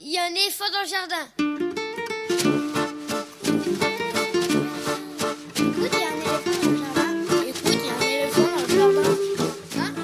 Il 0.00 0.12
y 0.12 0.18
a 0.18 0.24
un 0.24 0.30
éléphant 0.30 0.64
dans 0.72 0.82
le 0.82 0.88
jardin. 0.88 1.26
Hein 9.78 9.94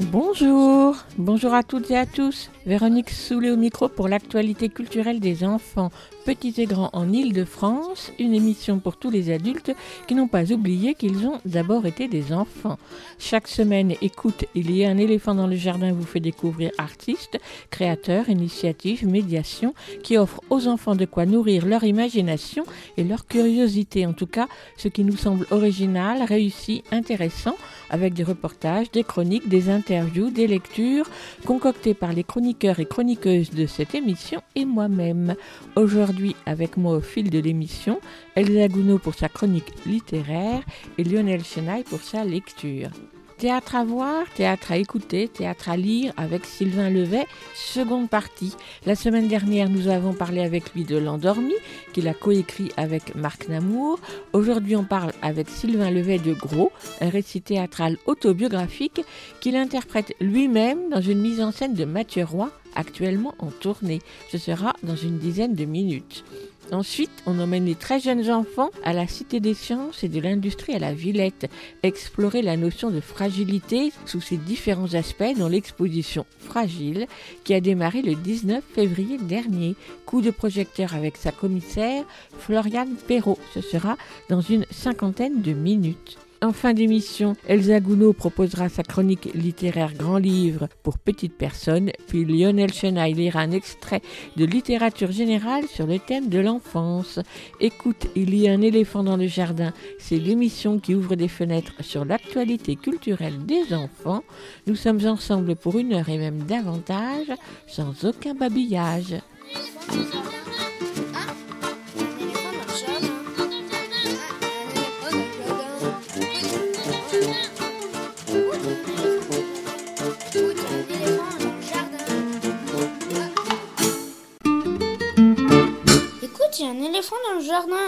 Bonjour, 0.00 0.96
bonjour 1.16 1.54
à 1.54 1.62
toutes 1.62 1.90
et 1.90 1.96
à 1.96 2.06
tous. 2.06 2.50
Véronique 2.66 3.10
Soulet 3.10 3.50
au 3.50 3.56
micro 3.56 3.88
pour 3.88 4.08
l'actualité 4.08 4.68
culturelle 4.68 5.20
des 5.20 5.44
enfants, 5.44 5.90
petits 6.28 6.60
et 6.60 6.66
grands 6.66 6.90
en 6.92 7.10
Île-de-France, 7.10 8.12
une 8.18 8.34
émission 8.34 8.80
pour 8.80 8.98
tous 8.98 9.08
les 9.08 9.32
adultes 9.32 9.72
qui 10.06 10.14
n'ont 10.14 10.28
pas 10.28 10.52
oublié 10.52 10.94
qu'ils 10.94 11.26
ont 11.26 11.40
d'abord 11.46 11.86
été 11.86 12.06
des 12.06 12.34
enfants. 12.34 12.76
Chaque 13.18 13.48
semaine, 13.48 13.94
écoute, 14.02 14.44
il 14.54 14.70
y 14.76 14.84
a 14.84 14.90
un 14.90 14.98
éléphant 14.98 15.34
dans 15.34 15.46
le 15.46 15.56
jardin 15.56 15.90
vous 15.90 16.04
fait 16.04 16.20
découvrir 16.20 16.70
artistes, 16.76 17.40
créateurs, 17.70 18.28
initiatives, 18.28 19.08
médiations 19.08 19.72
qui 20.02 20.18
offrent 20.18 20.42
aux 20.50 20.68
enfants 20.68 20.96
de 20.96 21.06
quoi 21.06 21.24
nourrir 21.24 21.64
leur 21.64 21.84
imagination 21.84 22.64
et 22.98 23.04
leur 23.04 23.26
curiosité. 23.26 24.04
En 24.04 24.12
tout 24.12 24.26
cas, 24.26 24.48
ce 24.76 24.88
qui 24.88 25.04
nous 25.04 25.16
semble 25.16 25.46
original, 25.50 26.22
réussi, 26.24 26.84
intéressant, 26.92 27.56
avec 27.88 28.12
des 28.12 28.22
reportages, 28.22 28.90
des 28.90 29.02
chroniques, 29.02 29.48
des 29.48 29.70
interviews, 29.70 30.28
des 30.28 30.46
lectures, 30.46 31.08
concoctées 31.46 31.94
par 31.94 32.12
les 32.12 32.22
chroniqueurs 32.22 32.80
et 32.80 32.86
chroniqueuses 32.86 33.48
de 33.48 33.64
cette 33.64 33.94
émission 33.94 34.42
et 34.54 34.66
moi-même. 34.66 35.34
Aujourd'hui, 35.74 36.17
avec 36.46 36.76
moi 36.76 36.96
au 36.96 37.00
fil 37.00 37.30
de 37.30 37.38
l'émission, 37.38 38.00
Elsa 38.34 38.68
Gounod 38.68 39.00
pour 39.00 39.14
sa 39.14 39.28
chronique 39.28 39.72
littéraire 39.86 40.62
et 40.96 41.04
Lionel 41.04 41.44
Chenaille 41.44 41.84
pour 41.84 42.00
sa 42.00 42.24
lecture. 42.24 42.90
Théâtre 43.38 43.76
à 43.76 43.84
voir, 43.84 44.24
théâtre 44.34 44.72
à 44.72 44.78
écouter, 44.78 45.28
théâtre 45.28 45.68
à 45.68 45.76
lire 45.76 46.12
avec 46.16 46.44
Sylvain 46.44 46.90
Levet, 46.90 47.24
seconde 47.54 48.10
partie. 48.10 48.56
La 48.84 48.96
semaine 48.96 49.28
dernière, 49.28 49.70
nous 49.70 49.86
avons 49.86 50.12
parlé 50.12 50.40
avec 50.40 50.74
lui 50.74 50.82
de 50.82 50.96
L'Endormi, 50.96 51.54
qu'il 51.92 52.08
a 52.08 52.14
coécrit 52.14 52.72
avec 52.76 53.14
Marc 53.14 53.48
Namour. 53.48 54.00
Aujourd'hui, 54.32 54.74
on 54.74 54.82
parle 54.82 55.12
avec 55.22 55.48
Sylvain 55.50 55.92
Levet 55.92 56.18
de 56.18 56.32
Gros, 56.32 56.72
un 57.00 57.10
récit 57.10 57.40
théâtral 57.40 57.96
autobiographique 58.06 59.02
qu'il 59.40 59.54
interprète 59.54 60.14
lui-même 60.20 60.90
dans 60.90 61.00
une 61.00 61.20
mise 61.20 61.40
en 61.40 61.52
scène 61.52 61.74
de 61.74 61.84
Mathieu 61.84 62.24
Roy, 62.24 62.50
actuellement 62.74 63.34
en 63.38 63.50
tournée. 63.50 64.00
Ce 64.30 64.38
sera 64.38 64.74
dans 64.82 64.96
une 64.96 65.18
dizaine 65.18 65.54
de 65.54 65.64
minutes. 65.64 66.24
Ensuite, 66.70 67.10
on 67.24 67.38
emmène 67.38 67.64
les 67.64 67.74
très 67.74 67.98
jeunes 67.98 68.30
enfants 68.30 68.70
à 68.84 68.92
la 68.92 69.06
Cité 69.06 69.40
des 69.40 69.54
sciences 69.54 70.04
et 70.04 70.08
de 70.08 70.20
l'industrie 70.20 70.74
à 70.74 70.78
la 70.78 70.92
Villette, 70.92 71.50
explorer 71.82 72.42
la 72.42 72.58
notion 72.58 72.90
de 72.90 73.00
fragilité 73.00 73.90
sous 74.04 74.20
ses 74.20 74.36
différents 74.36 74.92
aspects 74.92 75.38
dans 75.38 75.48
l'exposition 75.48 76.26
Fragile 76.40 77.06
qui 77.44 77.54
a 77.54 77.60
démarré 77.60 78.02
le 78.02 78.14
19 78.14 78.62
février 78.74 79.16
dernier. 79.16 79.76
Coup 80.04 80.20
de 80.20 80.30
projecteur 80.30 80.94
avec 80.94 81.16
sa 81.16 81.32
commissaire 81.32 82.04
Floriane 82.38 82.96
Perrault. 83.06 83.38
Ce 83.54 83.62
sera 83.62 83.96
dans 84.28 84.42
une 84.42 84.66
cinquantaine 84.70 85.40
de 85.40 85.52
minutes. 85.52 86.18
En 86.40 86.52
fin 86.52 86.72
d'émission, 86.72 87.34
Elsa 87.48 87.80
Gounod 87.80 88.14
proposera 88.14 88.68
sa 88.68 88.84
chronique 88.84 89.28
littéraire 89.34 89.92
Grand 89.94 90.18
Livre 90.18 90.68
pour 90.84 90.98
petites 91.00 91.36
personnes, 91.36 91.90
puis 92.06 92.24
Lionel 92.24 92.72
Chenaille 92.72 93.14
lira 93.14 93.40
un 93.40 93.50
extrait 93.50 94.02
de 94.36 94.44
littérature 94.44 95.10
générale 95.10 95.66
sur 95.66 95.88
le 95.88 95.98
thème 95.98 96.28
de 96.28 96.38
l'enfance. 96.38 97.18
Écoute, 97.58 98.06
il 98.14 98.36
y 98.36 98.48
a 98.48 98.52
un 98.52 98.62
éléphant 98.62 99.02
dans 99.02 99.16
le 99.16 99.26
jardin, 99.26 99.72
c'est 99.98 100.18
l'émission 100.18 100.78
qui 100.78 100.94
ouvre 100.94 101.16
des 101.16 101.26
fenêtres 101.26 101.72
sur 101.80 102.04
l'actualité 102.04 102.76
culturelle 102.76 103.44
des 103.44 103.74
enfants. 103.74 104.22
Nous 104.68 104.76
sommes 104.76 105.04
ensemble 105.06 105.56
pour 105.56 105.76
une 105.76 105.92
heure 105.92 106.08
et 106.08 106.18
même 106.18 106.44
davantage, 106.44 107.32
sans 107.66 108.04
aucun 108.04 108.34
babillage. 108.34 109.16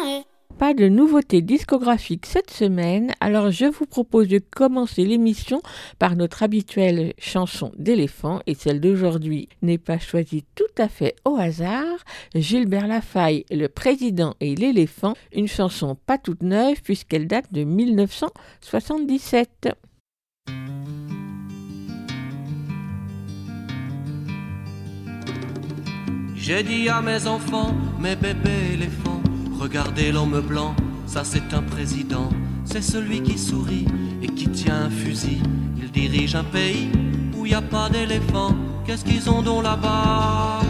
Eh. 0.06 0.22
Pas 0.58 0.75
de 0.75 0.88
nouveautés 0.88 1.42
discographiques 1.42 2.26
cette 2.26 2.50
semaine, 2.50 3.12
alors 3.20 3.50
je 3.50 3.64
vous 3.64 3.86
propose 3.86 4.28
de 4.28 4.38
commencer 4.38 5.04
l'émission 5.04 5.62
par 5.98 6.16
notre 6.16 6.42
habituelle 6.42 7.14
chanson 7.19 7.72
d'éléphant 7.78 8.41
et 8.47 8.54
celle 8.54 8.80
d'aujourd'hui 8.80 9.48
n'est 9.62 9.78
pas 9.78 9.98
choisie 9.98 10.44
tout 10.54 10.64
à 10.76 10.88
fait 10.88 11.16
au 11.25 11.36
hasard. 11.36 12.04
Gilbert 12.34 12.86
Lafaille, 12.86 13.47
le 13.50 13.69
président 13.69 14.34
et 14.41 14.54
l'éléphant, 14.54 15.14
une 15.32 15.48
chanson 15.48 15.97
pas 16.06 16.19
toute 16.19 16.42
neuve 16.42 16.82
puisqu'elle 16.82 17.26
date 17.26 17.50
de 17.53 17.64
1977. 17.64 19.70
J'ai 26.42 26.62
dit 26.62 26.88
à 26.88 27.02
mes 27.02 27.26
enfants, 27.26 27.74
mes 27.98 28.16
bébés 28.16 28.72
éléphants, 28.72 29.20
regardez 29.58 30.10
l'homme 30.10 30.40
blanc, 30.40 30.74
ça 31.06 31.22
c'est 31.22 31.52
un 31.52 31.60
président. 31.60 32.30
C'est 32.64 32.80
celui 32.80 33.22
qui 33.22 33.36
sourit 33.36 33.84
et 34.22 34.26
qui 34.26 34.48
tient 34.48 34.86
un 34.86 34.90
fusil. 34.90 35.42
Il 35.76 35.90
dirige 35.90 36.34
un 36.34 36.44
pays 36.44 36.88
où 37.36 37.44
il 37.44 37.50
n'y 37.50 37.54
a 37.54 37.60
pas 37.60 37.90
d'éléphants. 37.90 38.56
Qu'est-ce 38.86 39.04
qu'ils 39.04 39.28
ont 39.28 39.42
donc 39.42 39.64
là-bas? 39.64 40.60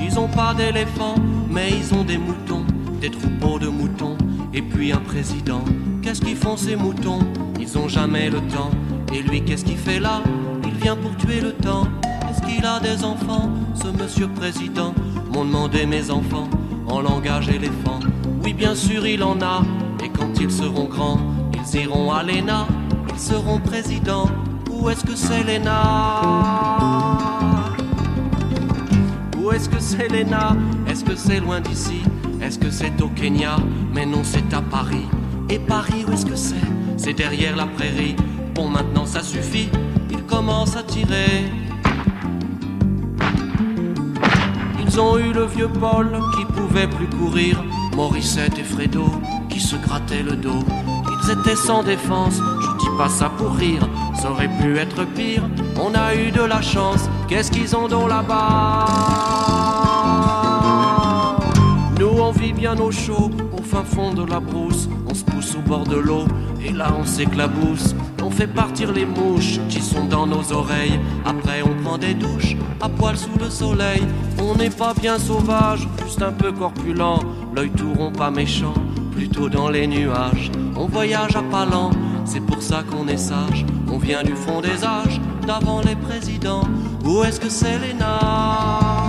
Ils 0.00 0.16
ont 0.16 0.28
pas 0.28 0.54
d'éléphants, 0.54 1.16
mais 1.50 1.70
ils 1.70 1.92
ont 1.92 2.04
des 2.04 2.18
moutons, 2.18 2.64
des 3.00 3.10
troupeaux 3.10 3.58
de 3.58 3.66
moutons, 3.66 4.16
et 4.54 4.62
puis 4.62 4.92
un 4.92 5.00
président. 5.00 5.64
Qu'est-ce 6.02 6.20
qu'ils 6.20 6.36
font 6.36 6.56
ces 6.56 6.76
moutons? 6.76 7.18
Ils 7.60 7.76
ont 7.76 7.88
jamais 7.88 8.30
le 8.30 8.40
temps. 8.42 8.70
Et 9.12 9.22
lui, 9.22 9.42
qu'est-ce 9.42 9.64
qu'il 9.64 9.76
fait 9.76 9.98
là? 9.98 10.22
Il 10.64 10.74
vient 10.74 10.96
pour 10.96 11.16
tuer 11.16 11.40
le 11.40 11.52
temps. 11.52 11.88
Est-ce 12.36 12.54
qu'il 12.54 12.66
a 12.66 12.78
des 12.80 13.02
enfants, 13.02 13.50
ce 13.74 13.88
monsieur 13.88 14.28
président 14.28 14.92
M'ont 15.32 15.46
demandé 15.46 15.86
mes 15.86 16.10
enfants 16.10 16.50
en 16.86 17.00
langage 17.00 17.48
éléphant. 17.48 17.98
Oui, 18.44 18.52
bien 18.52 18.74
sûr, 18.74 19.06
il 19.06 19.22
en 19.22 19.40
a. 19.40 19.62
Et 20.04 20.10
quand 20.10 20.38
ils 20.38 20.50
seront 20.50 20.84
grands, 20.84 21.18
ils 21.54 21.80
iront 21.80 22.12
à 22.12 22.22
l'ENA. 22.22 22.66
Ils 23.10 23.18
seront 23.18 23.58
présidents. 23.58 24.28
Où 24.70 24.90
est-ce 24.90 25.02
que 25.02 25.16
c'est 25.16 25.44
l'ENA? 25.44 26.20
Où 29.42 29.50
est-ce 29.52 29.70
que 29.70 29.80
c'est 29.80 30.08
l'ENA? 30.08 30.56
Est-ce 30.86 31.04
que 31.04 31.16
c'est 31.16 31.40
loin 31.40 31.62
d'ici? 31.62 32.02
Est-ce 32.42 32.58
que 32.58 32.70
c'est 32.70 33.00
au 33.00 33.08
Kenya? 33.08 33.56
Mais 33.94 34.04
non, 34.04 34.20
c'est 34.24 34.52
à 34.52 34.60
Paris. 34.60 35.06
Et 35.48 35.58
Paris, 35.58 36.04
où 36.06 36.12
est-ce 36.12 36.26
que 36.26 36.36
c'est? 36.36 36.54
C'est 36.98 37.14
derrière 37.14 37.56
la 37.56 37.66
prairie. 37.66 38.14
Bon, 38.54 38.68
maintenant 38.68 39.06
ça 39.06 39.22
suffit. 39.22 39.70
Il 40.10 40.22
commence 40.24 40.76
à 40.76 40.82
tirer. 40.82 41.65
Ils 44.86 45.00
ont 45.00 45.18
eu 45.18 45.32
le 45.32 45.44
vieux 45.44 45.68
Paul 45.68 46.08
qui 46.36 46.44
pouvait 46.44 46.86
plus 46.86 47.08
courir, 47.08 47.62
Morissette 47.96 48.58
et 48.58 48.64
Fredo 48.64 49.06
qui 49.48 49.60
se 49.60 49.76
grattaient 49.76 50.22
le 50.22 50.36
dos. 50.36 50.62
Ils 51.24 51.30
étaient 51.30 51.56
sans 51.56 51.82
défense, 51.82 52.40
je 52.60 52.78
dis 52.78 52.96
pas 52.96 53.08
ça 53.08 53.28
pour 53.30 53.54
rire, 53.56 53.88
ça 54.20 54.30
aurait 54.30 54.50
pu 54.60 54.78
être 54.78 55.04
pire. 55.04 55.42
On 55.80 55.94
a 55.94 56.14
eu 56.14 56.30
de 56.30 56.42
la 56.42 56.60
chance, 56.62 57.08
qu'est-ce 57.26 57.50
qu'ils 57.50 57.74
ont 57.74 57.88
donc 57.88 58.08
là-bas? 58.08 58.86
Nous 61.98 62.20
on 62.20 62.30
vit 62.32 62.52
bien 62.52 62.78
au 62.78 62.90
chaud, 62.90 63.30
au 63.45 63.45
fin 63.66 63.84
fond 63.84 64.14
de 64.14 64.24
la 64.24 64.40
brousse, 64.40 64.88
on 65.08 65.14
se 65.14 65.24
pousse 65.24 65.56
au 65.56 65.68
bord 65.68 65.84
de 65.84 65.96
l'eau, 65.96 66.24
et 66.64 66.72
là 66.72 66.92
on 66.98 67.04
s'éclabousse. 67.04 67.94
On 68.22 68.30
fait 68.30 68.46
partir 68.46 68.92
les 68.92 69.04
mouches 69.04 69.58
qui 69.68 69.80
sont 69.80 70.04
dans 70.04 70.26
nos 70.26 70.52
oreilles. 70.52 70.98
Après, 71.24 71.62
on 71.62 71.82
prend 71.82 71.98
des 71.98 72.14
douches 72.14 72.56
à 72.80 72.88
poil 72.88 73.16
sous 73.16 73.38
le 73.38 73.50
soleil. 73.50 74.02
On 74.40 74.54
n'est 74.54 74.70
pas 74.70 74.94
bien 74.94 75.18
sauvage, 75.18 75.88
juste 76.04 76.22
un 76.22 76.32
peu 76.32 76.52
corpulent. 76.52 77.20
L'œil 77.54 77.70
tout 77.70 77.92
rond, 77.94 78.12
pas 78.12 78.30
méchant, 78.30 78.74
plutôt 79.12 79.48
dans 79.48 79.68
les 79.68 79.86
nuages. 79.86 80.50
On 80.76 80.86
voyage 80.86 81.36
à 81.36 81.42
pas 81.42 81.66
lent, 81.66 81.90
c'est 82.24 82.40
pour 82.40 82.62
ça 82.62 82.82
qu'on 82.82 83.08
est 83.08 83.16
sage. 83.16 83.64
On 83.90 83.98
vient 83.98 84.22
du 84.22 84.34
fond 84.34 84.60
des 84.60 84.84
âges, 84.84 85.20
d'avant 85.46 85.80
les 85.80 85.96
présidents. 85.96 86.68
Où 87.04 87.22
est-ce 87.24 87.40
que 87.40 87.48
c'est 87.48 87.78
l'ENA 87.78 88.18
Un 88.20 89.05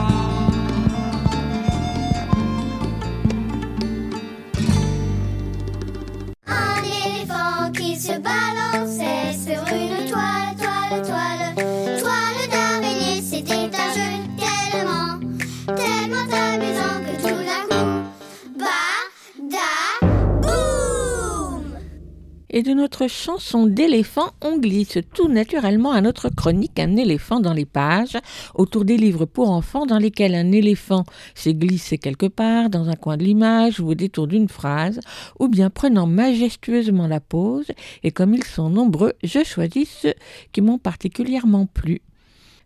Et 22.57 22.63
de 22.63 22.73
notre 22.73 23.07
chanson 23.07 23.67
d'éléphant, 23.67 24.31
on 24.41 24.57
glisse 24.57 24.97
tout 25.13 25.27
naturellement 25.27 25.91
à 25.91 26.01
notre 26.01 26.29
chronique 26.29 26.79
Un 26.79 26.95
éléphant 26.95 27.39
dans 27.39 27.53
les 27.53 27.67
pages, 27.67 28.17
autour 28.55 28.83
des 28.83 28.97
livres 28.97 29.25
pour 29.25 29.51
enfants 29.51 29.85
dans 29.85 29.99
lesquels 29.99 30.33
un 30.33 30.51
éléphant 30.51 31.03
s'est 31.35 31.53
glissé 31.53 31.99
quelque 31.99 32.25
part, 32.25 32.71
dans 32.71 32.89
un 32.89 32.95
coin 32.95 33.15
de 33.15 33.23
l'image 33.23 33.79
ou 33.79 33.89
au 33.89 33.93
détour 33.93 34.25
d'une 34.25 34.49
phrase, 34.49 34.99
ou 35.39 35.49
bien 35.49 35.69
prenant 35.69 36.07
majestueusement 36.07 37.05
la 37.05 37.19
pose, 37.19 37.67
et 38.01 38.09
comme 38.09 38.33
ils 38.33 38.43
sont 38.43 38.71
nombreux, 38.71 39.13
je 39.23 39.43
choisis 39.43 39.87
ceux 40.01 40.15
qui 40.51 40.61
m'ont 40.61 40.79
particulièrement 40.79 41.67
plu. 41.67 42.01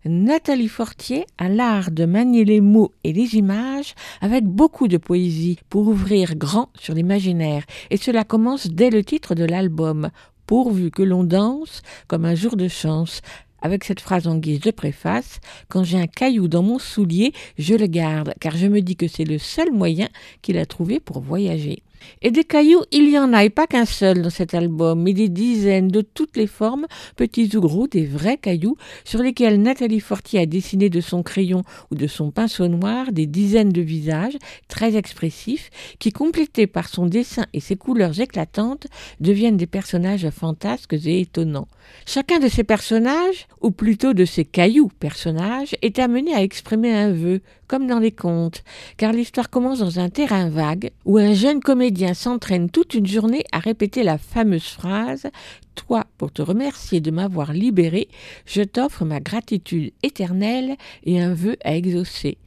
Nathalie 0.03 0.67
Fortier 0.67 1.27
a 1.37 1.47
l'art 1.47 1.91
de 1.91 2.05
manier 2.05 2.43
les 2.43 2.59
mots 2.59 2.91
et 3.03 3.13
les 3.13 3.35
images 3.35 3.93
avec 4.19 4.45
beaucoup 4.45 4.87
de 4.87 4.97
poésie 4.97 5.59
pour 5.69 5.87
ouvrir 5.87 6.35
grand 6.35 6.69
sur 6.79 6.95
l'imaginaire, 6.95 7.63
et 7.91 7.97
cela 7.97 8.23
commence 8.23 8.65
dès 8.65 8.89
le 8.89 9.03
titre 9.03 9.35
de 9.35 9.45
l'album, 9.45 10.09
pourvu 10.47 10.89
que 10.89 11.03
l'on 11.03 11.23
danse 11.23 11.83
comme 12.07 12.25
un 12.25 12.33
jour 12.33 12.55
de 12.55 12.67
chance, 12.67 13.21
avec 13.61 13.83
cette 13.83 13.99
phrase 13.99 14.27
en 14.27 14.37
guise 14.37 14.61
de 14.61 14.71
préface 14.71 15.39
Quand 15.69 15.83
j'ai 15.83 15.99
un 15.99 16.07
caillou 16.07 16.47
dans 16.47 16.63
mon 16.63 16.79
soulier, 16.79 17.31
je 17.59 17.75
le 17.75 17.85
garde, 17.85 18.33
car 18.39 18.57
je 18.57 18.65
me 18.65 18.81
dis 18.81 18.95
que 18.95 19.07
c'est 19.07 19.23
le 19.23 19.37
seul 19.37 19.71
moyen 19.71 20.09
qu'il 20.41 20.57
a 20.57 20.65
trouvé 20.65 20.99
pour 20.99 21.21
voyager. 21.21 21.83
Et 22.21 22.31
des 22.31 22.43
cailloux, 22.43 22.83
il 22.91 23.09
y 23.09 23.17
en 23.17 23.33
a, 23.33 23.43
et 23.43 23.49
pas 23.49 23.67
qu'un 23.67 23.85
seul 23.85 24.21
dans 24.21 24.29
cet 24.29 24.53
album, 24.53 25.01
mais 25.01 25.13
des 25.13 25.29
dizaines 25.29 25.87
de 25.87 26.01
toutes 26.01 26.37
les 26.37 26.47
formes, 26.47 26.87
petits 27.15 27.55
ou 27.55 27.61
gros, 27.61 27.87
des 27.87 28.05
vrais 28.05 28.37
cailloux, 28.37 28.77
sur 29.03 29.21
lesquels 29.21 29.61
Nathalie 29.61 29.99
Fortier 29.99 30.41
a 30.41 30.45
dessiné 30.45 30.89
de 30.89 31.01
son 31.01 31.23
crayon 31.23 31.63
ou 31.91 31.95
de 31.95 32.07
son 32.07 32.31
pinceau 32.31 32.67
noir 32.67 33.11
des 33.11 33.25
dizaines 33.25 33.71
de 33.71 33.81
visages 33.81 34.37
très 34.67 34.95
expressifs, 34.95 35.69
qui, 35.99 36.11
complétés 36.11 36.67
par 36.67 36.89
son 36.89 37.05
dessin 37.05 37.45
et 37.53 37.59
ses 37.59 37.75
couleurs 37.75 38.19
éclatantes, 38.19 38.87
deviennent 39.19 39.57
des 39.57 39.67
personnages 39.67 40.29
fantasques 40.29 40.93
et 40.93 41.21
étonnants. 41.21 41.67
Chacun 42.05 42.39
de 42.39 42.47
ces 42.47 42.63
personnages, 42.63 43.47
ou 43.61 43.71
plutôt 43.71 44.13
de 44.13 44.25
ces 44.25 44.45
cailloux 44.45 44.89
personnages, 44.99 45.75
est 45.81 45.99
amené 45.99 46.33
à 46.33 46.41
exprimer 46.41 46.93
un 46.93 47.11
vœu, 47.11 47.41
comme 47.71 47.87
dans 47.87 47.99
les 47.99 48.11
contes, 48.11 48.65
car 48.97 49.13
l'histoire 49.13 49.49
commence 49.49 49.79
dans 49.79 49.97
un 49.97 50.09
terrain 50.09 50.49
vague 50.49 50.91
où 51.05 51.17
un 51.17 51.33
jeune 51.33 51.61
comédien 51.61 52.13
s'entraîne 52.13 52.69
toute 52.69 52.95
une 52.95 53.07
journée 53.07 53.45
à 53.53 53.59
répéter 53.59 54.03
la 54.03 54.17
fameuse 54.17 54.67
phrase 54.67 55.29
Toi, 55.75 56.03
pour 56.17 56.33
te 56.33 56.41
remercier 56.41 56.99
de 56.99 57.11
m'avoir 57.11 57.53
libéré, 57.53 58.09
je 58.45 58.61
t'offre 58.61 59.05
ma 59.05 59.21
gratitude 59.21 59.93
éternelle 60.03 60.75
et 61.05 61.21
un 61.21 61.33
vœu 61.33 61.55
à 61.63 61.73
exaucer. 61.73 62.37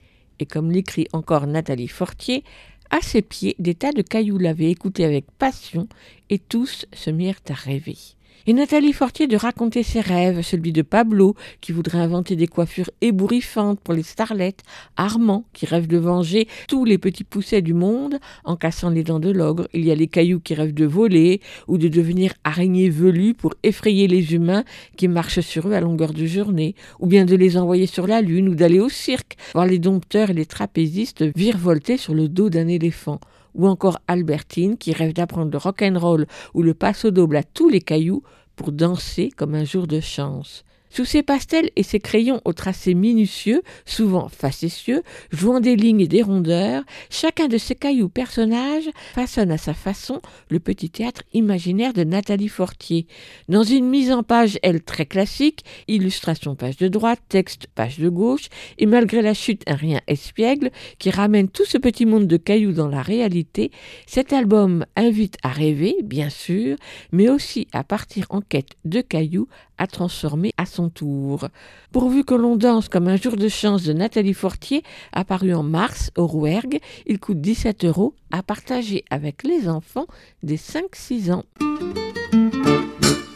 Et 0.41 0.45
comme 0.45 0.71
l'écrit 0.71 1.09
encore 1.15 1.47
Nathalie 1.47 1.89
Fortier, 1.89 2.45
à 2.91 3.01
ses 3.01 3.23
pieds, 3.23 3.57
des 3.59 3.75
tas 3.75 3.93
de 3.93 4.03
cailloux 4.03 4.37
l'avaient 4.37 4.71
écouté 4.71 5.07
avec 5.07 5.25
passion, 5.39 5.89
et 6.29 6.39
tous 6.39 6.85
se 6.93 7.09
mirent 7.09 7.41
à 7.49 7.55
rêver 7.55 7.97
et 8.47 8.53
Nathalie 8.53 8.93
Fortier 8.93 9.27
de 9.27 9.37
raconter 9.37 9.83
ses 9.83 10.01
rêves, 10.01 10.43
celui 10.43 10.73
de 10.73 10.83
Pablo, 10.83 11.35
qui 11.63 11.73
voudrait 11.73 11.99
inventer 11.99 12.37
des 12.37 12.47
coiffures 12.47 12.91
ébouriffantes 13.01 13.81
pour 13.81 13.95
les 13.95 14.03
starlettes, 14.03 14.63
Armand, 14.99 15.45
qui 15.55 15.65
rêve 15.65 15.87
de 15.87 15.97
venger 15.97 16.47
tous 16.69 16.85
les 16.85 16.99
petits 16.99 17.25
poussets 17.25 17.63
du 17.63 17.73
monde 17.73 18.19
en 18.45 18.57
cassant 18.57 18.91
les 18.91 19.03
dents 19.03 19.21
de 19.21 19.31
l'ogre, 19.31 19.67
il 19.73 19.85
y 19.85 19.91
a 19.91 19.95
les 19.95 20.09
cailloux 20.09 20.41
qui 20.41 20.55
rêvent 20.55 20.75
de 20.75 20.85
voler 20.85 21.41
ou 21.69 21.79
de 21.79 21.89
devenir 21.89 22.35
araignées 22.45 22.91
velues 22.91 23.35
pour 23.35 23.55
effrayer 23.63 24.09
les 24.09 24.35
humains 24.35 24.65
qui 24.97 25.09
marchent 25.09 25.41
sur 25.41 25.69
eux 25.69 25.73
à 25.73 25.81
longueur 25.81 26.13
de 26.13 26.27
journée, 26.27 26.75
ou 27.01 27.07
bien 27.07 27.25
de 27.25 27.37
les 27.37 27.57
envoyer 27.57 27.87
sur 27.87 28.07
la 28.07 28.21
lune 28.21 28.51
ou 28.51 28.55
d'aller 28.55 28.81
au 28.81 28.91
cirque, 28.91 29.37
voir 29.55 29.67
les 29.67 29.79
dompteurs 29.79 30.31
et 30.31 30.35
les 30.35 30.47
trapézistes 30.47 31.25
virevolter 31.35 31.97
sur 31.97 32.15
le 32.15 32.29
dos 32.29 32.51
d'un 32.51 32.69
éléphant 32.69 33.21
ou 33.55 33.67
encore 33.67 33.99
Albertine 34.09 34.77
qui 34.77 34.93
rêve 34.93 35.13
d'apprendre 35.13 35.51
le 35.51 35.59
rock'n'roll 35.59 36.27
ou 36.55 36.63
le 36.63 36.75
passo 36.75 37.11
double 37.11 37.37
à 37.37 37.43
tous 37.43 37.69
les 37.69 37.81
cailloux 37.81 38.23
pour 38.57 38.73
danser 38.73 39.31
comme 39.37 39.55
un 39.55 39.65
jour 39.65 39.87
de 39.87 40.01
chance. 40.01 40.65
Sous 40.95 41.05
ses 41.05 41.25
pastels 41.25 41.71
et 41.75 41.83
ses 41.83 41.99
crayons 41.99 42.41
au 42.45 42.53
tracé 42.53 42.95
minutieux, 42.95 43.63
souvent 43.85 44.29
facétieux, 44.29 45.03
jouant 45.33 45.59
des 45.59 45.75
lignes 45.75 46.03
et 46.03 46.07
des 46.07 46.23
rondeurs, 46.23 46.85
chacun 47.11 47.49
de 47.49 47.59
ces 47.59 47.75
cailloux 47.75 48.09
personnages 48.09 48.89
façonne 49.13 49.51
à 49.51 49.59
sa 49.59 49.75
façon 49.75 50.21
le 50.51 50.61
petit 50.61 50.91
théâtre 50.91 51.25
imaginaire 51.33 51.95
de 51.95 52.05
Nathalie 52.05 52.47
Fortier. 52.47 53.09
Dans 53.49 53.65
une 53.65 53.89
mise 53.89 54.13
en 54.13 54.23
page, 54.23 54.57
elle, 54.63 54.85
très 54.85 55.05
classique, 55.05 55.65
illustration 55.89 56.55
page 56.55 56.77
de 56.77 56.87
droite, 56.87 57.19
texte 57.29 57.67
page 57.75 57.99
de 57.99 58.09
gauche, 58.09 58.49
et 58.79 58.87
malgré 58.87 59.21
la 59.21 59.35
chute 59.35 59.65
un 59.67 59.75
rien 59.75 60.01
espiègle 60.07 60.71
qui 61.01 61.11
ramène 61.11 61.49
tout 61.49 61.65
ce 61.65 61.77
petit 61.77 62.07
monde 62.07 62.29
de 62.29 62.37
cailloux 62.37 62.71
dans 62.71 62.87
la 62.87 63.03
réalité, 63.03 63.73
cet 64.07 64.33
album 64.33 64.87
invite 64.95 65.39
à 65.43 65.49
rêver, 65.49 65.97
bien 66.05 66.31
sûr, 66.31 66.77
mais 67.11 67.29
aussi 67.29 67.67
à 67.73 67.83
partir 67.83 68.27
en 68.31 68.41
quête 68.41 68.77
de 68.85 69.01
cailloux 69.01 69.49
à 69.79 69.87
transformer 69.87 70.53
à 70.57 70.67
son 70.67 70.89
tour. 70.89 71.49
Pourvu 71.93 72.25
que 72.25 72.35
l'on 72.35 72.57
danse 72.57 72.89
comme 72.89 73.09
un 73.09 73.17
jour 73.17 73.37
de 73.37 73.49
chance 73.49 73.83
de 73.83 73.93
Nathalie 73.93 74.35
Fortier, 74.35 74.83
apparu 75.13 75.55
en 75.55 75.63
mars 75.63 76.11
au 76.17 76.27
Rouergue, 76.27 76.81
il 77.07 77.19
coûte 77.19 77.41
17 77.41 77.85
euros 77.85 78.15
à 78.31 78.43
partager 78.43 79.05
avec 79.11 79.43
les 79.43 79.69
enfants 79.69 80.07
des 80.43 80.57
5-6 80.57 81.33
ans. 81.33 81.45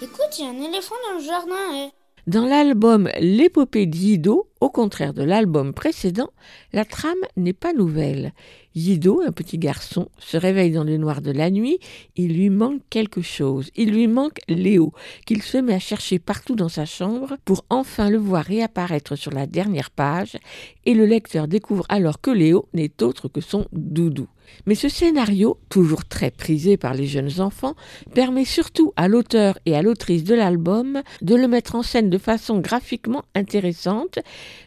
Écoute, 0.03 0.39
il 0.39 0.45
y 0.45 0.47
a 0.47 0.51
un 0.51 0.69
éléphant 0.69 0.95
dans 1.09 1.19
le 1.19 1.25
jardin. 1.25 1.75
eh. 1.75 1.98
Dans 2.29 2.45
l'album 2.45 3.09
L'épopée 3.21 3.87
d'Ido, 3.87 4.51
au 4.61 4.69
contraire 4.69 5.15
de 5.15 5.23
l'album 5.23 5.73
précédent, 5.73 6.29
la 6.75 6.85
trame 6.85 7.15
n'est 7.39 7.55
pas 7.55 7.73
nouvelle. 7.73 8.35
Yido, 8.75 9.23
un 9.27 9.33
petit 9.33 9.57
garçon, 9.57 10.11
se 10.19 10.37
réveille 10.37 10.73
dans 10.73 10.85
le 10.85 10.99
noir 10.99 11.23
de 11.23 11.31
la 11.31 11.49
nuit, 11.49 11.79
il 12.17 12.35
lui 12.35 12.51
manque 12.51 12.83
quelque 12.91 13.23
chose, 13.23 13.71
il 13.77 13.93
lui 13.93 14.09
manque 14.09 14.41
Léo, 14.47 14.93
qu'il 15.25 15.41
se 15.41 15.57
met 15.57 15.73
à 15.73 15.79
chercher 15.79 16.19
partout 16.19 16.55
dans 16.55 16.69
sa 16.69 16.85
chambre 16.85 17.39
pour 17.47 17.65
enfin 17.71 18.11
le 18.11 18.19
voir 18.19 18.45
réapparaître 18.45 19.17
sur 19.17 19.33
la 19.33 19.47
dernière 19.47 19.91
page, 19.91 20.37
et 20.85 20.93
le 20.93 21.07
lecteur 21.07 21.49
découvre 21.49 21.87
alors 21.89 22.21
que 22.21 22.31
Léo 22.31 22.69
n'est 22.75 23.03
autre 23.03 23.29
que 23.29 23.41
son 23.41 23.65
doudou. 23.73 24.29
Mais 24.67 24.75
ce 24.75 24.89
scénario, 24.89 25.59
toujours 25.69 26.05
très 26.05 26.31
prisé 26.31 26.77
par 26.77 26.95
les 26.95 27.07
jeunes 27.07 27.41
enfants, 27.41 27.75
permet 28.15 28.45
surtout 28.45 28.93
à 28.97 29.09
l'auteur 29.09 29.59
et 29.67 29.75
à 29.75 29.83
l'autrice 29.83 30.25
de 30.25 30.35
l'album 30.35 31.03
de 31.23 31.35
le 31.35 31.49
mettre 31.49 31.75
en 31.75 31.83
scène 31.83 32.11
de 32.11 32.19
façon 32.19 32.59
graphiquement 32.59 33.25
intéressante, 33.35 34.19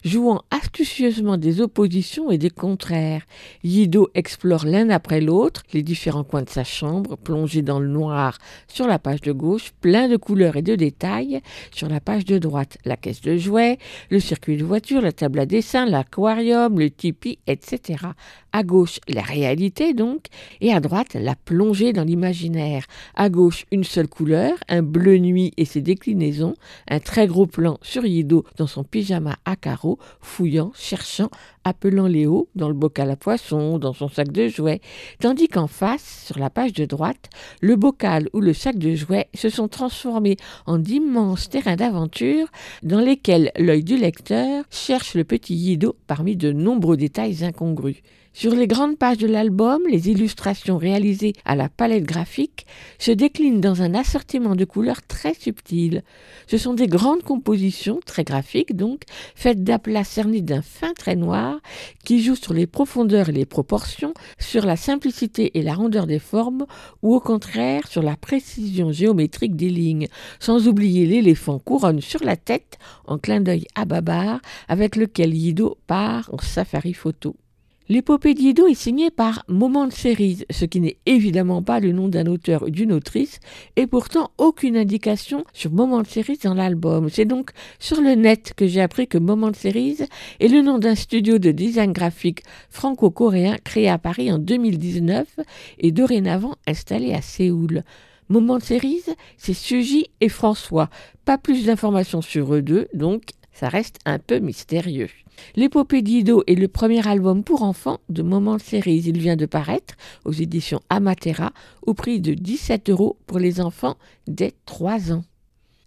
jouant 0.03 0.41
astucieusement 0.49 1.37
des 1.37 1.61
oppositions 1.61 2.31
et 2.31 2.37
des 2.37 2.49
contraires. 2.49 3.23
Yido 3.63 4.09
explore 4.13 4.65
l'un 4.65 4.89
après 4.89 5.21
l'autre 5.21 5.63
les 5.73 5.83
différents 5.83 6.23
coins 6.23 6.43
de 6.43 6.49
sa 6.49 6.63
chambre, 6.63 7.17
plongé 7.17 7.61
dans 7.61 7.79
le 7.79 7.87
noir 7.87 8.37
sur 8.67 8.87
la 8.87 8.99
page 8.99 9.21
de 9.21 9.31
gauche, 9.31 9.71
plein 9.81 10.07
de 10.07 10.17
couleurs 10.17 10.57
et 10.57 10.61
de 10.61 10.75
détails 10.75 11.41
sur 11.71 11.87
la 11.87 11.99
page 11.99 12.25
de 12.25 12.37
droite, 12.37 12.77
la 12.85 12.97
caisse 12.97 13.21
de 13.21 13.37
jouets, 13.37 13.77
le 14.09 14.19
circuit 14.19 14.57
de 14.57 14.63
voiture, 14.63 15.01
la 15.01 15.11
table 15.11 15.39
à 15.39 15.45
dessin, 15.45 15.85
l'aquarium, 15.85 16.79
le 16.79 16.89
tipi, 16.89 17.39
etc. 17.47 18.05
À 18.51 18.63
gauche, 18.63 18.99
la 19.07 19.21
réalité 19.21 19.70
donc, 19.95 20.25
et 20.59 20.73
à 20.73 20.79
droite, 20.79 21.15
la 21.15 21.35
plongée 21.35 21.93
dans 21.93 22.03
l'imaginaire. 22.03 22.85
À 23.15 23.29
gauche, 23.29 23.65
une 23.71 23.83
seule 23.83 24.07
couleur, 24.07 24.53
un 24.67 24.81
bleu 24.81 25.17
nuit 25.17 25.53
et 25.57 25.65
ses 25.65 25.81
déclinaisons, 25.81 26.55
un 26.89 26.99
très 26.99 27.27
gros 27.27 27.47
plan 27.47 27.77
sur 27.81 28.05
Yido 28.05 28.45
dans 28.57 28.67
son 28.67 28.83
pyjama 28.83 29.37
à 29.45 29.55
carreaux, 29.55 29.97
fouillant, 30.19 30.71
cherchant, 30.75 31.29
appelant 31.63 32.07
Léo 32.07 32.49
dans 32.55 32.67
le 32.67 32.73
bocal 32.73 33.09
à 33.11 33.15
poisson, 33.15 33.79
dans 33.79 33.93
son 33.93 34.09
sac 34.09 34.31
de 34.31 34.47
jouets, 34.47 34.81
tandis 35.19 35.47
qu'en 35.47 35.67
face, 35.67 36.25
sur 36.25 36.39
la 36.39 36.49
page 36.49 36.73
de 36.73 36.85
droite, 36.85 37.29
le 37.61 37.75
bocal 37.75 38.29
ou 38.33 38.39
le 38.39 38.53
sac 38.53 38.77
de 38.77 38.95
jouets 38.95 39.29
se 39.33 39.49
sont 39.49 39.67
transformés 39.67 40.37
en 40.65 40.77
d'immenses 40.77 41.49
terrains 41.49 41.75
d'aventure 41.75 42.47
dans 42.83 42.99
lesquels 42.99 43.51
l'œil 43.57 43.83
du 43.83 43.97
lecteur 43.97 44.65
cherche 44.69 45.15
le 45.15 45.23
petit 45.23 45.55
Yido 45.55 45.95
parmi 46.07 46.35
de 46.35 46.51
nombreux 46.51 46.97
détails 46.97 47.43
incongrus. 47.43 48.01
Sur 48.33 48.55
les 48.55 48.65
grandes 48.65 48.97
pages 48.97 49.17
de 49.17 49.27
l'album, 49.27 49.81
les 49.89 50.09
illustrations 50.09 50.77
réalisées 50.77 51.33
à 51.43 51.57
la 51.57 51.67
palette 51.67 52.05
graphique 52.05 52.65
se 52.97 53.11
déclinent 53.11 53.59
dans 53.59 53.81
un 53.81 53.93
assortiment 53.93 54.55
de 54.55 54.63
couleurs 54.63 55.01
très 55.05 55.33
subtil. 55.33 56.01
Ce 56.47 56.57
sont 56.57 56.73
des 56.73 56.87
grandes 56.87 57.23
compositions, 57.23 57.99
très 58.05 58.23
graphiques 58.23 58.75
donc, 58.75 59.01
faites 59.35 59.65
d'aplats 59.65 60.05
cernés 60.05 60.41
d'un 60.41 60.61
fin 60.61 60.93
trait 60.93 61.17
noir 61.17 61.59
qui 62.05 62.23
jouent 62.23 62.37
sur 62.37 62.53
les 62.53 62.67
profondeurs 62.67 63.27
et 63.27 63.33
les 63.33 63.45
proportions, 63.45 64.13
sur 64.39 64.65
la 64.65 64.77
simplicité 64.77 65.59
et 65.59 65.61
la 65.61 65.73
rondeur 65.73 66.07
des 66.07 66.19
formes, 66.19 66.65
ou 67.01 67.13
au 67.13 67.19
contraire 67.19 67.85
sur 67.89 68.01
la 68.01 68.15
précision 68.15 68.93
géométrique 68.93 69.57
des 69.57 69.69
lignes, 69.69 70.07
sans 70.39 70.69
oublier 70.69 71.05
l'éléphant 71.05 71.59
couronne 71.59 71.99
sur 71.99 72.23
la 72.23 72.37
tête 72.37 72.79
en 73.05 73.17
clin 73.17 73.41
d'œil 73.41 73.65
à 73.75 73.83
Babar 73.83 74.39
avec 74.69 74.95
lequel 74.95 75.35
Yido 75.35 75.77
part 75.85 76.29
en 76.31 76.37
safari 76.37 76.93
photo. 76.93 77.35
L'épopée 77.91 78.33
d'Ido 78.35 78.67
est 78.67 78.73
signée 78.73 79.11
par 79.11 79.43
Moment 79.49 79.85
de 79.85 79.91
Cerise, 79.91 80.45
ce 80.49 80.63
qui 80.63 80.79
n'est 80.79 80.95
évidemment 81.05 81.61
pas 81.61 81.81
le 81.81 81.91
nom 81.91 82.07
d'un 82.07 82.25
auteur 82.25 82.63
ou 82.63 82.69
d'une 82.69 82.93
autrice, 82.93 83.41
et 83.75 83.85
pourtant 83.85 84.31
aucune 84.37 84.77
indication 84.77 85.43
sur 85.51 85.73
Moment 85.73 86.01
de 86.01 86.07
Cerise 86.07 86.39
dans 86.39 86.53
l'album. 86.53 87.09
C'est 87.09 87.25
donc 87.25 87.51
sur 87.79 87.99
le 87.99 88.15
net 88.15 88.53
que 88.55 88.65
j'ai 88.65 88.79
appris 88.79 89.09
que 89.09 89.17
Moment 89.17 89.51
de 89.51 89.57
Cerise 89.57 90.07
est 90.39 90.47
le 90.47 90.61
nom 90.61 90.79
d'un 90.79 90.95
studio 90.95 91.37
de 91.37 91.51
design 91.51 91.91
graphique 91.91 92.43
franco-coréen 92.69 93.57
créé 93.61 93.89
à 93.89 93.97
Paris 93.97 94.31
en 94.31 94.37
2019 94.37 95.41
et 95.79 95.91
dorénavant 95.91 96.55
installé 96.67 97.13
à 97.13 97.21
Séoul. 97.21 97.83
Moment 98.29 98.59
de 98.59 98.63
cerise, 98.63 99.13
c'est 99.35 99.53
Suzy 99.53 100.05
et 100.21 100.29
François. 100.29 100.89
Pas 101.25 101.37
plus 101.37 101.65
d'informations 101.65 102.21
sur 102.21 102.53
eux 102.53 102.61
deux, 102.61 102.87
donc 102.93 103.23
ça 103.51 103.67
reste 103.67 103.97
un 104.05 104.17
peu 104.17 104.39
mystérieux. 104.39 105.09
L'épopée 105.55 106.01
d'Ido 106.01 106.43
est 106.47 106.55
le 106.55 106.67
premier 106.67 107.07
album 107.07 107.43
pour 107.43 107.63
enfants 107.63 107.99
de 108.09 108.21
Moment 108.21 108.59
cerise. 108.59 109.07
Il 109.07 109.19
vient 109.19 109.35
de 109.35 109.45
paraître 109.45 109.95
aux 110.25 110.31
éditions 110.31 110.81
Amatera 110.89 111.51
au 111.81 111.93
prix 111.93 112.19
de 112.19 112.33
17 112.33 112.89
euros 112.89 113.17
pour 113.27 113.39
les 113.39 113.61
enfants 113.61 113.97
dès 114.27 114.53
3 114.65 115.11
ans 115.13 115.23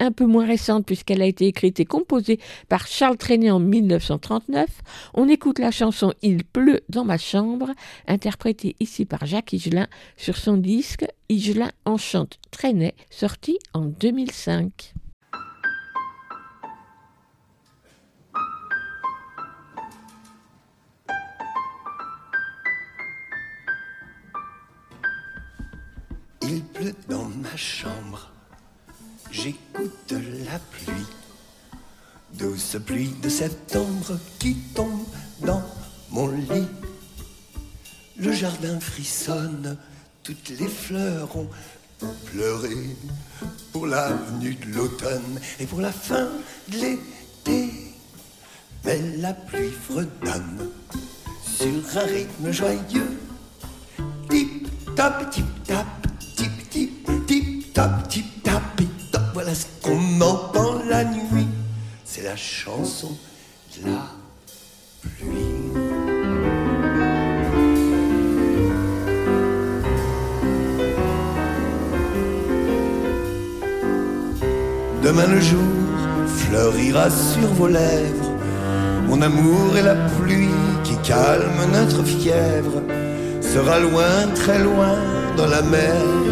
un 0.01 0.13
peu 0.13 0.27
moins 0.27 0.47
récente 0.47 0.87
puisqu'elle 0.87 1.23
a 1.23 1.27
été 1.27 1.47
écrite 1.47 1.81
et 1.81 1.85
composée 1.85 2.39
par 2.69 2.87
Charles 2.87 3.17
Trenet 3.17 3.51
en 3.51 3.61
1939, 3.61 4.69
on 5.15 5.29
écoute 5.29 5.59
la 5.59 5.71
chanson 5.71 6.13
Il 6.23 6.45
pleut 6.45 6.81
dans 6.89 7.05
ma 7.05 7.19
chambre, 7.19 7.71
interprétée 8.07 8.77
ici 8.81 9.05
par 9.05 9.27
Jacques 9.27 9.53
Higelin 9.53 9.87
sur 10.17 10.37
son 10.37 10.57
disque 10.57 11.07
Higelin 11.29 11.71
enchante 11.85 12.39
Trenet, 12.51 12.95
sorti 13.11 13.59
en 13.73 13.87
2005. 13.87 14.95
Dans 27.09 27.25
ma 27.25 27.57
chambre 27.57 28.31
j'écoute 29.31 30.13
la 30.13 30.59
pluie, 30.59 31.07
douce 32.35 32.77
pluie 32.85 33.15
de 33.23 33.29
septembre 33.31 34.19
qui 34.39 34.55
tombe 34.75 35.07
dans 35.41 35.63
mon 36.11 36.29
lit. 36.29 36.69
Le 38.19 38.33
jardin 38.33 38.79
frissonne, 38.81 39.79
toutes 40.23 40.51
les 40.51 40.69
fleurs 40.69 41.35
ont 41.37 41.49
pleuré 42.27 42.97
pour 43.73 43.87
l'avenue 43.87 44.55
de 44.55 44.75
l'automne 44.75 45.41
et 45.59 45.65
pour 45.65 45.81
la 45.81 45.93
fin 45.93 46.29
de 46.69 46.77
l'été. 46.77 47.73
Mais 48.85 49.01
la 49.17 49.33
pluie 49.33 49.71
fredonne 49.71 50.71
sur 51.47 51.99
un 51.99 52.05
rythme 52.05 52.51
joyeux. 52.51 53.19
Tip 54.29 54.69
top, 54.95 55.31
ce 59.55 59.67
qu'on 59.83 60.21
entend 60.21 60.81
la 60.89 61.05
nuit. 61.05 61.49
C'est 62.05 62.23
la 62.23 62.37
chanson 62.37 63.17
de 63.77 63.91
la 63.91 64.07
pluie. 65.01 65.55
Demain 75.03 75.27
le 75.27 75.41
jour 75.41 75.61
fleurira 76.27 77.11
sur 77.11 77.49
vos 77.55 77.69
lèvres. 77.69 78.33
Mon 79.07 79.21
amour 79.21 79.77
et 79.77 79.83
la 79.83 79.95
pluie 79.95 80.49
qui 80.83 80.97
calme 81.07 81.61
notre 81.73 82.03
fièvre 82.03 82.83
sera 83.43 83.79
loin, 83.81 84.29
très 84.35 84.59
loin 84.59 84.97
dans 85.37 85.47
la 85.47 85.63
mer 85.63 86.24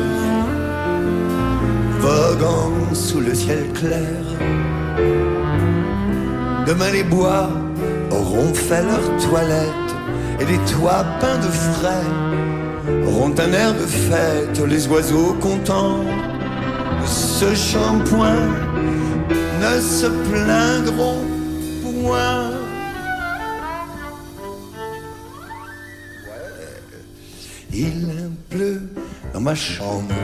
voguant 2.02 2.94
sous 2.94 3.20
le 3.20 3.34
ciel 3.34 3.64
clair. 3.72 4.20
Demain 6.66 6.90
les 6.92 7.04
bois 7.04 7.48
auront 8.10 8.52
fait 8.52 8.82
leur 8.82 9.04
toilette 9.28 9.90
et 10.40 10.44
les 10.44 10.58
toits 10.72 11.04
peints 11.20 11.38
de 11.46 11.52
frais 11.70 12.10
auront 13.06 13.34
un 13.38 13.52
air 13.52 13.72
de 13.72 13.86
fête. 13.86 14.58
Les 14.66 14.86
oiseaux 14.88 15.34
contents 15.40 16.00
ce 17.06 17.54
shampoing 17.54 18.48
ne 19.62 19.80
se 19.80 20.08
plaindront 20.28 21.22
point. 21.82 22.50
Il 27.72 28.30
pleut 28.50 28.82
dans 29.32 29.40
ma 29.40 29.54
chambre 29.54 30.14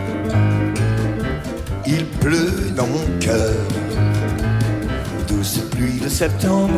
il 1.89 2.05
pleut 2.05 2.71
dans 2.77 2.87
mon 2.87 3.07
cœur. 3.19 3.55
Douce 5.27 5.61
pluie 5.71 5.99
de 6.01 6.09
septembre 6.09 6.75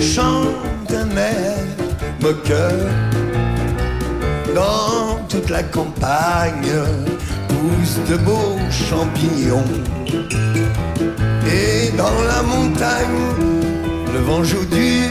chante 0.00 0.90
un 0.90 1.16
air 1.16 1.56
moqueur. 2.20 2.72
Dans 4.54 5.18
toute 5.28 5.48
la 5.50 5.62
campagne 5.62 6.76
poussent 7.48 8.10
de 8.10 8.16
beaux 8.16 8.58
champignons. 8.70 9.72
Et 11.46 11.90
dans 11.96 12.18
la 12.32 12.42
montagne, 12.42 13.22
le 14.12 14.20
vent 14.20 14.44
joue 14.44 14.66
du 14.66 15.08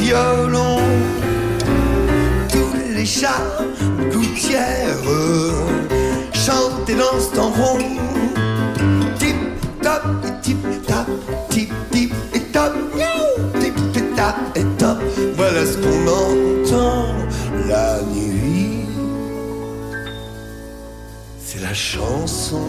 violon. 0.00 0.78
Tous 2.48 2.74
les 2.94 3.06
chats 3.06 3.46
gouttières 4.12 5.02
et 6.90 6.94
dansent 6.96 7.38
en 7.38 7.50
rond 7.50 7.78
top, 9.82 10.02
tip 10.42 10.58
tap, 10.86 11.06
tip 11.48 11.70
tip 11.90 12.12
et 12.34 12.40
top, 12.52 12.72
tip 13.60 13.74
tip 13.92 14.14
tap 14.16 14.36
et 14.56 14.64
top. 14.78 14.98
Voilà 15.36 15.64
ce 15.64 15.76
qu'on 15.78 16.06
entend 16.06 17.06
la 17.68 18.00
nuit. 18.02 18.86
C'est 21.38 21.60
la 21.60 21.74
chanson. 21.74 22.68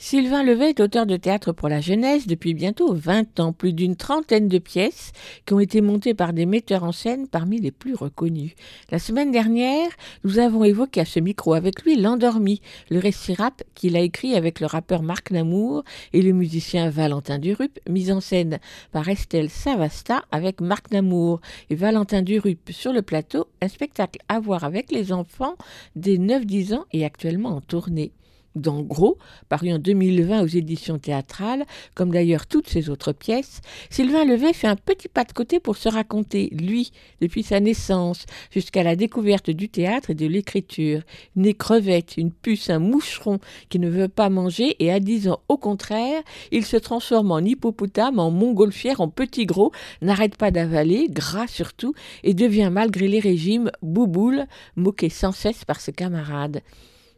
Sylvain 0.00 0.44
Levet 0.44 0.70
est 0.70 0.80
auteur 0.80 1.06
de 1.06 1.16
théâtre 1.16 1.50
pour 1.50 1.68
la 1.68 1.80
jeunesse 1.80 2.28
depuis 2.28 2.54
bientôt 2.54 2.94
20 2.94 3.40
ans, 3.40 3.52
plus 3.52 3.72
d'une 3.72 3.96
trentaine 3.96 4.46
de 4.46 4.58
pièces 4.58 5.10
qui 5.44 5.54
ont 5.54 5.58
été 5.58 5.80
montées 5.80 6.14
par 6.14 6.32
des 6.32 6.46
metteurs 6.46 6.84
en 6.84 6.92
scène 6.92 7.26
parmi 7.26 7.60
les 7.60 7.72
plus 7.72 7.96
reconnus. 7.96 8.52
La 8.92 9.00
semaine 9.00 9.32
dernière, 9.32 9.88
nous 10.22 10.38
avons 10.38 10.62
évoqué 10.62 11.00
à 11.00 11.04
ce 11.04 11.18
micro 11.18 11.52
avec 11.52 11.82
lui 11.82 11.96
L'Endormi, 11.96 12.60
le 12.90 13.00
récit 13.00 13.34
rap 13.34 13.64
qu'il 13.74 13.96
a 13.96 14.00
écrit 14.00 14.36
avec 14.36 14.60
le 14.60 14.66
rappeur 14.66 15.02
Marc 15.02 15.32
Namour 15.32 15.82
et 16.12 16.22
le 16.22 16.32
musicien 16.32 16.90
Valentin 16.90 17.40
Durup, 17.40 17.80
mis 17.88 18.12
en 18.12 18.20
scène 18.20 18.60
par 18.92 19.08
Estelle 19.08 19.50
Savasta 19.50 20.22
avec 20.30 20.60
Marc 20.60 20.92
Namour. 20.92 21.40
Et 21.70 21.74
Valentin 21.74 22.22
Durup 22.22 22.70
sur 22.70 22.92
le 22.92 23.02
plateau, 23.02 23.48
un 23.60 23.68
spectacle 23.68 24.20
à 24.28 24.38
voir 24.38 24.62
avec 24.62 24.92
les 24.92 25.12
enfants 25.12 25.56
des 25.96 26.18
9-10 26.18 26.74
ans 26.76 26.84
et 26.92 27.04
actuellement 27.04 27.56
en 27.56 27.60
tournée 27.60 28.12
dans 28.54 28.82
Gros, 28.82 29.18
paru 29.48 29.72
en 29.72 29.78
2020 29.78 30.42
aux 30.42 30.46
éditions 30.46 30.98
théâtrales, 30.98 31.64
comme 31.94 32.10
d'ailleurs 32.10 32.46
toutes 32.46 32.68
ses 32.68 32.90
autres 32.90 33.12
pièces, 33.12 33.60
Sylvain 33.90 34.24
Levet 34.24 34.52
fait 34.52 34.66
un 34.66 34.76
petit 34.76 35.08
pas 35.08 35.24
de 35.24 35.32
côté 35.32 35.60
pour 35.60 35.76
se 35.76 35.88
raconter, 35.88 36.48
lui, 36.52 36.92
depuis 37.20 37.42
sa 37.42 37.60
naissance, 37.60 38.26
jusqu'à 38.50 38.82
la 38.82 38.96
découverte 38.96 39.50
du 39.50 39.68
théâtre 39.68 40.10
et 40.10 40.14
de 40.14 40.26
l'écriture. 40.26 41.02
Né 41.36 41.54
crevette, 41.54 42.16
une 42.16 42.32
puce, 42.32 42.70
un 42.70 42.78
moucheron 42.78 43.38
qui 43.68 43.78
ne 43.78 43.88
veut 43.88 44.08
pas 44.08 44.28
manger 44.28 44.76
et 44.80 44.92
à 44.92 45.00
10 45.00 45.28
ans, 45.28 45.40
au 45.48 45.56
contraire, 45.56 46.22
il 46.52 46.64
se 46.64 46.76
transforme 46.76 47.30
en 47.30 47.38
hippopotame, 47.38 48.18
en 48.18 48.30
montgolfière, 48.30 49.00
en 49.00 49.08
petit 49.08 49.46
gros, 49.46 49.72
n'arrête 50.02 50.36
pas 50.36 50.50
d'avaler, 50.50 51.06
gras 51.08 51.46
surtout, 51.46 51.94
et 52.24 52.34
devient 52.34 52.70
malgré 52.72 53.08
les 53.08 53.20
régimes 53.20 53.70
bouboule, 53.82 54.46
moqué 54.76 55.08
sans 55.08 55.32
cesse 55.32 55.64
par 55.64 55.80
ses 55.80 55.92
camarades. 55.92 56.62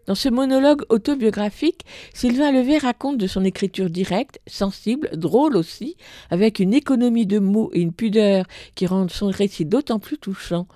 Dans 0.06 0.14
ce 0.14 0.28
monologue 0.28 0.82
autobiographique, 0.88 1.82
Sylvain 2.14 2.52
Levet 2.52 2.78
raconte 2.78 3.18
de 3.18 3.26
son 3.26 3.44
écriture 3.44 3.90
directe, 3.90 4.40
sensible, 4.46 5.10
drôle 5.12 5.56
aussi, 5.56 5.96
avec 6.30 6.58
une 6.58 6.74
économie 6.74 7.26
de 7.26 7.38
mots 7.38 7.70
et 7.74 7.80
une 7.80 7.92
pudeur 7.92 8.46
qui 8.74 8.86
rendent 8.86 9.10
son 9.10 9.28
récit 9.28 9.66
d'autant 9.66 9.98
plus 9.98 10.18
touchant. 10.18 10.66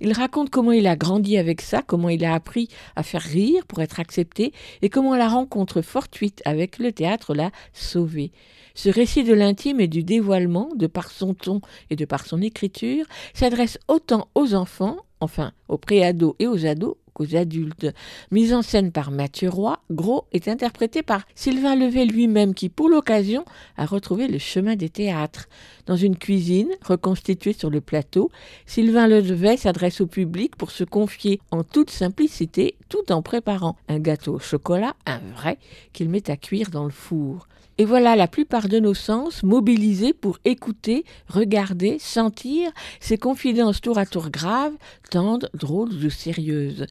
Il 0.00 0.12
raconte 0.12 0.50
comment 0.50 0.72
il 0.72 0.86
a 0.86 0.96
grandi 0.96 1.38
avec 1.38 1.60
ça, 1.60 1.82
comment 1.82 2.08
il 2.08 2.24
a 2.24 2.34
appris 2.34 2.68
à 2.96 3.02
faire 3.02 3.22
rire 3.22 3.64
pour 3.66 3.80
être 3.80 4.00
accepté 4.00 4.52
et 4.82 4.90
comment 4.90 5.16
la 5.16 5.28
rencontre 5.28 5.82
fortuite 5.82 6.42
avec 6.44 6.78
le 6.78 6.92
théâtre 6.92 7.34
l'a 7.34 7.50
sauvé. 7.72 8.32
Ce 8.74 8.88
récit 8.88 9.22
de 9.22 9.34
l'intime 9.34 9.80
et 9.80 9.88
du 9.88 10.02
dévoilement, 10.02 10.68
de 10.74 10.88
par 10.88 11.10
son 11.10 11.32
ton 11.32 11.60
et 11.90 11.96
de 11.96 12.04
par 12.04 12.26
son 12.26 12.42
écriture, 12.42 13.06
s'adresse 13.32 13.78
autant 13.88 14.28
aux 14.34 14.54
enfants, 14.54 14.98
enfin 15.20 15.52
aux 15.68 15.78
préados 15.78 16.34
et 16.40 16.48
aux 16.48 16.66
ados, 16.66 16.96
qu'aux 17.14 17.36
adultes. 17.36 17.86
Mise 18.30 18.52
en 18.52 18.62
scène 18.62 18.92
par 18.92 19.10
Mathieu 19.10 19.48
Roy, 19.48 19.78
Gros 19.90 20.26
est 20.32 20.48
interprété 20.48 21.02
par 21.02 21.22
Sylvain 21.34 21.76
Levet 21.76 22.04
lui-même 22.04 22.52
qui, 22.52 22.68
pour 22.68 22.88
l'occasion, 22.88 23.44
a 23.76 23.86
retrouvé 23.86 24.28
le 24.28 24.38
chemin 24.38 24.76
des 24.76 24.90
théâtres. 24.90 25.48
Dans 25.86 25.96
une 25.96 26.16
cuisine 26.16 26.70
reconstituée 26.82 27.52
sur 27.52 27.70
le 27.70 27.80
plateau, 27.80 28.30
Sylvain 28.66 29.06
Levet 29.06 29.56
s'adresse 29.56 30.00
au 30.00 30.06
public 30.06 30.56
pour 30.56 30.70
se 30.70 30.84
confier 30.84 31.40
en 31.50 31.62
toute 31.62 31.90
simplicité 31.90 32.76
tout 32.88 33.12
en 33.12 33.22
préparant 33.22 33.76
un 33.88 33.98
gâteau 33.98 34.34
au 34.34 34.38
chocolat, 34.38 34.94
un 35.06 35.20
vrai, 35.34 35.58
qu'il 35.92 36.08
met 36.08 36.30
à 36.30 36.36
cuire 36.36 36.70
dans 36.70 36.84
le 36.84 36.90
four. 36.90 37.46
Et 37.76 37.84
voilà 37.84 38.14
la 38.14 38.28
plupart 38.28 38.68
de 38.68 38.78
nos 38.78 38.94
sens 38.94 39.42
mobilisés 39.42 40.12
pour 40.12 40.38
écouter, 40.44 41.04
regarder, 41.26 41.98
sentir 41.98 42.70
ces 43.00 43.18
confidences 43.18 43.80
tour 43.80 43.98
à 43.98 44.06
tour 44.06 44.30
graves, 44.30 44.76
tendres, 45.10 45.48
drôles 45.54 45.92
ou 45.92 46.10
sérieuses. 46.10 46.86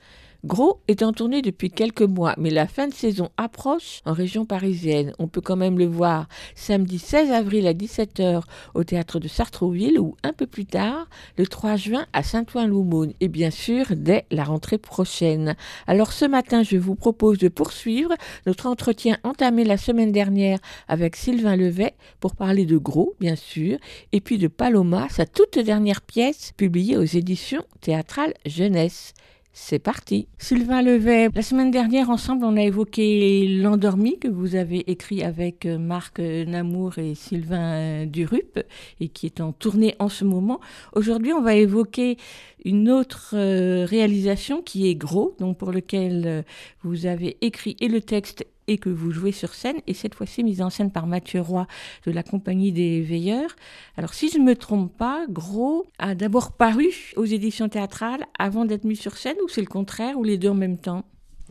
Gros 0.45 0.81
est 0.89 1.03
en 1.03 1.13
tournée 1.13 1.41
depuis 1.41 1.71
quelques 1.71 2.01
mois, 2.01 2.35
mais 2.37 2.49
la 2.49 2.67
fin 2.67 2.89
de 2.89 2.93
saison 2.93 3.29
approche 3.37 4.01
en 4.03 4.11
région 4.11 4.43
parisienne. 4.43 5.13
On 5.17 5.29
peut 5.29 5.39
quand 5.39 5.55
même 5.55 5.79
le 5.79 5.85
voir 5.85 6.27
samedi 6.53 6.99
16 6.99 7.31
avril 7.31 7.65
à 7.65 7.73
17h 7.73 8.41
au 8.73 8.83
théâtre 8.83 9.19
de 9.19 9.29
Sartrouville 9.29 9.97
ou 10.01 10.17
un 10.21 10.33
peu 10.33 10.45
plus 10.45 10.65
tard, 10.65 11.07
le 11.37 11.47
3 11.47 11.77
juin 11.77 12.05
à 12.11 12.23
Saint-Ouen-l'Aumône 12.23 13.13
et 13.21 13.29
bien 13.29 13.51
sûr 13.51 13.85
dès 13.91 14.25
la 14.31 14.43
rentrée 14.43 14.77
prochaine. 14.77 15.55
Alors 15.87 16.11
ce 16.11 16.25
matin, 16.25 16.61
je 16.61 16.75
vous 16.75 16.95
propose 16.95 17.37
de 17.37 17.47
poursuivre 17.47 18.13
notre 18.45 18.67
entretien 18.67 19.17
entamé 19.23 19.63
la 19.63 19.77
semaine 19.77 20.11
dernière 20.11 20.59
avec 20.89 21.15
Sylvain 21.15 21.55
Levet 21.55 21.93
pour 22.19 22.35
parler 22.35 22.65
de 22.65 22.77
Gros, 22.77 23.15
bien 23.21 23.37
sûr, 23.37 23.77
et 24.11 24.19
puis 24.19 24.37
de 24.37 24.49
Paloma, 24.49 25.07
sa 25.09 25.25
toute 25.25 25.57
dernière 25.57 26.01
pièce 26.01 26.51
publiée 26.57 26.97
aux 26.97 27.03
éditions 27.03 27.63
théâtrales 27.79 28.33
Jeunesse. 28.45 29.13
C'est 29.55 29.77
parti. 29.77 30.27
Sylvain 30.39 30.81
Levet, 30.81 31.29
la 31.31 31.43
semaine 31.43 31.69
dernière, 31.69 32.09
ensemble, 32.09 32.43
on 32.43 32.57
a 32.57 32.63
évoqué 32.63 33.47
L'endormi 33.61 34.17
que 34.17 34.27
vous 34.27 34.55
avez 34.55 34.79
écrit 34.89 35.23
avec 35.23 35.67
euh, 35.67 35.77
Marc 35.77 36.19
euh, 36.19 36.43
Namour 36.43 36.97
et 36.97 37.13
Sylvain 37.13 37.73
euh, 37.75 38.05
Durup 38.07 38.59
et 38.99 39.09
qui 39.09 39.27
est 39.27 39.41
en 39.41 39.51
tournée 39.51 39.93
en 39.99 40.09
ce 40.09 40.25
moment. 40.25 40.59
Aujourd'hui, 40.93 41.33
on 41.33 41.41
va 41.43 41.53
évoquer 41.53 42.17
une 42.65 42.89
autre 42.89 43.35
réalisation 43.85 44.63
qui 44.63 44.89
est 44.89 44.95
Gros, 44.95 45.35
donc 45.39 45.59
pour 45.59 45.71
lequel 45.71 46.45
vous 46.81 47.05
avez 47.05 47.37
écrit 47.41 47.75
et 47.81 47.89
le 47.89 48.01
texte 48.01 48.47
et 48.67 48.77
que 48.77 48.89
vous 48.89 49.11
jouez 49.11 49.31
sur 49.31 49.53
scène, 49.53 49.77
et 49.87 49.93
cette 49.93 50.15
fois-ci 50.15 50.43
mise 50.43 50.61
en 50.61 50.69
scène 50.69 50.91
par 50.91 51.07
Mathieu 51.07 51.41
Roy 51.41 51.67
de 52.05 52.11
la 52.11 52.23
Compagnie 52.23 52.71
des 52.71 53.01
Veilleurs. 53.01 53.55
Alors 53.97 54.13
si 54.13 54.29
je 54.29 54.37
ne 54.37 54.43
me 54.43 54.55
trompe 54.55 54.95
pas, 54.97 55.25
Gros 55.29 55.85
a 55.99 56.15
d'abord 56.15 56.53
paru 56.53 57.13
aux 57.15 57.25
éditions 57.25 57.69
théâtrales 57.69 58.25
avant 58.37 58.65
d'être 58.65 58.85
mis 58.85 58.95
sur 58.95 59.17
scène, 59.17 59.37
ou 59.43 59.49
c'est 59.49 59.61
le 59.61 59.67
contraire, 59.67 60.17
ou 60.17 60.23
les 60.23 60.37
deux 60.37 60.49
en 60.49 60.55
même 60.55 60.77
temps? 60.77 61.03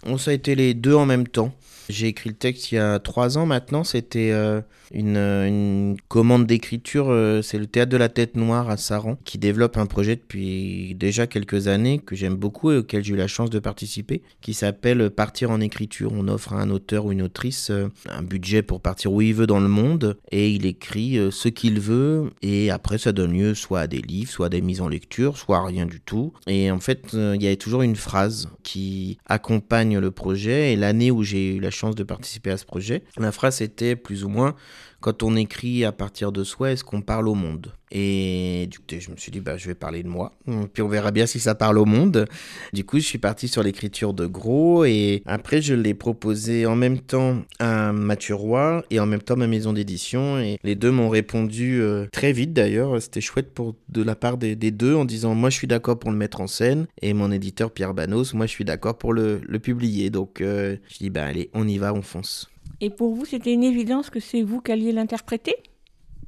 On 0.05 0.19
ça 0.19 0.33
a 0.33 0.35
été 0.35 0.55
les 0.55 0.75
deux 0.75 0.95
en 0.95 1.07
même 1.07 1.29
temps. 1.29 1.53
J'ai 1.93 2.09
écrit 2.09 2.31
le 2.31 2.35
texte 2.35 2.73
il 2.73 2.77
y 2.77 2.79
a 2.79 2.99
trois 2.99 3.37
ans 3.37 3.45
maintenant. 3.45 3.85
C'était 3.85 4.31
euh, 4.33 4.63
une, 4.95 5.19
une, 5.19 5.97
commande 6.09 6.47
d'écriture. 6.47 7.11
Euh, 7.11 7.43
c'est 7.43 7.59
le 7.59 7.67
Théâtre 7.67 7.91
de 7.91 7.99
la 7.99 8.09
Tête 8.09 8.35
Noire 8.35 8.71
à 8.71 8.79
Saran 8.79 9.19
qui 9.25 9.37
développe 9.37 9.77
un 9.77 9.85
projet 9.85 10.17
depuis 10.17 10.95
déjà 10.95 11.27
quelques 11.27 11.69
années 11.69 11.99
que 11.99 12.17
j'aime 12.17 12.35
beaucoup 12.35 12.71
et 12.71 12.79
auquel 12.79 13.05
j'ai 13.05 13.13
eu 13.13 13.17
la 13.17 13.27
chance 13.27 13.51
de 13.51 13.59
participer, 13.59 14.23
qui 14.41 14.55
s'appelle 14.55 15.11
Partir 15.11 15.51
en 15.51 15.61
écriture. 15.61 16.13
On 16.15 16.29
offre 16.29 16.55
à 16.55 16.63
un 16.63 16.71
auteur 16.71 17.05
ou 17.05 17.13
une 17.13 17.23
autrice 17.23 17.69
euh, 17.71 17.89
un 18.09 18.23
budget 18.23 18.63
pour 18.63 18.81
partir 18.81 19.13
où 19.13 19.21
il 19.21 19.35
veut 19.35 19.47
dans 19.47 19.61
le 19.61 19.69
monde 19.69 20.17
et 20.31 20.49
il 20.51 20.65
écrit 20.65 21.19
ce 21.31 21.49
qu'il 21.49 21.79
veut 21.79 22.31
et 22.41 22.71
après 22.71 22.97
ça 22.97 23.13
donne 23.13 23.33
lieu 23.33 23.55
soit 23.55 23.81
à 23.81 23.87
des 23.87 24.01
livres, 24.01 24.31
soit 24.31 24.47
à 24.47 24.49
des 24.49 24.63
mises 24.63 24.81
en 24.81 24.89
lecture, 24.89 25.37
soit 25.37 25.59
à 25.59 25.65
rien 25.67 25.85
du 25.85 26.01
tout. 26.01 26.33
Et 26.47 26.71
en 26.71 26.81
fait, 26.81 27.09
il 27.13 27.43
y 27.43 27.49
a 27.49 27.57
toujours 27.57 27.83
une 27.83 27.97
phrase 27.97 28.49
qui 28.63 29.19
accompagne 29.27 29.99
le 29.99 30.11
projet 30.11 30.73
et 30.73 30.77
l'année 30.77 31.11
où 31.11 31.23
j'ai 31.23 31.57
eu 31.57 31.61
la 31.61 31.71
chance 31.71 31.82
de 31.91 32.03
participer 32.03 32.51
à 32.51 32.57
ce 32.57 32.65
projet. 32.65 33.05
La 33.19 33.33
phrase 33.33 33.61
était 33.61 33.97
plus 33.97 34.25
ou 34.25 34.29
moins 34.29 34.55
quand 35.03 35.23
on 35.23 35.37
écrit 35.37 35.85
à 35.85 35.93
partir 35.93 36.33
de 36.33 36.45
soi, 36.45 36.71
est-ce 36.71 36.85
qu'on 36.85 37.03
parle 37.03 37.29
au 37.29 37.35
monde? 37.35 37.73
Et 37.95 38.69
du 38.71 38.79
coup, 38.79 38.85
je 38.99 39.11
me 39.11 39.17
suis 39.17 39.31
dit, 39.31 39.41
bah, 39.41 39.59
je 39.59 39.67
vais 39.67 39.75
parler 39.75 40.03
de 40.03 40.09
moi. 40.09 40.33
Puis 40.73 40.83
on 40.83 40.89
verra 40.89 41.11
bien 41.11 41.27
si 41.27 41.39
ça 41.39 41.55
parle 41.55 41.77
au 41.77 41.85
monde. 41.85 42.25
Du 42.73 42.85
coup, 42.85 42.99
je 42.99 43.05
suis 43.05 43.19
parti 43.19 43.49
sur 43.49 43.63
l'écriture 43.63 44.15
de 44.15 44.25
Gros. 44.25 44.87
Et 44.87 45.23
après, 45.27 45.61
je 45.61 45.75
l'ai 45.75 45.93
proposé 45.93 46.65
en 46.65 46.75
même 46.75 47.01
temps 47.01 47.43
à 47.59 47.93
Mathieu 47.93 48.35
Roy 48.35 48.83
et 48.89 48.99
en 48.99 49.05
même 49.05 49.21
temps 49.21 49.35
à 49.35 49.39
ma 49.39 49.47
maison 49.47 49.75
d'édition. 49.75 50.39
Et 50.39 50.59
les 50.63 50.75
deux 50.75 50.91
m'ont 50.91 51.11
répondu 51.11 51.83
euh, 51.83 52.07
très 52.13 52.33
vite 52.33 52.55
d'ailleurs. 52.55 53.03
C'était 53.03 53.21
chouette 53.21 53.53
pour, 53.53 53.75
de 53.91 54.03
la 54.03 54.15
part 54.15 54.39
des, 54.39 54.55
deux 54.55 54.95
en 54.95 55.05
disant, 55.05 55.35
moi, 55.35 55.51
je 55.51 55.57
suis 55.57 55.67
d'accord 55.67 55.99
pour 55.99 56.11
le 56.11 56.17
mettre 56.17 56.41
en 56.41 56.47
scène. 56.47 56.87
Et 57.03 57.13
mon 57.13 57.31
éditeur 57.31 57.73
Pierre 57.73 57.93
Banos, 57.93 58.33
moi, 58.33 58.47
je 58.47 58.53
suis 58.53 58.65
d'accord 58.65 58.97
pour 58.97 59.13
le, 59.13 59.43
le, 59.47 59.59
publier. 59.59 60.09
Donc, 60.09 60.41
euh, 60.41 60.77
je 60.89 60.99
dis, 60.99 61.11
bah, 61.11 61.27
allez, 61.27 61.51
on 61.53 61.69
y 61.69 61.77
va, 61.77 61.93
on 61.93 62.01
fonce. 62.01 62.49
Et 62.83 62.91
pour 62.91 63.15
vous, 63.15 63.25
c'était 63.25 63.53
une 63.53 63.63
évidence 63.63 64.11
que 64.11 64.19
c'est 64.19 64.43
vous 64.43 64.61
qui 64.61 64.73
alliez 64.73 64.91
l'interpréter? 64.91 65.55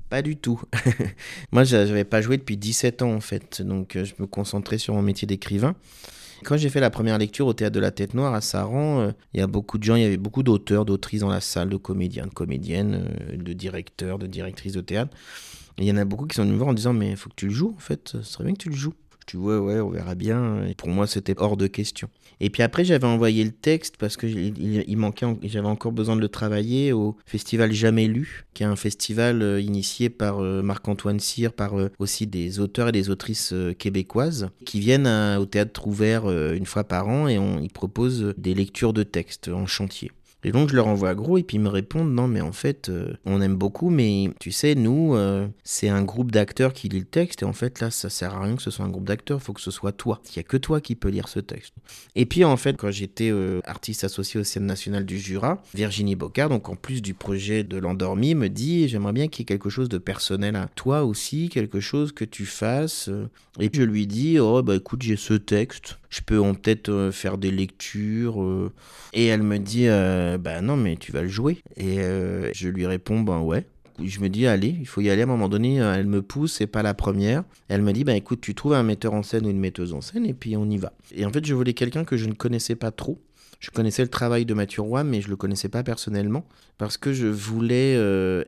Pas 0.08 0.22
du 0.22 0.36
tout. 0.36 0.62
Moi, 1.52 1.64
je 1.64 1.76
n'avais 1.76 2.04
pas 2.04 2.22
joué 2.22 2.36
depuis 2.36 2.56
17 2.56 3.02
ans 3.02 3.12
en 3.12 3.20
fait, 3.20 3.60
donc 3.60 3.96
euh, 3.96 4.04
je 4.04 4.14
me 4.20 4.26
concentrais 4.28 4.78
sur 4.78 4.94
mon 4.94 5.02
métier 5.02 5.26
d'écrivain. 5.26 5.74
Quand 6.44 6.56
j'ai 6.56 6.68
fait 6.68 6.78
la 6.78 6.90
première 6.90 7.18
lecture 7.18 7.48
au 7.48 7.54
théâtre 7.54 7.74
de 7.74 7.80
la 7.80 7.90
Tête 7.90 8.14
Noire 8.14 8.34
à 8.34 8.40
Saran, 8.40 9.00
euh, 9.00 9.10
il 9.32 9.40
y 9.40 9.42
a 9.42 9.48
beaucoup 9.48 9.78
de 9.78 9.82
gens, 9.82 9.96
il 9.96 10.02
y 10.02 10.04
avait 10.04 10.16
beaucoup 10.16 10.44
d'auteurs, 10.44 10.84
d'autrices 10.84 11.22
dans 11.22 11.28
la 11.28 11.40
salle, 11.40 11.70
de 11.70 11.76
comédiens, 11.76 12.28
de 12.28 12.32
comédiennes, 12.32 13.04
euh, 13.32 13.36
de 13.36 13.52
directeurs, 13.52 14.20
de 14.20 14.28
directrices 14.28 14.74
de 14.74 14.80
théâtre. 14.80 15.16
Il 15.78 15.84
y 15.84 15.90
en 15.90 15.96
a 15.96 16.04
beaucoup 16.04 16.26
qui 16.26 16.36
sont 16.36 16.42
venus 16.42 16.52
me 16.52 16.58
voir 16.58 16.70
en 16.70 16.74
disant 16.74 16.92
Mais 16.92 17.10
il 17.10 17.16
faut 17.16 17.30
que 17.30 17.34
tu 17.34 17.48
le 17.48 17.52
joues 17.52 17.74
en 17.76 17.80
fait, 17.80 18.10
ce 18.10 18.22
serait 18.22 18.44
bien 18.44 18.52
que 18.52 18.62
tu 18.62 18.68
le 18.70 18.76
joues. 18.76 18.94
Tu 19.26 19.36
vois, 19.36 19.60
ouais, 19.60 19.80
on 19.80 19.90
verra 19.90 20.14
bien. 20.14 20.66
Et 20.66 20.74
pour 20.74 20.88
moi, 20.88 21.06
c'était 21.06 21.34
hors 21.38 21.56
de 21.56 21.66
question. 21.66 22.08
Et 22.40 22.50
puis 22.50 22.62
après, 22.62 22.84
j'avais 22.84 23.06
envoyé 23.06 23.44
le 23.44 23.52
texte 23.52 23.96
parce 23.96 24.16
que 24.16 24.26
il, 24.26 24.96
manquait, 24.96 25.26
j'avais 25.44 25.68
encore 25.68 25.92
besoin 25.92 26.16
de 26.16 26.20
le 26.20 26.28
travailler 26.28 26.92
au 26.92 27.16
festival 27.26 27.72
Jamais 27.72 28.06
Lu, 28.06 28.44
qui 28.54 28.64
est 28.64 28.66
un 28.66 28.76
festival 28.76 29.42
euh, 29.42 29.60
initié 29.60 30.10
par 30.10 30.40
euh, 30.40 30.62
Marc-Antoine 30.62 31.20
Cyr, 31.20 31.52
par 31.52 31.78
euh, 31.78 31.90
aussi 31.98 32.26
des 32.26 32.60
auteurs 32.60 32.88
et 32.88 32.92
des 32.92 33.10
autrices 33.10 33.54
québécoises, 33.78 34.50
qui 34.64 34.80
viennent 34.80 35.06
au 35.06 35.46
théâtre 35.46 35.86
ouvert 35.86 36.30
une 36.30 36.66
fois 36.66 36.84
par 36.84 37.08
an 37.08 37.28
et 37.28 37.38
on, 37.38 37.60
ils 37.60 37.70
proposent 37.70 38.34
des 38.36 38.54
lectures 38.54 38.92
de 38.92 39.02
textes 39.02 39.48
en 39.48 39.66
chantier. 39.66 40.10
Et 40.44 40.52
donc 40.52 40.68
je 40.68 40.76
leur 40.76 40.86
envoie 40.86 41.14
gros 41.14 41.38
et 41.38 41.42
puis 41.42 41.56
ils 41.56 41.60
me 41.60 41.68
répondent 41.68 42.12
non 42.12 42.28
mais 42.28 42.42
en 42.42 42.52
fait 42.52 42.90
euh, 42.90 43.14
on 43.24 43.40
aime 43.40 43.56
beaucoup 43.56 43.88
mais 43.88 44.30
tu 44.38 44.52
sais 44.52 44.74
nous 44.74 45.14
euh, 45.14 45.48
c'est 45.62 45.88
un 45.88 46.02
groupe 46.02 46.30
d'acteurs 46.30 46.74
qui 46.74 46.90
lit 46.90 46.98
le 46.98 47.06
texte 47.06 47.42
et 47.42 47.46
en 47.46 47.54
fait 47.54 47.80
là 47.80 47.90
ça 47.90 48.10
sert 48.10 48.34
à 48.34 48.42
rien 48.42 48.54
que 48.54 48.62
ce 48.62 48.70
soit 48.70 48.84
un 48.84 48.90
groupe 48.90 49.08
d'acteurs, 49.08 49.42
faut 49.42 49.54
que 49.54 49.60
ce 49.62 49.70
soit 49.70 49.92
toi. 49.92 50.20
Il 50.30 50.36
y 50.36 50.40
a 50.40 50.42
que 50.42 50.58
toi 50.58 50.82
qui 50.82 50.96
peux 50.96 51.08
lire 51.08 51.28
ce 51.28 51.40
texte. 51.40 51.72
Et 52.14 52.26
puis 52.26 52.44
en 52.44 52.58
fait 52.58 52.76
quand 52.76 52.90
j'étais 52.90 53.30
euh, 53.30 53.60
artiste 53.64 54.04
associé 54.04 54.38
au 54.38 54.44
Scène 54.44 54.66
nationale 54.66 55.06
du 55.06 55.18
Jura, 55.18 55.62
Virginie 55.72 56.14
Bocard 56.14 56.50
donc 56.50 56.68
en 56.68 56.76
plus 56.76 57.00
du 57.00 57.14
projet 57.14 57.64
de 57.64 57.78
l'endormi 57.78 58.34
me 58.34 58.48
dit 58.48 58.86
j'aimerais 58.88 59.12
bien 59.14 59.28
qu'il 59.28 59.40
y 59.40 59.44
ait 59.44 59.46
quelque 59.46 59.70
chose 59.70 59.88
de 59.88 59.98
personnel 59.98 60.56
à 60.56 60.68
toi 60.74 61.04
aussi, 61.04 61.48
quelque 61.48 61.80
chose 61.80 62.12
que 62.12 62.24
tu 62.24 62.44
fasses 62.44 63.08
et 63.58 63.70
je 63.72 63.82
lui 63.82 64.06
dis 64.06 64.38
oh 64.38 64.62
bah 64.62 64.76
écoute 64.76 65.02
j'ai 65.02 65.16
ce 65.16 65.34
texte 65.34 65.96
je 66.14 66.20
peux 66.20 66.40
peut-être 66.52 66.90
euh, 66.90 67.10
faire 67.10 67.38
des 67.38 67.50
lectures. 67.50 68.70
Et 69.12 69.26
elle 69.26 69.42
me 69.42 69.58
dit, 69.58 69.86
euh, 70.34 70.38
bah 70.38 70.60
non, 70.60 70.76
mais 70.76 70.96
tu 70.96 71.12
vas 71.12 71.22
le 71.22 71.28
jouer. 71.28 71.58
Et 71.76 71.98
je 72.52 72.68
lui 72.68 72.86
réponds, 72.86 73.20
ben 73.20 73.40
ouais. 73.40 73.66
Je 74.02 74.18
me 74.18 74.28
dis, 74.28 74.46
allez, 74.46 74.76
il 74.80 74.86
faut 74.86 75.00
y 75.00 75.08
aller 75.08 75.22
à 75.22 75.24
un 75.24 75.28
moment 75.28 75.48
donné. 75.48 75.76
Elle 75.76 76.06
me 76.06 76.20
pousse, 76.20 76.54
c'est 76.54 76.66
pas 76.66 76.82
la 76.82 76.94
première. 76.94 77.44
Elle 77.68 77.82
me 77.82 77.92
dit, 77.92 78.04
bah 78.04 78.16
écoute, 78.16 78.40
tu 78.40 78.54
trouves 78.54 78.74
un 78.74 78.82
metteur 78.82 79.14
en 79.14 79.22
scène 79.22 79.46
ou 79.46 79.50
une 79.50 79.60
metteuse 79.60 79.94
en 79.94 80.00
scène, 80.00 80.26
et 80.26 80.34
puis 80.34 80.56
on 80.56 80.68
y 80.68 80.78
va. 80.78 80.92
Et 81.14 81.24
en 81.24 81.30
fait, 81.30 81.44
je 81.46 81.54
voulais 81.54 81.74
quelqu'un 81.74 82.04
que 82.04 82.16
je 82.16 82.26
ne 82.26 82.34
connaissais 82.34 82.74
pas 82.74 82.90
trop. 82.90 83.20
Je 83.60 83.70
connaissais 83.70 84.02
le 84.02 84.08
travail 84.08 84.44
de 84.44 84.52
Mathieu 84.52 84.82
Roy, 84.82 85.04
mais 85.04 85.20
je 85.20 85.28
le 85.28 85.36
connaissais 85.36 85.68
pas 85.70 85.82
personnellement 85.82 86.44
parce 86.76 86.98
que 86.98 87.12
je 87.12 87.28
voulais, 87.28 87.98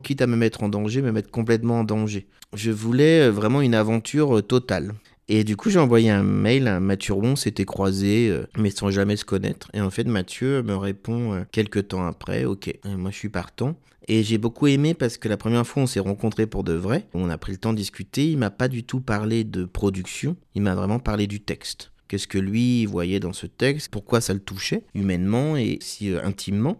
quitte 0.03 0.21
à 0.21 0.27
me 0.27 0.35
mettre 0.35 0.63
en 0.63 0.69
danger, 0.69 1.01
me 1.01 1.11
mettre 1.11 1.31
complètement 1.31 1.79
en 1.79 1.83
danger. 1.83 2.27
Je 2.53 2.69
voulais 2.69 3.29
vraiment 3.29 3.61
une 3.61 3.73
aventure 3.73 4.45
totale. 4.45 4.93
Et 5.29 5.43
du 5.43 5.57
coup, 5.57 5.69
j'ai 5.69 5.79
envoyé 5.79 6.09
un 6.09 6.23
mail 6.23 6.67
à 6.67 6.79
Mathieu 6.79 7.13
Roux, 7.13 7.35
s'était 7.35 7.65
croisé, 7.65 8.29
euh, 8.29 8.47
mais 8.57 8.69
sans 8.69 8.91
jamais 8.91 9.17
se 9.17 9.25
connaître. 9.25 9.69
Et 9.73 9.81
en 9.81 9.89
fait, 9.89 10.05
Mathieu 10.05 10.63
me 10.63 10.75
répond 10.75 11.33
euh, 11.33 11.41
quelques 11.51 11.89
temps 11.89 12.05
après, 12.05 12.45
ok, 12.45 12.73
moi 12.85 13.11
je 13.11 13.17
suis 13.17 13.29
partant. 13.29 13.75
Et 14.07 14.23
j'ai 14.23 14.37
beaucoup 14.37 14.67
aimé 14.67 14.93
parce 14.93 15.17
que 15.17 15.27
la 15.27 15.35
première 15.35 15.67
fois 15.67 15.83
on 15.83 15.87
s'est 15.87 15.99
rencontrés 15.99 16.47
pour 16.47 16.63
de 16.63 16.71
vrai, 16.71 17.07
on 17.13 17.29
a 17.29 17.37
pris 17.37 17.51
le 17.51 17.57
temps 17.57 17.73
de 17.73 17.77
discuter, 17.77 18.29
il 18.31 18.37
m'a 18.37 18.49
pas 18.49 18.69
du 18.69 18.83
tout 18.85 19.01
parlé 19.01 19.43
de 19.43 19.65
production, 19.65 20.37
il 20.55 20.61
m'a 20.61 20.75
vraiment 20.75 20.99
parlé 20.99 21.27
du 21.27 21.41
texte. 21.41 21.91
qu'est-ce 22.07 22.27
que 22.27 22.37
lui 22.37 22.85
voyait 22.85 23.19
dans 23.19 23.33
ce 23.33 23.47
texte, 23.47 23.89
pourquoi 23.91 24.21
ça 24.21 24.33
le 24.33 24.39
touchait 24.39 24.85
humainement 24.95 25.57
et 25.57 25.77
si 25.81 26.09
euh, 26.09 26.23
intimement? 26.23 26.79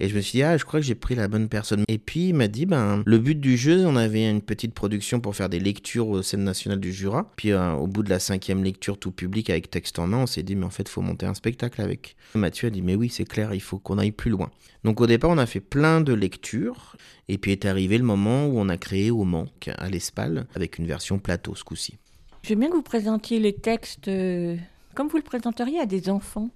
Et 0.00 0.08
je 0.08 0.14
me 0.14 0.20
suis 0.20 0.38
dit, 0.38 0.42
ah, 0.42 0.56
je 0.56 0.64
crois 0.64 0.80
que 0.80 0.86
j'ai 0.86 0.94
pris 0.94 1.14
la 1.16 1.26
bonne 1.26 1.48
personne. 1.48 1.82
Et 1.88 1.98
puis 1.98 2.28
il 2.28 2.34
m'a 2.34 2.46
dit, 2.46 2.66
ben, 2.66 3.02
le 3.04 3.18
but 3.18 3.38
du 3.38 3.56
jeu, 3.56 3.84
on 3.84 3.96
avait 3.96 4.30
une 4.30 4.42
petite 4.42 4.72
production 4.72 5.20
pour 5.20 5.34
faire 5.34 5.48
des 5.48 5.58
lectures 5.58 6.08
au 6.08 6.22
scène 6.22 6.44
nationale 6.44 6.78
du 6.78 6.92
Jura. 6.92 7.30
Puis 7.36 7.50
euh, 7.50 7.72
au 7.72 7.86
bout 7.86 8.02
de 8.02 8.10
la 8.10 8.20
cinquième 8.20 8.62
lecture, 8.62 8.98
tout 8.98 9.10
public 9.10 9.50
avec 9.50 9.70
texte 9.70 9.98
en 9.98 10.06
main, 10.06 10.18
on 10.18 10.26
s'est 10.26 10.44
dit, 10.44 10.54
mais 10.54 10.66
en 10.66 10.70
fait, 10.70 10.88
faut 10.88 11.02
monter 11.02 11.26
un 11.26 11.34
spectacle 11.34 11.82
avec. 11.82 12.16
Mathieu 12.34 12.68
a 12.68 12.70
dit, 12.70 12.82
mais 12.82 12.94
oui, 12.94 13.08
c'est 13.08 13.24
clair, 13.24 13.54
il 13.54 13.60
faut 13.60 13.78
qu'on 13.78 13.98
aille 13.98 14.12
plus 14.12 14.30
loin. 14.30 14.50
Donc 14.84 15.00
au 15.00 15.06
départ, 15.06 15.30
on 15.30 15.38
a 15.38 15.46
fait 15.46 15.60
plein 15.60 16.00
de 16.00 16.12
lectures. 16.12 16.96
Et 17.28 17.36
puis 17.36 17.52
est 17.52 17.66
arrivé 17.66 17.98
le 17.98 18.04
moment 18.04 18.46
où 18.46 18.58
on 18.58 18.68
a 18.68 18.76
créé 18.76 19.10
Au 19.10 19.24
Manque 19.24 19.70
à 19.76 19.90
l'Espal 19.90 20.46
avec 20.54 20.78
une 20.78 20.86
version 20.86 21.18
plateau 21.18 21.54
ce 21.54 21.64
coup-ci. 21.64 21.96
Je 22.42 22.50
veux 22.50 22.60
bien 22.60 22.70
que 22.70 22.76
vous 22.76 22.82
présentiez 22.82 23.40
les 23.40 23.52
textes 23.52 24.08
euh, 24.08 24.56
comme 24.94 25.08
vous 25.08 25.16
le 25.16 25.22
présenteriez 25.22 25.80
à 25.80 25.86
des 25.86 26.08
enfants. 26.08 26.50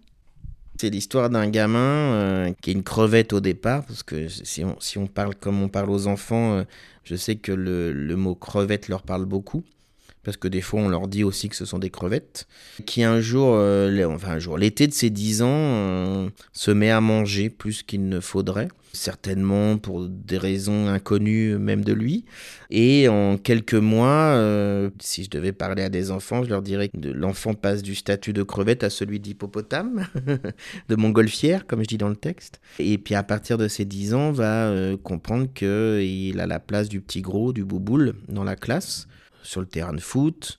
C'est 0.79 0.91
l'histoire 0.91 1.31
d'un 1.31 1.49
gamin 1.49 1.79
euh, 1.79 2.53
qui 2.61 2.71
est 2.71 2.73
une 2.73 2.83
crevette 2.83 3.33
au 3.33 3.41
départ, 3.41 3.85
parce 3.87 4.03
que 4.03 4.29
si 4.29 4.65
on, 4.65 4.77
si 4.81 4.99
on 4.99 5.07
parle 5.07 5.35
comme 5.35 5.63
on 5.63 5.69
parle 5.69 5.91
aux 5.91 6.07
enfants, 6.07 6.55
euh, 6.55 6.65
je 7.05 7.15
sais 7.15 7.37
que 7.37 7.53
le, 7.53 7.93
le, 7.93 8.17
mot 8.17 8.35
crevette 8.35 8.89
leur 8.89 9.03
parle 9.03 9.25
beaucoup, 9.25 9.63
parce 10.25 10.37
que 10.37 10.49
des 10.49 10.61
fois 10.61 10.81
on 10.81 10.89
leur 10.89 11.09
dit 11.09 11.25
aussi 11.25 11.49
que 11.49 11.57
ce 11.57 11.65
sont 11.65 11.79
des 11.79 11.91
crevettes, 11.91 12.47
qui 12.87 13.03
un 13.03 13.21
jour, 13.21 13.55
euh, 13.55 14.05
enfin 14.07 14.33
un 14.33 14.39
jour, 14.39 14.59
l'été 14.59 14.87
de 14.87 14.93
ses 14.93 15.11
10 15.11 15.43
ans, 15.43 15.49
euh, 15.49 16.29
se 16.53 16.71
met 16.71 16.91
à 16.91 17.01
manger 17.01 17.51
plus 17.51 17.83
qu'il 17.83 18.09
ne 18.09 18.21
faudrait, 18.21 18.69
certainement 18.93 19.79
pour 19.79 20.07
des 20.09 20.39
raisons 20.39 20.89
inconnues 20.89 21.59
même 21.59 21.83
de 21.85 21.93
lui, 21.93 22.25
et 22.71 23.09
en 23.09 23.37
quelques 23.37 23.75
mois, 23.75 24.35
euh, 24.37 24.91
si 25.01 25.25
je 25.25 25.31
devais 25.31 25.53
parler 25.53 25.83
à 25.83 25.89
des 25.89 26.11
enfants, 26.11 26.45
je 26.45 26.51
leur 26.51 26.63
dirais 26.63 26.89
que 26.89 27.09
l'enfant 27.09 27.55
passe 27.55 27.83
du 27.83 27.95
statut 27.95 28.33
de 28.33 28.43
crevette 28.43 28.85
à 28.85 28.91
celui 28.91 29.19
d'hippopotame, 29.19 30.07
de 30.89 30.97
montgolfière, 30.97 31.67
comme 31.67 31.81
je 31.83 31.89
dis 31.89 31.99
dans 31.99 32.09
le 32.09 32.17
texte, 32.17 32.61
et 32.79 32.99
puis 32.99 33.15
à 33.15 33.23
partir 33.23 33.59
de 33.59 33.67
ses 33.67 33.85
10 33.85 34.15
ans, 34.15 34.31
va 34.31 34.73
comprendre 35.03 35.49
qu'il 35.53 36.39
a 36.39 36.47
la 36.47 36.61
place 36.61 36.89
du 36.89 37.01
petit 37.01 37.23
gros, 37.23 37.53
du 37.53 37.65
bouboule 37.65 38.15
dans 38.29 38.45
la 38.45 38.57
classe, 38.57 39.09
sur 39.43 39.61
le 39.61 39.67
terrain 39.67 39.93
de 39.93 40.01
foot 40.01 40.59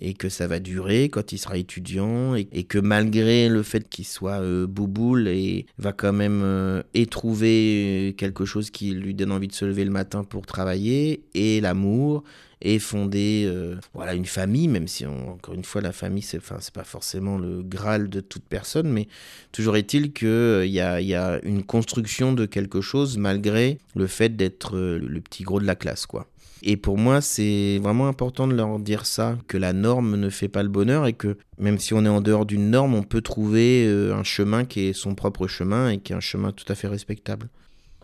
et 0.00 0.14
que 0.14 0.28
ça 0.28 0.46
va 0.46 0.60
durer 0.60 1.10
quand 1.10 1.32
il 1.32 1.38
sera 1.38 1.58
étudiant 1.58 2.34
et, 2.34 2.48
et 2.52 2.64
que 2.64 2.78
malgré 2.78 3.48
le 3.48 3.62
fait 3.62 3.88
qu'il 3.88 4.06
soit 4.06 4.40
euh, 4.40 4.66
bouboule 4.66 5.28
et 5.28 5.66
va 5.78 5.92
quand 5.92 6.12
même 6.12 6.40
euh, 6.42 6.82
éprouver 6.94 8.14
quelque 8.16 8.44
chose 8.46 8.70
qui 8.70 8.92
lui 8.92 9.14
donne 9.14 9.32
envie 9.32 9.48
de 9.48 9.52
se 9.52 9.64
lever 9.64 9.84
le 9.84 9.90
matin 9.90 10.24
pour 10.24 10.46
travailler 10.46 11.22
et 11.34 11.60
l'amour 11.60 12.24
et 12.62 12.78
fonder 12.78 13.44
euh, 13.46 13.76
voilà 13.94 14.14
une 14.14 14.26
famille 14.26 14.68
même 14.68 14.88
si 14.88 15.06
encore 15.06 15.54
une 15.54 15.64
fois 15.64 15.80
la 15.80 15.92
famille 15.92 16.22
c'est 16.22 16.38
enfin 16.38 16.56
c'est 16.60 16.74
pas 16.74 16.84
forcément 16.84 17.38
le 17.38 17.62
graal 17.62 18.08
de 18.08 18.20
toute 18.20 18.44
personne 18.44 18.90
mais 18.90 19.06
toujours 19.52 19.76
est-il 19.76 20.12
que 20.12 20.62
il 20.64 20.72
y, 20.72 20.80
a, 20.80 21.00
y 21.00 21.14
a 21.14 21.40
une 21.42 21.62
construction 21.62 22.32
de 22.32 22.44
quelque 22.46 22.80
chose 22.80 23.16
malgré 23.16 23.78
le 23.94 24.06
fait 24.06 24.36
d'être 24.36 24.78
le 24.78 25.20
petit 25.20 25.42
gros 25.42 25.60
de 25.60 25.66
la 25.66 25.74
classe 25.74 26.04
quoi 26.04 26.26
et 26.62 26.76
pour 26.76 26.98
moi, 26.98 27.20
c'est 27.20 27.78
vraiment 27.82 28.08
important 28.08 28.46
de 28.46 28.54
leur 28.54 28.78
dire 28.78 29.06
ça, 29.06 29.36
que 29.48 29.56
la 29.56 29.72
norme 29.72 30.16
ne 30.16 30.28
fait 30.28 30.48
pas 30.48 30.62
le 30.62 30.68
bonheur 30.68 31.06
et 31.06 31.12
que 31.12 31.38
même 31.58 31.78
si 31.78 31.94
on 31.94 32.04
est 32.04 32.08
en 32.08 32.20
dehors 32.20 32.46
d'une 32.46 32.70
norme, 32.70 32.94
on 32.94 33.02
peut 33.02 33.22
trouver 33.22 33.86
euh, 33.86 34.14
un 34.14 34.24
chemin 34.24 34.64
qui 34.64 34.80
est 34.80 34.92
son 34.92 35.14
propre 35.14 35.46
chemin 35.46 35.90
et 35.90 35.98
qui 35.98 36.12
est 36.12 36.16
un 36.16 36.20
chemin 36.20 36.52
tout 36.52 36.70
à 36.70 36.74
fait 36.74 36.88
respectable. 36.88 37.48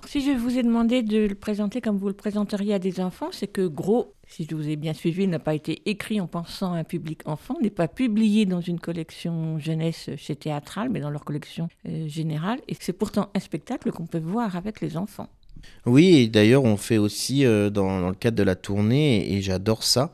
Si 0.07 0.21
je 0.21 0.31
vous 0.31 0.57
ai 0.57 0.63
demandé 0.63 1.03
de 1.03 1.27
le 1.27 1.35
présenter 1.35 1.81
comme 1.81 1.97
vous 1.97 2.07
le 2.07 2.15
présenteriez 2.15 2.75
à 2.75 2.79
des 2.79 3.01
enfants, 3.01 3.31
c'est 3.33 3.49
que 3.49 3.67
Gros, 3.67 4.15
si 4.29 4.47
je 4.49 4.55
vous 4.55 4.69
ai 4.69 4.77
bien 4.77 4.93
suivi, 4.93 5.27
n'a 5.27 5.41
pas 5.41 5.55
été 5.55 5.83
écrit 5.87 6.21
en 6.21 6.29
pensant 6.29 6.75
à 6.75 6.77
un 6.77 6.85
public 6.85 7.23
enfant, 7.25 7.57
n'est 7.61 7.71
pas 7.71 7.89
publié 7.89 8.47
dans 8.47 8.61
une 8.61 8.79
collection 8.79 9.59
jeunesse 9.59 10.11
chez 10.17 10.37
Théâtral, 10.37 10.91
mais 10.91 11.01
dans 11.01 11.11
leur 11.11 11.25
collection 11.25 11.69
euh, 11.89 12.07
générale, 12.07 12.61
et 12.69 12.77
c'est 12.79 12.93
pourtant 12.93 13.31
un 13.35 13.41
spectacle 13.41 13.91
qu'on 13.91 14.07
peut 14.07 14.21
voir 14.21 14.55
avec 14.55 14.81
les 14.81 14.97
enfants. 14.97 15.29
Oui, 15.85 16.29
d'ailleurs, 16.29 16.65
on 16.65 16.77
fait 16.77 16.99
aussi, 16.99 17.45
euh, 17.45 17.71
dans, 17.71 18.09
le 18.09 18.15
cadre 18.15 18.37
de 18.37 18.43
la 18.43 18.57
tournée, 18.57 19.19
et, 19.19 19.37
et 19.37 19.43
j'adore 19.43 19.85
ça, 19.85 20.13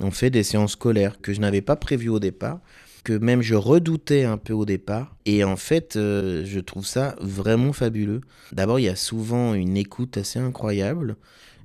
on 0.00 0.10
fait 0.10 0.30
des 0.30 0.42
séances 0.42 0.72
scolaires 0.72 1.20
que 1.20 1.32
je 1.32 1.40
n'avais 1.40 1.62
pas 1.62 1.76
prévues 1.76 2.10
au 2.10 2.18
départ, 2.18 2.60
que 3.04 3.12
même 3.12 3.42
je 3.42 3.54
redoutais 3.54 4.24
un 4.24 4.38
peu 4.38 4.54
au 4.54 4.64
départ. 4.64 5.14
Et 5.26 5.44
en 5.44 5.56
fait, 5.56 5.96
euh, 5.96 6.42
je 6.44 6.58
trouve 6.58 6.86
ça 6.86 7.14
vraiment 7.20 7.72
fabuleux. 7.72 8.22
D'abord, 8.52 8.80
il 8.80 8.84
y 8.84 8.88
a 8.88 8.96
souvent 8.96 9.54
une 9.54 9.76
écoute 9.76 10.16
assez 10.16 10.38
incroyable. 10.38 11.16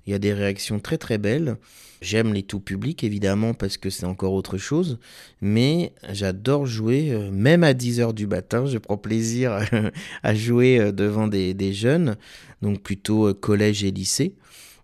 Il 0.05 0.11
y 0.11 0.13
a 0.13 0.19
des 0.19 0.33
réactions 0.33 0.79
très 0.79 0.97
très 0.97 1.17
belles. 1.17 1.55
J'aime 2.01 2.33
les 2.33 2.43
tout 2.43 2.61
publics 2.61 3.03
évidemment 3.03 3.53
parce 3.53 3.77
que 3.77 3.89
c'est 3.89 4.05
encore 4.05 4.31
autre 4.31 4.57
chose, 4.57 4.99
mais 5.41 5.91
j'adore 6.09 6.65
jouer, 6.65 7.11
euh, 7.11 7.29
même 7.29 7.63
à 7.63 7.73
10h 7.73 8.13
du 8.13 8.25
matin, 8.25 8.65
je 8.65 8.77
prends 8.77 8.97
plaisir 8.97 9.59
à 10.23 10.33
jouer 10.33 10.79
euh, 10.79 10.91
devant 10.93 11.27
des, 11.27 11.73
jeunes, 11.73 12.15
donc 12.61 12.81
plutôt 12.81 13.27
euh, 13.27 13.33
collège 13.33 13.83
et 13.83 13.91
lycée. 13.91 14.35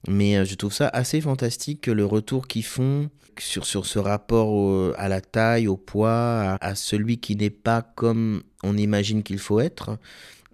Mais 0.08 0.46
je 0.46 0.54
trouve 0.54 0.74
ça 0.74 0.88
assez 0.90 1.20
fantastique 1.20 1.88
le 1.88 2.06
retour 2.06 2.48
qu'ils 2.48 2.66
font 2.66 3.10
sur, 3.40 3.66
ce 3.66 3.98
rapport 3.98 4.94
à 4.98 5.10
la 5.10 5.20
taille, 5.20 5.68
au 5.68 5.78
poids, 5.78 6.60
à 6.62 6.76
celui 6.76 7.18
qui 7.18 7.36
n'est 7.36 7.50
pas 7.50 7.82
comme 7.82 8.44
on 8.62 8.78
imagine 8.78 9.24
qu'il 9.24 9.40
faut 9.40 9.60
être. 9.60 9.98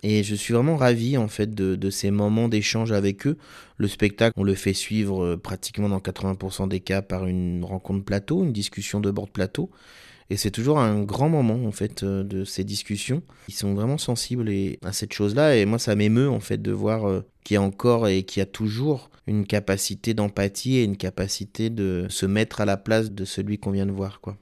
Et 0.03 0.23
je 0.23 0.35
suis 0.35 0.53
vraiment 0.53 0.77
ravi 0.77 1.17
en 1.17 1.27
fait 1.27 1.53
de, 1.53 1.89
ces 1.89 2.11
moments 2.11 2.47
d'échange 2.47 2.91
avec 2.91 3.27
eux. 3.27 3.37
Le 3.77 3.87
spectacle, 3.87 4.33
on 4.37 4.43
le 4.43 4.55
fait 4.55 4.73
suivre 4.73 5.35
pratiquement 5.35 5.89
dans 5.89 5.99
80% 5.99 6.67
des 6.67 6.79
cas 6.79 7.01
par 7.01 7.27
une 7.27 7.63
rencontre 7.63 8.03
plateau, 8.03 8.43
une 8.43 8.53
discussion 8.53 8.99
de 8.99 9.11
bord 9.11 9.27
de 9.27 9.31
plateau. 9.31 9.69
Et 10.29 10.37
c'est 10.37 10.51
toujours 10.51 10.79
un 10.79 11.01
grand 11.03 11.27
moment 11.27 11.65
en 11.67 11.71
fait 11.71 12.05
de 12.05 12.45
ces 12.45 12.63
discussions. 12.63 13.21
Ils 13.49 13.53
sont 13.53 13.73
vraiment 13.73 13.97
sensibles 13.97 14.49
à 14.81 14.93
cette 14.93 15.13
chose-là 15.13 15.57
et 15.57 15.65
moi 15.65 15.77
ça 15.77 15.95
m'émeut 15.95 16.29
en 16.29 16.39
fait 16.39 16.61
de 16.61 16.71
voir 16.71 17.23
qu'il 17.43 17.55
y 17.55 17.57
a 17.57 17.61
encore 17.61 18.07
et 18.07 18.23
qu'il 18.23 18.39
y 18.39 18.43
a 18.43 18.47
toujours 18.47 19.11
une 19.27 19.45
capacité 19.45 20.13
d'empathie 20.13 20.77
et 20.77 20.83
une 20.83 20.97
capacité 20.97 21.69
de 21.69 22.05
se 22.09 22.25
mettre 22.25 22.61
à 22.61 22.65
la 22.65 22.77
place 22.77 23.11
de 23.11 23.25
celui 23.25 23.57
qu'on 23.57 23.71
vient 23.71 23.85
de 23.85 23.91
voir 23.91 24.21
quoi. 24.21 24.37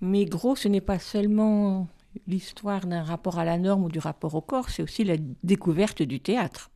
Mais 0.00 0.24
gros, 0.24 0.56
ce 0.56 0.68
n'est 0.68 0.80
pas 0.80 0.98
seulement 0.98 1.88
l'histoire 2.26 2.86
d'un 2.86 3.02
rapport 3.02 3.38
à 3.38 3.44
la 3.44 3.58
norme 3.58 3.84
ou 3.84 3.88
du 3.88 3.98
rapport 3.98 4.34
au 4.34 4.40
corps, 4.40 4.70
c'est 4.70 4.82
aussi 4.82 5.04
la 5.04 5.16
découverte 5.42 6.02
du 6.02 6.20
théâtre. 6.20 6.70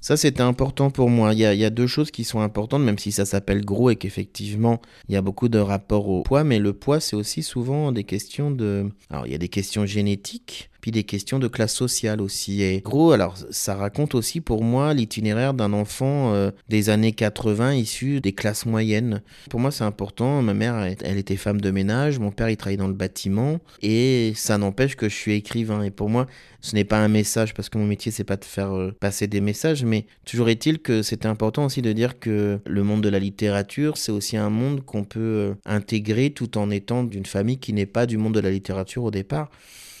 Ça, 0.00 0.16
c'était 0.16 0.40
important 0.40 0.90
pour 0.90 1.10
moi. 1.10 1.34
Il 1.34 1.40
y, 1.40 1.44
a, 1.44 1.52
il 1.52 1.60
y, 1.60 1.64
a, 1.64 1.70
deux 1.70 1.86
choses 1.86 2.10
qui 2.10 2.24
sont 2.24 2.40
importantes, 2.40 2.82
même 2.82 2.98
si 2.98 3.12
ça 3.12 3.26
s'appelle 3.26 3.64
gros 3.64 3.90
et 3.90 3.96
qu'effectivement, 3.96 4.80
il 5.08 5.14
y 5.14 5.16
a 5.16 5.22
beaucoup 5.22 5.50
de 5.50 5.58
rapports 5.58 6.08
au 6.08 6.22
poids, 6.22 6.42
mais 6.42 6.58
le 6.58 6.72
poids, 6.72 7.00
c'est 7.00 7.16
aussi 7.16 7.42
souvent 7.42 7.92
des 7.92 8.04
questions 8.04 8.50
de... 8.50 8.88
Alors, 9.10 9.26
il 9.26 9.32
y 9.32 9.34
a 9.34 9.38
des 9.38 9.48
questions 9.48 9.84
génétiques, 9.84 10.69
puis 10.80 10.90
des 10.90 11.04
questions 11.04 11.38
de 11.38 11.48
classe 11.48 11.74
sociale 11.74 12.20
aussi. 12.20 12.62
Et 12.62 12.80
gros, 12.80 13.12
alors 13.12 13.36
ça 13.50 13.74
raconte 13.74 14.14
aussi 14.14 14.40
pour 14.40 14.62
moi 14.62 14.94
l'itinéraire 14.94 15.54
d'un 15.54 15.72
enfant 15.72 16.32
euh, 16.34 16.50
des 16.68 16.90
années 16.90 17.12
80 17.12 17.74
issu 17.74 18.20
des 18.20 18.32
classes 18.32 18.66
moyennes. 18.66 19.22
Pour 19.50 19.60
moi, 19.60 19.70
c'est 19.70 19.84
important. 19.84 20.42
Ma 20.42 20.54
mère, 20.54 20.76
elle, 21.02 21.18
était 21.18 21.36
femme 21.36 21.60
de 21.60 21.70
ménage, 21.70 22.18
mon 22.18 22.30
père, 22.30 22.50
il 22.50 22.56
travaillait 22.56 22.78
dans 22.78 22.88
le 22.88 22.94
bâtiment, 22.94 23.58
et 23.82 24.32
ça 24.36 24.58
n'empêche 24.58 24.96
que 24.96 25.08
je 25.08 25.14
suis 25.14 25.32
écrivain. 25.32 25.82
Et 25.82 25.90
pour 25.90 26.08
moi, 26.08 26.26
ce 26.60 26.74
n'est 26.74 26.84
pas 26.84 26.98
un 26.98 27.08
message, 27.08 27.54
parce 27.54 27.68
que 27.68 27.78
mon 27.78 27.86
métier, 27.86 28.12
c'est 28.12 28.24
pas 28.24 28.36
de 28.36 28.44
faire 28.44 28.74
euh, 28.74 28.94
passer 28.98 29.26
des 29.26 29.40
messages, 29.40 29.84
mais 29.84 30.06
toujours 30.24 30.48
est-il 30.48 30.78
que 30.78 31.02
c'était 31.02 31.28
important 31.28 31.64
aussi 31.64 31.82
de 31.82 31.92
dire 31.92 32.18
que 32.18 32.60
le 32.64 32.82
monde 32.82 33.02
de 33.02 33.08
la 33.08 33.18
littérature, 33.18 33.96
c'est 33.96 34.12
aussi 34.12 34.36
un 34.36 34.50
monde 34.50 34.84
qu'on 34.84 35.04
peut 35.04 35.20
euh, 35.20 35.54
intégrer 35.64 36.30
tout 36.30 36.58
en 36.58 36.70
étant 36.70 37.04
d'une 37.04 37.26
famille 37.26 37.58
qui 37.58 37.72
n'est 37.72 37.86
pas 37.86 38.06
du 38.06 38.18
monde 38.18 38.34
de 38.34 38.40
la 38.40 38.50
littérature 38.50 39.04
au 39.04 39.10
départ. 39.10 39.50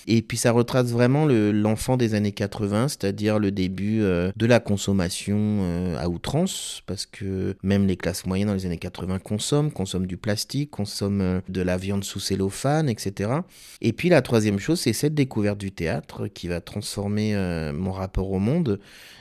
Et 0.06 0.22
puis 0.22 0.36
ça 0.36 0.52
retrace 0.52 0.86
vraiment 0.86 1.26
l'enfant 1.26 1.92
le, 1.92 1.98
des 1.98 2.14
années 2.14 2.32
80, 2.32 2.88
c'est-à-dire 2.88 3.38
le 3.38 3.50
début 3.50 4.02
euh, 4.02 4.32
de 4.36 4.46
la 4.46 4.60
consommation 4.60 5.38
euh, 5.38 5.96
à 5.98 6.08
outrance, 6.08 6.82
parce 6.86 7.06
que 7.06 7.56
même 7.62 7.86
les 7.86 7.96
classes 7.96 8.26
moyennes 8.26 8.48
dans 8.48 8.54
les 8.54 8.66
années 8.66 8.78
80 8.78 9.18
consomment, 9.18 9.70
consomment 9.70 10.06
du 10.06 10.16
plastique, 10.16 10.70
consomment 10.70 11.20
euh, 11.20 11.40
de 11.48 11.62
la 11.62 11.76
viande 11.76 12.04
sous 12.04 12.20
cellophane, 12.20 12.88
etc. 12.88 13.30
Et 13.80 13.92
puis 13.92 14.08
la 14.08 14.22
troisième 14.22 14.58
chose, 14.58 14.80
c'est 14.80 14.92
cette 14.92 15.14
découverte 15.14 15.58
du 15.58 15.72
théâtre 15.72 16.28
qui 16.28 16.48
va 16.48 16.60
transformer 16.60 17.34
mon 17.72 17.92
rapport 17.92 18.30
au 18.30 18.38
monde. 18.38 18.80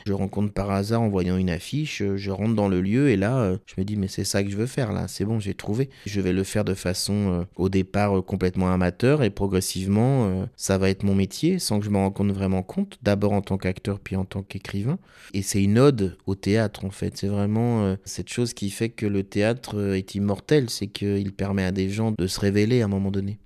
Je 0.09 0.13
rencontre 0.13 0.51
par 0.51 0.71
hasard 0.71 1.03
en 1.03 1.09
voyant 1.09 1.37
une 1.37 1.51
affiche, 1.51 2.01
je 2.15 2.31
rentre 2.31 2.55
dans 2.55 2.67
le 2.67 2.81
lieu 2.81 3.09
et 3.09 3.15
là, 3.15 3.37
euh, 3.37 3.57
je 3.67 3.75
me 3.77 3.85
dis 3.85 3.95
mais 3.95 4.07
c'est 4.07 4.23
ça 4.23 4.43
que 4.43 4.49
je 4.49 4.57
veux 4.57 4.65
faire 4.65 4.91
là, 4.91 5.07
c'est 5.07 5.23
bon, 5.23 5.39
j'ai 5.39 5.53
trouvé. 5.53 5.89
Je 6.07 6.19
vais 6.19 6.33
le 6.33 6.43
faire 6.43 6.65
de 6.65 6.73
façon 6.73 7.13
euh, 7.13 7.43
au 7.57 7.69
départ 7.69 8.25
complètement 8.25 8.73
amateur 8.73 9.21
et 9.21 9.29
progressivement 9.29 10.47
ça 10.55 10.79
va 10.79 10.89
être 10.89 11.03
mon 11.03 11.13
métier 11.13 11.59
sans 11.59 11.79
que 11.79 11.85
je 11.85 11.91
me 11.91 11.97
rende 11.97 12.31
vraiment 12.31 12.63
compte, 12.63 12.97
d'abord 13.03 13.33
en 13.33 13.41
tant 13.41 13.59
qu'acteur 13.59 13.99
puis 13.99 14.15
en 14.15 14.25
tant 14.25 14.41
qu'écrivain. 14.41 14.97
Et 15.35 15.43
c'est 15.43 15.61
une 15.61 15.77
ode 15.77 16.17
au 16.25 16.33
théâtre 16.33 16.85
en 16.85 16.89
fait, 16.89 17.15
c'est 17.15 17.27
vraiment 17.27 17.83
euh, 17.83 17.95
cette 18.03 18.29
chose 18.29 18.53
qui 18.53 18.71
fait 18.71 18.89
que 18.89 19.05
le 19.05 19.21
théâtre 19.21 19.93
est 19.93 20.15
immortel, 20.15 20.71
c'est 20.71 20.87
qu'il 20.87 21.33
permet 21.33 21.65
à 21.65 21.71
des 21.71 21.91
gens 21.91 22.13
de 22.17 22.25
se 22.25 22.39
révéler 22.39 22.81
à 22.81 22.85
un 22.85 22.87
moment 22.89 23.11
donné. 23.11 23.37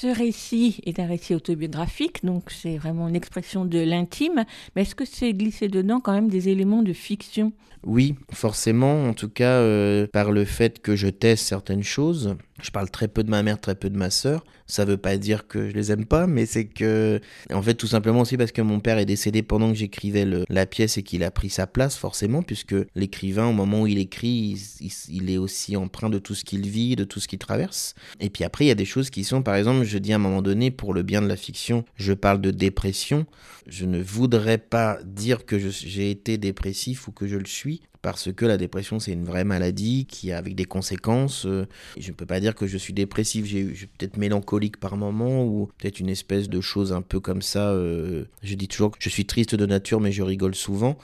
Ce 0.00 0.06
récit 0.06 0.80
est 0.86 1.00
un 1.00 1.08
récit 1.08 1.34
autobiographique, 1.34 2.24
donc 2.24 2.52
c'est 2.52 2.76
vraiment 2.76 3.08
une 3.08 3.16
expression 3.16 3.64
de 3.64 3.80
l'intime, 3.80 4.44
mais 4.76 4.82
est-ce 4.82 4.94
que 4.94 5.04
c'est 5.04 5.32
glissé 5.34 5.66
dedans 5.66 5.98
quand 5.98 6.12
même 6.12 6.28
des 6.28 6.48
éléments 6.48 6.84
de 6.84 6.92
fiction? 6.92 7.52
Oui, 7.84 8.14
forcément, 8.32 9.06
en 9.06 9.12
tout 9.12 9.28
cas 9.28 9.58
euh, 9.58 10.06
par 10.12 10.30
le 10.30 10.44
fait 10.44 10.80
que 10.80 10.94
je 10.94 11.08
teste 11.08 11.44
certaines 11.46 11.82
choses. 11.84 12.36
Je 12.60 12.70
parle 12.72 12.90
très 12.90 13.06
peu 13.06 13.22
de 13.22 13.30
ma 13.30 13.44
mère, 13.44 13.60
très 13.60 13.76
peu 13.76 13.88
de 13.88 13.96
ma 13.96 14.10
sœur. 14.10 14.44
Ça 14.66 14.84
veut 14.84 14.96
pas 14.96 15.16
dire 15.16 15.46
que 15.46 15.68
je 15.70 15.74
les 15.74 15.92
aime 15.92 16.04
pas, 16.04 16.26
mais 16.26 16.44
c'est 16.44 16.64
que, 16.64 17.20
en 17.52 17.62
fait, 17.62 17.74
tout 17.74 17.86
simplement 17.86 18.22
aussi 18.22 18.36
parce 18.36 18.50
que 18.50 18.60
mon 18.62 18.80
père 18.80 18.98
est 18.98 19.06
décédé 19.06 19.42
pendant 19.44 19.70
que 19.70 19.78
j'écrivais 19.78 20.26
la 20.48 20.66
pièce 20.66 20.98
et 20.98 21.04
qu'il 21.04 21.22
a 21.22 21.30
pris 21.30 21.50
sa 21.50 21.68
place, 21.68 21.96
forcément, 21.96 22.42
puisque 22.42 22.74
l'écrivain, 22.96 23.46
au 23.46 23.52
moment 23.52 23.82
où 23.82 23.86
il 23.86 23.98
écrit, 23.98 24.28
il, 24.28 24.58
il- 24.86 24.92
il 25.22 25.30
est 25.30 25.38
aussi 25.38 25.76
empreint 25.76 26.10
de 26.10 26.18
tout 26.18 26.34
ce 26.34 26.44
qu'il 26.44 26.68
vit, 26.68 26.96
de 26.96 27.04
tout 27.04 27.20
ce 27.20 27.28
qu'il 27.28 27.38
traverse. 27.38 27.94
Et 28.18 28.28
puis 28.28 28.42
après, 28.42 28.64
il 28.64 28.68
y 28.68 28.72
a 28.72 28.74
des 28.76 28.84
choses 28.84 29.08
qui 29.10 29.22
sont, 29.22 29.40
par 29.42 29.54
exemple, 29.54 29.84
je 29.88 29.98
dis 29.98 30.12
à 30.12 30.16
un 30.16 30.20
moment 30.20 30.42
donné, 30.42 30.70
pour 30.70 30.94
le 30.94 31.02
bien 31.02 31.20
de 31.20 31.26
la 31.26 31.36
fiction, 31.36 31.84
je 31.96 32.12
parle 32.12 32.40
de 32.40 32.50
dépression. 32.50 33.26
Je 33.66 33.84
ne 33.84 34.00
voudrais 34.00 34.58
pas 34.58 34.98
dire 35.04 35.44
que 35.44 35.58
j'ai 35.58 36.10
été 36.10 36.38
dépressif 36.38 37.08
ou 37.08 37.12
que 37.12 37.26
je 37.26 37.36
le 37.36 37.46
suis, 37.46 37.82
parce 38.02 38.32
que 38.32 38.44
la 38.46 38.56
dépression, 38.56 38.98
c'est 39.00 39.12
une 39.12 39.24
vraie 39.24 39.44
maladie 39.44 40.06
qui 40.06 40.32
a 40.32 40.38
avec 40.38 40.54
des 40.54 40.64
conséquences. 40.64 41.46
euh, 41.46 41.66
je 41.98 42.08
ne 42.08 42.14
peux 42.14 42.26
pas 42.26 42.40
dire 42.40 42.54
que 42.54 42.66
je 42.66 42.78
suis 42.78 42.92
dépressif, 42.92 43.44
j'ai 43.44 43.64
peut-être 43.98 44.16
mélancolique 44.16 44.78
par 44.78 44.96
moment 44.96 45.44
ou 45.44 45.70
peut-être 45.78 46.00
une 46.00 46.08
espèce 46.08 46.48
de 46.48 46.60
chose 46.60 46.92
un 46.92 47.02
peu 47.02 47.20
comme 47.20 47.42
ça. 47.42 47.70
euh, 47.70 48.24
je 48.42 48.54
dis 48.54 48.68
toujours 48.68 48.92
que 48.92 48.98
je 49.00 49.08
suis 49.08 49.26
triste 49.26 49.54
de 49.54 49.66
nature, 49.66 50.00
mais 50.00 50.12
je 50.12 50.22
rigole 50.22 50.54
souvent. 50.54 50.96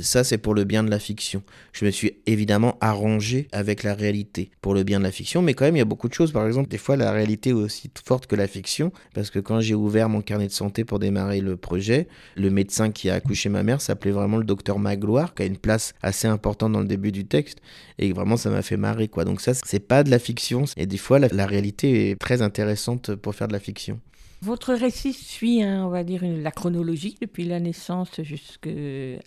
Ça, 0.00 0.24
c'est 0.24 0.38
pour 0.38 0.54
le 0.54 0.64
bien 0.64 0.84
de 0.84 0.90
la 0.90 0.98
fiction. 0.98 1.42
Je 1.72 1.84
me 1.84 1.90
suis 1.90 2.18
évidemment 2.26 2.78
arrangé 2.80 3.48
avec 3.52 3.82
la 3.82 3.94
réalité 3.94 4.50
pour 4.60 4.74
le 4.74 4.84
bien 4.84 4.98
de 4.98 5.04
la 5.04 5.10
fiction, 5.10 5.42
mais 5.42 5.54
quand 5.54 5.64
même, 5.64 5.76
il 5.76 5.80
y 5.80 5.82
a 5.82 5.86
beaucoup 5.86 6.08
de 6.08 6.14
choses. 6.14 6.32
Par 6.32 6.46
exemple, 6.46 6.68
des 6.68 6.78
fois, 6.78 6.96
la 6.96 7.10
réalité 7.12 7.50
est 7.50 7.54
aussi 7.54 7.90
forte 8.04 8.26
que 8.26 8.36
la 8.36 8.46
fiction, 8.46 8.92
parce 9.14 9.30
que 9.30 9.38
quand 9.38 9.60
j'ai 9.60 9.74
ouvert 9.74 10.08
mon 10.08 10.22
carnet 10.22 10.46
de 10.46 10.52
santé 10.52 10.84
pour 10.84 10.98
démarrer 10.98 11.40
le 11.40 11.56
projet, 11.56 12.08
le 12.36 12.50
médecin 12.50 12.90
qui 12.90 13.10
a 13.10 13.14
accouché 13.14 13.48
ma 13.48 13.62
mère 13.62 13.80
s'appelait 13.80 14.12
vraiment 14.12 14.36
le 14.36 14.44
docteur 14.44 14.78
Magloire, 14.78 15.34
qui 15.34 15.42
a 15.42 15.46
une 15.46 15.56
place 15.56 15.94
assez 16.02 16.27
importante 16.28 16.72
dans 16.72 16.80
le 16.80 16.86
début 16.86 17.12
du 17.12 17.26
texte, 17.26 17.58
et 17.98 18.12
vraiment, 18.12 18.36
ça 18.36 18.50
m'a 18.50 18.62
fait 18.62 18.76
marrer, 18.76 19.08
quoi. 19.08 19.24
Donc 19.24 19.40
ça, 19.40 19.52
c'est 19.54 19.80
pas 19.80 20.02
de 20.04 20.10
la 20.10 20.18
fiction, 20.18 20.64
et 20.76 20.86
des 20.86 20.98
fois, 20.98 21.18
la 21.18 21.46
réalité 21.46 22.10
est 22.10 22.16
très 22.16 22.42
intéressante 22.42 23.14
pour 23.14 23.34
faire 23.34 23.48
de 23.48 23.52
la 23.52 23.60
fiction. 23.60 24.00
Votre 24.40 24.72
récit 24.72 25.12
suit, 25.12 25.62
hein, 25.62 25.84
on 25.84 25.88
va 25.88 26.04
dire, 26.04 26.22
la 26.24 26.52
chronologie 26.52 27.16
depuis 27.20 27.44
la 27.44 27.58
naissance 27.58 28.20
jusqu'à 28.22 28.70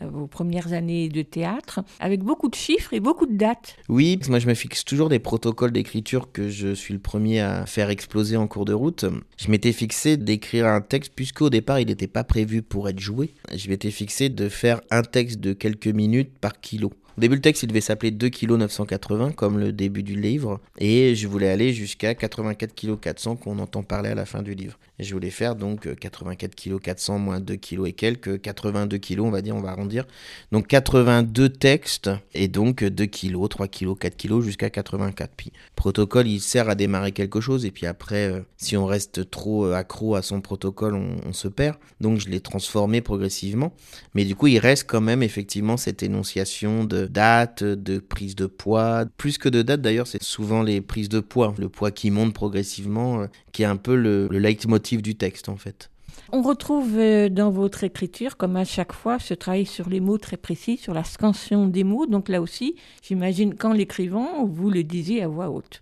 vos 0.10 0.28
premières 0.28 0.71
années 0.71 1.10
de 1.10 1.21
théâtre, 1.21 1.82
avec 2.00 2.21
beaucoup 2.21 2.47
de 2.47 2.56
chiffres 2.56 2.93
et 2.93 3.02
beaucoup 3.02 3.26
de 3.26 3.36
dates. 3.36 3.76
Oui, 3.89 4.17
moi 4.30 4.39
je 4.39 4.47
me 4.47 4.54
fixe 4.54 4.86
toujours 4.86 5.10
des 5.10 5.19
protocoles 5.19 5.74
d'écriture 5.74 6.32
que 6.32 6.50
je 6.50 6.74
suis 6.74 6.93
le 6.93 7.00
premier 7.02 7.41
à 7.41 7.65
faire 7.65 7.89
exploser 7.89 8.38
en 8.38 8.47
cours 8.47 8.65
de 8.65 8.74
route. 8.74 9.06
Je 9.38 9.52
m'étais 9.52 9.74
fixé 9.74 10.15
d'écrire 10.15 10.65
un 10.65 10.80
texte, 10.80 11.12
puisqu'au 11.13 11.50
départ 11.50 11.80
il 11.82 11.88
n'était 11.88 12.08
pas 12.08 12.24
prévu 12.24 12.62
pour 12.62 12.88
être 12.88 13.00
joué. 13.00 13.34
Je 13.54 13.69
m'étais 13.69 13.91
fixé 13.91 14.30
de 14.30 14.47
faire 14.47 14.80
un 14.91 15.02
texte 15.02 15.41
de 15.41 15.52
quelques 15.52 15.88
minutes 15.88 16.32
par 16.39 16.62
kilo. 16.62 16.91
Au 17.17 17.21
début, 17.21 17.36
le 17.36 17.41
texte, 17.41 17.63
il 17.63 17.67
devait 17.67 17.82
s'appeler 17.82 18.12
2 18.12 18.30
kg 18.30 18.52
980, 18.52 19.32
comme 19.32 19.60
le 19.60 19.71
début 19.71 20.04
du 20.04 20.19
livre. 20.19 20.60
Et 20.78 21.15
je 21.15 21.28
voulais 21.28 21.50
aller 21.50 21.74
jusqu'à 21.74 22.15
84 22.15 22.74
kg 22.74 23.00
400 23.00 23.36
qu'on 23.36 23.60
entend 23.60 23.84
parler 23.84 24.10
à 24.10 24.15
la 24.15 24.26
fin 24.26 24.41
du 24.41 24.54
livre. 24.54 24.78
Et 25.00 25.04
je 25.04 25.13
voulais 25.13 25.30
faire 25.30 25.56
donc 25.56 25.88
euh, 25.88 25.95
84 25.95 26.56
kg 26.56 26.80
400 26.80 27.19
moins 27.19 27.39
2 27.39 27.56
kg 27.56 27.88
et 27.88 27.93
quelques, 27.93 28.39
82 28.41 28.97
kg, 28.97 29.19
on 29.21 29.32
va 29.32 29.41
dire, 29.41 29.56
on 29.56 29.62
va 29.62 29.69
arrondir. 29.69 30.06
Donc 30.52 30.67
82 30.67 31.50
textes, 31.50 32.10
et 32.34 32.47
donc 32.47 32.84
2 32.84 33.06
kg, 33.06 33.50
3 33.50 33.67
kg, 33.67 33.97
4 33.97 34.15
kg, 34.15 34.41
jusqu'à 34.41 34.69
84. 34.69 35.32
Puis, 35.36 35.52
protocole, 35.76 36.28
il 36.28 36.39
sert 36.39 36.69
à 36.69 36.76
démarrer 36.76 37.12
quelque 37.12 37.41
chose, 37.41 37.65
et 37.65 37.71
puis 37.71 37.88
après, 37.88 38.32
euh, 38.32 38.41
si 38.58 38.78
on 38.78 38.86
reste 38.86 39.30
trop 39.30 39.65
euh, 39.65 39.74
accro 39.74 40.15
à 40.15 40.21
son 40.21 40.39
protocole, 40.39 40.95
on 40.95 41.34
se 41.34 41.47
perd. 41.47 41.78
Donc 42.00 42.19
je 42.19 42.30
l'ai 42.30 42.39
transformé 42.39 43.02
progressivement. 43.02 43.74
Mais 44.13 44.26
du 44.26 44.36
coup, 44.36 44.47
il 44.47 44.60
reste 44.60 44.86
quand 44.88 45.02
même 45.02 45.24
effectivement 45.24 45.78
cette 45.78 46.04
énonciation 46.04 46.84
de 46.84 47.01
date, 47.08 47.64
de 47.64 48.00
prise 48.00 48.36
de 48.36 48.46
poids. 48.46 49.06
Plus 49.18 49.38
que 49.38 49.50
de 49.50 49.62
date, 49.62 49.82
d'ailleurs, 49.82 50.08
c'est 50.08 50.22
souvent 50.22 50.64
les 50.64 50.82
prises 50.82 51.10
de 51.10 51.20
poids, 51.20 51.54
le 51.58 51.70
poids 51.70 51.92
qui 51.92 52.12
monte 52.12 52.34
progressivement, 52.34 53.22
euh, 53.22 53.28
qui 53.52 53.64
est 53.64 53.66
un 53.66 53.78
peu 53.78 53.96
le, 53.96 54.28
le 54.30 54.40
leitmotiv 54.40 55.02
du 55.02 55.16
texte 55.16 55.50
en 55.50 55.58
fait. 55.58 55.90
On 56.34 56.42
retrouve 56.42 56.98
euh, 56.98 57.30
dans 57.30 57.52
votre 57.52 57.84
écriture, 57.84 58.38
comme 58.38 58.56
à 58.56 58.64
chaque 58.64 58.94
fois, 58.94 59.20
ce 59.20 59.34
travail 59.34 59.66
sur 59.66 59.90
les 59.90 60.00
mots 60.00 60.18
très 60.18 60.38
précis, 60.38 60.78
sur 60.78 60.94
la 60.94 61.04
scansion 61.04 61.68
des 61.68 61.84
mots. 61.84 62.06
Donc 62.06 62.30
là 62.30 62.42
aussi, 62.42 62.76
j'imagine 63.02 63.56
qu'en 63.56 63.74
l'écrivant, 63.74 64.46
vous 64.46 64.70
le 64.70 64.84
disiez 64.84 65.24
à 65.24 65.28
voix 65.28 65.50
haute. 65.50 65.82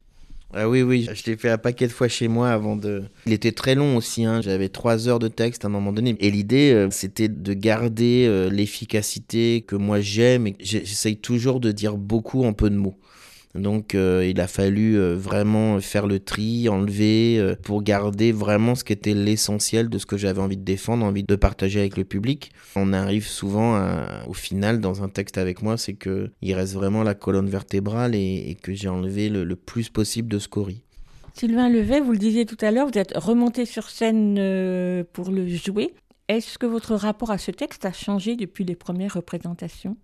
Ah 0.51 0.67
oui, 0.67 0.81
oui, 0.81 1.07
je 1.13 1.29
l'ai 1.29 1.37
fait 1.37 1.49
un 1.49 1.59
paquet 1.59 1.85
de 1.85 1.91
fois 1.91 2.07
chez 2.07 2.27
moi 2.27 2.49
avant 2.49 2.75
de... 2.75 3.03
Il 3.27 3.33
était 3.33 3.51
très 3.51 3.75
long 3.75 3.95
aussi, 3.97 4.25
hein. 4.25 4.41
j'avais 4.41 4.69
trois 4.69 5.07
heures 5.07 5.19
de 5.19 5.27
texte 5.27 5.63
à 5.63 5.67
un 5.67 5.71
moment 5.71 5.93
donné. 5.93 6.15
Et 6.19 6.31
l'idée, 6.31 6.71
euh, 6.73 6.87
c'était 6.89 7.27
de 7.27 7.53
garder 7.53 8.25
euh, 8.27 8.49
l'efficacité 8.49 9.61
que 9.61 9.75
moi 9.75 10.01
j'aime. 10.01 10.47
J'essaye 10.59 11.17
toujours 11.17 11.59
de 11.59 11.71
dire 11.71 11.97
beaucoup 11.97 12.45
en 12.45 12.53
peu 12.53 12.71
de 12.71 12.75
mots. 12.75 12.95
Donc 13.59 13.95
euh, 13.95 14.25
il 14.27 14.39
a 14.39 14.47
fallu 14.47 14.97
euh, 14.97 15.15
vraiment 15.15 15.79
faire 15.79 16.07
le 16.07 16.19
tri, 16.19 16.69
enlever, 16.69 17.37
euh, 17.37 17.55
pour 17.61 17.83
garder 17.83 18.31
vraiment 18.31 18.75
ce 18.75 18.83
qui 18.83 18.93
était 18.93 19.13
l'essentiel 19.13 19.89
de 19.89 19.97
ce 19.97 20.05
que 20.05 20.17
j'avais 20.17 20.41
envie 20.41 20.57
de 20.57 20.63
défendre, 20.63 21.05
envie 21.05 21.23
de 21.23 21.35
partager 21.35 21.79
avec 21.79 21.97
le 21.97 22.05
public. 22.05 22.51
On 22.75 22.93
arrive 22.93 23.27
souvent 23.27 23.79
au 24.27 24.33
final 24.33 24.79
dans 24.79 25.03
un 25.03 25.09
texte 25.09 25.37
avec 25.37 25.61
moi, 25.61 25.77
c'est 25.77 25.93
que 25.93 26.31
il 26.41 26.53
reste 26.53 26.73
vraiment 26.73 27.03
la 27.03 27.13
colonne 27.13 27.49
vertébrale 27.49 28.15
et, 28.15 28.57
que 28.61 28.73
j'ai 28.73 28.89
enlevé 28.89 29.29
le, 29.29 29.43
le 29.43 29.55
plus 29.55 29.89
possible 29.89 30.29
de 30.29 30.39
scorie. 30.39 30.83
Sylvain 31.33 31.69
Levet, 31.69 32.01
vous 32.01 32.11
le 32.11 32.17
disiez 32.17 32.45
tout 32.45 32.57
à 32.61 32.71
l'heure, 32.71 32.87
vous 32.87 32.97
êtes 32.97 33.13
remonté 33.15 33.65
sur 33.65 33.89
scène 33.89 34.35
pour 35.13 35.31
le 35.31 35.47
jouer. 35.47 35.93
Est-ce 36.27 36.57
que 36.57 36.65
votre 36.65 36.95
rapport 36.95 37.31
à 37.31 37.37
ce 37.37 37.51
texte 37.51 37.85
a 37.85 37.91
changé 37.91 38.35
depuis 38.35 38.63
les 38.63 38.75
premières 38.75 39.15
représentations? 39.15 39.97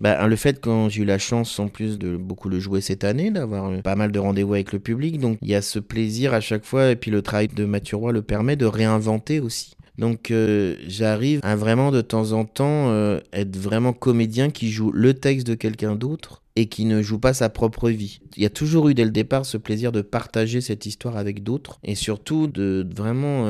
Bah, 0.00 0.26
le 0.26 0.36
fait 0.36 0.60
quand 0.60 0.88
j'ai 0.88 1.02
eu 1.02 1.04
la 1.04 1.18
chance 1.18 1.58
en 1.58 1.68
plus 1.68 1.98
de 1.98 2.16
beaucoup 2.16 2.48
le 2.48 2.58
jouer 2.58 2.80
cette 2.80 3.04
année, 3.04 3.30
d'avoir 3.30 3.66
euh, 3.66 3.80
pas 3.82 3.96
mal 3.96 4.12
de 4.12 4.18
rendez-vous 4.18 4.54
avec 4.54 4.72
le 4.72 4.78
public, 4.78 5.20
donc 5.20 5.38
il 5.42 5.48
y 5.48 5.54
a 5.54 5.60
ce 5.60 5.78
plaisir 5.78 6.32
à 6.32 6.40
chaque 6.40 6.64
fois, 6.64 6.90
et 6.90 6.96
puis 6.96 7.10
le 7.10 7.20
travail 7.20 7.48
de 7.48 7.64
Mathieu 7.66 7.98
Roy 7.98 8.12
le 8.12 8.22
permet 8.22 8.56
de 8.56 8.64
réinventer 8.64 9.40
aussi. 9.40 9.76
Donc 9.98 10.30
euh, 10.30 10.76
j'arrive 10.86 11.40
à 11.42 11.54
vraiment 11.56 11.90
de 11.90 12.00
temps 12.00 12.32
en 12.32 12.46
temps 12.46 12.88
euh, 12.88 13.20
être 13.34 13.56
vraiment 13.58 13.92
comédien 13.92 14.48
qui 14.48 14.70
joue 14.70 14.90
le 14.90 15.12
texte 15.12 15.46
de 15.46 15.54
quelqu'un 15.54 15.94
d'autre 15.94 16.42
et 16.56 16.66
qui 16.66 16.86
ne 16.86 17.02
joue 17.02 17.18
pas 17.18 17.34
sa 17.34 17.50
propre 17.50 17.90
vie. 17.90 18.20
Il 18.38 18.42
y 18.42 18.46
a 18.46 18.50
toujours 18.50 18.88
eu 18.88 18.94
dès 18.94 19.04
le 19.04 19.10
départ 19.10 19.44
ce 19.44 19.58
plaisir 19.58 19.92
de 19.92 20.00
partager 20.00 20.62
cette 20.62 20.86
histoire 20.86 21.18
avec 21.18 21.42
d'autres 21.42 21.78
et 21.84 21.94
surtout 21.94 22.46
de 22.46 22.86
vraiment 22.96 23.44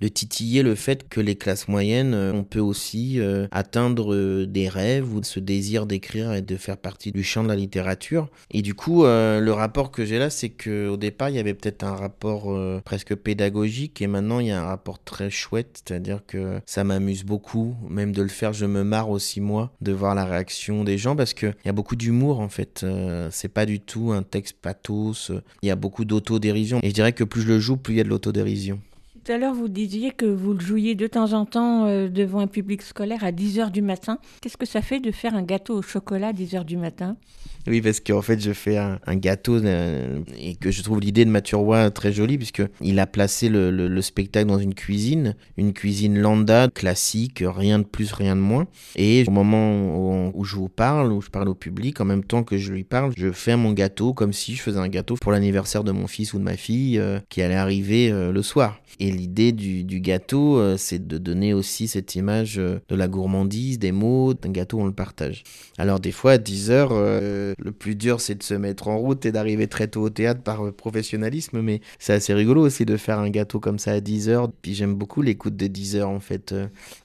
de 0.00 0.08
titiller 0.08 0.62
le 0.62 0.74
fait 0.74 1.08
que 1.08 1.20
les 1.20 1.36
classes 1.36 1.68
moyennes, 1.68 2.14
euh, 2.14 2.32
on 2.32 2.44
peut 2.44 2.60
aussi 2.60 3.20
euh, 3.20 3.46
atteindre 3.50 4.14
euh, 4.14 4.46
des 4.46 4.68
rêves 4.68 5.12
ou 5.12 5.22
ce 5.22 5.40
désir 5.40 5.86
d'écrire 5.86 6.32
et 6.32 6.42
de 6.42 6.56
faire 6.56 6.76
partie 6.76 7.12
du 7.12 7.24
champ 7.24 7.42
de 7.42 7.48
la 7.48 7.56
littérature. 7.56 8.28
Et 8.50 8.62
du 8.62 8.74
coup, 8.74 9.04
le 9.04 9.50
rapport 9.50 9.90
que 9.90 10.04
j'ai 10.04 10.18
là, 10.18 10.30
c'est 10.30 10.48
que 10.48 10.88
au 10.88 10.96
départ, 10.96 11.30
il 11.30 11.36
y 11.36 11.38
avait 11.38 11.54
peut-être 11.54 11.84
un 11.84 11.94
rapport 11.94 12.56
presque 12.84 13.14
pédagogique 13.14 14.00
et 14.02 14.06
maintenant 14.06 14.40
il 14.40 14.48
y 14.48 14.50
a 14.50 14.60
un 14.60 14.66
rapport 14.66 15.02
très 15.02 15.30
chouette, 15.30 15.82
c'est-à-dire 15.84 16.20
que 16.26 16.60
ça 16.66 16.84
m'amuse 16.84 17.24
beaucoup, 17.24 17.74
même 17.88 18.12
de 18.12 18.22
le 18.22 18.28
faire, 18.28 18.52
je 18.52 18.66
me 18.66 18.84
marre 18.84 19.10
aussi 19.10 19.40
moi 19.40 19.72
de 19.80 19.92
voir 19.92 20.14
la 20.14 20.24
réaction 20.24 20.84
des 20.84 20.98
gens 20.98 21.16
parce 21.16 21.34
que 21.34 21.46
il 21.46 21.66
y 21.66 21.68
a 21.68 21.72
beaucoup 21.72 21.96
d'humour 21.96 22.40
en 22.40 22.48
fait. 22.48 22.84
C'est 23.30 23.48
pas 23.48 23.66
du 23.66 23.80
tout 23.80 24.12
un 24.12 24.22
texte 24.22 24.56
pathos. 24.60 25.32
Il 25.62 25.68
y 25.68 25.70
a 25.70 25.76
beaucoup 25.76 26.04
d'autodérision 26.04 26.80
et 26.82 26.88
je 26.88 26.94
dirais 26.94 27.12
que 27.12 27.24
plus 27.24 27.42
je 27.42 27.48
le 27.48 27.58
joue, 27.58 27.76
plus 27.76 27.94
il 27.94 27.98
y 27.98 28.00
a 28.00 28.04
de 28.04 28.08
l'autodérision. 28.08 28.80
Tout 29.28 29.34
à 29.34 29.36
l'heure, 29.36 29.52
vous 29.52 29.68
disiez 29.68 30.10
que 30.10 30.24
vous 30.24 30.54
le 30.54 30.60
jouiez 30.60 30.94
de 30.94 31.06
temps 31.06 31.34
en 31.34 31.44
temps 31.44 31.84
euh, 31.84 32.08
devant 32.08 32.38
un 32.40 32.46
public 32.46 32.80
scolaire 32.80 33.22
à 33.24 33.30
10h 33.30 33.70
du 33.70 33.82
matin. 33.82 34.16
Qu'est-ce 34.40 34.56
que 34.56 34.64
ça 34.64 34.80
fait 34.80 35.00
de 35.00 35.10
faire 35.10 35.34
un 35.34 35.42
gâteau 35.42 35.74
au 35.76 35.82
chocolat 35.82 36.28
à 36.28 36.32
10h 36.32 36.64
du 36.64 36.78
matin? 36.78 37.18
Oui, 37.66 37.82
parce 37.82 38.00
qu'en 38.00 38.22
fait, 38.22 38.40
je 38.40 38.52
fais 38.54 38.78
un, 38.78 38.98
un 39.06 39.16
gâteau 39.16 39.56
euh, 39.62 40.20
et 40.40 40.54
que 40.54 40.70
je 40.70 40.82
trouve 40.82 41.00
l'idée 41.00 41.26
de 41.26 41.30
Mathieu 41.30 41.58
Roy 41.58 41.90
très 41.90 42.10
jolie, 42.10 42.38
puisqu'il 42.38 42.98
a 42.98 43.06
placé 43.06 43.50
le, 43.50 43.70
le- 43.70 43.88
le 43.88 44.00
spectacle 44.00 44.46
dans 44.46 44.58
une 44.58 44.72
cuisine, 44.72 45.34
une 45.58 45.74
cuisine 45.74 46.18
lambda, 46.18 46.68
classique, 46.68 47.44
rien 47.46 47.80
de 47.80 47.84
plus, 47.84 48.12
rien 48.12 48.34
de 48.34 48.40
moins. 48.40 48.64
Et 48.96 49.24
au 49.28 49.30
moment 49.30 50.30
où, 50.34 50.42
je 50.44 50.56
vous 50.56 50.70
parle, 50.70 51.12
où 51.12 51.20
je 51.20 51.28
parle 51.28 51.50
au 51.50 51.54
public, 51.54 52.00
en 52.00 52.06
même 52.06 52.24
temps 52.24 52.44
que 52.44 52.56
je 52.56 52.72
lui 52.72 52.84
parle, 52.84 53.12
je 53.18 53.30
fais 53.30 53.56
mon 53.58 53.72
gâteau 53.74 54.14
comme 54.14 54.32
si 54.32 54.54
je 54.54 54.62
faisais 54.62 54.78
un 54.78 54.88
gâteau 54.88 55.16
pour 55.20 55.32
l'anniversaire 55.32 55.84
de 55.84 55.92
mon 55.92 56.06
fils 56.06 56.32
ou 56.32 56.38
de 56.38 56.44
ma 56.44 56.56
fille 56.56 56.98
euh, 56.98 57.20
qui 57.28 57.42
allait 57.42 57.56
arriver 57.56 58.10
le 58.10 58.42
soir. 58.42 58.80
Et 59.00 59.10
l'idée 59.10 59.52
du, 59.52 60.00
gâteau, 60.00 60.58
euh, 60.58 60.76
c'est 60.76 61.06
de 61.06 61.18
donner 61.18 61.54
aussi 61.54 61.88
cette 61.88 62.14
image 62.14 62.58
euh, 62.58 62.80
de 62.88 62.96
la 62.96 63.08
gourmandise, 63.08 63.78
des 63.78 63.92
mots, 63.92 64.34
d'un 64.34 64.50
gâteau, 64.50 64.80
on 64.80 64.86
le 64.86 64.92
partage. 64.92 65.42
Alors 65.76 66.00
des 66.00 66.12
fois, 66.12 66.32
à 66.32 66.38
10 66.38 66.70
heures, 66.70 66.90
euh, 66.92 67.54
le 67.58 67.72
plus 67.72 67.94
dur, 67.94 68.20
c'est 68.20 68.34
de 68.34 68.42
se 68.42 68.54
mettre 68.54 68.88
en 68.88 68.98
route 68.98 69.24
et 69.26 69.32
d'arriver 69.32 69.66
très 69.66 69.88
tôt 69.88 70.02
au 70.02 70.10
théâtre 70.10 70.42
par 70.42 70.72
professionnalisme, 70.72 71.60
mais 71.60 71.80
c'est 71.98 72.12
assez 72.12 72.34
rigolo 72.34 72.62
aussi 72.62 72.84
de 72.84 72.96
faire 72.96 73.18
un 73.18 73.30
gâteau 73.30 73.60
comme 73.60 73.78
ça 73.78 73.92
à 73.92 74.00
10 74.00 74.28
heures. 74.28 74.50
Puis 74.62 74.74
j'aime 74.74 74.94
beaucoup 74.94 75.22
l'écoute 75.22 75.56
de 75.56 75.66
10 75.66 75.96
heures 75.96 76.10
en 76.10 76.20
fait. 76.20 76.54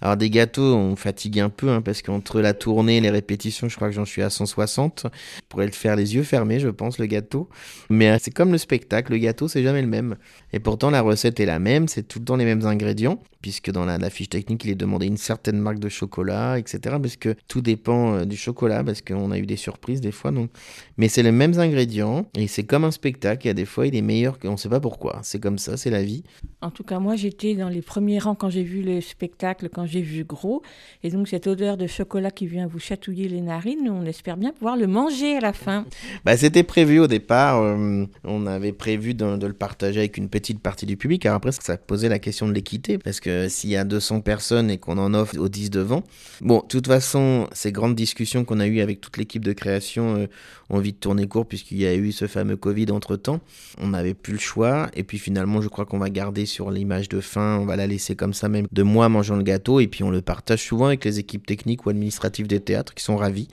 Alors 0.01 0.17
des 0.17 0.29
gâteaux, 0.29 0.75
on 0.75 0.95
fatigue 0.95 1.39
un 1.39 1.49
peu, 1.49 1.69
hein, 1.69 1.81
parce 1.81 2.01
qu'entre 2.01 2.41
la 2.41 2.53
tournée 2.53 2.97
et 2.97 3.01
les 3.01 3.09
répétitions, 3.09 3.69
je 3.69 3.75
crois 3.75 3.89
que 3.89 3.95
j'en 3.95 4.05
suis 4.05 4.21
à 4.21 4.29
160. 4.29 5.05
Je 5.05 5.41
pourrais 5.49 5.65
le 5.65 5.71
faire 5.71 5.95
les 5.95 6.15
yeux 6.15 6.23
fermés, 6.23 6.59
je 6.59 6.69
pense, 6.69 6.97
le 6.99 7.05
gâteau. 7.05 7.49
Mais 7.89 8.17
c'est 8.19 8.31
comme 8.31 8.51
le 8.51 8.57
spectacle, 8.57 9.11
le 9.11 9.17
gâteau, 9.17 9.47
c'est 9.47 9.63
jamais 9.63 9.81
le 9.81 9.87
même. 9.87 10.15
Et 10.51 10.59
pourtant, 10.59 10.89
la 10.89 11.01
recette 11.01 11.39
est 11.39 11.45
la 11.45 11.59
même, 11.59 11.72
c'est 11.87 12.03
tout 12.03 12.19
le 12.19 12.25
temps 12.25 12.35
les 12.35 12.45
mêmes 12.45 12.65
ingrédients, 12.65 13.19
puisque 13.43 13.69
dans 13.71 13.85
la, 13.85 13.99
la 13.99 14.09
fiche 14.09 14.29
technique, 14.29 14.63
il 14.63 14.71
est 14.71 14.75
demandé 14.75 15.05
une 15.05 15.17
certaine 15.17 15.59
marque 15.59 15.77
de 15.79 15.89
chocolat, 15.89 16.57
etc. 16.57 16.95
Parce 16.99 17.17
que 17.17 17.35
tout 17.47 17.61
dépend 17.61 18.15
euh, 18.15 18.25
du 18.25 18.37
chocolat, 18.37 18.83
parce 18.83 19.01
qu'on 19.01 19.29
a 19.31 19.37
eu 19.37 19.45
des 19.45 19.57
surprises 19.57 20.01
des 20.01 20.11
fois. 20.11 20.31
Donc... 20.31 20.49
Mais 20.97 21.09
c'est 21.09 21.23
les 21.23 21.33
mêmes 21.33 21.59
ingrédients, 21.59 22.25
et 22.37 22.47
c'est 22.47 22.63
comme 22.63 22.85
un 22.85 22.91
spectacle. 22.91 23.45
Il 23.45 23.49
y 23.49 23.51
a 23.51 23.53
des 23.53 23.65
fois, 23.65 23.85
il 23.85 23.95
est 23.95 24.01
meilleur 24.01 24.39
qu'on 24.39 24.53
ne 24.53 24.57
sait 24.57 24.69
pas 24.69 24.79
pourquoi. 24.79 25.19
C'est 25.23 25.41
comme 25.41 25.57
ça, 25.57 25.75
c'est 25.75 25.89
la 25.89 26.03
vie. 26.03 26.23
En 26.61 26.71
tout 26.71 26.83
cas, 26.83 26.99
moi, 26.99 27.15
j'étais 27.17 27.55
dans 27.55 27.67
les 27.67 27.81
premiers 27.81 28.19
rangs 28.19 28.35
quand 28.35 28.49
j'ai 28.49 28.63
vu 28.63 28.81
le 28.81 29.01
spectacle, 29.01 29.67
quand 29.69 29.85
j'ai 29.85 30.01
vu 30.01 30.23
Gros. 30.23 30.61
Et 31.03 31.09
donc, 31.11 31.27
cette 31.27 31.45
odeur 31.47 31.75
de 31.75 31.85
chocolat 31.85 32.31
qui 32.31 32.47
vient 32.47 32.65
vous 32.67 32.79
chatouiller 32.79 33.27
les 33.27 33.41
narines, 33.41 33.89
on 33.89 34.05
espère 34.05 34.37
bien 34.37 34.53
pouvoir 34.53 34.77
le 34.77 34.87
manger 34.87 35.35
à 35.35 35.41
la 35.41 35.53
fin. 35.53 35.85
Bah, 36.23 36.37
c'était 36.37 36.63
prévu 36.63 36.99
au 36.99 37.07
départ. 37.07 37.61
euh, 37.61 38.05
on 38.23 38.45
avait 38.45 38.71
prévu 38.71 39.13
de, 39.13 39.35
de 39.35 39.47
le 39.47 39.53
partager 39.53 39.99
avec 39.99 40.15
une 40.17 40.29
petite 40.29 40.61
partie 40.61 40.85
du 40.85 40.95
public. 40.95 41.25
Alors 41.25 41.37
après, 41.37 41.51
ça 41.51 41.75
posait 41.75 42.07
la 42.07 42.19
question 42.19 42.47
de 42.47 42.53
l'équité. 42.53 42.97
Parce 42.97 43.19
que 43.19 43.32
s'il 43.49 43.69
y 43.69 43.75
a 43.75 43.83
200 43.83 44.21
personnes 44.21 44.69
et 44.69 44.77
qu'on 44.77 44.97
en 44.97 45.13
offre 45.13 45.37
aux 45.37 45.49
10 45.49 45.69
devant. 45.69 46.03
Bon, 46.41 46.59
de 46.59 46.67
toute 46.67 46.87
façon, 46.87 47.47
ces 47.53 47.71
grandes 47.71 47.95
discussions 47.95 48.45
qu'on 48.45 48.59
a 48.59 48.67
eues 48.67 48.81
avec 48.81 49.01
toute 49.01 49.17
l'équipe 49.17 49.43
de 49.43 49.53
création 49.53 50.15
euh, 50.15 50.27
ont 50.69 50.79
vite 50.79 50.99
tourné 50.99 51.27
court 51.27 51.45
puisqu'il 51.45 51.77
y 51.77 51.85
a 51.85 51.95
eu 51.95 52.11
ce 52.11 52.27
fameux 52.27 52.55
Covid 52.55 52.91
entre 52.91 53.15
temps. 53.15 53.39
On 53.79 53.89
n'avait 53.89 54.13
plus 54.13 54.33
le 54.33 54.39
choix. 54.39 54.89
Et 54.95 55.03
puis 55.03 55.17
finalement, 55.17 55.61
je 55.61 55.67
crois 55.67 55.85
qu'on 55.85 55.99
va 55.99 56.09
garder 56.09 56.45
sur 56.45 56.71
l'image 56.71 57.09
de 57.09 57.21
fin. 57.21 57.57
On 57.57 57.65
va 57.65 57.75
la 57.75 57.87
laisser 57.87 58.15
comme 58.15 58.33
ça 58.33 58.49
même 58.49 58.67
de 58.71 58.83
moi 58.83 59.09
mangeant 59.09 59.35
le 59.35 59.43
gâteau. 59.43 59.79
Et 59.79 59.87
puis 59.87 60.03
on 60.03 60.11
le 60.11 60.21
partage 60.21 60.63
souvent 60.63 60.87
avec 60.87 61.05
les 61.05 61.19
équipes 61.19 61.45
techniques 61.45 61.85
ou 61.85 61.89
administratives 61.89 62.47
des 62.47 62.59
théâtres 62.59 62.93
qui 62.93 63.03
sont 63.03 63.17
ravis. 63.17 63.47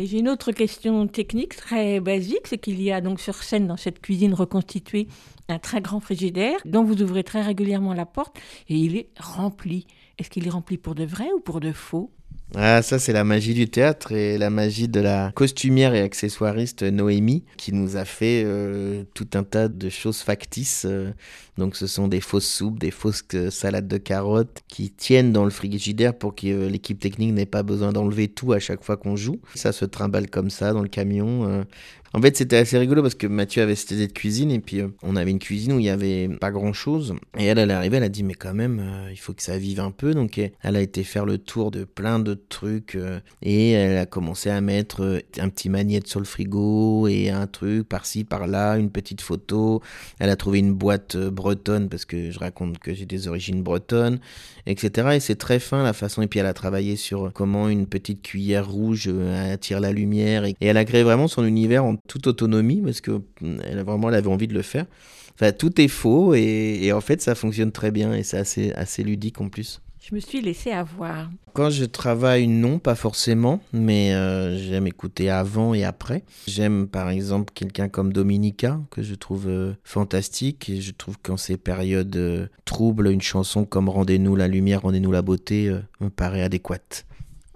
Et 0.00 0.06
j'ai 0.06 0.20
une 0.20 0.28
autre 0.28 0.52
question 0.52 1.08
technique 1.08 1.56
très 1.56 1.98
basique, 1.98 2.46
c'est 2.46 2.58
qu'il 2.58 2.80
y 2.80 2.92
a 2.92 3.00
donc 3.00 3.18
sur 3.18 3.42
scène 3.42 3.66
dans 3.66 3.76
cette 3.76 4.00
cuisine 4.00 4.32
reconstituée 4.32 5.08
un 5.48 5.58
très 5.58 5.80
grand 5.80 5.98
frigidaire 5.98 6.60
dont 6.64 6.84
vous 6.84 7.02
ouvrez 7.02 7.24
très 7.24 7.42
régulièrement 7.42 7.94
la 7.94 8.06
porte 8.06 8.38
et 8.68 8.76
il 8.76 8.96
est 8.96 9.08
rempli. 9.18 9.88
Est-ce 10.16 10.30
qu'il 10.30 10.46
est 10.46 10.50
rempli 10.50 10.78
pour 10.78 10.94
de 10.94 11.04
vrai 11.04 11.28
ou 11.34 11.40
pour 11.40 11.58
de 11.58 11.72
faux? 11.72 12.12
Ah, 12.54 12.80
ça, 12.80 12.98
c'est 12.98 13.12
la 13.12 13.24
magie 13.24 13.52
du 13.52 13.68
théâtre 13.68 14.12
et 14.12 14.38
la 14.38 14.48
magie 14.48 14.88
de 14.88 15.00
la 15.00 15.32
costumière 15.34 15.94
et 15.94 16.00
accessoiriste 16.00 16.82
Noémie 16.82 17.44
qui 17.58 17.74
nous 17.74 17.96
a 17.96 18.06
fait 18.06 18.42
euh, 18.46 19.04
tout 19.12 19.28
un 19.34 19.44
tas 19.44 19.68
de 19.68 19.88
choses 19.90 20.20
factices. 20.22 20.86
euh. 20.88 21.12
donc, 21.58 21.76
ce 21.76 21.86
sont 21.86 22.08
des 22.08 22.22
fausses 22.22 22.48
soupes, 22.48 22.78
des 22.78 22.90
fausses 22.90 23.24
euh, 23.34 23.50
salades 23.50 23.86
de 23.86 23.98
carottes 23.98 24.62
qui 24.66 24.90
tiennent 24.90 25.30
dans 25.30 25.44
le 25.44 25.50
frigidaire 25.50 26.16
pour 26.16 26.34
que 26.34 26.66
l'équipe 26.68 26.98
technique 26.98 27.34
n'ait 27.34 27.44
pas 27.44 27.62
besoin 27.62 27.92
d'enlever 27.92 28.28
tout 28.28 28.54
à 28.54 28.58
chaque 28.60 28.82
fois 28.82 28.96
qu'on 28.96 29.14
joue. 29.14 29.40
Ça 29.54 29.72
se 29.72 29.84
trimballe 29.84 30.30
comme 30.30 30.48
ça 30.48 30.72
dans 30.72 30.82
le 30.82 30.88
camion. 30.88 31.66
Euh. 32.14 32.18
En 32.18 32.22
fait, 32.22 32.36
c'était 32.36 32.56
assez 32.56 32.78
rigolo 32.78 33.02
parce 33.02 33.14
que 33.14 33.26
Mathieu 33.26 33.62
avait 33.62 33.74
cette 33.74 33.92
idée 33.92 34.06
de 34.06 34.12
cuisine 34.12 34.50
et 34.50 34.60
puis 34.60 34.80
euh, 34.80 34.88
on 35.02 35.16
avait 35.16 35.30
une 35.30 35.38
cuisine 35.38 35.72
où 35.72 35.78
il 35.78 35.86
y 35.86 35.90
avait 35.90 36.28
pas 36.28 36.50
grand 36.50 36.72
chose. 36.72 37.14
Et 37.38 37.44
elle, 37.44 37.58
elle 37.58 37.70
est 37.70 37.74
arrivée, 37.74 37.96
elle 37.98 38.02
a 38.02 38.08
dit 38.08 38.22
mais 38.22 38.34
quand 38.34 38.54
même, 38.54 38.80
euh, 38.80 39.10
il 39.10 39.18
faut 39.18 39.32
que 39.32 39.42
ça 39.42 39.58
vive 39.58 39.80
un 39.80 39.90
peu. 39.90 40.14
Donc 40.14 40.38
elle 40.38 40.52
elle 40.68 40.76
a 40.76 40.80
été 40.82 41.02
faire 41.02 41.24
le 41.24 41.38
tour 41.38 41.70
de 41.70 41.84
plein 41.84 42.18
de 42.18 42.34
trucs 42.34 42.94
euh, 42.94 43.20
et 43.42 43.70
elle 43.70 43.96
a 43.96 44.06
commencé 44.06 44.50
à 44.50 44.60
mettre 44.60 45.02
euh, 45.02 45.20
un 45.38 45.48
petit 45.48 45.68
magnète 45.70 46.06
sur 46.06 46.20
le 46.20 46.26
frigo 46.26 47.08
et 47.08 47.30
un 47.30 47.46
truc 47.46 47.88
par-ci 47.88 48.24
par-là, 48.24 48.76
une 48.76 48.90
petite 48.90 49.20
photo. 49.20 49.82
Elle 50.18 50.30
a 50.30 50.36
trouvé 50.36 50.58
une 50.58 50.74
boîte 50.74 51.14
euh, 51.14 51.30
bretonne 51.30 51.88
parce 51.88 52.04
que 52.04 52.30
je 52.30 52.38
raconte 52.38 52.78
que 52.78 52.92
j'ai 52.92 53.06
des 53.06 53.28
origines 53.28 53.62
bretonnes, 53.62 54.20
etc. 54.66 55.08
Et 55.14 55.20
c'est 55.20 55.36
très 55.36 55.58
fin 55.58 55.82
la 55.82 55.92
façon. 55.92 56.22
Et 56.22 56.26
puis 56.26 56.38
elle 56.38 56.46
a 56.46 56.54
travaillé 56.54 56.96
sur 56.96 57.32
comment 57.32 57.68
une 57.68 57.86
petite 57.86 58.22
cuillère 58.22 58.68
rouge 58.68 59.08
euh, 59.08 59.54
attire 59.54 59.80
la 59.80 59.92
lumière 59.92 60.44
et, 60.44 60.54
et 60.60 60.66
elle 60.66 60.76
a 60.76 60.84
créé 60.84 61.02
vraiment 61.02 61.28
son 61.28 61.46
univers 61.46 61.84
en 61.84 61.96
toute 62.06 62.26
autonomie 62.26 62.80
parce 62.82 63.00
que 63.00 63.22
mm, 63.40 63.60
elle 63.64 63.78
a 63.78 63.82
vraiment 63.82 64.08
elle 64.08 64.16
avait 64.16 64.28
envie 64.28 64.48
de 64.48 64.54
le 64.54 64.62
faire. 64.62 64.86
Enfin, 65.34 65.52
tout 65.52 65.80
est 65.80 65.88
faux 65.88 66.34
et, 66.34 66.80
et 66.82 66.92
en 66.92 67.00
fait 67.00 67.22
ça 67.22 67.34
fonctionne 67.34 67.72
très 67.72 67.90
bien 67.90 68.12
et 68.12 68.22
c'est 68.22 68.38
assez, 68.38 68.72
assez 68.72 69.02
ludique 69.02 69.40
en 69.40 69.48
plus. 69.48 69.80
Je 70.08 70.14
me 70.14 70.20
suis 70.20 70.40
laissé 70.40 70.70
avoir. 70.70 71.28
Quand 71.52 71.68
je 71.68 71.84
travaille, 71.84 72.46
non, 72.46 72.78
pas 72.78 72.94
forcément, 72.94 73.60
mais 73.74 74.14
euh, 74.14 74.56
j'aime 74.56 74.86
écouter 74.86 75.28
avant 75.28 75.74
et 75.74 75.84
après. 75.84 76.24
J'aime 76.46 76.88
par 76.88 77.10
exemple 77.10 77.52
quelqu'un 77.54 77.90
comme 77.90 78.12
Dominica, 78.12 78.80
que 78.90 79.02
je 79.02 79.14
trouve 79.14 79.48
euh, 79.48 79.74
fantastique, 79.84 80.70
et 80.70 80.80
je 80.80 80.92
trouve 80.92 81.18
qu'en 81.22 81.36
ces 81.36 81.58
périodes 81.58 82.16
euh, 82.16 82.46
troubles, 82.64 83.08
une 83.08 83.20
chanson 83.20 83.66
comme 83.66 83.90
Rendez-nous 83.90 84.34
la 84.34 84.48
lumière, 84.48 84.82
rendez-nous 84.82 85.12
la 85.12 85.20
beauté 85.20 85.70
me 86.00 86.08
paraît 86.08 86.42
adéquate. 86.42 87.04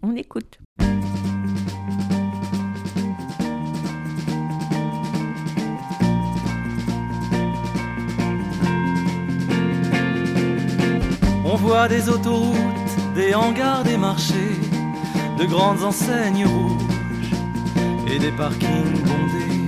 On 0.02 0.14
écoute. 0.14 0.58
Voit 11.62 11.86
des 11.86 12.08
autoroutes, 12.08 12.94
des 13.14 13.34
hangars, 13.34 13.84
des 13.84 13.96
marchés, 13.96 14.58
de 15.38 15.44
grandes 15.44 15.84
enseignes 15.84 16.44
rouges 16.44 17.32
et 18.10 18.18
des 18.18 18.32
parkings 18.32 18.98
bondés. 19.08 19.60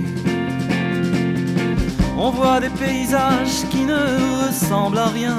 On 2.17 2.31
voit 2.31 2.59
des 2.59 2.73
paysages 2.83 3.59
qui 3.71 3.83
ne 3.85 4.01
ressemblent 4.45 4.97
à 4.97 5.07
rien, 5.07 5.37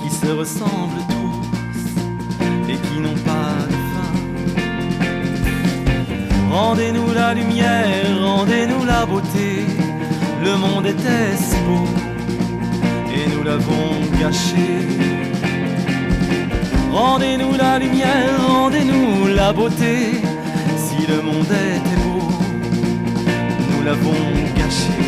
qui 0.00 0.10
se 0.10 0.30
ressemblent 0.40 1.04
tous 1.14 2.70
et 2.70 2.76
qui 2.84 2.96
n'ont 3.00 3.20
pas 3.30 3.54
de 3.72 3.78
fin. 3.92 4.12
Rendez-nous 6.50 7.12
la 7.12 7.34
lumière, 7.34 8.06
rendez-nous 8.20 8.84
la 8.84 9.04
beauté. 9.04 9.50
Le 10.44 10.56
monde 10.56 10.86
était 10.86 11.38
beau 11.66 11.86
et 13.16 13.24
nous 13.32 13.42
l'avons 13.42 13.88
gâché. 14.20 15.21
Rendez-nous 16.92 17.54
la 17.54 17.78
lumière, 17.78 18.36
rendez-nous 18.46 19.28
la 19.34 19.50
beauté. 19.54 20.20
Si 20.76 21.06
le 21.06 21.22
monde 21.22 21.46
était 21.46 21.96
beau, 22.02 22.28
nous 23.70 23.82
l'avons 23.82 24.22
gâché. 24.54 25.00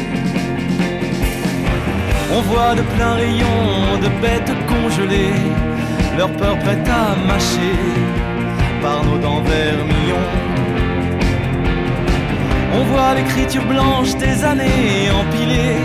On 2.33 2.41
voit 2.41 2.75
de 2.75 2.81
pleins 2.97 3.15
rayons 3.15 3.99
de 4.03 4.09
bêtes 4.23 4.55
congelées, 4.67 5.43
leur 6.17 6.31
peur 6.33 6.59
prête 6.61 6.89
à 6.89 7.15
mâcher 7.27 7.77
par 8.81 9.05
nos 9.05 9.19
dents 9.19 9.43
vermillons. 9.43 10.31
On 12.77 12.85
voit 12.85 13.15
l'écriture 13.15 13.65
blanche 13.67 14.17
des 14.17 14.43
années 14.43 15.11
empilées. 15.21 15.85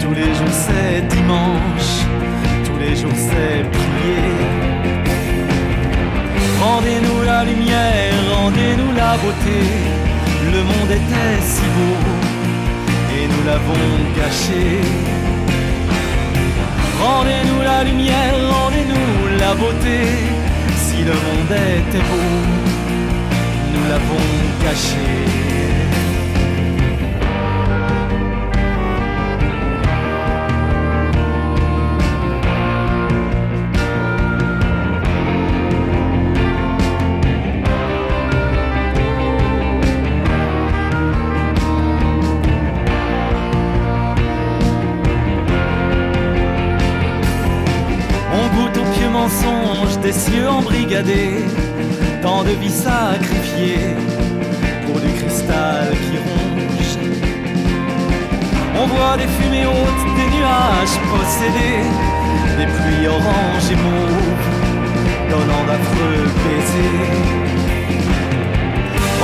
Tous 0.00 0.12
les 0.12 0.34
jours 0.34 0.54
c'est 0.64 1.00
dimanche, 1.08 1.92
tous 2.66 2.78
les 2.78 2.94
jours 2.94 3.16
c'est 3.16 3.62
prier. 3.70 4.43
Rendez-nous 6.74 7.22
la 7.22 7.44
lumière, 7.44 8.14
rendez-nous 8.36 8.92
la 8.96 9.16
beauté. 9.22 9.60
Le 10.52 10.60
monde 10.70 10.90
était 10.90 11.40
si 11.40 11.66
beau 11.74 11.96
et 13.16 13.28
nous 13.28 13.44
l'avons 13.46 13.86
gâché. 14.18 14.80
Rendez-nous 17.00 17.62
la 17.62 17.84
lumière, 17.84 18.34
rendez-nous 18.56 19.38
la 19.38 19.54
beauté. 19.54 20.00
Si 20.84 20.98
le 21.04 21.14
monde 21.24 21.54
était 21.78 22.06
beau, 22.10 22.32
nous 23.72 23.84
l'avons 23.88 24.26
gâché. 24.64 25.63
Des 50.04 50.12
cieux 50.12 50.46
embrigadés, 50.46 51.40
tant 52.20 52.44
de 52.44 52.50
vies 52.50 52.78
sacrifiées 52.88 53.96
pour 54.84 55.00
du 55.00 55.10
cristal 55.18 55.88
qui 56.04 56.18
ronge. 56.26 56.92
On 58.78 58.86
voit 58.86 59.16
des 59.16 59.30
fumées 59.36 59.64
hautes, 59.64 60.04
des 60.18 60.28
nuages 60.36 60.96
possédés, 61.10 61.84
des 62.58 62.68
pluies 62.76 63.08
oranges 63.08 63.70
et 63.74 63.80
mauves, 63.86 64.44
donnant 65.30 65.64
d'affreux 65.68 66.24
baisers. 66.42 67.22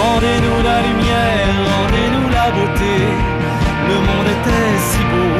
Rendez-nous 0.00 0.60
la 0.70 0.78
lumière, 0.88 1.56
rendez-nous 1.74 2.28
la 2.38 2.46
beauté. 2.56 2.96
Le 3.90 3.96
monde 4.06 4.28
était 4.36 4.76
si 4.88 5.02
beau 5.10 5.32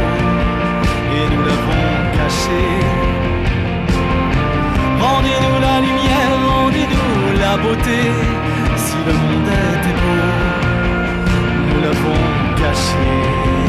et 1.17 1.25
nous 1.33 1.43
l'avons 1.49 1.89
caché. 2.19 3.20
Rendez-nous 5.11 5.61
la 5.61 5.81
lumière, 5.81 6.33
rendez-nous 6.47 7.39
la 7.41 7.57
beauté. 7.57 8.01
Si 8.77 8.97
le 9.07 9.13
monde 9.13 9.49
était 9.49 9.97
beau, 10.01 10.23
nous 11.69 11.81
l'avons 11.85 12.23
caché. 12.57 13.60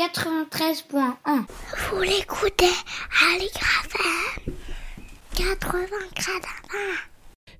93.1. 0.00 1.44
Vous 1.92 2.00
l'écoutez 2.00 2.64
à 2.64 3.38
l'IGRAFM 3.38 4.54
80 5.36 5.78
gradins. 6.16 6.96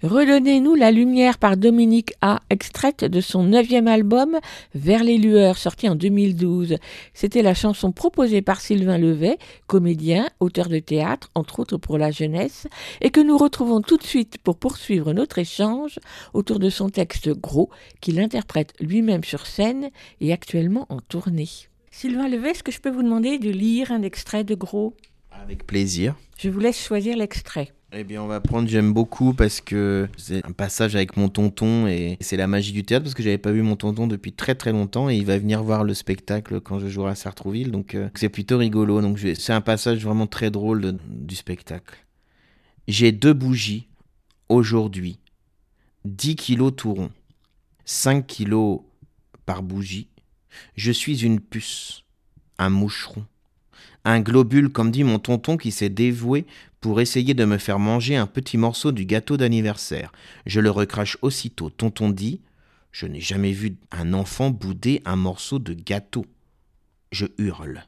Redonnez-nous 0.02 0.74
la 0.74 0.90
lumière 0.90 1.36
par 1.36 1.58
Dominique 1.58 2.14
A, 2.22 2.40
extraite 2.48 3.04
de 3.04 3.20
son 3.20 3.42
neuvième 3.42 3.88
album 3.88 4.38
Vers 4.74 5.04
les 5.04 5.18
lueurs, 5.18 5.58
sorti 5.58 5.86
en 5.86 5.96
2012. 5.96 6.78
C'était 7.12 7.42
la 7.42 7.52
chanson 7.52 7.92
proposée 7.92 8.40
par 8.40 8.62
Sylvain 8.62 8.96
Levet, 8.96 9.36
comédien, 9.66 10.26
auteur 10.40 10.70
de 10.70 10.78
théâtre, 10.78 11.28
entre 11.34 11.60
autres 11.60 11.76
pour 11.76 11.98
la 11.98 12.10
jeunesse, 12.10 12.68
et 13.02 13.10
que 13.10 13.20
nous 13.20 13.36
retrouvons 13.36 13.82
tout 13.82 13.98
de 13.98 14.02
suite 14.02 14.38
pour 14.38 14.56
poursuivre 14.56 15.12
notre 15.12 15.38
échange 15.38 15.98
autour 16.32 16.58
de 16.58 16.70
son 16.70 16.88
texte 16.88 17.28
Gros, 17.28 17.68
qu'il 18.00 18.18
interprète 18.18 18.72
lui-même 18.80 19.24
sur 19.24 19.44
scène 19.44 19.90
et 20.22 20.32
actuellement 20.32 20.86
en 20.88 21.00
tournée. 21.00 21.69
Sylvain 21.90 22.28
Levet, 22.28 22.50
est-ce 22.50 22.62
que 22.62 22.72
je 22.72 22.80
peux 22.80 22.90
vous 22.90 23.02
demander 23.02 23.38
de 23.38 23.50
lire 23.50 23.90
un 23.92 24.02
extrait 24.02 24.44
de 24.44 24.54
Gros? 24.54 24.96
Avec 25.30 25.66
plaisir. 25.66 26.14
Je 26.38 26.48
vous 26.48 26.60
laisse 26.60 26.80
choisir 26.82 27.16
l'extrait. 27.16 27.72
Eh 27.92 28.04
bien, 28.04 28.22
on 28.22 28.28
va 28.28 28.40
prendre 28.40 28.68
J'aime 28.68 28.92
beaucoup 28.92 29.34
parce 29.34 29.60
que 29.60 30.08
c'est 30.16 30.46
un 30.46 30.52
passage 30.52 30.94
avec 30.94 31.16
mon 31.16 31.28
tonton 31.28 31.88
et 31.88 32.16
c'est 32.20 32.36
la 32.36 32.46
magie 32.46 32.70
du 32.72 32.84
théâtre 32.84 33.02
parce 33.04 33.14
que 33.14 33.22
j'avais 33.24 33.38
pas 33.38 33.50
vu 33.50 33.62
mon 33.62 33.74
tonton 33.74 34.06
depuis 34.06 34.32
très 34.32 34.54
très 34.54 34.70
longtemps 34.70 35.10
et 35.10 35.16
il 35.16 35.26
va 35.26 35.36
venir 35.38 35.64
voir 35.64 35.82
le 35.82 35.92
spectacle 35.94 36.60
quand 36.60 36.78
je 36.78 36.86
jouerai 36.86 37.10
à 37.10 37.14
Sartrouville 37.16 37.72
donc 37.72 37.96
euh, 37.96 38.08
c'est 38.14 38.28
plutôt 38.28 38.58
rigolo. 38.58 39.00
Donc 39.00 39.16
je- 39.16 39.34
c'est 39.34 39.52
un 39.52 39.60
passage 39.60 39.98
vraiment 40.04 40.28
très 40.28 40.52
drôle 40.52 40.80
de- 40.82 40.96
du 41.08 41.34
spectacle. 41.34 41.96
J'ai 42.86 43.10
deux 43.10 43.32
bougies 43.34 43.88
aujourd'hui, 44.48 45.18
10 46.04 46.36
kilos 46.36 46.72
tout 46.76 46.94
rond, 46.94 47.10
5 47.84 48.24
kilos 48.24 48.82
par 49.46 49.64
bougie. 49.64 50.06
Je 50.76 50.92
suis 50.92 51.24
une 51.24 51.40
puce, 51.40 52.04
un 52.58 52.70
moucheron, 52.70 53.24
un 54.04 54.20
globule 54.20 54.70
comme 54.70 54.90
dit 54.90 55.04
mon 55.04 55.18
tonton 55.18 55.56
qui 55.56 55.72
s'est 55.72 55.90
dévoué 55.90 56.46
pour 56.80 57.00
essayer 57.00 57.34
de 57.34 57.44
me 57.44 57.58
faire 57.58 57.78
manger 57.78 58.16
un 58.16 58.26
petit 58.26 58.56
morceau 58.56 58.92
du 58.92 59.04
gâteau 59.04 59.36
d'anniversaire. 59.36 60.12
Je 60.46 60.60
le 60.60 60.70
recrache 60.70 61.18
aussitôt. 61.22 61.70
Tonton 61.70 62.10
dit 62.10 62.40
Je 62.92 63.06
n'ai 63.06 63.20
jamais 63.20 63.52
vu 63.52 63.76
un 63.90 64.14
enfant 64.14 64.50
bouder 64.50 65.02
un 65.04 65.16
morceau 65.16 65.58
de 65.58 65.74
gâteau. 65.74 66.24
Je 67.12 67.26
hurle. 67.38 67.84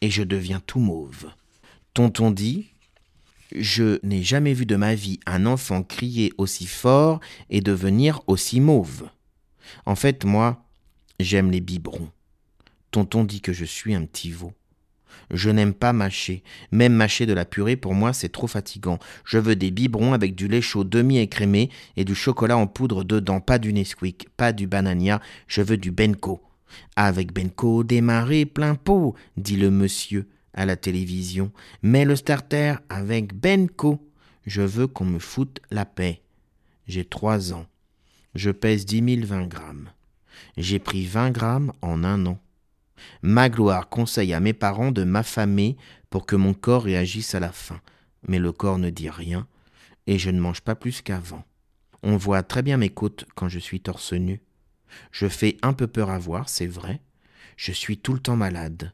Et 0.00 0.10
je 0.10 0.22
deviens 0.22 0.60
tout 0.60 0.78
mauve. 0.78 1.30
Tonton 1.94 2.30
dit 2.30 2.68
Je 3.52 3.98
n'ai 4.04 4.22
jamais 4.22 4.52
vu 4.52 4.66
de 4.66 4.76
ma 4.76 4.94
vie 4.94 5.18
un 5.26 5.46
enfant 5.46 5.82
crier 5.82 6.32
aussi 6.38 6.66
fort 6.66 7.20
et 7.50 7.60
devenir 7.60 8.20
aussi 8.28 8.60
mauve. 8.60 9.08
En 9.86 9.96
fait, 9.96 10.24
moi, 10.24 10.63
j'aime 11.20 11.50
les 11.50 11.60
biberons. 11.60 12.10
Tonton 12.90 13.24
dit 13.24 13.40
que 13.40 13.52
je 13.52 13.64
suis 13.64 13.94
un 13.94 14.04
petit 14.04 14.30
veau. 14.30 14.52
Je 15.30 15.50
n'aime 15.50 15.74
pas 15.74 15.92
mâcher. 15.92 16.42
Même 16.70 16.92
mâcher 16.92 17.26
de 17.26 17.32
la 17.32 17.44
purée, 17.44 17.76
pour 17.76 17.94
moi, 17.94 18.12
c'est 18.12 18.28
trop 18.28 18.46
fatigant. 18.46 18.98
Je 19.24 19.38
veux 19.38 19.56
des 19.56 19.70
biberons 19.70 20.12
avec 20.12 20.34
du 20.34 20.48
lait 20.48 20.60
chaud 20.60 20.84
demi-écrémé 20.84 21.70
et 21.96 22.04
du 22.04 22.14
chocolat 22.14 22.56
en 22.56 22.66
poudre 22.66 23.04
dedans. 23.04 23.40
Pas 23.40 23.58
du 23.58 23.72
Nesquik, 23.72 24.28
pas 24.36 24.52
du 24.52 24.66
Banania. 24.66 25.20
Je 25.46 25.62
veux 25.62 25.76
du 25.76 25.90
Benko. 25.90 26.42
Avec 26.96 27.32
Benko, 27.32 27.84
démarrer 27.84 28.46
plein 28.46 28.74
pot, 28.74 29.14
dit 29.36 29.56
le 29.56 29.70
monsieur 29.70 30.28
à 30.52 30.66
la 30.66 30.76
télévision. 30.76 31.52
Mais 31.82 32.04
le 32.04 32.16
starter 32.16 32.74
avec 32.88 33.34
Benko. 33.34 34.08
Je 34.46 34.62
veux 34.62 34.86
qu'on 34.86 35.06
me 35.06 35.18
foute 35.18 35.60
la 35.70 35.84
paix. 35.84 36.22
J'ai 36.86 37.04
trois 37.04 37.52
ans. 37.52 37.66
Je 38.34 38.50
pèse 38.50 38.84
dix 38.84 39.00
mille 39.00 39.24
vingt 39.24 39.46
grammes. 39.46 39.90
J'ai 40.56 40.78
pris 40.78 41.06
vingt 41.06 41.30
grammes 41.30 41.72
en 41.82 42.04
un 42.04 42.26
an. 42.26 42.38
Magloire 43.22 43.88
conseille 43.88 44.32
à 44.32 44.40
mes 44.40 44.52
parents 44.52 44.92
de 44.92 45.04
m'affamer 45.04 45.76
pour 46.10 46.26
que 46.26 46.36
mon 46.36 46.54
corps 46.54 46.84
réagisse 46.84 47.34
à 47.34 47.40
la 47.40 47.52
faim. 47.52 47.80
Mais 48.28 48.38
le 48.38 48.52
corps 48.52 48.78
ne 48.78 48.90
dit 48.90 49.10
rien, 49.10 49.46
et 50.06 50.18
je 50.18 50.30
ne 50.30 50.40
mange 50.40 50.60
pas 50.60 50.74
plus 50.74 51.02
qu'avant. 51.02 51.44
On 52.02 52.16
voit 52.16 52.42
très 52.42 52.62
bien 52.62 52.76
mes 52.76 52.90
côtes 52.90 53.26
quand 53.34 53.48
je 53.48 53.58
suis 53.58 53.80
torse 53.80 54.12
nu. 54.12 54.40
Je 55.10 55.26
fais 55.26 55.56
un 55.62 55.72
peu 55.72 55.86
peur 55.86 56.10
à 56.10 56.18
voir, 56.18 56.48
c'est 56.48 56.66
vrai. 56.66 57.00
Je 57.56 57.72
suis 57.72 57.98
tout 57.98 58.12
le 58.12 58.20
temps 58.20 58.36
malade. 58.36 58.92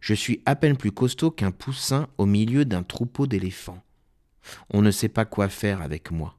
Je 0.00 0.14
suis 0.14 0.42
à 0.46 0.56
peine 0.56 0.76
plus 0.76 0.92
costaud 0.92 1.30
qu'un 1.30 1.50
poussin 1.50 2.08
au 2.18 2.26
milieu 2.26 2.64
d'un 2.64 2.82
troupeau 2.82 3.26
d'éléphants. 3.26 3.82
On 4.70 4.82
ne 4.82 4.90
sait 4.90 5.08
pas 5.08 5.24
quoi 5.24 5.48
faire 5.48 5.82
avec 5.82 6.10
moi. 6.10 6.38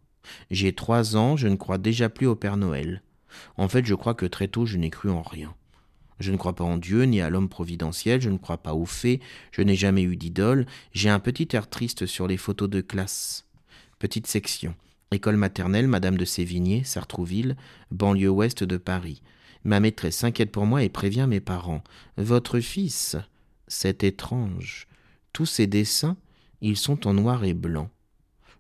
J'ai 0.49 0.73
trois 0.73 1.15
ans, 1.15 1.37
je 1.37 1.47
ne 1.47 1.55
crois 1.55 1.77
déjà 1.77 2.09
plus 2.09 2.27
au 2.27 2.35
Père 2.35 2.57
Noël. 2.57 3.01
En 3.57 3.67
fait, 3.67 3.86
je 3.86 3.95
crois 3.95 4.13
que 4.13 4.25
très 4.25 4.47
tôt, 4.47 4.65
je 4.65 4.77
n'ai 4.77 4.89
cru 4.89 5.09
en 5.09 5.21
rien. 5.21 5.53
Je 6.19 6.32
ne 6.32 6.38
crois 6.38 6.53
pas 6.53 6.63
en 6.63 6.77
Dieu 6.77 7.03
ni 7.03 7.19
à 7.19 7.29
l'homme 7.29 7.49
providentiel, 7.49 8.21
je 8.21 8.29
ne 8.29 8.38
crois 8.38 8.59
pas 8.59 8.75
aux 8.75 8.86
fées, 8.86 9.19
je 9.51 9.61
n'ai 9.61 9.75
jamais 9.75 10.03
eu 10.03 10.15
d'idole, 10.15 10.67
j'ai 10.93 11.09
un 11.09 11.19
petit 11.19 11.47
air 11.53 11.67
triste 11.67 12.05
sur 12.05 12.27
les 12.27 12.38
photos 12.38 12.69
de 12.69 12.82
classe. 12.82 13.47
Petite 13.97 14.27
section. 14.27 14.75
École 15.11 15.36
maternelle, 15.36 15.88
Madame 15.88 16.17
de 16.17 16.25
Sévigné, 16.25 16.84
Sartrouville, 16.84 17.57
banlieue 17.89 18.29
ouest 18.29 18.63
de 18.63 18.77
Paris. 18.77 19.21
Ma 19.63 19.79
maîtresse 19.79 20.17
s'inquiète 20.17 20.51
pour 20.51 20.65
moi 20.65 20.84
et 20.84 20.89
prévient 20.89 21.25
mes 21.27 21.41
parents. 21.41 21.84
Votre 22.17 22.59
fils, 22.59 23.17
c'est 23.67 24.03
étrange. 24.03 24.88
Tous 25.34 25.45
ces 25.45 25.67
dessins, 25.67 26.17
ils 26.61 26.77
sont 26.77 27.07
en 27.07 27.13
noir 27.13 27.43
et 27.43 27.53
blanc. 27.53 27.89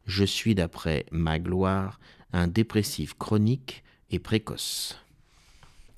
Je 0.05 0.25
suis, 0.25 0.55
d'après 0.55 1.05
Magloire, 1.11 1.99
un 2.33 2.47
dépressif 2.47 3.13
chronique 3.13 3.83
et 4.11 4.19
précoce. 4.19 4.97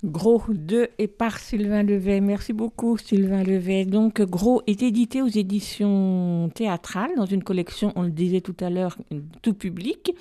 Gros 0.03 0.43
de 0.49 0.89
et 0.97 1.07
par 1.07 1.39
Sylvain 1.39 1.81
Levet. 1.81 2.19
Merci 2.19 2.51
beaucoup 2.51 2.97
Sylvain 2.97 3.43
Levet. 3.43 3.85
Donc 3.85 4.21
Gros 4.21 4.61
est 4.67 4.83
édité 4.83 5.21
aux 5.21 5.27
éditions 5.27 6.49
théâtrales 6.53 7.11
dans 7.15 7.25
une 7.25 7.43
collection, 7.43 7.93
on 7.95 8.03
le 8.03 8.11
disait 8.11 8.41
tout 8.41 8.55
à 8.59 8.69
l'heure, 8.69 8.97
tout 9.41 9.53
public. 9.53 10.13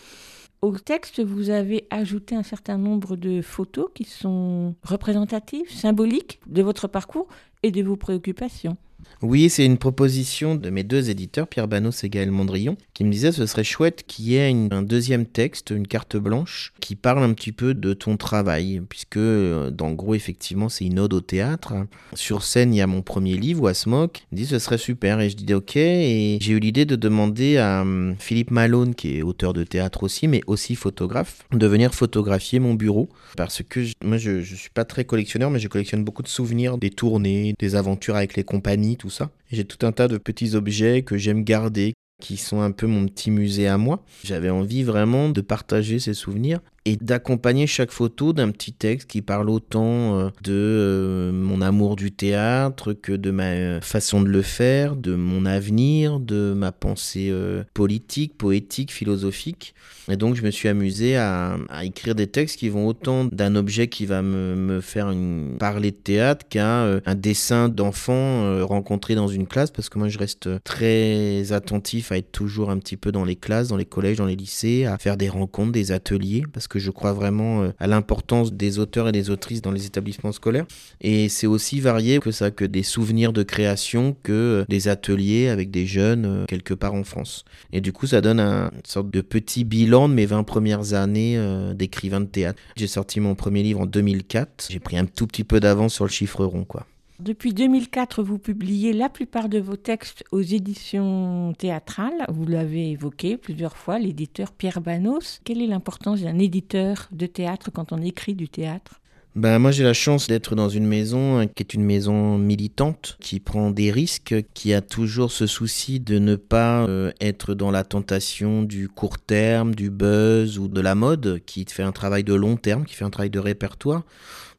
Au 0.61 0.79
texte, 0.79 1.21
vous 1.21 1.51
avez 1.51 1.89
ajouté 1.91 2.37
un 2.37 2.45
certain 2.45 2.79
nombre 2.79 3.17
de 3.17 3.43
photos 3.43 3.89
qui 3.93 4.05
sont 4.05 4.77
représentatives, 4.85 5.69
symboliques 5.69 6.39
de 6.47 6.63
votre 6.63 6.87
parcours 6.87 7.27
et 7.65 7.73
de 7.73 7.83
vos 7.83 7.97
préoccupations. 7.97 8.77
Oui, 9.23 9.49
c'est 9.51 9.65
une 9.65 9.79
proposition 9.79 10.55
de 10.55 10.71
mes 10.71 10.83
deux 10.83 11.11
éditeurs, 11.11 11.47
Pierre 11.47 11.69
Banos 11.69 12.03
et 12.03 12.09
Gaël 12.09 12.31
Mondrion, 12.31 12.77
qui 12.95 13.05
me 13.05 13.11
disaient 13.11 13.33
ce 13.33 13.47
serait 13.47 13.65
chouette 13.65 14.05
qu'il 14.07 14.27
y 14.27 14.37
ait 14.37 14.53
un 14.71 14.83
deuxième 14.83 15.27
texte, 15.27 15.71
une 15.71 15.87
carte 15.87 16.17
blanche, 16.17 16.73
qui 16.81 16.97
parle 16.97 17.23
un 17.23 17.33
petit 17.33 17.53
peu 17.53 17.75
de 17.75 17.95
ton 17.95 18.17
travail, 18.17 18.83
puisque 18.89 19.17
euh, 19.17 19.71
dans 19.71 19.93
gros, 19.93 20.15
effectivement, 20.15 20.69
c'est 20.69 20.85
une 20.85 20.99
ode 20.99 21.15
au 21.15 21.21
théâtre. 21.21 21.75
Sur 22.15 22.43
scène, 22.43 22.75
il 22.75 22.79
y 22.79 22.81
a 22.81 22.87
mon 22.87 23.03
premier 23.03 23.37
livre, 23.37 23.63
Wasmok. 23.63 24.27
Il 24.33 24.39
dit 24.39 24.47
ce 24.47 24.59
serait 24.59 24.79
super, 24.79 25.21
et 25.21 25.31
je 25.31 25.37
dis 25.37 25.55
ok, 25.55 25.77
et 25.77 26.39
j'ai 26.41 26.53
eu 26.53 26.59
l'idée 26.59 26.85
de 26.85 26.97
demander 26.97 27.59
à 27.59 27.83
hum, 27.83 28.17
Philippe 28.19 28.51
Malone, 28.51 28.95
qui 28.95 29.19
est 29.19 29.23
auteur 29.23 29.53
de 29.53 29.65
théâtre 29.65 30.03
aussi, 30.03 30.29
mais 30.29 30.41
aussi 30.47 30.75
photographe, 30.75 31.45
de 31.53 31.67
venir 31.67 31.95
photographier 31.95 32.59
mon 32.59 32.75
bureau, 32.75 33.09
parce 33.37 33.63
que 33.63 33.81
moi, 34.05 34.17
je, 34.17 34.41
je 34.41 34.55
suis 34.55 34.71
pas 34.71 34.85
très 34.85 35.05
collectionneur, 35.05 35.51
mais 35.51 35.59
je 35.59 35.69
collectionne 35.69 36.05
beaucoup 36.05 36.23
de 36.23 36.29
souvenirs 36.29 36.79
des 36.79 36.91
tournées, 36.91 37.55
des 37.59 37.77
aventures 37.77 38.17
avec 38.17 38.37
les 38.37 38.45
compagnies, 38.45 38.92
ça. 39.11 39.31
J'ai 39.51 39.65
tout 39.65 39.87
un 39.87 39.93
tas 39.93 40.09
de 40.09 40.19
petits 40.19 40.55
objets 40.55 41.03
que 41.03 41.17
j'aime 41.17 41.45
garder, 41.45 41.95
qui 42.21 42.37
sont 42.37 42.61
un 42.61 42.71
peu 42.71 42.87
mon 42.87 43.07
petit 43.07 43.31
musée 43.31 43.67
à 43.67 43.79
moi. 43.79 44.05
J'avais 44.25 44.51
envie 44.51 44.85
vraiment 44.85 45.29
de 45.29 45.41
partager 45.41 45.99
ces 45.99 46.15
souvenirs 46.15 46.61
et 46.85 46.97
d'accompagner 46.97 47.67
chaque 47.67 47.93
photo 47.93 48.33
d'un 48.33 48.51
petit 48.51 48.73
texte 48.73 49.09
qui 49.09 49.23
parle 49.23 49.49
autant 49.51 50.19
euh, 50.19 50.29
de 50.43 50.53
euh, 50.53 51.33
mon 51.33 51.61
amour 51.61 51.95
du 51.95 52.11
théâtre 52.11 52.93
que 52.93 53.13
de 53.13 53.31
ma 53.31 53.45
euh, 53.45 53.81
façon 53.81 54.21
de 54.21 54.29
le 54.29 54.43
faire, 54.43 54.97
de 54.97 55.15
mon 55.15 55.47
avenir, 55.47 56.19
de 56.19 56.53
ma 56.55 56.73
pensée 56.73 57.33
politique, 57.75 58.37
poétique, 58.37 58.93
philosophique. 58.93 59.75
Et 60.11 60.17
donc 60.17 60.35
je 60.35 60.43
me 60.43 60.51
suis 60.51 60.69
amusé 60.69 61.17
à, 61.17 61.57
écrire 61.83 62.15
des 62.15 62.27
textes 62.27 62.59
qui 62.59 62.69
vont 62.69 62.87
autant 62.87 63.25
d'un 63.25 63.55
objet 63.55 63.87
qui 63.87 64.05
va 64.07 64.23
me, 64.23 64.81
faire 64.81 65.11
une, 65.11 65.57
parler 65.59 65.93
de 65.93 65.97
théâtre 65.97 66.47
qu'un 66.49 67.01
un 67.05 67.15
dessin 67.15 67.69
d'enfant 67.69 68.67
rencontré 68.67 69.15
dans 69.15 69.29
une 69.29 69.47
classe, 69.47 69.71
parce 69.71 69.89
que 69.89 69.99
moi 69.99 70.09
je 70.09 70.19
reste 70.19 70.49
très 70.65 71.53
attentif 71.53 72.11
à 72.11 72.19
être 72.19 72.33
toujours 72.33 72.71
un 72.71 72.79
petit 72.79 72.97
peu 72.97 73.13
dans 73.13 73.25
les 73.25 73.37
classes, 73.37 73.69
dans 73.69 73.77
les 73.77 73.85
collèges, 73.85 74.17
dans 74.17 74.27
les 74.27 74.37
lycées, 74.37 74.87
à 74.87 74.99
faire 74.99 75.17
des 75.17 75.29
rencontres, 75.29 75.73
des 75.73 75.93
ateliers, 75.93 76.43
parce 76.53 76.67
que 76.67 76.72
que 76.73 76.79
je 76.79 76.91
crois 76.91 77.13
vraiment 77.13 77.65
euh, 77.65 77.71
à 77.79 77.87
l'importance 77.87 78.55
des 78.55 78.79
auteurs 78.79 79.07
et 79.07 79.13
des 79.13 79.29
autrices 79.29 79.61
dans 79.61 79.73
les 79.73 79.85
établissements 79.85 80.33
scolaires. 80.33 80.65
Et 81.03 81.29
c'est 81.29 81.47
aussi 81.47 81.81
varié 81.81 82.19
que 82.19 82.31
ça, 82.31 82.51
que 82.51 82.65
des 82.65 82.83
souvenirs 82.83 83.35
de 83.35 83.43
création, 83.43 84.17
que 84.23 84.33
euh, 84.33 84.65
des 84.71 84.89
ateliers 84.89 85.49
avec 85.49 85.71
des 85.71 85.85
jeunes 85.85 86.25
euh, 86.25 86.45
quelque 86.47 86.73
part 86.73 86.95
en 86.95 87.05
France. 87.05 87.45
Et 87.75 87.83
du 87.83 87.93
coup, 87.93 88.07
ça 88.07 88.23
donne 88.23 88.41
un, 88.41 88.71
une 88.71 88.87
sorte 88.87 89.11
de 89.11 89.21
petit 89.21 89.65
bilan 89.65 90.09
de 90.09 90.15
mes 90.15 90.25
20 90.25 90.45
premières 90.45 90.95
années 90.95 91.39
d'écrivain 91.75 92.21
de 92.21 92.27
théâtre. 92.27 92.59
J'ai 92.77 92.87
sorti 92.87 93.21
mon 93.21 93.35
premier 93.35 93.63
livre 93.63 93.81
en 93.81 93.87
2004. 93.87 94.69
J'ai 94.71 94.81
pris 94.81 94.97
un 94.97 95.05
tout 95.05 95.27
petit 95.27 95.45
peu 95.45 95.61
d'avance 95.61 95.93
sur 95.93 96.05
le 96.05 96.11
chiffre 96.11 96.45
rond, 96.45 96.65
quoi. 96.65 96.87
Depuis 97.23 97.55
2004, 97.55 98.25
vous 98.25 98.37
publiez 98.37 98.93
la 98.93 99.09
plupart 99.09 99.49
de 99.49 99.61
vos 99.61 99.77
textes 99.77 100.25
aux 100.33 100.41
éditions 100.41 101.53
théâtrales. 101.57 102.25
Vous 102.29 102.47
l'avez 102.47 102.91
évoqué 102.91 103.37
plusieurs 103.37 103.77
fois, 103.77 104.01
l'éditeur 104.01 104.51
Pierre 104.51 104.81
Banos. 104.81 105.41
Quelle 105.45 105.63
est 105.63 105.69
l'importance 105.69 106.23
d'un 106.23 106.41
éditeur 106.41 107.09
de 107.13 107.27
théâtre 107.27 107.71
quand 107.73 107.93
on 107.93 108.03
écrit 108.03 108.35
du 108.35 108.49
théâtre? 108.49 109.01
Ben, 109.37 109.61
moi 109.61 109.71
j'ai 109.71 109.85
la 109.85 109.95
chance 109.95 110.27
d'être 110.27 110.57
dans 110.57 110.69
une 110.69 110.87
maison 110.87 111.47
qui 111.47 111.63
est 111.63 111.75
une 111.75 111.85
maison 111.85 112.37
militante, 112.39 113.17
qui 113.21 113.39
prend 113.39 113.71
des 113.71 113.93
risques, 113.93 114.35
qui 114.53 114.75
a 114.75 114.81
toujours 114.81 115.31
ce 115.31 115.47
souci 115.47 116.01
de 116.01 116.19
ne 116.19 116.35
pas 116.35 116.87
euh, 116.89 117.13
être 117.21 117.55
dans 117.55 117.71
la 117.71 117.85
tentation 117.85 118.63
du 118.63 118.89
court 118.89 119.19
terme, 119.19 119.77
du 119.77 119.91
buzz 119.91 120.59
ou 120.59 120.67
de 120.67 120.81
la 120.81 120.97
mode, 120.97 121.41
qui 121.47 121.65
fait 121.67 121.85
un 121.85 121.93
travail 121.93 122.25
de 122.25 122.35
long 122.35 122.57
terme, 122.57 122.85
qui 122.85 122.95
fait 122.95 123.05
un 123.05 123.11
travail 123.11 123.31
de 123.31 123.39
répertoire. 123.39 124.03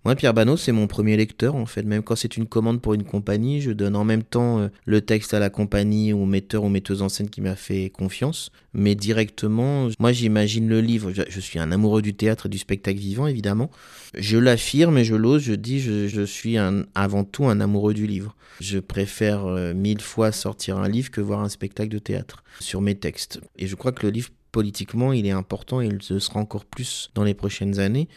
Moi, 0.06 0.16
Pierre 0.16 0.34
Banos, 0.34 0.58
c'est 0.58 0.74
mon 0.74 0.88
premier 0.88 1.16
lecteur, 1.16 1.56
en 1.56 1.66
fait. 1.66 1.84
Même 1.84 2.04
quand 2.04 2.18
c'est 2.18 2.36
une 2.36 2.46
commande 2.46 2.82
pour 2.82 2.94
une 2.94 3.06
compagnie, 3.06 3.62
je 3.62 3.72
donne 3.72 3.96
en 3.96 4.04
même 4.04 4.24
temps 4.24 4.60
euh, 4.60 4.68
le 4.86 5.00
texte 5.00 5.34
à 5.34 5.40
la 5.40 5.50
compagnie, 5.50 6.12
au 6.12 6.26
metteur 6.26 6.66
ou 6.66 6.70
metteuse 6.70 7.02
en 7.02 7.08
scène 7.08 7.30
qui 7.30 7.40
m'a 7.40 7.56
fait 7.56 7.90
confiance. 7.90 8.52
Mais 8.74 8.96
directement, 8.96 9.88
moi, 10.00 10.12
j'imagine 10.12 10.68
le 10.68 10.82
livre. 10.82 11.14
Je, 11.14 11.40
suis 11.40 11.58
un 11.58 11.72
amoureux 11.72 12.02
du 12.02 12.14
théâtre 12.14 12.48
et 12.48 12.50
du 12.50 12.58
spectacle 12.58 13.00
vivant, 13.00 13.28
évidemment. 13.28 13.72
Je 14.14 14.38
l'affirme 14.38 14.98
et 14.98 15.06
je 15.06 15.16
l'ose. 15.16 15.42
Je 15.42 15.54
dis, 15.54 15.80
je, 15.80 16.26
suis 16.26 16.58
avant 16.58 17.24
tout 17.24 17.46
un 17.46 17.62
amoureux 17.62 17.94
du 17.94 18.06
livre. 18.06 18.36
Je 18.60 18.80
préfère 18.80 19.46
euh, 19.46 19.74
mille 19.74 20.02
fois 20.02 20.34
sortir 20.34 20.78
un 20.80 20.90
livre 20.90 21.12
que 21.12 21.22
voir 21.22 21.40
un 21.40 21.50
spectacle 21.50 21.90
de 21.90 22.00
théâtre 22.00 22.44
sur 22.60 22.82
mes 22.82 22.96
textes. 22.96 23.40
Et 23.58 23.68
je 23.68 23.76
crois 23.76 23.94
que 23.94 24.06
le 24.06 24.12
livre 24.12 24.30
politiquement, 24.54 25.12
il 25.12 25.26
est 25.26 25.32
important 25.32 25.82
et 25.82 25.88
il 25.88 26.00
le 26.10 26.20
sera 26.20 26.40
encore 26.40 26.64
plus 26.64 27.12
dans 27.16 27.26
les 27.26 27.34
prochaines 27.34 27.80
années. 27.80 28.08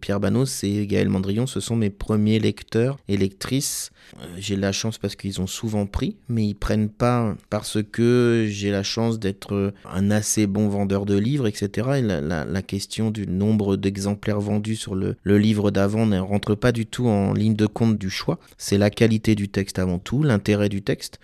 Pierre 0.00 0.20
Banos 0.20 0.64
et 0.64 0.86
Gaël 0.86 1.10
Mandrillon, 1.10 1.46
ce 1.46 1.60
sont 1.60 1.76
mes 1.76 1.90
premiers 1.90 2.38
lecteurs 2.38 2.96
et 3.08 3.18
lectrices. 3.18 3.90
Euh, 4.18 4.26
j'ai 4.38 4.56
la 4.56 4.72
chance 4.72 4.96
parce 4.96 5.14
qu'ils 5.14 5.42
ont 5.42 5.46
souvent 5.46 5.84
pris, 5.86 6.16
mais 6.28 6.46
ils 6.46 6.54
prennent 6.54 6.88
pas 6.88 7.36
parce 7.50 7.78
que 7.82 8.46
j'ai 8.48 8.70
la 8.70 8.82
chance 8.82 9.18
d'être 9.18 9.74
un 9.84 10.10
assez 10.10 10.46
bon 10.46 10.68
vendeur 10.68 11.04
de 11.04 11.16
livres, 11.16 11.46
etc. 11.46 11.88
Et 11.98 12.02
la, 12.02 12.62
question 12.62 13.10
du 13.10 13.26
nombre 13.26 13.76
d'exemplaires 13.76 14.40
vendus 14.40 14.76
sur 14.76 14.94
le, 14.94 15.16
le 15.22 15.38
livre 15.38 15.70
d'avant 15.70 16.06
ne 16.06 16.18
rentre 16.18 16.54
pas 16.54 16.72
du 16.72 16.86
tout 16.86 17.08
en 17.08 17.32
ligne 17.32 17.56
de 17.56 17.66
compte 17.66 17.98
du 17.98 18.10
choix. 18.10 18.38
C'est 18.58 18.78
la 18.78 18.90
qualité 18.90 19.34
du 19.34 19.48
texte 19.48 19.78
avant 19.78 19.98
tout, 19.98 20.22
l'intérêt 20.22 20.68
du 20.68 20.82
texte. 20.82 21.18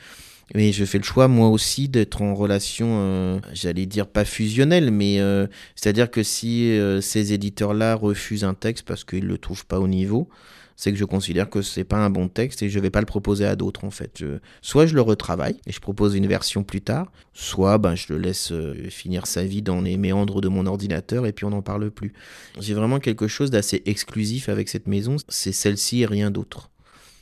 Et 0.55 0.73
je 0.73 0.85
fais 0.85 0.99
le 0.99 1.05
choix, 1.05 1.27
moi 1.27 1.49
aussi, 1.49 1.89
d'être 1.89 2.23
en 2.23 2.35
relation, 2.35 2.87
euh, 3.01 3.41
j'allais 3.53 3.87
dire 3.87 4.07
pas 4.07 4.25
fusionnelle, 4.25 4.93
mais 4.93 5.19
euh, 5.19 5.47
c'est-à-dire 5.75 6.11
que 6.11 6.23
si 6.23 6.71
euh, 6.71 7.01
ces 7.01 7.33
éditeurs-là 7.33 7.97
refusent 7.97 8.45
un 8.45 8.55
texte 8.55 8.87
parce 8.87 9.03
qu'ils 9.03 9.27
le 9.27 9.39
trouvent 9.39 9.67
pas 9.67 9.81
au 9.81 9.89
niveau, 9.89 10.29
c'est 10.77 10.93
que 10.93 10.99
je 10.99 11.05
considère 11.05 11.51
que 11.51 11.63
c'est 11.63 11.85
pas 11.85 11.97
un 11.97 12.11
bon 12.11 12.29
texte 12.29 12.63
et 12.63 12.69
je 12.69 12.79
vais 12.79 12.91
pas 12.91 13.01
le 13.01 13.07
proposer 13.07 13.45
à 13.45 13.57
d'autres 13.57 13.85
en 13.85 13.91
fait. 13.91 14.23
soit 14.61 14.85
je 14.85 14.95
le 14.95 15.01
retravaille 15.01 15.57
et 15.67 15.73
je 15.73 15.81
propose 15.81 16.15
une 16.15 16.27
version 16.27 16.65
plus 16.65 16.83
tard, 16.83 17.11
soit 17.33 17.79
ben, 17.79 17.95
je 17.95 18.13
le 18.13 18.19
laisse 18.19 18.53
finir 18.91 19.27
sa 19.27 19.43
vie 19.43 19.63
dans 19.63 19.81
les 19.81 19.97
méandres 19.97 20.43
de 20.43 20.49
mon 20.49 20.67
ordinateur 20.67 21.25
et 21.25 21.33
puis 21.33 21.47
on 21.47 21.51
n'en 21.51 21.63
parle 21.63 21.91
plus. 21.91 22.13
J'ai 22.61 22.75
vraiment 22.75 23.01
quelque 23.01 23.27
chose 23.27 23.51
d'assez 23.51 23.83
exclusif 23.87 24.51
avec 24.51 24.69
cette 24.69 24.87
maison, 24.87 25.17
c'est 25.29 25.53
celle-ci 25.53 26.03
et 26.03 26.07
rien 26.07 26.31
d'autre. 26.31 26.71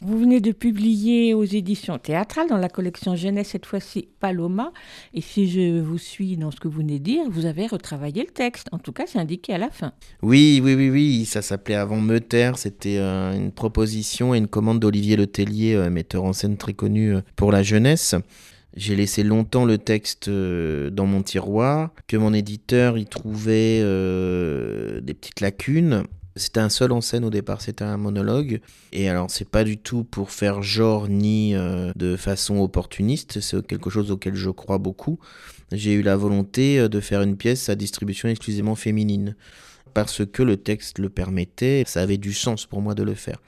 Vous 0.06 0.18
venez 0.18 0.42
de 0.42 0.52
publier 0.52 1.32
aux 1.32 1.44
éditions 1.44 1.98
théâtrales, 1.98 2.46
dans 2.50 2.58
la 2.58 2.68
collection 2.68 3.16
jeunesse, 3.16 3.48
cette 3.52 3.64
fois-ci 3.64 4.08
Paloma. 4.20 4.70
Et 5.14 5.22
si 5.22 5.48
je 5.48 5.80
vous 5.80 5.96
suis 5.96 6.36
dans 6.36 6.50
ce 6.50 6.60
que 6.60 6.68
vous 6.68 6.80
venez 6.80 6.98
de 6.98 7.04
dire, 7.04 7.22
vous 7.30 7.46
avez 7.46 7.66
retravaillé 7.66 8.22
le 8.22 8.30
texte. 8.30 8.68
En 8.70 8.78
tout 8.78 8.92
cas, 8.92 9.04
c'est 9.06 9.18
indiqué 9.18 9.54
à 9.54 9.58
la 9.58 9.70
fin. 9.70 9.94
Oui, 10.20 10.60
oui, 10.62 10.74
oui, 10.74 10.90
oui. 10.90 11.24
Ça 11.24 11.40
s'appelait 11.40 11.76
Avant 11.76 12.02
Meuter. 12.02 12.52
C'était 12.56 12.98
euh, 12.98 13.32
une 13.32 13.50
proposition 13.50 14.34
et 14.34 14.38
une 14.38 14.46
commande 14.46 14.78
d'Olivier 14.78 15.16
Letellier, 15.16 15.74
euh, 15.74 15.88
metteur 15.88 16.24
en 16.24 16.34
scène 16.34 16.58
très 16.58 16.74
connu 16.74 17.14
euh, 17.14 17.22
pour 17.34 17.50
la 17.50 17.62
jeunesse. 17.62 18.14
J'ai 18.76 18.96
laissé 18.96 19.22
longtemps 19.22 19.64
le 19.64 19.78
texte 19.78 20.28
dans 20.28 21.06
mon 21.06 21.22
tiroir, 21.22 21.94
que 22.08 22.18
mon 22.18 22.34
éditeur 22.34 22.98
y 22.98 23.06
trouvait 23.06 23.78
des 23.80 25.14
petites 25.14 25.40
lacunes. 25.40 26.02
C'était 26.36 26.60
un 26.60 26.68
seul 26.68 26.90
en 26.90 27.00
scène 27.00 27.24
au 27.24 27.30
départ, 27.30 27.60
c'était 27.60 27.84
un 27.84 27.96
monologue. 27.96 28.60
Et 28.92 29.08
alors, 29.08 29.30
c'est 29.30 29.48
pas 29.48 29.62
du 29.62 29.78
tout 29.78 30.02
pour 30.02 30.30
faire 30.30 30.62
genre 30.62 31.08
ni 31.08 31.54
euh, 31.54 31.92
de 31.94 32.16
façon 32.16 32.58
opportuniste, 32.58 33.40
c'est 33.40 33.64
quelque 33.64 33.88
chose 33.88 34.10
auquel 34.10 34.34
je 34.34 34.50
crois 34.50 34.78
beaucoup. 34.78 35.20
J'ai 35.70 35.92
eu 35.92 36.02
la 36.02 36.16
volonté 36.16 36.80
euh, 36.80 36.88
de 36.88 36.98
faire 36.98 37.22
une 37.22 37.36
pièce 37.36 37.68
à 37.68 37.76
distribution 37.76 38.28
exclusivement 38.28 38.74
féminine. 38.74 39.36
Parce 39.92 40.26
que 40.26 40.42
le 40.42 40.56
texte 40.56 40.98
le 40.98 41.08
permettait, 41.08 41.84
ça 41.86 42.02
avait 42.02 42.18
du 42.18 42.32
sens 42.32 42.66
pour 42.66 42.82
moi 42.82 42.96
de 42.96 43.04
le 43.04 43.14
faire. 43.14 43.40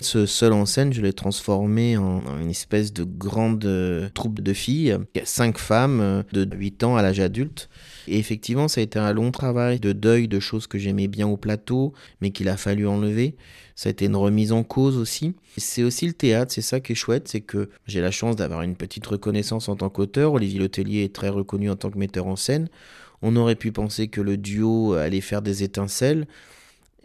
Ce 0.00 0.24
seul 0.24 0.54
en 0.54 0.64
scène, 0.64 0.94
je 0.94 1.02
l'ai 1.02 1.12
transformé 1.12 1.98
en, 1.98 2.22
une 2.40 2.48
espèce 2.48 2.94
de 2.94 3.04
grande 3.04 3.66
euh, 3.66 4.08
troupe 4.14 4.40
de 4.40 4.54
filles, 4.54 4.96
cinq 5.24 5.58
femmes 5.58 6.24
de 6.32 6.48
8 6.50 6.84
ans 6.84 6.96
à 6.96 7.02
l'âge 7.02 7.20
adulte, 7.20 7.68
et 8.08 8.18
effectivement, 8.18 8.68
ça 8.68 8.80
a 8.80 8.84
été 8.84 8.98
un 8.98 9.12
long 9.12 9.30
travail 9.30 9.80
de 9.80 9.92
deuil 9.92 10.28
de 10.28 10.40
choses 10.40 10.66
que 10.66 10.78
j'aimais 10.78 11.08
bien 11.08 11.26
au 11.26 11.36
plateau, 11.36 11.92
mais 12.20 12.30
qu'il 12.30 12.48
a 12.48 12.56
fallu 12.56 12.86
enlever. 12.86 13.36
Ça 13.74 13.88
a 13.88 13.92
été 13.92 14.06
une 14.06 14.16
remise 14.16 14.52
en 14.52 14.62
cause 14.62 14.96
aussi. 14.96 15.34
C'est 15.56 15.82
aussi 15.82 16.06
le 16.06 16.12
théâtre, 16.12 16.52
c'est 16.52 16.62
ça 16.62 16.80
qui 16.80 16.92
est 16.92 16.96
chouette, 16.96 17.28
c'est 17.28 17.40
que 17.40 17.70
j'ai 17.86 18.00
la 18.00 18.10
chance 18.10 18.36
d'avoir 18.36 18.62
une 18.62 18.76
petite 18.76 19.06
reconnaissance 19.06 19.68
en 19.68 19.76
tant 19.76 19.88
qu'auteur. 19.88 20.34
Olivier 20.34 20.58
Letellier 20.58 21.04
est 21.04 21.14
très 21.14 21.28
reconnu 21.28 21.70
en 21.70 21.76
tant 21.76 21.90
que 21.90 21.98
metteur 21.98 22.26
en 22.26 22.36
scène. 22.36 22.68
On 23.22 23.36
aurait 23.36 23.54
pu 23.54 23.72
penser 23.72 24.08
que 24.08 24.20
le 24.20 24.36
duo 24.36 24.94
allait 24.94 25.20
faire 25.20 25.42
des 25.42 25.62
étincelles. 25.62 26.26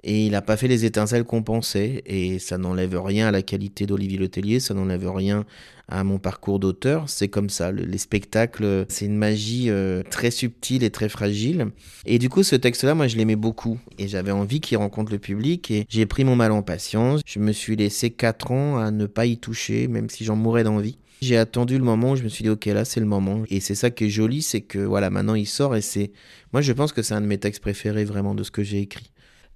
Et 0.03 0.27
il 0.27 0.31
n'a 0.31 0.43
pas 0.43 0.55
fait 0.55 0.67
les 0.67 0.85
étincelles 0.85 1.23
qu'on 1.23 1.43
pensait. 1.43 2.03
Et 2.05 2.39
ça 2.39 2.57
n'enlève 2.57 3.01
rien 3.01 3.27
à 3.27 3.31
la 3.31 3.41
qualité 3.41 3.85
d'Olivier 3.85 4.19
Letellier, 4.19 4.59
ça 4.59 4.73
n'enlève 4.73 5.09
rien 5.09 5.45
à 5.87 6.03
mon 6.03 6.17
parcours 6.17 6.59
d'auteur. 6.59 7.09
C'est 7.09 7.27
comme 7.27 7.49
ça. 7.49 7.71
les 7.71 7.97
spectacles, 7.97 8.85
c'est 8.89 9.05
une 9.05 9.17
magie 9.17 9.69
euh, 9.69 10.03
très 10.09 10.31
subtile 10.31 10.83
et 10.83 10.89
très 10.89 11.09
fragile. 11.09 11.67
Et 12.05 12.19
du 12.19 12.29
coup, 12.29 12.43
ce 12.43 12.55
texte-là, 12.55 12.95
moi, 12.95 13.07
je 13.07 13.17
l'aimais 13.17 13.35
beaucoup. 13.35 13.79
Et 13.97 14.07
j'avais 14.07 14.31
envie 14.31 14.61
qu'il 14.61 14.77
rencontre 14.77 15.11
le 15.11 15.19
public. 15.19 15.71
Et 15.71 15.85
j'ai 15.89 16.05
pris 16.05 16.23
mon 16.23 16.35
mal 16.35 16.51
en 16.51 16.61
patience. 16.61 17.21
Je 17.25 17.39
me 17.39 17.51
suis 17.51 17.75
laissé 17.75 18.09
4 18.11 18.51
ans 18.51 18.77
à 18.77 18.91
ne 18.91 19.05
pas 19.05 19.25
y 19.25 19.37
toucher, 19.37 19.87
même 19.87 20.09
si 20.09 20.23
j'en 20.23 20.35
mourais 20.35 20.63
d'envie. 20.63 20.97
J'ai 21.21 21.37
attendu 21.37 21.77
le 21.77 21.83
moment 21.83 22.11
où 22.11 22.15
je 22.15 22.23
me 22.23 22.29
suis 22.29 22.43
dit, 22.43 22.49
ok, 22.49 22.65
là, 22.65 22.85
c'est 22.85 22.99
le 22.99 23.05
moment. 23.05 23.43
Et 23.49 23.59
c'est 23.59 23.75
ça 23.75 23.89
qui 23.89 24.05
est 24.05 24.09
joli, 24.09 24.41
c'est 24.41 24.61
que 24.61 24.79
voilà, 24.79 25.09
maintenant 25.09 25.35
il 25.35 25.47
sort 25.47 25.75
et 25.75 25.81
c'est. 25.81 26.11
Moi, 26.51 26.61
je 26.61 26.73
pense 26.73 26.91
que 26.91 27.01
c'est 27.01 27.13
un 27.13 27.21
de 27.21 27.25
mes 27.25 27.37
textes 27.37 27.61
préférés 27.61 28.05
vraiment 28.05 28.35
de 28.35 28.43
ce 28.43 28.51
que 28.51 28.63
j'ai 28.63 28.79
écrit. 28.79 29.11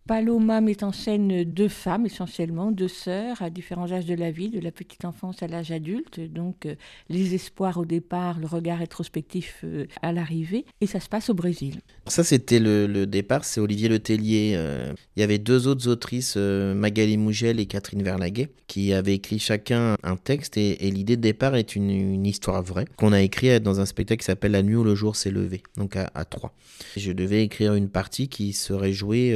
Paloma 0.10 0.60
met 0.60 0.84
en 0.84 0.92
scène 0.92 1.44
deux 1.44 1.68
femmes 1.68 2.08
essentiellement, 2.08 2.72
deux 2.72 2.88
sœurs 2.88 3.44
à 3.44 3.52
différents 3.52 3.92
âges 3.92 4.08
de 4.08 4.16
la 4.16 4.32
vie, 4.32 4.50
de 4.50 4.60
la 4.60 4.72
petite 4.72 5.06
enfance 5.06 5.44
à 5.44 5.48
l'âge 5.48 5.70
adulte, 5.70 6.20
donc 6.20 6.66
euh, 6.66 6.74
les 7.10 7.36
espoirs 7.36 7.78
au 7.78 7.86
départ, 7.86 8.40
le 8.40 8.48
regard 8.48 8.80
rétrospectif 8.80 9.60
euh, 9.64 9.86
à 10.02 10.12
l'arrivée, 10.12 10.66
et 10.82 10.88
ça 10.88 11.00
se 11.00 11.10
passe 11.10 11.30
au 11.30 11.36
Brésil. 11.36 11.82
Ça 12.08 12.24
c'était 12.24 12.58
le, 12.58 13.06
départ, 13.06 13.46
c'est 13.46 13.62
Olivier 13.62 13.88
Letellier. 13.88 14.54
Euh, 14.56 14.94
il 15.16 15.20
y 15.20 15.24
avait 15.24 15.38
deux 15.38 15.68
autres 15.68 15.88
autrices, 15.88 16.38
Magali 16.38 17.18
Mougel 17.18 17.60
et 17.60 17.68
Catherine 17.68 18.02
Verlaguet, 18.02 18.50
qui 18.66 18.94
avaient 18.94 19.14
écrit 19.14 19.38
chacun 19.38 19.96
un 20.02 20.16
texte, 20.16 20.58
et, 20.58 20.76
l'idée 20.90 21.18
de 21.18 21.22
départ 21.22 21.56
est 21.56 21.76
une, 21.76 22.26
histoire 22.26 22.64
vraie, 22.64 22.86
qu'on 22.98 23.14
a 23.14 23.22
écrit 23.22 23.62
dans 23.62 23.80
un 23.80 23.86
spectacle 23.86 24.22
qui 24.22 24.26
s'appelle 24.26 24.54
La 24.54 24.64
nuit 24.64 24.76
où 24.76 24.84
le 24.84 24.96
jour 24.96 25.16
s'est 25.16 25.30
levé, 25.30 25.62
donc 25.78 25.96
à, 25.96 26.10
à 26.16 26.26
trois. 26.26 26.56
Je 26.98 27.12
devais 27.12 27.44
écrire 27.44 27.76
une 27.76 27.90
partie 27.90 28.28
qui 28.28 28.54
serait 28.54 28.92
jouée 28.92 29.36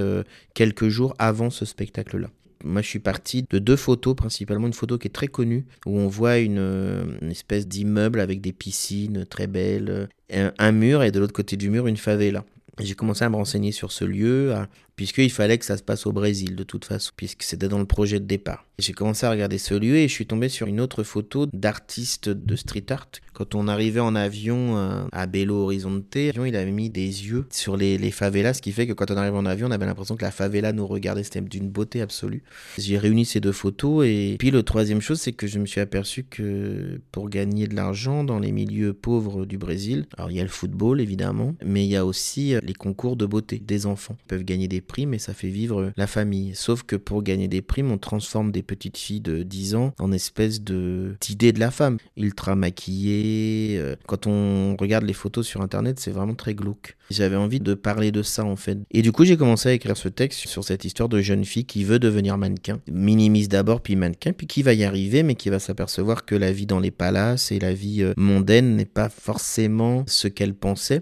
quelques 0.63 0.87
jours 0.87 1.13
avant 1.19 1.49
ce 1.49 1.65
spectacle-là. 1.65 2.29
Moi, 2.63 2.81
je 2.81 2.87
suis 2.87 2.99
parti 2.99 3.45
de 3.49 3.59
deux 3.59 3.75
photos, 3.75 4.15
principalement 4.15 4.67
une 4.67 4.73
photo 4.73 4.97
qui 4.97 5.09
est 5.09 5.11
très 5.11 5.27
connue, 5.27 5.65
où 5.85 5.99
on 5.99 6.07
voit 6.07 6.37
une, 6.37 7.19
espèce 7.29 7.67
d'immeuble 7.67 8.21
avec 8.21 8.39
des 8.39 8.53
piscines 8.53 9.25
très 9.25 9.47
belles, 9.47 10.07
un, 10.31 10.53
un, 10.57 10.71
mur 10.71 11.03
et 11.03 11.11
de 11.11 11.19
l'autre 11.19 11.33
côté 11.33 11.57
du 11.57 11.69
mur 11.69 11.87
une 11.87 11.97
favela. 11.97 12.45
J'ai 12.79 12.95
commencé 12.95 13.25
à 13.25 13.29
me 13.29 13.35
renseigner 13.35 13.73
sur 13.73 13.91
ce 13.91 14.05
lieu, 14.05 14.53
à- 14.53 14.69
puisqu'il 14.95 15.31
fallait 15.31 15.57
que 15.57 15.65
ça 15.65 15.77
se 15.77 15.83
passe 15.83 16.05
au 16.05 16.11
Brésil 16.11 16.55
de 16.55 16.63
toute 16.63 16.85
façon, 16.85 17.11
puisque 17.15 17.43
c'était 17.43 17.67
dans 17.67 17.79
le 17.79 17.85
projet 17.85 18.19
de 18.19 18.25
départ. 18.25 18.65
J'ai 18.79 18.93
commencé 18.93 19.25
à 19.25 19.31
regarder 19.31 19.59
ce 19.59 19.75
lieu 19.75 19.97
et 19.97 20.07
je 20.07 20.13
suis 20.13 20.25
tombé 20.25 20.49
sur 20.49 20.67
une 20.67 20.81
autre 20.81 21.03
photo 21.03 21.45
d'artiste 21.53 22.29
de 22.29 22.55
street 22.55 22.85
art. 22.89 23.07
Quand 23.33 23.55
on 23.55 23.67
arrivait 23.67 23.99
en 23.99 24.15
avion 24.15 24.77
euh, 24.77 25.03
à 25.11 25.27
Belo 25.27 25.55
Horizonte, 25.63 26.15
il 26.15 26.55
avait 26.55 26.71
mis 26.71 26.89
des 26.89 27.01
yeux 27.01 27.45
sur 27.51 27.77
les, 27.77 27.97
les 27.97 28.11
favelas, 28.11 28.55
ce 28.55 28.61
qui 28.61 28.71
fait 28.71 28.87
que 28.87 28.93
quand 28.93 29.11
on 29.11 29.17
arrivait 29.17 29.37
en 29.37 29.45
avion, 29.45 29.67
on 29.67 29.71
avait 29.71 29.85
l'impression 29.85 30.15
que 30.15 30.23
la 30.23 30.31
favela 30.31 30.73
nous 30.73 30.87
regardait. 30.87 31.23
C'était 31.23 31.41
d'une 31.41 31.69
beauté 31.69 32.01
absolue. 32.01 32.43
J'ai 32.77 32.97
réuni 32.97 33.25
ces 33.25 33.39
deux 33.39 33.51
photos 33.51 34.05
et 34.05 34.35
puis 34.39 34.51
le 34.51 34.63
troisième 34.63 35.01
chose, 35.01 35.19
c'est 35.19 35.33
que 35.33 35.47
je 35.47 35.59
me 35.59 35.65
suis 35.65 35.81
aperçu 35.81 36.23
que 36.23 36.99
pour 37.11 37.29
gagner 37.29 37.67
de 37.67 37.75
l'argent 37.75 38.23
dans 38.23 38.39
les 38.39 38.51
milieux 38.51 38.93
pauvres 38.93 39.45
du 39.45 39.57
Brésil, 39.57 40.05
alors 40.17 40.31
il 40.31 40.37
y 40.37 40.39
a 40.39 40.43
le 40.43 40.49
football 40.49 40.99
évidemment, 40.99 41.55
mais 41.65 41.85
il 41.85 41.89
y 41.89 41.95
a 41.95 42.05
aussi 42.05 42.55
euh, 42.55 42.59
les 42.63 42.73
concours 42.73 43.15
de 43.15 43.25
beauté 43.25 43.59
des 43.59 43.85
enfants. 43.85 44.17
Peuvent 44.27 44.43
gagner 44.43 44.67
des 44.67 44.81
primes 44.83 45.13
et 45.13 45.19
ça 45.19 45.33
fait 45.33 45.49
vivre 45.49 45.91
la 45.97 46.07
famille. 46.07 46.51
Sauf 46.55 46.83
que 46.83 46.95
pour 46.95 47.23
gagner 47.23 47.47
des 47.47 47.61
primes, 47.61 47.91
on 47.91 47.97
transforme 47.97 48.51
des 48.51 48.63
petites 48.63 48.97
filles 48.97 49.21
de 49.21 49.43
10 49.43 49.75
ans 49.75 49.93
en 49.99 50.11
espèce 50.11 50.61
de 50.61 51.15
de 51.53 51.59
la 51.59 51.71
femme, 51.71 51.97
ultra 52.17 52.55
maquillée. 52.55 53.77
euh, 53.77 53.95
Quand 54.07 54.27
on 54.27 54.75
regarde 54.79 55.03
les 55.03 55.13
photos 55.13 55.45
sur 55.45 55.61
internet, 55.61 55.99
c'est 55.99 56.11
vraiment 56.11 56.35
très 56.35 56.53
glauque. 56.53 56.95
J'avais 57.09 57.35
envie 57.35 57.59
de 57.59 57.73
parler 57.73 58.11
de 58.11 58.23
ça 58.23 58.45
en 58.45 58.55
fait. 58.55 58.77
Et 58.91 59.01
du 59.01 59.11
coup, 59.11 59.25
j'ai 59.25 59.37
commencé 59.37 59.69
à 59.69 59.73
écrire 59.73 59.97
ce 59.97 60.07
texte 60.09 60.47
sur 60.47 60.63
cette 60.63 60.85
histoire 60.85 61.09
de 61.09 61.19
jeune 61.21 61.45
fille 61.45 61.65
qui 61.65 61.83
veut 61.83 61.99
devenir 61.99 62.37
mannequin. 62.37 62.79
Minimise 62.89 63.49
d'abord, 63.49 63.81
puis 63.81 63.95
mannequin, 63.95 64.33
puis 64.33 64.47
qui 64.47 64.63
va 64.63 64.73
y 64.73 64.83
arriver, 64.83 65.23
mais 65.23 65.35
qui 65.35 65.49
va 65.49 65.59
s'apercevoir 65.59 66.25
que 66.25 66.35
la 66.35 66.51
vie 66.51 66.65
dans 66.65 66.79
les 66.79 66.91
palaces 66.91 67.51
et 67.51 67.59
la 67.59 67.73
vie 67.73 68.03
euh, 68.03 68.13
mondaine 68.17 68.75
n'est 68.75 68.85
pas 68.85 69.09
forcément 69.09 70.03
ce 70.07 70.27
qu'elle 70.27 70.53
pensait. 70.53 71.01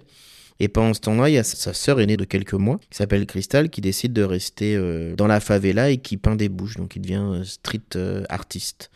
Et 0.63 0.67
pendant 0.67 0.93
ce 0.93 0.99
temps-là, 0.99 1.27
il 1.27 1.33
y 1.33 1.37
a 1.39 1.43
sa 1.43 1.73
sœur 1.73 1.99
aînée 2.01 2.17
de 2.17 2.23
quelques 2.23 2.53
mois, 2.53 2.79
qui 2.91 2.95
s'appelle 2.95 3.25
Crystal, 3.25 3.71
qui 3.71 3.81
décide 3.81 4.13
de 4.13 4.21
rester 4.21 4.75
euh, 4.75 5.15
dans 5.15 5.25
la 5.25 5.39
favela 5.39 5.89
et 5.89 5.97
qui 5.97 6.17
peint 6.17 6.35
des 6.35 6.49
bouches. 6.49 6.77
Donc 6.77 6.95
il 6.95 7.01
devient 7.01 7.25
euh, 7.25 7.43
street 7.43 7.81
euh, 7.95 8.25
artiste. 8.29 8.91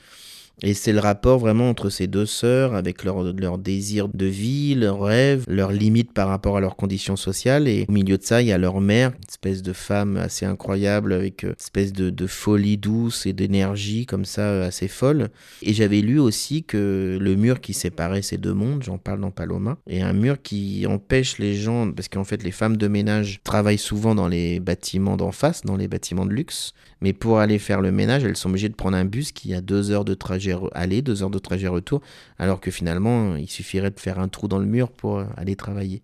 Et 0.64 0.74
c'est 0.74 0.94
le 0.94 1.00
rapport 1.00 1.38
vraiment 1.38 1.70
entre 1.70 1.90
ces 1.90 2.08
deux 2.08 2.26
sœurs, 2.26 2.76
avec 2.76 3.04
leur, 3.04 3.58
désir 3.58 4.08
de 4.08 4.26
vie, 4.26 4.74
leurs 4.76 5.02
rêves, 5.02 5.44
leurs 5.48 5.72
limites 5.72 6.14
par 6.14 6.30
rapport 6.30 6.58
à 6.58 6.62
leurs 6.62 6.76
conditions 6.76 7.16
sociales. 7.16 7.68
Et 7.68 7.86
au 7.90 7.92
milieu 7.92 8.18
de 8.18 8.24
ça, 8.24 8.42
il 8.42 8.48
y 8.48 8.52
a 8.52 8.58
leur 8.58 8.80
mère, 8.80 9.10
une 9.10 9.30
espèce 9.30 9.62
de 9.62 9.74
femme 9.74 10.18
assez 10.18 10.46
incroyable, 10.46 11.14
avec 11.14 11.44
euh, 11.44 11.50
une 11.50 11.56
espèce 11.60 11.94
de, 11.94 12.10
de 12.10 12.28
folie 12.28 12.78
douce 12.78 13.26
et 13.26 13.34
d'énergie 13.34 14.06
comme 14.06 14.26
ça, 14.26 14.42
euh, 14.42 14.68
assez 14.68 14.88
folle. 14.88 15.30
Et 15.62 15.74
j'avais 15.74 16.02
lu 16.02 16.20
aussi 16.20 16.64
que 16.64 17.18
le 17.20 17.36
mur 17.36 17.60
qui 17.60 17.74
séparait 17.74 18.22
ces 18.22 18.38
deux 18.38 18.54
mondes, 18.54 18.84
j'en 18.84 18.98
parle 18.98 19.20
dans 19.20 19.32
Paloma, 19.32 19.78
est 19.88 20.02
un 20.02 20.14
mur 20.14 20.42
qui 20.42 20.86
empêche 20.88 21.38
les 21.38 21.56
gens, 21.56 21.92
parce 21.92 22.08
qu'en 22.08 22.24
fait 22.24 22.44
les 22.44 22.52
femmes 22.52 22.78
de 22.78 22.88
ménage 22.88 23.42
travaillent 23.44 23.78
souvent 23.78 24.16
dans 24.16 24.28
les 24.28 24.60
bâtiments 24.60 25.18
d'en 25.18 25.32
face, 25.32 25.64
dans 25.64 25.76
les 25.76 25.88
bâtiments 25.88 26.26
de 26.26 26.34
luxe, 26.34 26.74
mais 27.06 27.14
pour 27.14 27.38
aller 27.38 27.60
faire 27.60 27.82
le 27.82 27.92
ménage, 27.92 28.24
elles 28.24 28.36
sont 28.36 28.50
obligées 28.50 28.68
de 28.68 28.74
prendre 28.74 28.98
un 28.98 29.06
bus 29.06 29.32
qui 29.32 29.54
a 29.54 29.62
deux 29.62 29.92
heures 29.92 30.06
de 30.06 30.16
trajet 30.16 30.56
aller, 30.72 31.04
deux 31.04 31.22
heures 31.22 31.30
de 31.30 31.38
trajet 31.38 31.68
retour, 31.68 32.02
alors 32.40 32.60
que 32.60 32.72
finalement 32.72 33.36
il 33.36 33.48
suffirait 33.48 33.92
de 33.92 34.00
faire 34.00 34.18
un 34.18 34.28
trou 34.28 34.48
dans 34.48 34.58
le 34.58 34.66
mur 34.66 34.90
pour 34.90 35.20
euh, 35.20 35.26
aller 35.38 35.56
travailler. 35.56 36.02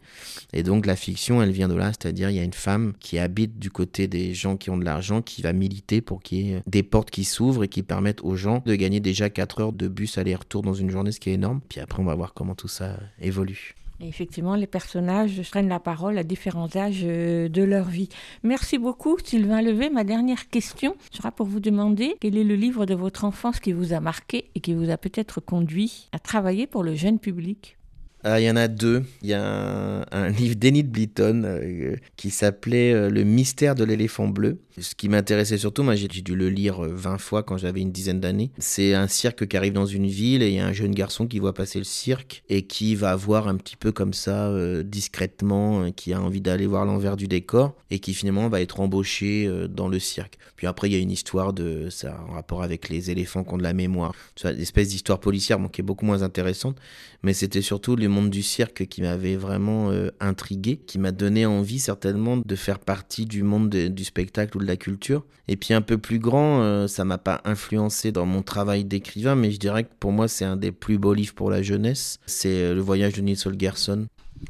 Et 0.54 0.62
donc 0.62 0.86
la 0.86 0.95
fiction, 0.95 1.41
elle 1.41 1.49
vient 1.49 1.68
de 1.68 1.74
là, 1.74 1.88
c'est-à-dire 1.88 2.30
il 2.30 2.36
y 2.36 2.39
a 2.39 2.43
une 2.43 2.54
femme 2.54 2.93
qui 2.99 3.18
habite 3.18 3.58
du 3.58 3.72
côté 3.72 4.08
des 4.08 4.36
gens 4.36 4.58
qui 4.58 4.70
ont 4.70 4.78
de 4.78 4.86
l'argent, 4.86 5.24
qui 5.24 5.41
va 5.41 5.54
militer 5.54 6.02
pour 6.02 6.22
qu'il 6.22 6.45
y 6.45 6.52
ait 6.52 6.62
des 6.68 6.84
portes 6.84 7.10
qui 7.10 7.24
s'ouvrent 7.24 7.64
et 7.64 7.68
qui 7.68 7.82
permettent 7.82 8.22
aux 8.22 8.36
gens 8.36 8.62
de 8.64 8.76
gagner 8.76 8.99
déjà 8.99 9.32
4 9.32 9.60
heures 9.60 9.74
de 9.74 9.88
bus 9.88 10.20
aller-retour 10.20 10.62
dans 10.62 10.76
une 10.76 10.91
journée, 10.91 11.12
ce 11.12 11.20
qui 11.20 11.32
est 11.32 11.34
énorme. 11.34 11.62
Puis 11.68 11.80
après, 11.80 11.99
on 11.99 12.06
va 12.06 12.14
voir 12.14 12.36
comment 12.36 12.54
tout 12.54 12.68
ça 12.68 12.99
évolue. 13.20 13.74
Effectivement, 14.04 14.56
les 14.56 14.68
personnages 14.68 15.41
prennent 15.52 15.70
la 15.70 15.80
parole 15.80 16.18
à 16.18 16.24
différents 16.24 16.76
âges 16.76 17.04
euh, 17.04 17.49
de 17.49 17.62
leur 17.62 17.88
vie. 17.88 18.10
Merci 18.43 18.78
beaucoup, 18.78 19.18
Sylvain 19.24 19.62
Levé. 19.62 19.89
Ma 19.89 20.04
dernière 20.04 20.49
question 20.49 20.95
sera 21.12 21.32
pour 21.32 21.45
vous 21.45 21.60
demander 21.60 22.16
quel 22.20 22.38
est 22.38 22.43
le 22.43 22.56
livre 22.56 22.86
de 22.86 22.95
votre 22.95 23.26
enfance 23.26 23.60
qui 23.60 23.74
vous 23.74 23.93
a 23.93 23.99
marqué 23.99 24.49
et 24.56 24.60
qui 24.60 24.74
vous 24.74 24.89
a 24.89 24.97
peut-être 24.97 25.39
conduit 25.39 26.10
à 26.12 26.20
travailler 26.20 26.66
pour 26.66 26.84
le 26.84 26.95
jeune 26.95 27.20
public? 27.20 27.78
Ah, 28.24 28.39
Il 28.39 28.45
y 28.45 28.52
en 28.52 28.56
a 28.56 28.68
deux. 28.68 29.04
Il 29.22 29.30
y 29.30 29.34
a 29.34 29.43
un, 29.43 30.06
un 30.12 30.30
livre 30.30 30.56
d'Enid 30.56 30.89
Blyton 30.89 31.43
euh, 31.43 31.95
qui 32.18 32.30
s'appelait 32.30 32.93
euh, 32.93 33.10
Le 33.10 33.24
mystère 33.24 33.76
de 33.76 33.84
l'éléphant 33.84 34.28
bleu. 34.28 34.60
Ce 34.78 34.96
qui 34.96 35.10
m'intéressait 35.10 35.58
surtout, 35.58 35.84
moi 35.84 35.96
j'ai 35.96 36.08
dû 36.08 36.36
le 36.36 36.50
lire 36.50 36.84
euh, 36.84 36.94
20 36.94 37.18
fois 37.18 37.44
quand 37.44 37.58
j'avais 37.58 37.82
une 37.82 37.92
dizaine 37.92 38.20
d'années. 38.20 38.52
C'est 38.58 38.94
un 38.94 39.08
cirque 39.08 39.48
qui 39.48 39.58
arrive 39.58 39.74
dans 39.74 39.86
une 39.86 40.08
ville 40.08 40.42
et 40.44 40.50
il 40.50 40.56
y 40.56 40.60
a 40.60 40.66
un 40.68 40.74
jeune 40.74 40.94
garçon 40.96 41.28
qui 41.28 41.40
voit 41.40 41.54
passer 41.54 41.78
le 41.80 41.84
cirque 41.86 42.44
et 42.50 42.62
qui 42.64 42.96
va 42.96 43.16
voir 43.16 43.48
un 43.48 43.56
petit 43.58 43.76
peu 43.76 43.92
comme 43.92 44.14
ça, 44.14 44.48
euh, 44.50 44.84
discrètement, 44.84 45.84
euh, 45.84 45.90
qui 45.92 46.14
a 46.14 46.22
envie 46.22 46.42
d'aller 46.42 46.68
voir 46.68 46.86
l'envers 46.86 47.18
du 47.18 47.28
décor 47.28 47.76
et 47.90 48.00
qui 48.00 48.14
finalement 48.14 48.48
va 48.50 48.62
être 48.62 48.80
embauché 48.80 49.46
euh, 49.48 49.68
dans 49.68 49.88
le 49.88 50.00
cirque. 50.00 50.38
Puis 50.56 50.68
après, 50.68 50.90
il 50.90 50.94
y 50.94 50.96
a 50.96 51.00
une 51.00 51.12
histoire 51.12 51.54
de 51.54 51.90
ça 51.90 52.24
en 52.30 52.34
rapport 52.34 52.64
avec 52.64 52.88
les 52.90 53.12
éléphants 53.12 53.44
qui 53.44 53.54
ont 53.54 53.58
de 53.58 53.64
la 53.64 53.74
mémoire. 53.74 54.14
C'est 54.36 54.52
une 54.54 54.60
espèce 54.60 54.90
d'histoire 54.90 55.20
policière 55.20 55.60
bon, 55.60 55.68
qui 55.68 55.82
est 55.82 55.84
beaucoup 55.84 56.06
moins 56.06 56.22
intéressante 56.22 56.78
mais 57.24 57.34
c'était 57.34 57.62
surtout 57.62 57.96
le 57.96 58.08
monde 58.08 58.32
du 58.32 58.42
cirque 58.42 58.88
qui 58.88 59.04
m'avait 59.04 59.36
vraiment 59.36 59.92
euh, 59.92 60.10
intrigué, 60.20 60.78
qui 60.78 60.98
m'a 60.98 61.12
donné 61.12 61.46
envie 61.46 61.78
certainement 61.78 62.38
de 62.38 62.56
faire 62.56 62.80
partie 62.80 63.26
du 63.28 63.44
monde 63.44 63.70
de- 63.70 63.88
du 63.90 64.04
spectacle 64.04 64.58
de 64.62 64.68
la 64.68 64.78
culture. 64.78 65.26
Et 65.47 65.57
puis 65.57 65.74
un 65.74 65.82
peu 65.82 65.97
plus 65.97 66.20
grand, 66.20 66.62
euh, 66.62 66.88
ça 66.88 67.03
m'a 67.03 67.18
pas 67.18 67.41
influencé 67.43 68.12
dans 68.12 68.26
mon 68.26 68.41
travail 68.41 68.86
d'écrivain, 68.86 69.36
mais 69.36 69.51
je 69.51 69.59
dirais 69.59 69.84
que 69.84 69.91
pour 69.99 70.12
moi 70.12 70.28
c'est 70.28 70.45
un 70.45 70.55
des 70.55 70.72
plus 70.72 70.97
beaux 70.97 71.14
livres 71.14 71.34
pour 71.34 71.49
la 71.49 71.62
jeunesse. 71.62 72.20
C'est 72.26 72.64
euh, 72.64 72.74
Le 72.74 72.82
voyage 72.82 73.14
de 73.14 73.22
Nils 73.22 73.39
Holgersson. 73.45 74.07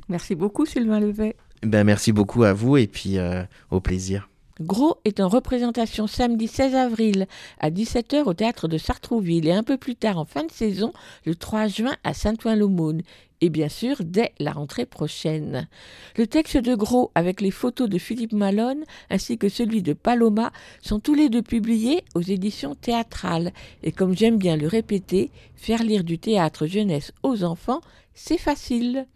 Merci 0.10 0.36
beaucoup, 0.36 0.66
Sylvain 0.66 1.00
Levet. 1.00 1.36
Ben 1.64 1.84
merci 1.84 2.12
beaucoup 2.12 2.44
à 2.44 2.54
vous 2.54 2.78
et 2.78 2.88
puis 2.88 3.18
euh, 3.18 3.44
au 3.70 3.80
plaisir. 3.80 4.30
Gros 4.60 4.98
est 5.06 5.20
en 5.20 5.28
représentation 5.28 6.06
samedi 6.08 6.48
16 6.48 6.76
avril 6.76 7.28
à 7.60 7.72
17h 7.72 8.24
au 8.26 8.34
théâtre 8.34 8.68
de 8.68 8.78
Sartrouville 8.78 9.48
et 9.48 9.54
un 9.54 9.64
peu 9.64 9.78
plus 9.78 9.96
tard 9.96 10.18
en 10.18 10.26
fin 10.26 10.44
de 10.44 10.52
saison 10.52 10.94
le 11.26 11.36
3 11.36 11.68
juin 11.68 11.96
à 12.04 12.14
Saint-Ouen-l'Aumône 12.14 13.02
et 13.42 13.50
bien 13.50 13.70
sûr 13.70 13.98
dès 14.02 14.34
la 14.40 14.52
rentrée 14.52 14.86
prochaine. 14.86 15.68
Le 16.16 16.28
texte 16.28 16.58
de 16.58 16.76
Gros 16.76 17.12
avec 17.16 17.42
les 17.42 17.52
photos 17.52 17.90
de 17.90 17.98
Philippe 17.98 18.34
Malone 18.34 18.84
ainsi 19.10 19.38
que 19.38 19.50
celui 19.50 19.82
de 19.82 19.94
Paloma 19.94 20.52
sont 20.82 21.00
tous 21.00 21.16
les 21.16 21.30
deux 21.30 21.42
publiés 21.42 22.04
aux 22.16 22.22
éditions 22.22 22.76
théâtrales 22.76 23.52
et 23.84 23.92
comme 23.92 24.16
j'aime 24.16 24.38
bien 24.38 24.56
le 24.56 24.68
répéter, 24.68 25.32
faire 25.56 25.84
lire 25.84 26.04
du 26.04 26.20
théâtre 26.20 26.68
jeunesse 26.68 27.12
aux 27.24 27.44
enfants, 27.44 27.82
c'est 28.14 28.38
facile. 28.38 29.08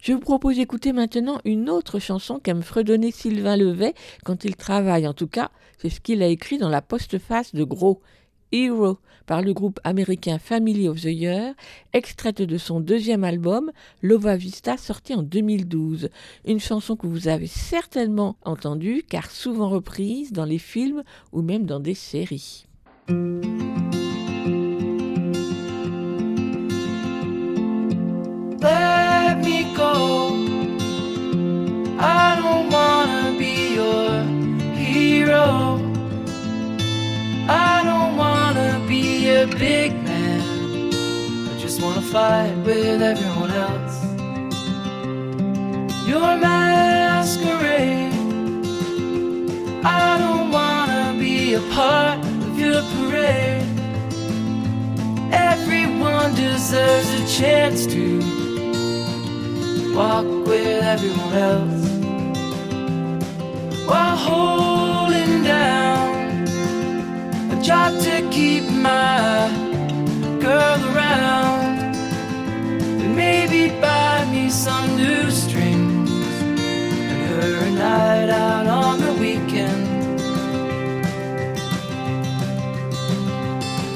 Je 0.00 0.12
vous 0.12 0.20
propose 0.20 0.56
d'écouter 0.56 0.92
maintenant 0.92 1.40
une 1.46 1.70
autre 1.70 1.98
chanson 1.98 2.38
qu'aime 2.38 2.62
fredonner 2.62 3.10
Sylvain 3.10 3.56
Levet 3.56 3.94
quand 4.22 4.44
il 4.44 4.54
travaille. 4.54 5.08
En 5.08 5.14
tout 5.14 5.28
cas, 5.28 5.50
c'est 5.78 5.88
ce 5.88 6.00
qu'il 6.00 6.22
a 6.22 6.26
écrit 6.26 6.58
dans 6.58 6.68
la 6.68 6.82
postface 6.82 7.54
de 7.54 7.64
Gros. 7.64 8.02
Hero 8.54 8.98
par 9.26 9.42
le 9.42 9.52
groupe 9.52 9.80
américain 9.82 10.38
Family 10.38 10.88
of 10.88 11.00
the 11.00 11.06
Year, 11.06 11.54
extraite 11.92 12.40
de 12.40 12.56
son 12.56 12.78
deuxième 12.78 13.24
album 13.24 13.72
Lova 14.00 14.36
Vista 14.36 14.76
sorti 14.76 15.12
en 15.12 15.24
2012. 15.24 16.08
Une 16.46 16.60
chanson 16.60 16.94
que 16.94 17.08
vous 17.08 17.26
avez 17.26 17.48
certainement 17.48 18.36
entendue 18.44 19.02
car 19.08 19.30
souvent 19.30 19.70
reprise 19.70 20.32
dans 20.32 20.44
les 20.44 20.58
films 20.58 21.02
ou 21.32 21.42
même 21.42 21.66
dans 21.66 21.80
des 21.80 21.94
séries. 21.94 22.66
A 39.44 39.56
big 39.58 39.92
man. 40.02 40.40
I 41.50 41.58
just 41.58 41.82
wanna 41.82 42.00
fight 42.00 42.54
with 42.64 43.02
everyone 43.02 43.50
else. 43.50 43.96
Your 46.08 46.30
masquerade. 46.46 48.14
I 49.84 50.16
don't 50.22 50.50
wanna 50.50 51.14
be 51.18 51.54
a 51.54 51.60
part 51.78 52.18
of 52.46 52.58
your 52.58 52.80
parade. 52.94 53.68
Everyone 55.30 56.34
deserves 56.34 57.10
a 57.20 57.22
chance 57.38 57.86
to 57.94 58.04
walk 59.94 60.26
with 60.48 60.82
everyone 60.94 61.34
else 61.50 61.84
while 63.88 64.16
holding 64.16 65.42
down 65.44 65.83
job 67.64 67.98
to 67.98 68.28
keep 68.30 68.64
my 68.64 69.48
girl 70.38 70.78
around. 70.94 71.96
And 73.00 73.16
maybe 73.16 73.70
buy 73.80 74.26
me 74.30 74.50
some 74.50 74.96
new 74.96 75.30
strings 75.30 76.10
and 76.50 77.22
her 77.30 77.64
a 77.64 77.70
night 77.70 78.28
out 78.28 78.66
on 78.66 79.00
the 79.00 79.14
weekend. 79.14 79.88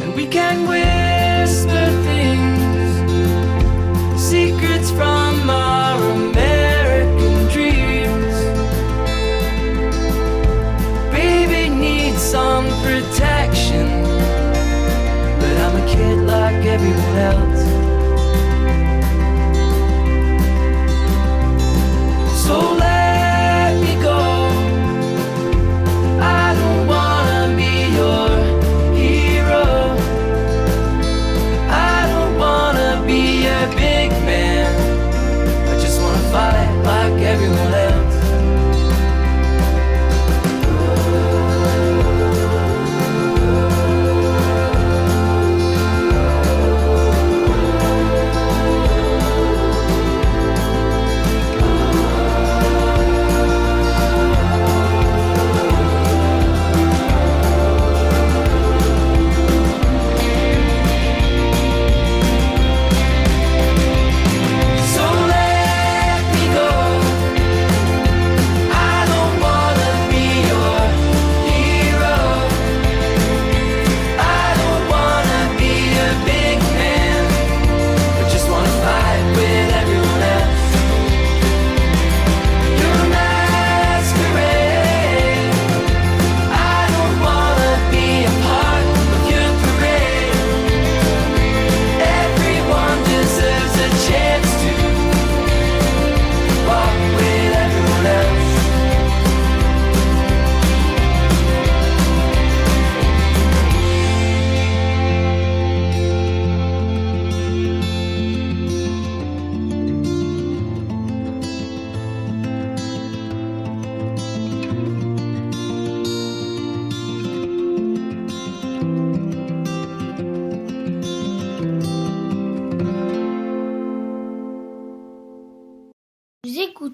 And 0.03 0.14
we 0.14 0.27
can 0.27 0.66
whisper 0.66 1.97
everyone 16.81 17.16
else. 17.16 17.58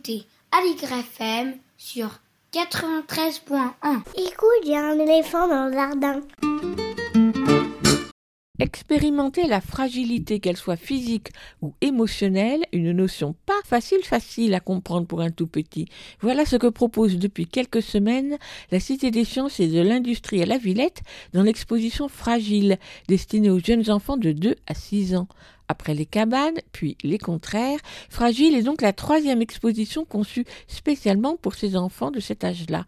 Écoutez 0.04 0.26
FM 0.52 1.54
sur 1.78 2.20
93.1. 2.52 4.02
Écoute, 4.16 4.48
il 4.64 4.70
y 4.70 4.74
a 4.74 4.86
un 4.86 4.98
éléphant 4.98 5.48
dans 5.48 5.66
le 5.66 5.72
jardin. 5.72 6.20
Expérimenter 8.60 9.46
la 9.46 9.60
fragilité, 9.60 10.40
qu'elle 10.40 10.56
soit 10.56 10.76
physique 10.76 11.30
ou 11.62 11.74
émotionnelle, 11.80 12.64
une 12.72 12.92
notion 12.92 13.34
pas 13.46 13.60
facile 13.64 14.04
facile 14.04 14.54
à 14.54 14.60
comprendre 14.60 15.06
pour 15.06 15.22
un 15.22 15.30
tout 15.30 15.46
petit. 15.46 15.86
Voilà 16.20 16.44
ce 16.44 16.56
que 16.56 16.68
propose 16.68 17.18
depuis 17.18 17.46
quelques 17.46 17.82
semaines 17.82 18.36
la 18.70 18.80
Cité 18.80 19.10
des 19.10 19.24
sciences 19.24 19.58
et 19.58 19.68
de 19.68 19.80
l'industrie 19.80 20.42
à 20.42 20.46
la 20.46 20.58
Villette 20.58 21.02
dans 21.32 21.42
l'exposition 21.42 22.08
Fragile, 22.08 22.78
destinée 23.08 23.50
aux 23.50 23.58
jeunes 23.58 23.90
enfants 23.90 24.18
de 24.18 24.32
2 24.32 24.54
à 24.66 24.74
6 24.74 25.16
ans. 25.16 25.28
Après 25.74 25.94
les 25.94 26.06
cabanes, 26.06 26.60
puis 26.70 26.96
les 27.02 27.18
contraires, 27.18 27.80
Fragile 28.08 28.54
est 28.54 28.62
donc 28.62 28.80
la 28.80 28.92
troisième 28.92 29.42
exposition 29.42 30.04
conçue 30.04 30.44
spécialement 30.68 31.36
pour 31.36 31.56
ces 31.56 31.74
enfants 31.76 32.12
de 32.12 32.20
cet 32.20 32.44
âge-là. 32.44 32.84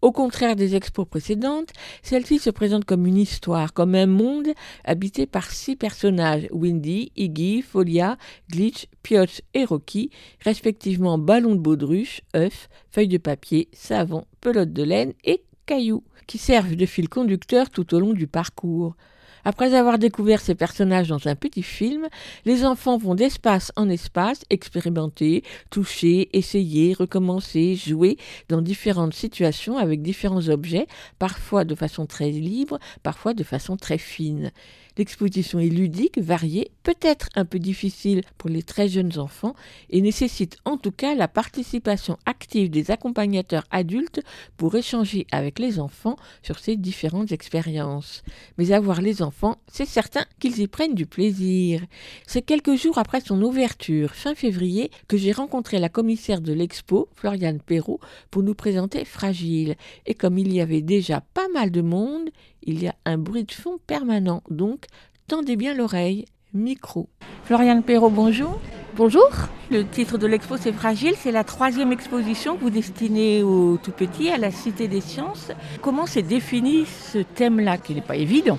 Au 0.00 0.10
contraire 0.10 0.56
des 0.56 0.74
expos 0.74 1.06
précédentes, 1.06 1.68
celle-ci 2.02 2.38
se 2.38 2.48
présente 2.48 2.86
comme 2.86 3.06
une 3.06 3.18
histoire, 3.18 3.74
comme 3.74 3.94
un 3.94 4.06
monde 4.06 4.48
habité 4.84 5.26
par 5.26 5.50
six 5.50 5.76
personnages, 5.76 6.48
Windy, 6.50 7.12
Iggy, 7.14 7.60
Folia, 7.60 8.16
Glitch, 8.50 8.86
Pioche 9.02 9.42
et 9.52 9.66
Rocky, 9.66 10.08
respectivement 10.42 11.18
ballon 11.18 11.56
de 11.56 11.60
baudruche, 11.60 12.22
œuf, 12.34 12.70
feuille 12.90 13.08
de 13.08 13.18
papier, 13.18 13.68
savon, 13.74 14.24
pelote 14.40 14.72
de 14.72 14.82
laine 14.82 15.12
et 15.24 15.42
cailloux, 15.66 16.04
qui 16.26 16.38
servent 16.38 16.74
de 16.74 16.86
fil 16.86 17.10
conducteur 17.10 17.68
tout 17.68 17.94
au 17.94 18.00
long 18.00 18.14
du 18.14 18.26
parcours. 18.26 18.96
Après 19.44 19.74
avoir 19.74 19.98
découvert 19.98 20.40
ces 20.40 20.54
personnages 20.54 21.08
dans 21.08 21.26
un 21.26 21.34
petit 21.34 21.62
film, 21.62 22.08
les 22.44 22.64
enfants 22.64 22.98
vont 22.98 23.14
d'espace 23.14 23.72
en 23.76 23.88
espace 23.88 24.42
expérimenter, 24.50 25.42
toucher, 25.70 26.28
essayer, 26.36 26.92
recommencer, 26.92 27.74
jouer 27.74 28.16
dans 28.48 28.62
différentes 28.62 29.14
situations 29.14 29.78
avec 29.78 30.02
différents 30.02 30.48
objets, 30.48 30.86
parfois 31.18 31.64
de 31.64 31.74
façon 31.74 32.06
très 32.06 32.30
libre, 32.30 32.78
parfois 33.02 33.34
de 33.34 33.44
façon 33.44 33.76
très 33.76 33.98
fine. 33.98 34.50
L'exposition 34.96 35.58
est 35.58 35.68
ludique, 35.68 36.18
variée, 36.18 36.70
peut-être 36.82 37.28
un 37.34 37.44
peu 37.44 37.58
difficile 37.58 38.22
pour 38.38 38.50
les 38.50 38.62
très 38.62 38.88
jeunes 38.88 39.18
enfants 39.18 39.54
et 39.90 40.00
nécessite 40.00 40.58
en 40.64 40.76
tout 40.76 40.90
cas 40.90 41.14
la 41.14 41.28
participation 41.28 42.18
active 42.26 42.70
des 42.70 42.90
accompagnateurs 42.90 43.64
adultes 43.70 44.20
pour 44.56 44.74
échanger 44.74 45.26
avec 45.32 45.58
les 45.58 45.78
enfants 45.78 46.16
sur 46.42 46.58
ces 46.58 46.76
différentes 46.76 47.32
expériences. 47.32 48.22
Mais 48.58 48.72
avoir 48.72 49.00
les 49.00 49.22
enfants, 49.22 49.58
c'est 49.66 49.86
certain 49.86 50.24
qu'ils 50.38 50.60
y 50.60 50.66
prennent 50.66 50.94
du 50.94 51.06
plaisir. 51.06 51.82
C'est 52.26 52.42
quelques 52.42 52.76
jours 52.76 52.98
après 52.98 53.20
son 53.20 53.40
ouverture, 53.42 54.14
fin 54.14 54.34
février, 54.34 54.90
que 55.08 55.16
j'ai 55.16 55.32
rencontré 55.32 55.78
la 55.78 55.88
commissaire 55.88 56.40
de 56.40 56.52
l'expo, 56.52 57.08
Floriane 57.14 57.60
Perrault, 57.60 58.00
pour 58.30 58.42
nous 58.42 58.54
présenter 58.54 59.04
Fragile. 59.04 59.76
Et 60.06 60.14
comme 60.14 60.38
il 60.38 60.52
y 60.52 60.60
avait 60.60 60.82
déjà 60.82 61.20
pas 61.34 61.48
mal 61.54 61.70
de 61.70 61.82
monde, 61.82 62.30
il 62.62 62.82
y 62.82 62.88
a 62.88 62.94
un 63.04 63.18
bruit 63.18 63.44
de 63.44 63.52
fond 63.52 63.78
permanent, 63.86 64.42
donc 64.50 64.86
tendez 65.26 65.56
bien 65.56 65.74
l'oreille. 65.74 66.26
Micro. 66.52 67.08
Floriane 67.44 67.82
Perrault, 67.82 68.10
bonjour. 68.10 68.60
Bonjour. 69.00 69.30
Le 69.70 69.86
titre 69.86 70.18
de 70.18 70.26
l'expo, 70.26 70.56
c'est 70.58 70.72
Fragile. 70.72 71.14
C'est 71.16 71.32
la 71.32 71.42
troisième 71.42 71.90
exposition 71.90 72.56
que 72.56 72.60
vous 72.60 72.70
destinez 72.70 73.42
aux 73.42 73.78
tout 73.82 73.92
petits, 73.92 74.28
à 74.28 74.36
la 74.36 74.50
Cité 74.50 74.88
des 74.88 75.00
Sciences. 75.00 75.52
Comment 75.80 76.04
s'est 76.04 76.20
défini 76.20 76.84
ce 76.84 77.18
thème-là, 77.18 77.78
qui 77.78 77.94
n'est 77.94 78.02
pas 78.02 78.16
évident 78.16 78.58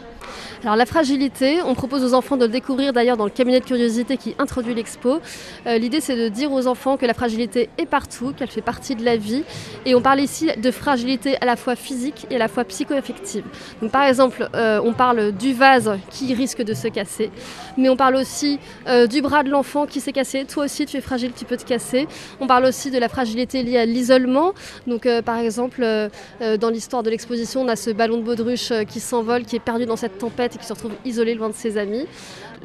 Alors 0.64 0.78
la 0.78 0.86
fragilité, 0.86 1.60
on 1.66 1.76
propose 1.76 2.06
aux 2.06 2.14
enfants 2.14 2.38
de 2.38 2.46
le 2.46 2.52
découvrir 2.52 2.94
d'ailleurs 2.94 3.18
dans 3.18 3.26
le 3.26 3.30
cabinet 3.30 3.60
de 3.60 3.66
curiosité 3.66 4.16
qui 4.16 4.36
introduit 4.40 4.74
l'expo. 4.74 5.20
Euh, 5.68 5.78
L'idée 5.78 6.00
c'est 6.00 6.16
de 6.16 6.30
dire 6.30 6.54
aux 6.54 6.66
enfants 6.66 6.96
que 6.96 7.06
la 7.06 7.14
fragilité 7.14 7.70
est 7.78 7.86
partout, 7.86 8.32
qu'elle 8.32 8.50
fait 8.50 8.62
partie 8.62 8.96
de 8.96 9.04
la 9.04 9.18
vie. 9.18 9.44
Et 9.86 9.96
on 9.96 10.02
parle 10.02 10.22
ici 10.22 10.50
de 10.56 10.72
fragilité 10.72 11.36
à 11.42 11.46
la 11.46 11.58
fois 11.58 11.76
physique 11.76 12.26
et 12.30 12.38
à 12.38 12.40
la 12.40 12.48
fois 12.48 12.64
psycho-affective. 12.64 13.44
Donc 13.82 13.92
par 13.92 14.04
exemple, 14.04 14.48
euh, 14.56 14.80
on 14.82 14.94
parle 14.94 15.34
du 15.34 15.52
vase 15.54 15.92
qui 16.10 16.34
risque 16.34 16.64
de 16.64 16.74
se 16.74 16.88
casser, 16.88 17.32
mais 17.78 17.90
on 17.90 17.98
parle 17.98 18.16
aussi 18.16 18.60
euh, 18.88 19.08
du 19.08 19.22
bras 19.22 19.44
de 19.44 19.50
l'enfant 19.50 19.86
qui 19.86 20.00
s'est 20.00 20.14
cassé. 20.14 20.31
Toi 20.48 20.66
aussi 20.66 20.86
tu 20.86 20.98
es 20.98 21.02
fragile, 21.02 21.32
tu 21.36 21.46
peux 21.46 21.58
te 21.58 21.66
casser. 21.66 22.08
On 22.40 22.48
parle 22.48 22.66
aussi 22.66 22.92
de 22.92 22.98
la 22.98 23.10
fragilité 23.10 23.64
liée 23.64 23.78
à 23.78 23.86
l'isolement. 23.86 24.54
Donc 24.88 25.06
euh, 25.06 25.22
par 25.22 25.38
exemple, 25.38 25.84
euh, 25.84 26.10
euh, 26.42 26.58
dans 26.58 26.70
l'histoire 26.70 27.04
de 27.04 27.10
l'exposition, 27.10 27.62
on 27.62 27.68
a 27.68 27.76
ce 27.76 27.90
ballon 27.90 28.18
de 28.18 28.24
baudruche 28.24 28.72
qui 28.88 29.00
s'envole, 29.00 29.44
qui 29.44 29.56
est 29.56 29.60
perdu 29.60 29.86
dans 29.86 29.96
cette 29.96 30.18
tempête 30.18 30.56
et 30.56 30.60
qui 30.60 30.66
se 30.66 30.74
retrouve 30.74 30.94
isolé 31.06 31.36
loin 31.36 31.50
de 31.50 31.56
ses 31.56 31.78
amis. 31.78 32.08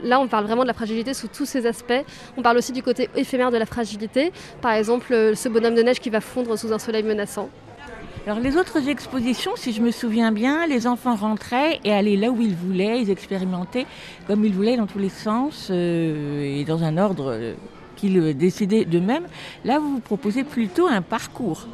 Là, 0.02 0.20
on 0.20 0.28
parle 0.28 0.44
vraiment 0.44 0.62
de 0.62 0.68
la 0.68 0.74
fragilité 0.74 1.14
sous 1.14 1.28
tous 1.28 1.46
ses 1.46 1.66
aspects. 1.66 2.04
On 2.36 2.42
parle 2.42 2.58
aussi 2.58 2.72
du 2.72 2.82
côté 2.82 3.08
éphémère 3.16 3.50
de 3.50 3.56
la 3.56 3.66
fragilité. 3.66 4.30
Par 4.60 4.72
exemple, 4.72 5.32
ce 5.34 5.48
bonhomme 5.48 5.74
de 5.74 5.82
neige 5.82 6.00
qui 6.00 6.10
va 6.10 6.20
fondre 6.20 6.58
sous 6.58 6.72
un 6.72 6.78
soleil 6.78 7.02
menaçant. 7.02 7.48
Alors 8.26 8.40
les 8.40 8.56
autres 8.56 8.88
expositions, 8.88 9.52
si 9.54 9.72
je 9.72 9.80
me 9.80 9.92
souviens 9.92 10.32
bien, 10.32 10.66
les 10.66 10.88
enfants 10.88 11.14
rentraient 11.14 11.78
et 11.84 11.92
allaient 11.92 12.16
là 12.16 12.28
où 12.30 12.40
ils 12.40 12.56
voulaient, 12.56 13.00
ils 13.00 13.08
expérimentaient 13.08 13.86
comme 14.26 14.44
ils 14.44 14.52
voulaient 14.52 14.76
dans 14.76 14.88
tous 14.88 14.98
les 14.98 15.10
sens 15.10 15.68
euh, 15.70 16.42
et 16.42 16.64
dans 16.64 16.82
un 16.82 16.98
ordre 16.98 17.30
euh, 17.30 17.54
qu'ils 17.94 18.36
décidaient 18.36 18.84
d'eux-mêmes. 18.84 19.28
Là, 19.64 19.78
vous 19.78 19.92
vous 19.92 20.00
proposez 20.00 20.42
plutôt 20.42 20.88
un 20.88 21.02
parcours. 21.02 21.68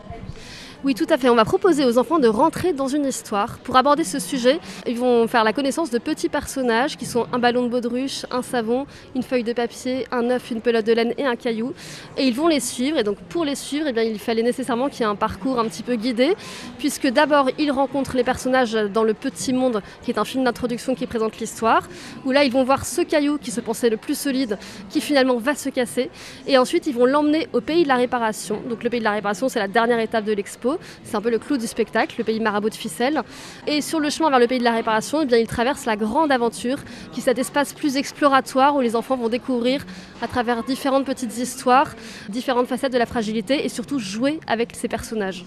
Oui, 0.85 0.97
tout 0.97 1.07
à 1.11 1.16
fait. 1.16 1.28
On 1.28 1.37
va 1.37 1.45
proposer 1.45 1.85
aux 1.85 1.97
enfants 1.97 2.18
de 2.18 2.26
rentrer 2.26 2.72
dans 2.72 2.89
une 2.89 3.07
histoire. 3.07 3.59
Pour 3.59 3.76
aborder 3.76 4.03
ce 4.03 4.18
sujet, 4.18 4.59
ils 4.85 4.99
vont 4.99 5.28
faire 5.28 5.45
la 5.45 5.53
connaissance 5.53 5.91
de 5.91 5.99
petits 5.99 6.28
personnages 6.28 6.97
qui 6.97 7.07
sont 7.07 7.28
un 7.33 7.39
ballon 7.39 7.62
de 7.62 7.68
baudruche, 7.68 8.26
un 8.33 8.43
savon, 8.43 8.87
une 9.14 9.22
feuille 9.22 9.45
de 9.45 9.53
papier, 9.53 10.09
un 10.11 10.28
œuf, 10.30 10.51
une 10.51 10.61
pelote 10.61 10.85
de 10.85 10.93
laine 10.93 11.14
et 11.18 11.24
un 11.24 11.37
caillou. 11.37 11.72
Et 12.16 12.24
ils 12.24 12.35
vont 12.35 12.49
les 12.49 12.59
suivre. 12.59 12.99
Et 12.99 13.05
donc 13.05 13.16
pour 13.28 13.45
les 13.45 13.55
suivre, 13.55 13.87
eh 13.97 14.11
il 14.11 14.18
fallait 14.18 14.43
nécessairement 14.43 14.89
qu'il 14.89 15.03
y 15.03 15.03
ait 15.05 15.07
un 15.07 15.14
parcours 15.14 15.61
un 15.61 15.66
petit 15.66 15.85
peu 15.85 15.95
guidé, 15.95 16.35
puisque 16.78 17.07
d'abord 17.07 17.49
ils 17.61 17.70
rencontrent 17.70 18.16
les 18.16 18.24
personnages 18.24 18.72
dans 18.72 19.05
le 19.05 19.14
Petit 19.14 19.53
Monde, 19.53 19.83
qui 20.03 20.11
est 20.11 20.18
un 20.18 20.24
film 20.24 20.43
d'introduction 20.43 20.97
qui 20.97 21.07
présente 21.07 21.39
l'histoire, 21.39 21.89
où 22.24 22.33
là 22.33 22.43
ils 22.43 22.51
vont 22.51 22.64
voir 22.64 22.87
ce 22.87 23.03
caillou 23.03 23.39
qui 23.39 23.53
se 23.53 23.61
pensait 23.61 23.89
le 23.89 23.99
plus 23.99 24.18
solide, 24.18 24.59
qui 24.91 25.01
finalement 25.01 25.37
va 25.37 25.55
se 25.55 25.68
casser. 25.68 26.11
Et 26.49 26.59
ensuite 26.59 26.89
ils 26.89 26.95
vont 26.95 27.07
l'emmener 27.07 27.47
au 27.53 27.61
pays 27.61 27.85
de 27.85 27.89
la 27.89 27.97
réparation. 27.97 28.61
Donc 28.68 28.83
le 28.83 28.91
pays 28.91 28.99
de 28.99 29.05
la 29.05 29.12
réparation, 29.12 29.49
c'est 29.49 29.61
la 29.61 29.68
dernière 29.68 30.01
étape 30.01 30.24
de 30.24 30.33
l'expo. 30.33 30.71
C'est 31.04 31.16
un 31.16 31.20
peu 31.20 31.30
le 31.30 31.38
clou 31.38 31.56
du 31.56 31.66
spectacle, 31.66 32.16
le 32.18 32.24
pays 32.24 32.40
marabout 32.40 32.70
de 32.70 32.74
ficelle. 32.74 33.22
Et 33.66 33.80
sur 33.80 34.00
le 34.00 34.10
chemin 34.10 34.30
vers 34.30 34.38
le 34.38 34.46
pays 34.46 34.58
de 34.58 34.64
la 34.64 34.72
réparation, 34.72 35.22
eh 35.22 35.26
bien, 35.26 35.38
la 35.86 35.96
grande 35.96 36.32
aventure, 36.32 36.78
qui 37.12 37.20
est 37.20 37.22
cet 37.22 37.38
espace 37.38 37.72
plus 37.72 37.96
exploratoire 37.96 38.76
où 38.76 38.80
les 38.80 38.96
enfants 38.96 39.16
vont 39.16 39.28
découvrir 39.28 39.84
à 40.20 40.28
travers 40.28 40.62
différentes 40.62 41.04
petites 41.04 41.36
histoires, 41.38 41.94
différentes 42.28 42.66
facettes 42.66 42.92
de 42.92 42.98
la 42.98 43.06
fragilité 43.06 43.64
et 43.64 43.68
surtout 43.68 43.98
jouer 43.98 44.40
avec 44.46 44.74
ces 44.74 44.88
personnages. 44.88 45.44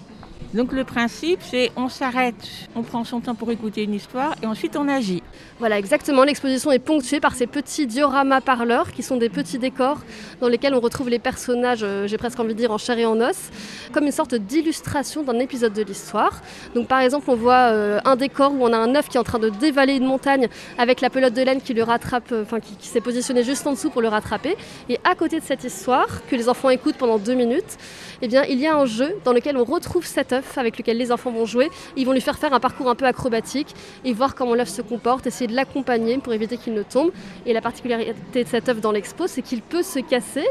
Donc 0.54 0.72
le 0.72 0.84
principe, 0.84 1.40
c'est 1.42 1.72
on 1.76 1.88
s'arrête, 1.88 2.34
on 2.74 2.82
prend 2.82 3.04
son 3.04 3.20
temps 3.20 3.34
pour 3.34 3.50
écouter 3.50 3.82
une 3.82 3.94
histoire 3.94 4.34
et 4.42 4.46
ensuite 4.46 4.76
on 4.76 4.88
agit. 4.88 5.22
Voilà, 5.58 5.78
exactement. 5.78 6.24
L'exposition 6.24 6.70
est 6.70 6.78
ponctuée 6.78 7.20
par 7.20 7.34
ces 7.34 7.46
petits 7.46 7.86
dioramas 7.86 8.40
parleurs 8.40 8.92
qui 8.92 9.02
sont 9.02 9.16
des 9.16 9.28
petits 9.28 9.58
décors 9.58 9.98
dans 10.40 10.48
lesquels 10.48 10.74
on 10.74 10.80
retrouve 10.80 11.08
les 11.08 11.18
personnages, 11.18 11.82
euh, 11.82 12.06
j'ai 12.06 12.16
presque 12.16 12.38
envie 12.38 12.54
de 12.54 12.58
dire 12.58 12.70
en 12.70 12.78
chair 12.78 12.98
et 12.98 13.06
en 13.06 13.20
os, 13.20 13.50
comme 13.92 14.04
une 14.04 14.12
sorte 14.12 14.34
d'illustration 14.34 15.22
d'un 15.22 15.38
épisode 15.38 15.72
de 15.72 15.82
l'histoire. 15.82 16.40
Donc 16.74 16.86
par 16.86 17.00
exemple, 17.00 17.28
on 17.28 17.36
voit 17.36 17.72
euh, 17.72 17.98
un 18.04 18.16
décor 18.16 18.52
où 18.52 18.62
on 18.62 18.72
a 18.72 18.76
un 18.76 18.94
œuf 18.94 19.08
qui 19.08 19.16
est 19.16 19.20
en 19.20 19.24
train 19.24 19.38
de 19.38 19.48
dévaler 19.48 19.94
une 19.94 20.06
montagne 20.06 20.48
avec 20.78 21.00
la 21.00 21.10
pelote 21.10 21.34
de 21.34 21.42
laine 21.42 21.60
qui 21.60 21.74
le 21.74 21.82
rattrape, 21.82 22.30
euh, 22.32 22.42
enfin 22.42 22.60
qui, 22.60 22.86
s'est 22.86 23.00
positionnée 23.00 23.42
juste 23.42 23.66
en 23.66 23.72
dessous 23.72 23.90
pour 23.90 24.02
le 24.02 24.08
rattraper. 24.08 24.56
Et 24.88 25.00
à 25.04 25.14
côté 25.14 25.40
de 25.40 25.44
cette 25.44 25.64
histoire, 25.64 26.26
que 26.28 26.36
les 26.36 26.48
enfants 26.48 26.70
écoutent 26.70 26.96
pendant 26.96 27.18
deux 27.18 27.34
minutes, 27.34 27.78
eh 28.22 28.28
bien, 28.28 28.44
il 28.44 28.58
y 28.58 28.66
a 28.66 28.76
un 28.76 28.86
jeu 28.86 29.16
dans 29.24 29.32
lequel 29.32 29.56
on 29.56 29.64
retrouve 29.64 30.06
cet 30.06 30.32
œuf 30.32 30.35
avec 30.56 30.78
lequel 30.78 30.96
les 30.96 31.12
enfants 31.12 31.30
vont 31.30 31.46
jouer. 31.46 31.70
Ils 31.96 32.06
vont 32.06 32.12
lui 32.12 32.20
faire 32.20 32.38
faire 32.38 32.52
un 32.52 32.60
parcours 32.60 32.88
un 32.88 32.94
peu 32.94 33.06
acrobatique 33.06 33.74
et 34.04 34.12
voir 34.12 34.34
comment 34.34 34.54
l'œuf 34.54 34.68
se 34.68 34.82
comporte, 34.82 35.26
essayer 35.26 35.46
de 35.46 35.54
l'accompagner 35.54 36.18
pour 36.18 36.32
éviter 36.32 36.56
qu'il 36.56 36.74
ne 36.74 36.82
tombe. 36.82 37.10
Et 37.44 37.52
la 37.52 37.60
particularité 37.60 38.44
de 38.44 38.48
cet 38.48 38.68
œuf 38.68 38.80
dans 38.80 38.92
l'expo, 38.92 39.26
c'est 39.26 39.42
qu'il 39.42 39.62
peut 39.62 39.82
se 39.82 39.98
casser, 39.98 40.44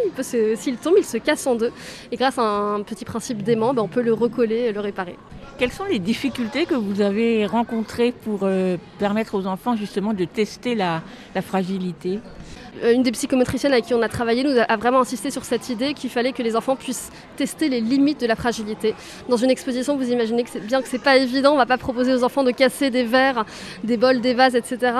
s'il 0.55 0.77
tombe, 0.77 0.95
il 0.97 1.05
se 1.05 1.17
casse 1.17 1.47
en 1.47 1.55
deux. 1.55 1.71
Et 2.11 2.15
grâce 2.15 2.37
à 2.37 2.43
un 2.43 2.81
petit 2.83 3.05
principe 3.05 3.43
d'aimant, 3.43 3.73
ben, 3.73 3.81
on 3.81 3.87
peut 3.87 4.01
le 4.01 4.13
recoller 4.13 4.55
et 4.55 4.71
le 4.71 4.79
réparer. 4.79 5.17
Quelles 5.57 5.71
sont 5.71 5.85
les 5.85 5.99
difficultés 5.99 6.65
que 6.65 6.75
vous 6.75 6.99
avez 6.99 7.45
rencontrées 7.45 8.11
pour 8.11 8.41
euh, 8.43 8.75
permettre 8.99 9.35
aux 9.35 9.47
enfants 9.47 9.77
justement 9.77 10.13
de 10.13 10.25
tester 10.25 10.75
la, 10.75 11.01
fragilité? 11.41 12.19
Une 12.83 13.03
des 13.03 13.11
psychomotriciennes 13.11 13.71
avec 13.71 13.85
qui 13.85 13.93
on 13.93 14.01
a 14.01 14.09
travaillé 14.09 14.43
nous 14.43 14.57
a 14.57 14.75
vraiment 14.75 14.99
insisté 14.99 15.31
sur 15.31 15.45
cette 15.45 15.69
idée 15.69 15.93
qu'il 15.93 16.09
fallait 16.09 16.33
que 16.33 16.43
les 16.43 16.55
enfants 16.55 16.75
puissent 16.75 17.11
tester 17.37 17.69
les 17.69 17.79
limites 17.79 18.19
de 18.19 18.27
la 18.27 18.35
fragilité. 18.35 18.95
Dans 19.29 19.37
une 19.37 19.49
exposition, 19.49 19.95
vous 19.95 20.11
imaginez 20.11 20.43
que 20.43 20.59
bien 20.59 20.81
que 20.81 20.87
c'est 20.87 21.01
pas 21.01 21.17
évident, 21.17 21.53
on 21.53 21.57
va 21.57 21.65
pas 21.65 21.77
proposer 21.77 22.13
aux 22.13 22.23
enfants 22.23 22.43
de 22.43 22.51
casser 22.51 22.89
des 22.89 23.03
verres, 23.03 23.45
des 23.83 23.97
bols, 23.97 24.21
des 24.21 24.33
vases, 24.33 24.55
etc. 24.55 24.93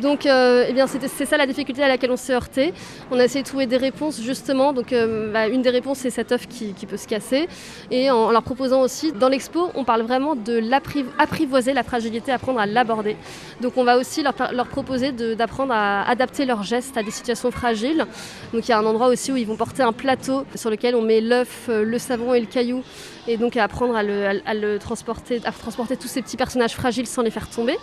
Donc, 0.00 0.26
euh, 0.26 0.66
eh 0.68 0.72
bien, 0.72 0.86
c'est 0.86 1.26
ça 1.26 1.36
la 1.36 1.46
difficulté 1.46 1.82
à 1.82 1.88
laquelle 1.88 2.10
on 2.10 2.16
s'est 2.16 2.34
heurté. 2.34 2.74
On 3.10 3.18
a 3.18 3.24
essayé 3.24 3.42
de 3.42 3.48
trouver 3.48 3.66
des 3.66 3.76
réponses 3.76 4.20
justement. 4.20 4.72
Donc, 4.72 4.92
euh, 4.92 5.32
bah, 5.32 5.48
une 5.48 5.62
des 5.62 5.70
réponses 5.70 5.98
c'est 5.98 6.10
cet 6.10 6.32
œuf 6.32 6.46
qui, 6.46 6.74
qui 6.74 6.86
peut 6.86 6.96
se 6.96 7.08
casser, 7.08 7.48
et 7.90 8.10
en, 8.10 8.30
leur 8.30 8.42
proposant 8.42 8.82
aussi 8.82 9.12
dans 9.12 9.28
l'expo, 9.28 9.70
on 9.74 9.84
parle 9.84 10.02
vraiment 10.02 10.34
de 10.34 10.58
l'apprivoiser 10.58 11.72
la 11.72 11.82
fragilité, 11.82 12.32
apprendre 12.32 12.60
à 12.60 12.66
l'aborder. 12.66 13.16
Donc, 13.60 13.76
on 13.76 13.84
va 13.84 13.96
aussi 13.96 14.22
leur, 14.22 14.34
leur 14.52 14.66
proposer 14.66 15.12
d'apprendre 15.12 15.72
à 15.72 16.08
adapter 16.08 16.44
leurs 16.44 16.62
gestes 16.62 16.96
à 16.96 17.02
des 17.02 17.13
situations 17.14 17.50
fragiles. 17.50 18.06
Donc 18.52 18.66
il 18.66 18.70
y 18.70 18.72
a 18.72 18.78
un 18.78 18.84
endroit 18.84 19.08
aussi 19.08 19.32
où 19.32 19.36
ils 19.36 19.46
vont 19.46 19.56
porter 19.56 19.82
un 19.82 19.92
plateau 19.92 20.44
sur 20.54 20.70
lequel 20.70 20.94
on 20.94 21.02
met 21.02 21.20
l'œuf, 21.20 21.66
euh, 21.68 21.84
le 21.84 21.98
savon 21.98 22.34
et 22.34 22.40
le 22.40 22.46
caillou. 22.46 22.82
Et 23.26 23.36
donc 23.36 23.56
à 23.56 23.64
apprendre 23.64 23.96
à 23.96 24.02
le, 24.02 24.78
transporter, 24.78 25.40
à 25.44 25.52
transporter 25.52 25.96
tous 25.96 26.08
ces 26.08 26.20
petits 26.20 26.36
personnages 26.36 26.74
fragiles 26.74 27.06
sans 27.06 27.22
les 27.22 27.30
faire 27.30 27.48
tomber. 27.48 27.76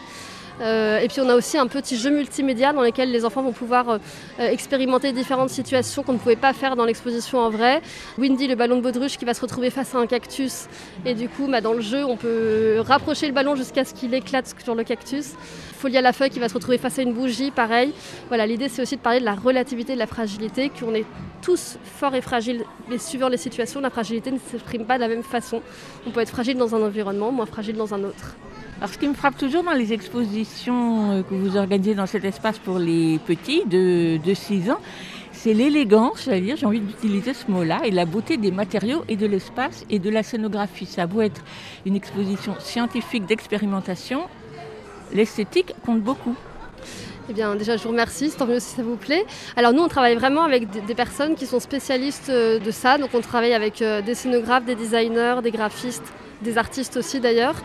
Euh, 0.60 1.00
et 1.00 1.08
puis 1.08 1.22
on 1.22 1.30
a 1.30 1.36
aussi 1.36 1.58
un 1.58 1.66
petit 1.66 1.98
jeu 1.98 2.12
multimédia 2.12 2.72
dans 2.74 2.82
lequel 2.82 3.12
les 3.12 3.26
enfants 3.26 3.42
vont 3.42 3.54
pouvoir 3.54 3.90
euh, 3.90 3.98
expérimenter 4.40 5.12
différentes 5.12 5.50
situations 5.50 6.04
qu'on 6.04 6.14
ne 6.14 6.20
pouvait 6.20 6.36
pas 6.36 6.54
faire 6.54 6.76
dans 6.76 6.86
l'exposition 6.86 7.40
en 7.40 7.50
vrai. 7.50 7.82
Windy, 8.20 8.48
le 8.48 8.56
ballon 8.56 8.76
de 8.76 8.82
baudruche, 8.82 9.18
qui 9.18 9.26
va 9.26 9.34
se 9.34 9.42
retrouver 9.42 9.72
face 9.72 9.96
à 9.96 9.98
un 9.98 10.06
cactus. 10.06 10.68
Et 11.06 11.16
du 11.16 11.30
coup, 11.30 11.48
bah, 11.48 11.62
dans 11.62 11.74
le 11.74 11.82
jeu, 11.82 12.06
on 12.06 12.18
peut 12.18 12.80
rapprocher 12.82 13.28
le 13.28 13.34
ballon 13.34 13.56
jusqu'à 13.56 13.86
ce 13.86 13.94
qu'il 13.94 14.14
éclate 14.14 14.54
sur 14.64 14.76
le 14.76 14.84
cactus. 14.84 15.32
Folia 15.82 16.02
la 16.02 16.14
feuille 16.14 16.30
qui 16.30 16.38
va 16.38 16.48
se 16.48 16.54
retrouver 16.54 16.78
face 16.78 17.00
à 17.00 17.02
une 17.02 17.12
bougie, 17.12 17.50
pareil. 17.50 17.92
Voilà, 18.28 18.46
l'idée 18.46 18.70
c'est 18.70 18.84
aussi 18.84 18.98
de 18.98 19.02
parler 19.02 19.20
de 19.20 19.26
la 19.26 19.34
relativité, 19.34 19.96
de 19.96 19.98
la 19.98 20.06
fragilité, 20.06 20.70
qu'on 20.70 20.94
est 20.94 21.06
tous 21.42 21.80
forts 21.84 22.14
et 22.14 22.22
fragiles, 22.22 22.64
mais 22.88 23.00
suivant 23.00 23.30
les 23.30 23.38
situations, 23.38 23.82
la 23.82 23.90
fragilité 23.90 24.30
ne 24.30 24.38
s'exprime 24.38 24.86
pas 24.86 24.98
de 24.98 25.02
la 25.02 25.08
même 25.08 25.24
façon. 25.24 25.60
On 26.06 26.12
peut 26.12 26.20
être 26.20 26.30
fragile 26.30 26.56
dans 26.56 26.76
un 26.76 26.84
environnement, 26.84 27.32
moins 27.32 27.48
fragile 27.48 27.78
dans 27.78 27.96
un 27.96 28.04
autre. 28.04 28.36
Alors, 28.78 28.94
ce 28.94 29.00
qui 29.00 29.08
me 29.08 29.16
frappe 29.16 29.38
toujours 29.38 29.64
dans 29.64 29.72
les 29.72 29.92
expositions 29.92 31.14
euh, 31.14 31.24
que 31.24 31.34
vous 31.34 31.58
organisez 31.58 31.96
dans 31.96 32.06
cet 32.06 32.26
espace 32.26 32.60
pour 32.60 32.78
les 32.78 33.18
petits 33.26 33.64
de, 33.66 34.18
de 34.24 34.34
6 34.36 34.70
ans, 34.70 34.80
c'est 35.32 35.56
l'élégance, 35.56 36.26
j'allais 36.26 36.42
dire, 36.42 36.58
j'ai 36.58 36.68
envie 36.68 36.82
d'utiliser 36.82 37.34
ce 37.34 37.50
mot-là, 37.50 37.82
et 37.86 37.90
la 37.90 38.06
beauté 38.06 38.38
des 38.38 38.52
matériaux 38.52 39.04
et 39.10 39.16
de 39.16 39.26
l'espace 39.26 39.84
et 39.90 39.98
de 39.98 40.12
la 40.12 40.22
scénographie. 40.22 40.86
Ça 40.86 41.04
a 41.04 41.08
beau 41.08 41.22
être 41.22 41.44
une 41.88 41.96
exposition 41.96 42.54
scientifique 42.60 43.26
d'expérimentation, 43.26 44.26
l'esthétique 45.14 45.74
compte 45.86 46.02
beaucoup. 46.02 46.36
Eh 47.30 47.34
bien, 47.34 47.56
déjà, 47.56 47.78
je 47.78 47.84
vous 47.84 47.90
remercie, 47.90 48.32
tant 48.32 48.46
mieux 48.46 48.60
si 48.60 48.76
ça 48.76 48.84
vous 48.84 48.96
plaît. 48.96 49.26
Alors, 49.56 49.74
nous, 49.74 49.82
on 49.84 49.88
travaille 49.88 50.16
vraiment 50.16 50.44
avec 50.44 50.70
des, 50.70 50.82
des 50.82 50.96
personnes 50.96 51.36
qui 51.36 51.46
sont 51.46 51.60
spécialistes 51.60 52.30
euh, 52.30 52.60
de 52.60 52.72
ça. 52.72 52.98
Donc, 52.98 53.12
on 53.14 53.22
travaille 53.22 53.54
avec 53.54 53.82
euh, 53.82 54.02
des 54.02 54.16
scénographes, 54.16 54.66
des 54.66 54.76
designers, 54.76 55.36
des 55.44 55.52
graphistes, 55.52 56.12
des 56.42 56.58
artistes 56.58 56.98
aussi 56.98 57.20
d'ailleurs. 57.20 57.56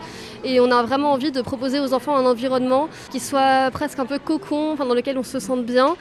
Et 0.43 0.59
on 0.59 0.71
a 0.71 0.83
vraiment 0.83 1.11
envie 1.11 1.31
de 1.31 1.41
proposer 1.41 1.79
aux 1.79 1.93
enfants 1.93 2.15
un 2.15 2.25
environnement 2.25 2.89
qui 3.11 3.19
soit 3.19 3.69
presque 3.71 3.99
un 3.99 4.05
peu 4.05 4.19
cocon, 4.19 4.73
enfin, 4.73 4.85
dans 4.85 4.93
lequel 4.93 5.17
on 5.17 5.23
se 5.23 5.39
sente 5.39 5.65
bien. 5.65 5.95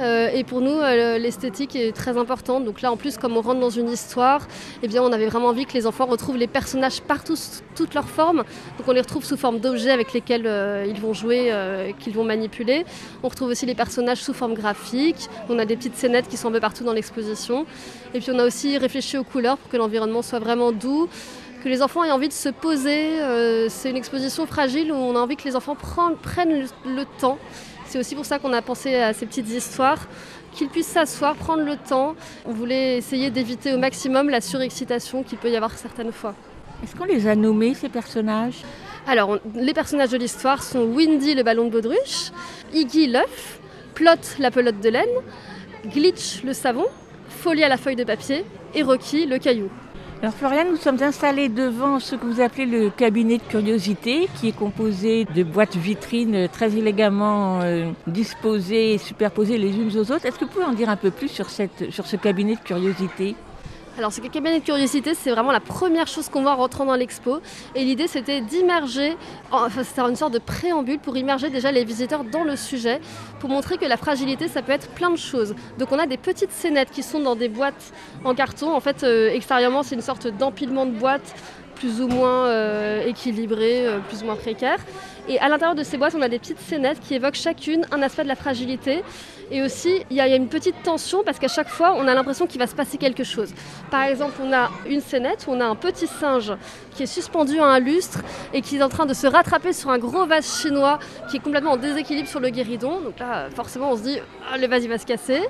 Euh, 0.00 0.28
et 0.32 0.44
pour 0.44 0.60
nous, 0.60 0.72
euh, 0.72 1.18
l'esthétique 1.18 1.76
est 1.76 1.92
très 1.92 2.16
importante. 2.16 2.64
Donc 2.64 2.80
là, 2.80 2.90
en 2.90 2.96
plus, 2.96 3.18
comme 3.18 3.36
on 3.36 3.42
rentre 3.42 3.60
dans 3.60 3.70
une 3.70 3.90
histoire, 3.90 4.48
eh 4.82 4.88
bien, 4.88 5.02
on 5.02 5.12
avait 5.12 5.26
vraiment 5.26 5.48
envie 5.48 5.66
que 5.66 5.74
les 5.74 5.86
enfants 5.86 6.06
retrouvent 6.06 6.36
les 6.36 6.46
personnages 6.46 7.00
partout, 7.02 7.34
toutes 7.76 7.94
leurs 7.94 8.08
formes. 8.08 8.44
Donc 8.78 8.88
on 8.88 8.92
les 8.92 9.00
retrouve 9.00 9.24
sous 9.24 9.36
forme 9.36 9.58
d'objets 9.58 9.90
avec 9.90 10.12
lesquels 10.12 10.46
euh, 10.46 10.86
ils 10.88 11.00
vont 11.00 11.12
jouer, 11.12 11.52
qu'ils 11.98 12.14
vont 12.14 12.24
manipuler. 12.24 12.84
On 13.22 13.28
retrouve 13.28 13.48
aussi 13.48 13.66
les 13.66 13.74
personnages 13.74 14.22
sous 14.22 14.34
forme 14.34 14.54
graphique. 14.54 15.28
On 15.48 15.58
a 15.58 15.64
des 15.64 15.76
petites 15.76 15.96
scénettes 15.96 16.28
qui 16.28 16.36
sont 16.36 16.48
un 16.48 16.52
peu 16.52 16.60
partout 16.60 16.84
dans 16.84 16.92
l'exposition. 16.92 17.66
Et 18.14 18.20
puis 18.20 18.30
on 18.30 18.38
a 18.38 18.44
aussi 18.44 18.78
réfléchi 18.78 19.16
aux 19.16 19.24
couleurs 19.24 19.56
pour 19.58 19.70
que 19.70 19.76
l'environnement 19.76 20.22
soit 20.22 20.38
vraiment 20.38 20.72
doux, 20.72 21.08
que 21.62 21.68
les 21.68 21.82
enfants 21.82 22.02
aient 22.04 22.10
envie 22.10 22.28
de 22.28 22.32
se 22.32 22.48
poser. 22.48 23.20
Euh, 23.20 23.68
c'est 23.68 23.90
une 23.90 23.96
exposition 23.96 24.46
fragile 24.46 24.92
où 24.92 24.96
on 24.96 25.14
a 25.16 25.18
envie 25.20 25.36
que 25.36 25.44
les 25.44 25.54
enfants 25.56 25.76
prennent, 25.76 26.16
prennent 26.16 26.60
le, 26.60 26.66
le 26.96 27.04
temps. 27.20 27.38
C'est 27.86 27.98
aussi 27.98 28.14
pour 28.14 28.24
ça 28.24 28.38
qu'on 28.38 28.52
a 28.52 28.62
pensé 28.62 28.94
à 28.96 29.12
ces 29.12 29.26
petites 29.26 29.48
histoires, 29.50 30.06
qu'ils 30.52 30.68
puissent 30.68 30.86
s'asseoir, 30.88 31.34
prendre 31.36 31.62
le 31.62 31.76
temps. 31.76 32.16
On 32.46 32.52
voulait 32.52 32.96
essayer 32.98 33.30
d'éviter 33.30 33.74
au 33.74 33.78
maximum 33.78 34.28
la 34.30 34.40
surexcitation 34.40 35.22
qu'il 35.22 35.38
peut 35.38 35.50
y 35.50 35.56
avoir 35.56 35.72
certaines 35.76 36.12
fois. 36.12 36.34
Est-ce 36.82 36.96
qu'on 36.96 37.04
les 37.04 37.28
a 37.28 37.36
nommés, 37.36 37.74
ces 37.74 37.88
personnages? 37.88 38.62
Alors, 39.06 39.30
on- 39.30 39.40
les 39.54 39.74
personnages 39.74 40.10
de 40.10 40.16
l'histoire 40.16 40.62
sont 40.62 40.82
Windy, 40.84 41.34
le 41.34 41.42
ballon 41.42 41.66
de 41.66 41.70
baudruche, 41.70 42.32
Iggy, 42.72 43.06
l'œuf, 43.08 43.58
Plot, 43.94 44.10
la 44.38 44.50
pelote 44.50 44.80
de 44.80 44.88
laine, 44.88 45.08
Glitch, 45.86 46.42
le 46.44 46.54
savon, 46.54 46.86
Folia, 47.28 47.68
la 47.68 47.76
feuille 47.76 47.96
de 47.96 48.04
papier, 48.04 48.44
et 48.74 48.82
Rocky, 48.82 49.26
le 49.26 49.38
caillou. 49.38 49.68
Alors 50.22 50.34
Floriane, 50.34 50.68
nous 50.70 50.76
sommes 50.76 51.02
installés 51.02 51.48
devant 51.48 51.98
ce 51.98 52.14
que 52.14 52.24
vous 52.24 52.40
appelez 52.40 52.64
le 52.64 52.90
cabinet 52.90 53.38
de 53.38 53.42
curiosité, 53.42 54.28
qui 54.36 54.46
est 54.46 54.56
composé 54.56 55.24
de 55.24 55.42
boîtes 55.42 55.74
vitrines 55.74 56.48
très 56.48 56.76
élégamment 56.76 57.60
euh, 57.62 57.90
disposées 58.06 58.94
et 58.94 58.98
superposées 58.98 59.58
les 59.58 59.76
unes 59.76 59.90
aux 59.98 60.12
autres. 60.12 60.24
Est-ce 60.24 60.38
que 60.38 60.44
vous 60.44 60.52
pouvez 60.52 60.64
en 60.64 60.74
dire 60.74 60.90
un 60.90 60.96
peu 60.96 61.10
plus 61.10 61.26
sur, 61.26 61.50
sur 61.50 62.06
ce 62.06 62.14
cabinet 62.14 62.54
de 62.54 62.60
curiosité? 62.60 63.34
Alors, 63.98 64.10
ce 64.10 64.22
cabinet 64.22 64.60
de 64.60 64.64
curiosité, 64.64 65.12
c'est 65.14 65.30
vraiment 65.30 65.52
la 65.52 65.60
première 65.60 66.06
chose 66.06 66.30
qu'on 66.30 66.40
voit 66.40 66.52
en 66.52 66.56
rentrant 66.56 66.86
dans 66.86 66.94
l'expo. 66.94 67.40
Et 67.74 67.84
l'idée, 67.84 68.06
c'était 68.06 68.40
d'immerger, 68.40 69.18
enfin, 69.50 69.84
c'était 69.84 70.00
une 70.00 70.16
sorte 70.16 70.32
de 70.32 70.38
préambule 70.38 70.98
pour 70.98 71.14
immerger 71.18 71.50
déjà 71.50 71.70
les 71.70 71.84
visiteurs 71.84 72.24
dans 72.24 72.42
le 72.42 72.56
sujet, 72.56 73.02
pour 73.38 73.50
montrer 73.50 73.76
que 73.76 73.84
la 73.84 73.98
fragilité, 73.98 74.48
ça 74.48 74.62
peut 74.62 74.72
être 74.72 74.88
plein 74.90 75.10
de 75.10 75.16
choses. 75.16 75.54
Donc, 75.78 75.92
on 75.92 75.98
a 75.98 76.06
des 76.06 76.16
petites 76.16 76.52
scénettes 76.52 76.90
qui 76.90 77.02
sont 77.02 77.20
dans 77.20 77.36
des 77.36 77.50
boîtes 77.50 77.92
en 78.24 78.34
carton. 78.34 78.74
En 78.74 78.80
fait, 78.80 79.04
euh, 79.04 79.30
extérieurement, 79.30 79.82
c'est 79.82 79.94
une 79.94 80.00
sorte 80.00 80.26
d'empilement 80.26 80.86
de 80.86 80.92
boîtes 80.92 81.34
plus 81.82 82.00
ou 82.00 82.06
moins 82.06 82.46
euh, 82.46 83.04
équilibrées, 83.04 83.88
euh, 83.88 83.98
plus 84.08 84.22
ou 84.22 84.26
moins 84.26 84.36
précaires. 84.36 84.78
Et 85.28 85.38
à 85.40 85.48
l'intérieur 85.48 85.74
de 85.74 85.82
ces 85.82 85.98
boîtes, 85.98 86.14
on 86.16 86.22
a 86.22 86.28
des 86.28 86.38
petites 86.38 86.60
scénettes 86.60 87.00
qui 87.00 87.14
évoquent 87.14 87.34
chacune 87.34 87.84
un 87.90 88.02
aspect 88.02 88.22
de 88.22 88.28
la 88.28 88.36
fragilité. 88.36 89.02
Et 89.54 89.60
aussi, 89.60 90.02
il 90.08 90.16
y, 90.16 90.20
a 90.22 90.34
une 90.34 90.48
petite 90.48 90.82
tension 90.82 91.22
parce 91.22 91.38
qu'à 91.38 91.46
chaque 91.46 91.68
fois, 91.68 91.94
on 91.94 92.08
a 92.08 92.14
l'impression 92.14 92.46
qu'il 92.46 92.58
va 92.58 92.66
se 92.66 92.74
passer 92.74 92.96
quelque 92.96 93.22
chose. 93.22 93.52
Par 93.90 94.04
exemple, 94.04 94.32
on 94.42 94.50
a 94.50 94.70
une 94.86 95.02
scénette 95.02 95.44
où 95.46 95.50
on 95.50 95.60
a 95.60 95.66
un 95.66 95.74
petit 95.74 96.06
singe 96.06 96.54
qui 96.92 97.02
est 97.02 97.06
suspendu 97.06 97.58
à 97.58 97.66
un 97.66 97.78
lustre 97.78 98.20
et 98.54 98.62
qui 98.62 98.78
est 98.78 98.82
en 98.82 98.88
train 98.88 99.04
de 99.04 99.12
se 99.12 99.26
rattraper 99.26 99.74
sur 99.74 99.90
un 99.90 99.98
gros 99.98 100.24
vase 100.24 100.62
chinois 100.62 100.98
qui 101.30 101.36
est 101.36 101.40
complètement 101.40 101.72
en 101.72 101.76
déséquilibre 101.76 102.30
sur 102.30 102.40
le 102.40 102.48
guéridon. 102.48 103.00
Donc 103.02 103.18
là, 103.18 103.50
forcément, 103.54 103.90
on 103.90 103.96
se 103.98 104.02
dit, 104.04 104.18
le 104.58 104.66
vase, 104.66 104.84
il 104.84 104.88
va 104.88 104.96
se 104.96 105.04
casser. 105.04 105.42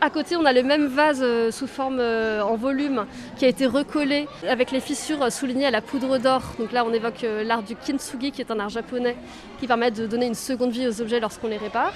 À 0.00 0.10
côté, 0.10 0.36
on 0.36 0.44
a 0.44 0.52
le 0.52 0.62
même 0.62 0.86
vase 0.86 1.22
euh, 1.24 1.50
sous 1.50 1.66
forme 1.66 1.98
euh, 1.98 2.40
en 2.40 2.54
volume 2.54 3.04
qui 3.36 3.44
a 3.44 3.48
été 3.48 3.66
recollé 3.66 4.28
avec 4.48 4.70
les 4.70 4.78
fissures 4.78 5.32
soulignées 5.32 5.66
à 5.66 5.72
la 5.72 5.80
poudre 5.80 6.18
d'or. 6.18 6.42
Donc 6.60 6.70
là, 6.70 6.84
on 6.84 6.92
évoque 6.92 7.24
euh, 7.24 7.42
l'art 7.42 7.64
du 7.64 7.74
kintsugi, 7.74 8.30
qui 8.30 8.40
est 8.40 8.52
un 8.52 8.60
art 8.60 8.68
japonais 8.68 9.16
qui 9.58 9.66
permet 9.66 9.90
de 9.90 10.06
donner 10.06 10.26
une 10.26 10.36
seconde 10.36 10.70
vie 10.70 10.86
aux 10.86 11.00
objets 11.00 11.18
lorsqu'on 11.18 11.48
les 11.48 11.56
répare. 11.56 11.92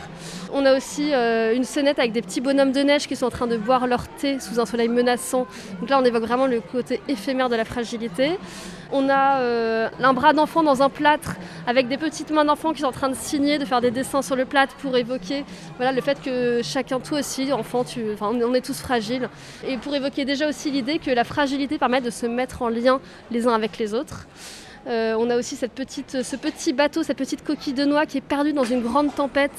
On 0.53 0.67
a 0.67 0.77
aussi 0.77 1.13
une 1.13 1.63
scénette 1.63 2.01
avec 2.01 2.11
des 2.11 2.21
petits 2.21 2.41
bonhommes 2.41 2.73
de 2.73 2.81
neige 2.81 3.07
qui 3.07 3.15
sont 3.15 3.27
en 3.27 3.31
train 3.31 3.47
de 3.47 3.57
boire 3.57 3.87
leur 3.87 4.09
thé 4.09 4.41
sous 4.41 4.59
un 4.59 4.67
soleil 4.67 4.89
menaçant. 4.89 5.47
Donc 5.79 5.89
là, 5.89 6.01
on 6.01 6.05
évoque 6.05 6.25
vraiment 6.25 6.49
le 6.49 6.61
côté 6.61 7.01
éphémère 7.07 7.49
de 7.49 7.55
la 7.55 7.65
fragilité. 7.65 8.37
On 8.91 9.09
a 9.09 9.41
un 10.03 10.13
bras 10.13 10.33
d'enfant 10.33 10.65
dans 10.65 10.83
un 10.83 10.89
plâtre 10.89 11.37
avec 11.69 11.87
des 11.87 11.99
petites 11.99 12.33
mains 12.33 12.45
d'enfant 12.45 12.73
qui 12.73 12.81
sont 12.81 12.89
en 12.89 12.93
train 12.93 13.09
de 13.09 13.15
signer, 13.15 13.59
de 13.59 13.65
faire 13.65 13.81
des 13.81 13.93
dessins 13.93 14.23
sur 14.23 14.35
le 14.35 14.45
plâtre 14.45 14.75
pour 14.75 14.97
évoquer 14.97 15.45
voilà, 15.77 15.93
le 15.93 16.01
fait 16.01 16.21
que 16.21 16.63
chacun, 16.65 16.99
toi 16.99 17.21
aussi, 17.21 17.53
enfant, 17.53 17.85
on 18.21 18.55
est- 18.55 18.61
tous 18.63 18.81
fragiles. 18.81 19.29
Et 19.67 19.77
pour 19.77 19.95
évoquer 19.95 20.25
déjà 20.25 20.49
aussi 20.49 20.71
l'idée 20.71 20.99
que 20.99 21.11
la 21.11 21.25
fragilité 21.25 21.79
permet 21.79 22.01
de 22.01 22.11
se 22.11 22.27
mettre 22.27 22.63
en 22.63 22.69
lien 22.69 23.01
les 23.31 23.47
uns 23.47 23.55
avec 23.55 23.79
les 23.79 23.93
autres. 23.93 24.27
Euh, 24.89 25.15
on 25.17 25.31
a 25.31 25.37
aussi 25.37 25.55
cette 25.55 25.73
petite, 25.73 26.25
ce 26.25 26.35
petit 26.35 26.73
bateau, 26.73 27.05
cette 27.05 27.17
petite 27.17 27.45
coquille 27.45 27.73
de 27.73 27.85
noix 27.85 28.05
qui 28.05 28.19
est 28.19 28.21
perdue 28.21 28.53
dans 28.53 28.65
une 28.65 28.83
grande 28.83 29.15
tempête, 29.15 29.53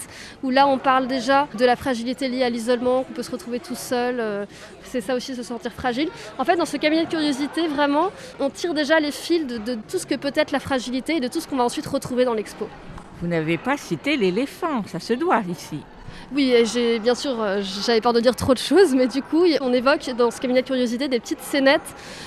où 0.44 0.50
là 0.50 0.68
on 0.68 0.78
parle 0.78 1.08
déjà 1.08 1.48
de 1.58 1.64
la 1.64 1.78
fragilité 1.78 2.28
liée 2.28 2.44
à 2.44 2.50
l'isolement, 2.50 3.04
qu'on 3.04 3.14
peut 3.14 3.24
se 3.24 3.32
retrouver 3.32 3.60
tout 3.62 3.76
seul. 3.76 4.20
euh, 4.20 4.46
c'est 4.84 5.00
ça 5.02 5.16
aussi, 5.16 5.34
se 5.34 5.42
sentir 5.44 5.72
fragile. 5.72 6.10
En 6.38 6.44
fait, 6.44 6.56
dans 6.58 6.66
ce 6.66 6.76
cabinet 6.78 7.06
de 7.06 7.10
curiosité, 7.10 7.68
vraiment, 7.68 8.12
on 8.40 8.50
tire 8.50 8.74
déjà 8.74 9.00
les 9.00 9.12
fils 9.12 9.48
de 9.48 9.76
tout 9.90 9.98
ce 9.98 10.06
que 10.06 10.16
peut 10.16 10.34
être 10.36 10.52
la 10.52 10.60
fragilité 10.60 11.16
et 11.16 11.20
de 11.22 11.28
tout 11.30 11.40
ce 11.40 11.48
qu'on 11.48 11.56
va 11.58 11.64
ensuite 11.64 11.88
retrouver 11.88 12.26
dans 12.26 12.34
l'expo. 12.34 12.68
Vous 13.22 13.28
n'avez 13.28 13.58
pas 13.58 13.78
cité 13.78 14.18
l'éléphant, 14.18 14.84
ça 14.86 15.00
se 15.00 15.14
doit 15.14 15.42
ici. 15.50 15.80
Oui, 16.36 16.52
j'ai 16.66 16.98
bien 16.98 17.14
sûr, 17.14 17.40
euh, 17.40 17.62
j'avais 17.86 18.02
peur 18.02 18.12
de 18.12 18.20
dire 18.20 18.36
trop 18.36 18.56
de 18.56 18.60
choses, 18.60 18.96
mais 18.96 19.06
du 19.06 19.22
coup, 19.22 19.46
on 19.62 19.72
évoque 19.72 20.10
dans 20.18 20.32
ce 20.32 20.42
cabinet 20.42 20.64
de 20.64 20.68
curiosité 20.68 21.08
des 21.08 21.20
petites 21.20 21.42
scénettes 21.42 21.82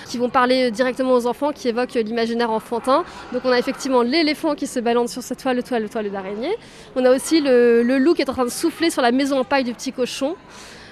qui 0.06 0.16
vont 0.16 0.28
parler 0.28 0.70
directement 0.70 1.14
aux 1.14 1.26
enfants, 1.26 1.50
qui 1.50 1.66
évoquent 1.66 1.94
l'imaginaire 1.94 2.52
enfantin. 2.52 3.02
Donc 3.32 3.42
on 3.44 3.50
a 3.50 3.58
effectivement 3.58 4.02
l'éléphant 4.02 4.54
qui 4.54 4.68
se 4.68 4.78
balance 4.78 5.10
sur 5.10 5.22
cette 5.22 5.40
toile, 5.40 5.60
toile, 5.64 5.88
toile 5.88 6.08
d'araignée. 6.12 6.54
On 6.94 7.04
a 7.04 7.10
aussi 7.10 7.40
le, 7.40 7.82
le 7.82 7.98
loup 7.98 8.14
qui 8.14 8.22
est 8.22 8.30
en 8.30 8.34
train 8.34 8.44
de 8.44 8.50
souffler 8.50 8.90
sur 8.90 9.02
la 9.02 9.10
maison 9.10 9.40
en 9.40 9.44
paille 9.44 9.64
du 9.64 9.74
petit 9.74 9.92
cochon. 9.92 10.36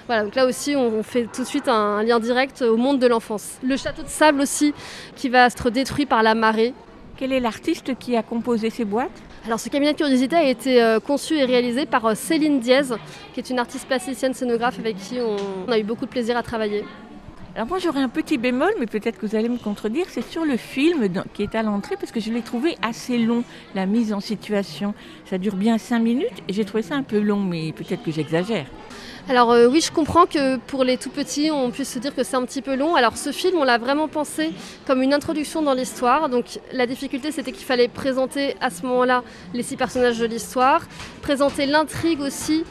Voilà, 0.07 0.23
donc 0.23 0.35
là 0.35 0.45
aussi, 0.45 0.75
on 0.75 1.01
fait 1.01 1.29
tout 1.33 1.43
de 1.43 1.47
suite 1.47 1.69
un 1.69 2.03
lien 2.03 2.19
direct 2.19 2.63
au 2.63 2.75
monde 2.75 2.99
de 2.99 3.07
l'enfance. 3.07 3.59
Le 3.63 3.77
château 3.77 4.03
de 4.03 4.09
sable 4.09 4.41
aussi, 4.41 4.73
qui 5.15 5.29
va 5.29 5.45
être 5.45 5.69
détruit 5.69 6.05
par 6.05 6.21
la 6.21 6.35
marée. 6.35 6.73
Quel 7.15 7.31
est 7.31 7.39
l'artiste 7.39 7.97
qui 7.97 8.17
a 8.17 8.23
composé 8.23 8.69
ces 8.69 8.83
boîtes? 8.83 9.21
Alors 9.45 9.59
ce 9.59 9.69
cabinet 9.69 9.93
de 9.93 9.97
curiosité 9.97 10.35
a 10.35 10.43
été 10.43 10.81
euh, 10.81 10.99
conçu 10.99 11.35
et 11.35 11.45
réalisé 11.45 11.85
par 11.85 12.03
euh, 12.03 12.15
Céline 12.15 12.59
Diaz, 12.59 12.97
qui 13.31 13.39
est 13.39 13.49
une 13.51 13.59
artiste 13.59 13.85
plasticienne 13.85 14.33
scénographe 14.33 14.79
avec 14.79 14.97
qui 14.97 15.19
on, 15.21 15.71
a 15.71 15.77
eu 15.77 15.83
beaucoup 15.83 16.05
de 16.05 16.09
plaisir 16.09 16.35
à 16.35 16.41
travailler. 16.41 16.83
Alors 17.53 17.67
moi 17.67 17.77
j'aurais 17.77 18.01
un 18.01 18.09
petit 18.09 18.39
bémol, 18.39 18.71
mais 18.79 18.87
peut-être 18.87 19.19
que 19.19 19.25
vous 19.27 19.35
allez 19.35 19.47
me 19.47 19.59
contredire, 19.59 20.07
c'est 20.09 20.23
sur 20.23 20.45
le 20.45 20.57
film 20.57 21.07
qui 21.35 21.43
est 21.43 21.53
à 21.53 21.61
l'entrée, 21.61 21.95
parce 21.95 22.11
que 22.11 22.19
je 22.19 22.31
l'ai 22.33 22.41
trouvé 22.41 22.75
assez 22.81 23.19
long, 23.19 23.43
la 23.75 23.85
mise 23.85 24.13
en 24.13 24.19
situation. 24.19 24.95
Ça 25.25 25.37
dure 25.37 25.55
bien 25.55 25.77
cinq 25.77 25.99
minutes, 25.99 26.41
et 26.47 26.53
j'ai 26.53 26.65
trouvé 26.65 26.81
ça 26.81 26.95
un 26.95 27.03
peu 27.03 27.19
long, 27.19 27.39
mais 27.39 27.71
peut-être 27.71 28.01
que 28.01 28.11
j'exagère. 28.11 28.65
Alors 29.27 29.51
euh, 29.51 29.67
oui, 29.67 29.81
je 29.81 29.91
comprends 29.91 30.27
que 30.27 30.57
pour 30.57 30.83
les 30.83 30.97
tout 30.97 31.09
petits, 31.09 31.49
on 31.49 31.71
puisse 31.71 31.91
se 31.91 31.97
dire 31.97 32.13
que 32.13 32.23
c'est 32.23 32.35
un 32.35 32.45
petit 32.45 32.61
peu 32.61 32.75
long. 32.75 32.93
Alors 32.93 33.17
ce 33.17 33.31
film, 33.31 33.57
on 33.57 33.63
l'a 33.63 33.79
vraiment 33.79 34.07
pensé 34.07 34.53
comme 34.85 35.01
une 35.01 35.15
introduction 35.15 35.63
dans 35.63 35.73
l'histoire. 35.73 36.29
Donc 36.29 36.59
la 36.71 36.85
difficulté, 36.85 37.31
c'était 37.31 37.51
qu'il 37.51 37.65
fallait 37.65 37.87
présenter 37.87 38.55
à 38.61 38.69
ce 38.69 38.83
moment-là 38.85 39.23
les 39.55 39.63
six 39.63 39.77
personnages 39.77 40.19
de 40.19 40.27
l'histoire, 40.27 40.81
présenter 41.23 41.65
l'intrigue 41.65 42.21
aussi. 42.21 42.65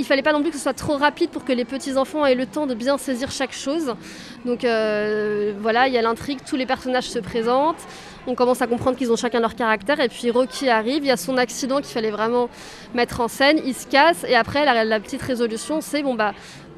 Il 0.00 0.06
fallait 0.06 0.22
pas 0.22 0.32
non 0.32 0.40
plus 0.40 0.50
que 0.50 0.56
ce 0.56 0.62
soit 0.62 0.72
trop 0.72 0.96
rapide 0.96 1.28
pour 1.28 1.44
que 1.44 1.52
les 1.52 1.66
petits 1.66 1.98
enfants 1.98 2.24
aient 2.24 2.34
le 2.34 2.46
temps 2.46 2.66
de 2.66 2.72
bien 2.72 2.96
saisir 2.96 3.30
chaque 3.30 3.52
chose. 3.52 3.94
Donc 4.46 4.64
euh, 4.64 5.52
voilà, 5.60 5.88
il 5.88 5.92
y 5.92 5.98
a 5.98 6.02
l'intrigue, 6.02 6.38
tous 6.48 6.56
les 6.56 6.64
personnages 6.64 7.10
se 7.10 7.18
présentent. 7.18 7.86
On 8.26 8.34
commence 8.34 8.62
à 8.62 8.66
comprendre 8.66 8.96
qu'ils 8.96 9.12
ont 9.12 9.16
chacun 9.16 9.40
leur 9.40 9.54
caractère. 9.54 10.00
Et 10.00 10.08
puis 10.08 10.30
Rocky 10.30 10.70
arrive, 10.70 11.04
il 11.04 11.08
y 11.08 11.10
a 11.10 11.18
son 11.18 11.36
accident 11.36 11.82
qu'il 11.82 11.92
fallait 11.92 12.10
vraiment 12.10 12.48
mettre 12.94 13.20
en 13.20 13.28
scène. 13.28 13.60
Il 13.66 13.74
se 13.74 13.86
casse. 13.86 14.24
Et 14.26 14.36
après, 14.36 14.64
la 14.64 15.00
petite 15.00 15.20
résolution, 15.20 15.82
c'est 15.82 16.02
bon, 16.02 16.14
bah, 16.14 16.32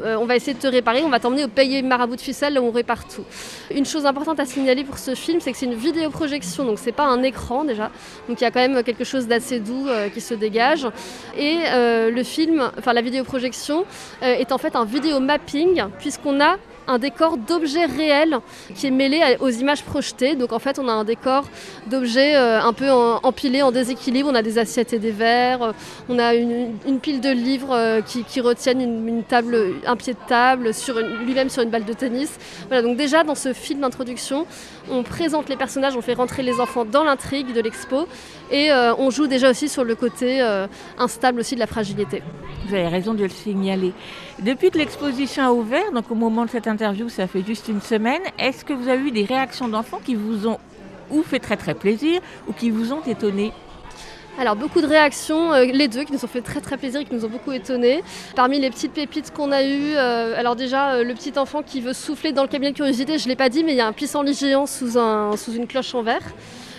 euh, 0.05 0.16
on 0.16 0.26
va 0.26 0.36
essayer 0.36 0.55
de 0.55 0.59
te 0.59 0.66
réparer. 0.66 1.03
On 1.03 1.09
va 1.09 1.20
t'emmener 1.20 1.44
au 1.44 1.48
pays 1.48 1.82
marabout 1.82 2.16
de 2.16 2.20
ficelle, 2.20 2.55
là 2.55 2.62
où 2.62 2.66
on 2.66 2.70
répare 2.70 3.07
tout. 3.07 3.24
Une 3.74 3.86
chose 3.86 4.07
importante 4.07 4.40
à 4.40 4.46
signaler 4.46 4.84
pour 4.84 4.98
ce 4.98 5.14
film, 5.14 5.40
c'est 5.40 5.53
que 5.53 5.59
c'est 5.59 5.66
une 5.66 5.74
vidéoprojection. 5.74 6.64
Donc, 6.64 6.78
c'est 6.78 6.92
pas 6.92 7.07
un 7.07 7.22
écran 7.22 7.64
déjà. 7.64 7.90
Donc, 8.28 8.40
il 8.40 8.44
y 8.44 8.46
a 8.46 8.50
quand 8.50 8.61
même 8.61 8.82
quelque 8.82 9.05
chose 9.05 9.26
d'assez 9.26 9.61
doux 9.61 9.86
euh, 9.88 10.09
qui 10.09 10.20
se 10.20 10.34
dégage. 10.34 10.86
Et 11.36 11.59
euh, 11.66 12.11
le 12.11 12.22
film, 12.22 12.70
enfin, 12.78 12.92
la 12.92 13.03
vidéoprojection 13.03 13.84
est 14.22 14.53
en 14.53 14.59
fait 14.59 14.76
un 14.76 14.84
vidéo 14.84 15.20
mapping, 15.20 15.84
puisqu'on 15.98 16.40
a 16.40 16.57
un 16.93 16.99
décor 16.99 17.38
d'objets 17.38 17.86
réels 17.86 18.38
qui 18.74 18.86
est 18.86 18.90
mêlé 18.90 19.20
aux 19.40 19.49
images 19.49 19.82
projetées. 19.82 20.36
Donc 20.36 20.53
en 20.53 20.59
fait, 20.59 20.78
on 20.78 20.88
a 20.88 20.93
un 20.93 21.05
décor 21.05 21.45
d'objets 21.86 22.36
euh, 22.36 22.61
un 22.61 22.72
peu 22.74 22.90
empilés, 22.90 23.62
en 23.62 23.72
déséquilibre. 23.72 24.28
On 24.30 24.34
a 24.34 24.43
des 24.43 24.59
assiettes 24.59 24.93
et 24.93 24.99
des 24.99 25.11
verres. 25.11 25.72
on 26.11 26.18
a 26.18 26.34
une, 26.34 27.01
pile 27.01 27.20
de 27.20 27.30
livres 27.30 27.74
euh, 27.74 28.01
qui, 28.03 28.40
retiennent 28.40 28.82
une, 28.82 29.24
table, 29.24 29.57
un 29.86 29.97
pied 29.97 30.12
de 30.12 30.18
table, 30.28 30.70
lui-même 31.24 31.49
sur 31.49 31.62
une 31.62 31.70
balle 31.70 31.86
de 31.86 31.95
tennis. 31.95 32.38
Voilà, 32.68 32.82
donc 32.82 32.97
déjà 32.99 33.24
dans 33.24 33.34
ce 33.34 33.55
film 33.55 33.80
d'introduction, 33.80 34.47
on 34.90 35.03
présente 35.03 35.49
les 35.49 35.57
personnages, 35.57 35.97
on 35.97 36.03
fait 36.03 36.14
rentrer 36.14 36.43
les 36.43 36.61
enfants 36.61 36.84
dans 36.84 37.05
l'intrigue 37.05 37.55
de 37.55 37.61
l'expo 37.61 38.07
et 38.51 38.70
euh, 38.70 38.95
on 38.97 39.11
joue 39.11 39.26
déjà 39.26 39.51
aussi 39.51 39.68
sur 39.68 39.84
le 39.84 39.95
côté 39.95 40.43
instable 40.99 41.40
aussi 41.40 41.55
de 41.55 41.61
la 41.61 41.66
fragilité. 41.66 42.22
Vous 42.66 42.74
avez 42.74 42.88
raison 42.88 43.14
de 43.14 43.22
le 43.22 43.28
signaler. 43.28 43.93
Depuis 44.45 44.72
que 44.72 44.78
l'exposition 44.78 45.45
a 45.45 45.53
ouvert, 45.53 45.93
donc 45.93 46.11
au 46.11 46.16
moment 46.16 46.45
de 46.45 46.51
cette 46.51 46.66
interview, 46.66 47.09
ça 47.09 47.28
fait 47.28 47.45
juste 47.47 47.68
une 47.68 47.80
semaine, 47.80 48.22
est-ce 48.40 48.64
que 48.64 48.72
vous 48.72 48.88
avez 48.88 49.01
eu 49.01 49.12
des 49.12 49.24
réactions 49.24 49.68
d'enfants 49.68 50.01
qui 50.05 50.16
vous 50.16 50.49
ont 50.49 50.59
ou 51.12 51.22
fait 51.22 51.38
très 51.38 51.57
très 51.57 51.74
plaisir 51.74 52.20
ou 52.49 52.53
qui 52.53 52.70
vous 52.70 52.93
ont 52.93 53.03
étonné? 53.03 53.53
Alors 54.40 54.57
beaucoup 54.57 54.80
de 54.80 54.86
réactions, 54.86 55.53
euh, 55.53 55.66
les 55.66 55.86
deux 55.86 56.03
qui 56.03 56.12
nous 56.12 56.24
ont 56.24 56.28
fait 56.28 56.40
très 56.40 56.61
très 56.61 56.76
plaisir 56.76 57.03
et 57.03 57.05
qui 57.05 57.14
nous 57.14 57.24
ont 57.24 57.28
beaucoup 57.28 57.53
étonnés. 57.53 58.03
Parmi 58.34 58.59
les 58.59 58.70
petites 58.70 58.93
pépites 58.93 59.32
qu'on 59.32 59.53
a 59.53 59.62
eues, 59.62 59.95
euh, 59.95 60.34
alors 60.36 60.57
déjà 60.57 60.95
euh, 60.95 61.05
le 61.05 61.14
petit 61.14 61.38
enfant 61.38 61.62
qui 61.62 61.80
veut 61.80 61.93
souffler 61.93 62.32
dans 62.32 62.43
le 62.43 62.49
cabinet 62.49 62.72
de 62.72 62.76
curiosité, 62.76 63.18
je 63.18 63.24
ne 63.24 63.28
l'ai 63.28 63.36
pas 63.36 63.49
dit, 63.49 63.62
mais 63.62 63.74
il 63.74 63.76
y 63.76 63.80
a 63.80 63.86
un 63.86 63.93
pissenlit 63.93 64.34
géant 64.34 64.66
sous, 64.66 64.99
un, 64.99 65.36
sous 65.36 65.53
une 65.53 65.68
cloche 65.68 65.95
en 65.95 66.03
verre. 66.03 66.24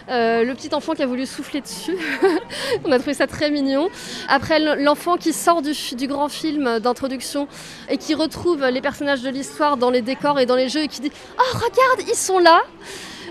Euh, 0.10 0.43
le 0.43 0.54
petit 0.54 0.74
enfant 0.74 0.93
qui 0.93 1.04
a 1.04 1.06
voulu 1.06 1.26
souffler 1.26 1.62
dessus, 1.62 1.97
on 2.86 2.91
a 2.91 2.97
trouvé 2.99 3.14
ça 3.14 3.28
très 3.28 3.49
mignon. 3.49 3.89
Après 4.28 4.60
l'enfant 4.60 5.18
qui 5.18 5.32
sort 5.32 5.62
du, 5.62 6.08
grand 6.08 6.28
film 6.28 6.80
d'introduction 6.80 7.47
et 7.89 7.97
qui 7.97 8.14
retrouve 8.14 8.66
les 8.66 8.82
personnages 8.82 9.22
de 9.22 9.30
l'histoire 9.30 9.78
dans 9.78 9.89
les 9.89 10.01
décors 10.01 10.39
et 10.39 10.45
dans 10.45 10.56
les 10.56 10.68
jeux 10.70 10.82
et 10.82 10.88
qui 10.88 11.01
dit 11.01 11.12
«Oh 11.39 11.56
regarde, 11.56 12.10
ils 12.10 12.16
sont 12.16 12.39
là!» 12.39 12.62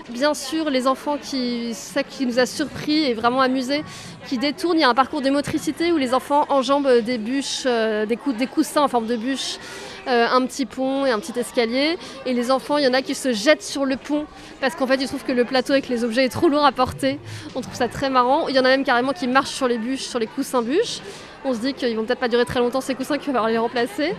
Bien 0.09 0.33
sûr, 0.33 0.69
les 0.69 0.85
enfants 0.87 1.17
qui, 1.17 1.73
ça 1.73 2.03
qui 2.03 2.25
nous 2.25 2.37
a 2.37 2.45
surpris 2.45 3.05
et 3.05 3.13
vraiment 3.13 3.39
amusés, 3.39 3.85
qui 4.27 4.37
détournent. 4.37 4.77
Il 4.77 4.81
y 4.81 4.83
a 4.83 4.89
un 4.89 4.93
parcours 4.93 5.21
de 5.21 5.29
motricité 5.29 5.93
où 5.93 5.97
les 5.97 6.13
enfants 6.13 6.45
enjambent 6.49 6.99
des 6.99 7.17
bûches, 7.17 7.63
euh, 7.65 8.05
des, 8.05 8.19
des 8.37 8.47
coussins 8.47 8.81
en 8.81 8.89
forme 8.89 9.07
de 9.07 9.15
bûches, 9.15 9.59
euh, 10.07 10.27
un 10.29 10.45
petit 10.45 10.65
pont 10.65 11.05
et 11.05 11.11
un 11.11 11.19
petit 11.19 11.37
escalier. 11.37 11.97
Et 12.25 12.33
les 12.33 12.51
enfants, 12.51 12.77
il 12.77 12.83
y 12.83 12.87
en 12.87 12.93
a 12.93 13.01
qui 13.01 13.15
se 13.15 13.33
jettent 13.33 13.63
sur 13.63 13.85
le 13.85 13.97
pont 13.97 14.25
parce 14.61 14.75
qu'en 14.75 14.87
fait, 14.87 14.95
ils 14.95 15.07
trouvent 15.07 15.23
que 15.23 15.31
le 15.31 15.45
plateau 15.45 15.73
avec 15.73 15.89
les 15.89 16.03
objets 16.03 16.25
est 16.25 16.29
trop 16.29 16.49
lourd 16.49 16.65
à 16.65 16.71
porter. 16.71 17.19
On 17.55 17.61
trouve 17.61 17.75
ça 17.75 17.87
très 17.87 18.09
marrant. 18.09 18.47
Il 18.47 18.55
y 18.55 18.59
en 18.59 18.65
a 18.65 18.69
même 18.69 18.83
carrément 18.83 19.13
qui 19.13 19.27
marchent 19.27 19.51
sur 19.51 19.67
les 19.67 19.77
bûches, 19.77 20.01
sur 20.01 20.19
les 20.19 20.27
coussins 20.27 20.61
bûches. 20.61 20.99
On 21.45 21.53
se 21.53 21.59
dit 21.59 21.73
qu'ils 21.73 21.95
vont 21.97 22.05
peut-être 22.05 22.19
pas 22.19 22.29
durer 22.29 22.45
très 22.45 22.59
longtemps 22.59 22.79
ces 22.79 22.95
coussins 22.95 23.17
qu'il 23.17 23.27
va 23.27 23.39
falloir 23.39 23.49
les 23.49 23.57
remplacer. 23.57 24.15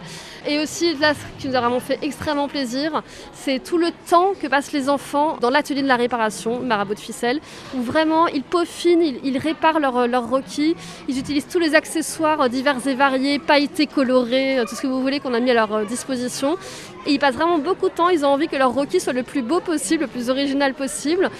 Et 0.46 0.58
aussi, 0.58 0.94
là, 0.96 1.14
ce 1.14 1.42
qui 1.42 1.48
nous 1.48 1.54
a 1.54 1.60
vraiment 1.60 1.80
fait 1.80 1.98
extrêmement 2.02 2.48
plaisir, 2.48 3.02
c'est 3.32 3.62
tout 3.62 3.78
le 3.78 3.88
temps 4.10 4.32
que 4.40 4.46
passent 4.46 4.72
les 4.72 4.90
enfants 4.90 5.38
dans 5.40 5.48
l'atelier 5.48 5.80
de 5.80 5.88
la 5.88 5.96
réparation, 5.96 6.60
Marabout 6.60 6.94
de 6.94 7.00
ficelle, 7.00 7.40
où 7.74 7.80
vraiment 7.80 8.26
ils 8.26 8.42
peaufinent, 8.42 9.16
ils, 9.24 9.38
réparent 9.38 9.80
leur, 9.80 10.06
leur 10.06 10.28
Rocky, 10.28 10.76
ils 11.08 11.18
utilisent 11.18 11.48
tous 11.48 11.58
les 11.58 11.74
accessoires 11.74 12.50
divers 12.50 12.86
et 12.86 12.94
variés, 12.94 13.38
pailletés, 13.38 13.86
colorés, 13.86 14.58
euh, 14.58 14.64
tout 14.64 14.74
ce 14.74 14.82
que 14.82 14.86
vous 14.86 15.00
voulez 15.00 15.20
qu'on 15.20 15.32
a 15.32 15.40
mis 15.40 15.50
à 15.50 15.54
leur 15.54 15.72
euh, 15.72 15.84
disposition. 15.84 16.58
Et 17.06 17.12
ils 17.12 17.18
passent 17.18 17.36
vraiment 17.36 17.58
beaucoup 17.58 17.88
de 17.88 17.94
temps, 17.94 18.10
ils 18.10 18.24
ont 18.24 18.28
envie 18.28 18.48
que 18.48 18.56
leur 18.56 18.72
Rocky 18.72 19.00
soit 19.00 19.14
le 19.14 19.22
plus 19.22 19.42
beau 19.42 19.60
possible, 19.60 20.02
le 20.02 20.08
plus 20.08 20.28
original 20.28 20.74
possible. 20.74 21.30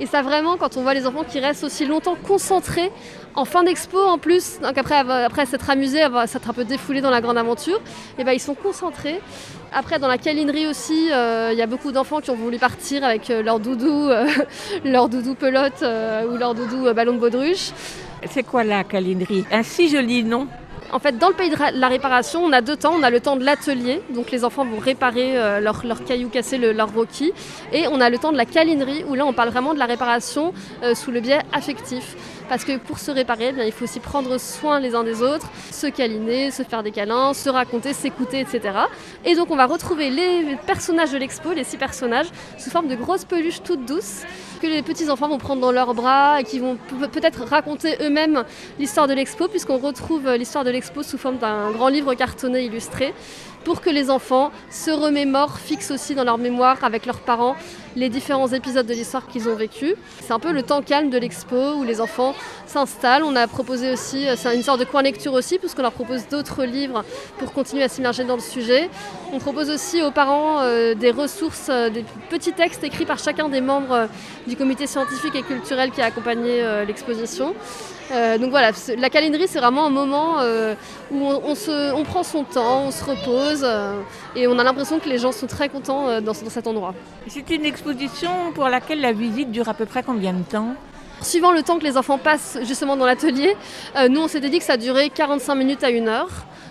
Et 0.00 0.06
ça 0.06 0.22
vraiment, 0.22 0.56
quand 0.56 0.78
on 0.78 0.82
voit 0.82 0.94
les 0.94 1.06
enfants 1.06 1.24
qui 1.28 1.40
restent 1.40 1.64
aussi 1.64 1.84
longtemps 1.84 2.16
concentrés 2.26 2.90
en 3.34 3.44
fin 3.44 3.62
d'expo 3.62 3.98
en 3.98 4.18
plus, 4.18 4.58
donc 4.60 4.76
après, 4.76 5.46
s'être 5.46 5.68
amusés, 5.70 6.02
s'être 6.26 6.50
un 6.50 6.52
peu 6.52 6.64
défoulés 6.64 7.00
dans 7.00 7.10
la 7.10 7.20
grande 7.20 7.38
aventure, 7.38 7.80
et 8.18 8.24
ben 8.24 8.32
ils 8.32 8.40
sont 8.40 8.54
concentrés. 8.54 9.20
Après, 9.72 9.98
dans 9.98 10.08
la 10.08 10.18
câlinerie 10.18 10.66
aussi, 10.66 11.12
euh, 11.12 11.50
il 11.52 11.58
y 11.58 11.62
a 11.62 11.66
beaucoup 11.66 11.92
d'enfants 11.92 12.20
qui 12.20 12.30
ont 12.30 12.34
voulu 12.34 12.58
partir 12.58 13.04
avec 13.04 13.30
euh, 13.30 13.42
leur 13.42 13.60
doudou, 13.60 14.08
euh, 14.08 14.26
leur 14.84 15.08
doudou 15.08 15.34
pelote 15.34 15.84
ou 16.28 16.36
leur 16.36 16.54
doudou 16.54 16.92
ballon 16.92 17.12
de 17.12 17.18
baudruche. 17.18 17.70
C'est 18.28 18.42
quoi 18.42 18.64
la 18.64 18.84
câlinerie? 18.84 19.44
Un 19.52 19.62
si 19.62 19.88
joli 19.88 20.24
nom 20.24 20.48
en 20.92 20.98
fait, 20.98 21.18
dans 21.18 21.28
le 21.28 21.34
pays 21.34 21.50
de 21.50 21.56
la 21.78 21.88
réparation, 21.88 22.42
on 22.42 22.52
a 22.52 22.60
deux 22.60 22.76
temps. 22.76 22.94
On 22.98 23.02
a 23.02 23.10
le 23.10 23.20
temps 23.20 23.36
de 23.36 23.44
l'atelier, 23.44 24.02
donc 24.10 24.30
les 24.30 24.44
enfants 24.44 24.64
vont 24.64 24.78
réparer 24.78 25.34
leurs 25.60 25.86
leur 25.86 26.04
cailloux 26.04 26.28
cassés, 26.28 26.58
le, 26.58 26.72
leur 26.72 26.92
roquis. 26.92 27.32
Et 27.72 27.86
on 27.88 28.00
a 28.00 28.10
le 28.10 28.18
temps 28.18 28.32
de 28.32 28.36
la 28.36 28.44
câlinerie, 28.44 29.04
où 29.08 29.14
là, 29.14 29.24
on 29.24 29.32
parle 29.32 29.50
vraiment 29.50 29.74
de 29.74 29.78
la 29.78 29.86
réparation 29.86 30.52
sous 30.94 31.10
le 31.10 31.20
biais 31.20 31.40
affectif. 31.52 32.16
Parce 32.50 32.64
que 32.64 32.78
pour 32.78 32.98
se 32.98 33.12
réparer, 33.12 33.54
eh 33.56 33.66
il 33.66 33.70
faut 33.70 33.84
aussi 33.84 34.00
prendre 34.00 34.36
soin 34.38 34.80
les 34.80 34.96
uns 34.96 35.04
des 35.04 35.22
autres, 35.22 35.48
se 35.70 35.86
câliner, 35.86 36.50
se 36.50 36.64
faire 36.64 36.82
des 36.82 36.90
câlins, 36.90 37.32
se 37.32 37.48
raconter, 37.48 37.92
s'écouter, 37.92 38.40
etc. 38.40 38.76
Et 39.24 39.36
donc 39.36 39.52
on 39.52 39.56
va 39.56 39.66
retrouver 39.66 40.10
les 40.10 40.56
personnages 40.66 41.12
de 41.12 41.18
l'expo, 41.18 41.52
les 41.52 41.62
six 41.62 41.76
personnages, 41.76 42.26
sous 42.58 42.70
forme 42.70 42.88
de 42.88 42.96
grosses 42.96 43.24
peluches 43.24 43.62
toutes 43.62 43.84
douces 43.84 44.24
que 44.60 44.66
les 44.66 44.82
petits 44.82 45.08
enfants 45.10 45.28
vont 45.28 45.38
prendre 45.38 45.60
dans 45.60 45.70
leurs 45.70 45.94
bras 45.94 46.40
et 46.40 46.44
qui 46.44 46.58
vont 46.58 46.76
peut-être 47.12 47.44
raconter 47.44 47.94
eux-mêmes 48.00 48.42
l'histoire 48.80 49.06
de 49.06 49.14
l'expo, 49.14 49.46
puisqu'on 49.46 49.78
retrouve 49.78 50.28
l'histoire 50.34 50.64
de 50.64 50.70
l'expo 50.70 51.04
sous 51.04 51.18
forme 51.18 51.38
d'un 51.38 51.70
grand 51.70 51.88
livre 51.88 52.14
cartonné 52.14 52.64
illustré 52.64 53.14
pour 53.64 53.80
que 53.80 53.90
les 53.90 54.10
enfants 54.10 54.50
se 54.70 54.90
remémorent, 54.90 55.58
fixent 55.58 55.90
aussi 55.90 56.14
dans 56.14 56.24
leur 56.24 56.38
mémoire 56.38 56.82
avec 56.82 57.06
leurs 57.06 57.20
parents 57.20 57.56
les 57.96 58.08
différents 58.08 58.48
épisodes 58.48 58.86
de 58.86 58.94
l'histoire 58.94 59.26
qu'ils 59.26 59.48
ont 59.48 59.56
vécu. 59.56 59.94
C'est 60.20 60.32
un 60.32 60.38
peu 60.38 60.52
le 60.52 60.62
temps 60.62 60.82
calme 60.82 61.10
de 61.10 61.18
l'expo 61.18 61.74
où 61.74 61.82
les 61.82 62.00
enfants 62.00 62.34
s'installent. 62.66 63.24
On 63.24 63.34
a 63.34 63.46
proposé 63.46 63.90
aussi, 63.92 64.28
euh, 64.28 64.34
c'est 64.36 64.54
une 64.54 64.62
sorte 64.62 64.80
de 64.80 64.84
coin 64.84 65.02
lecture 65.02 65.32
aussi, 65.32 65.58
puisqu'on 65.58 65.82
leur 65.82 65.92
propose 65.92 66.28
d'autres 66.28 66.64
livres 66.64 67.04
pour 67.38 67.52
continuer 67.52 67.82
à 67.82 67.88
s'immerger 67.88 68.24
dans 68.24 68.36
le 68.36 68.42
sujet. 68.42 68.88
On 69.32 69.38
propose 69.38 69.70
aussi 69.70 70.02
aux 70.02 70.10
parents 70.12 70.60
euh, 70.60 70.94
des 70.94 71.10
ressources, 71.10 71.68
euh, 71.68 71.90
des 71.90 72.04
petits 72.28 72.52
textes 72.52 72.84
écrits 72.84 73.06
par 73.06 73.18
chacun 73.18 73.48
des 73.48 73.60
membres 73.60 74.08
du 74.46 74.56
comité 74.56 74.86
scientifique 74.86 75.34
et 75.34 75.42
culturel 75.42 75.90
qui 75.90 76.00
a 76.00 76.06
accompagné 76.06 76.62
l'exposition. 76.86 77.54
Donc 78.10 78.50
voilà, 78.50 78.72
la 78.98 79.10
câlinerie, 79.10 79.46
c'est 79.46 79.60
vraiment 79.60 79.86
un 79.86 79.90
moment 79.90 80.36
où 81.10 81.16
on, 81.24 81.54
se, 81.54 81.92
on, 81.94 82.02
prend 82.02 82.22
son 82.22 82.44
temps, 82.44 82.84
on 82.86 82.90
se 82.90 83.04
repose 83.04 83.66
et 84.34 84.46
on 84.46 84.58
a 84.58 84.64
l'impression 84.64 84.98
que 84.98 85.08
les 85.08 85.18
gens 85.18 85.32
sont 85.32 85.46
très 85.46 85.68
contents 85.68 86.20
dans, 86.20 86.32
dans 86.32 86.50
cet 86.50 86.66
endroit. 86.66 86.94
C'est 87.28 87.48
une 87.50 87.64
exposition 87.64 88.30
pour 88.54 88.68
laquelle 88.68 89.00
la 89.00 89.12
visite 89.12 89.50
dure 89.50 89.68
à 89.68 89.74
peu 89.74 89.86
près 89.86 90.02
combien 90.02 90.32
de 90.32 90.42
temps? 90.42 90.74
Suivant 91.22 91.52
le 91.52 91.62
temps 91.62 91.78
que 91.78 91.84
les 91.84 91.98
enfants 91.98 92.16
passent 92.16 92.58
justement 92.62 92.96
dans 92.96 93.04
l'atelier, 93.04 93.54
euh, 93.96 94.08
nous 94.08 94.22
on 94.22 94.28
s'était 94.28 94.48
dit 94.48 94.58
que 94.58 94.64
ça 94.64 94.78
durait 94.78 95.10
45 95.10 95.54
minutes 95.54 95.84
à 95.84 95.90
une 95.90 96.08
heure. 96.08 96.30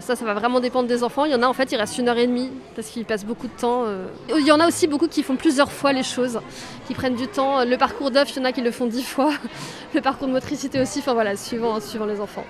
Ça, 0.10 0.16
ça 0.16 0.26
va 0.26 0.34
vraiment 0.34 0.60
dépendre 0.60 0.88
des 0.88 1.04
enfants. 1.04 1.26
Il 1.26 1.32
y 1.32 1.36
en 1.36 1.44
a 1.44 1.48
en 1.48 1.54
fait, 1.54 1.72
il 1.72 1.76
reste 1.76 2.00
une 2.00 2.10
heure 2.10 2.18
et 2.18 2.26
demie 2.26 2.50
parce 2.76 2.88
qu'ils 2.88 3.06
passent 3.06 3.26
beaucoup 3.26 3.46
de 3.46 3.54
temps. 3.54 3.84
Euh. 3.86 4.08
Il 4.40 4.44
y 4.44 4.52
en 4.52 4.60
a 4.60 4.68
aussi 4.68 4.88
beaucoup 4.88 5.08
qui 5.08 5.22
font 5.22 5.36
plusieurs 5.36 5.72
fois 5.72 5.94
les 5.94 6.02
choses, 6.02 6.40
qui 6.88 6.96
prennent 6.96 7.14
du 7.14 7.28
temps. 7.28 7.64
Le 7.64 7.78
parcours 7.78 8.10
d'œuf, 8.10 8.32
il 8.32 8.40
y 8.40 8.42
en 8.42 8.46
a 8.46 8.52
qui 8.52 8.62
le 8.62 8.72
font 8.72 8.88
dix 8.88 9.04
fois. 9.04 9.32
Le 9.94 10.02
parcours 10.02 10.28
de 10.28 10.34
motricité 10.34 10.82
aussi, 10.82 10.98
enfin 10.98 11.14
voilà, 11.14 11.36
suivant, 11.36 11.80
suivant 11.80 12.08
les 12.08 12.20
enfants. 12.20 12.44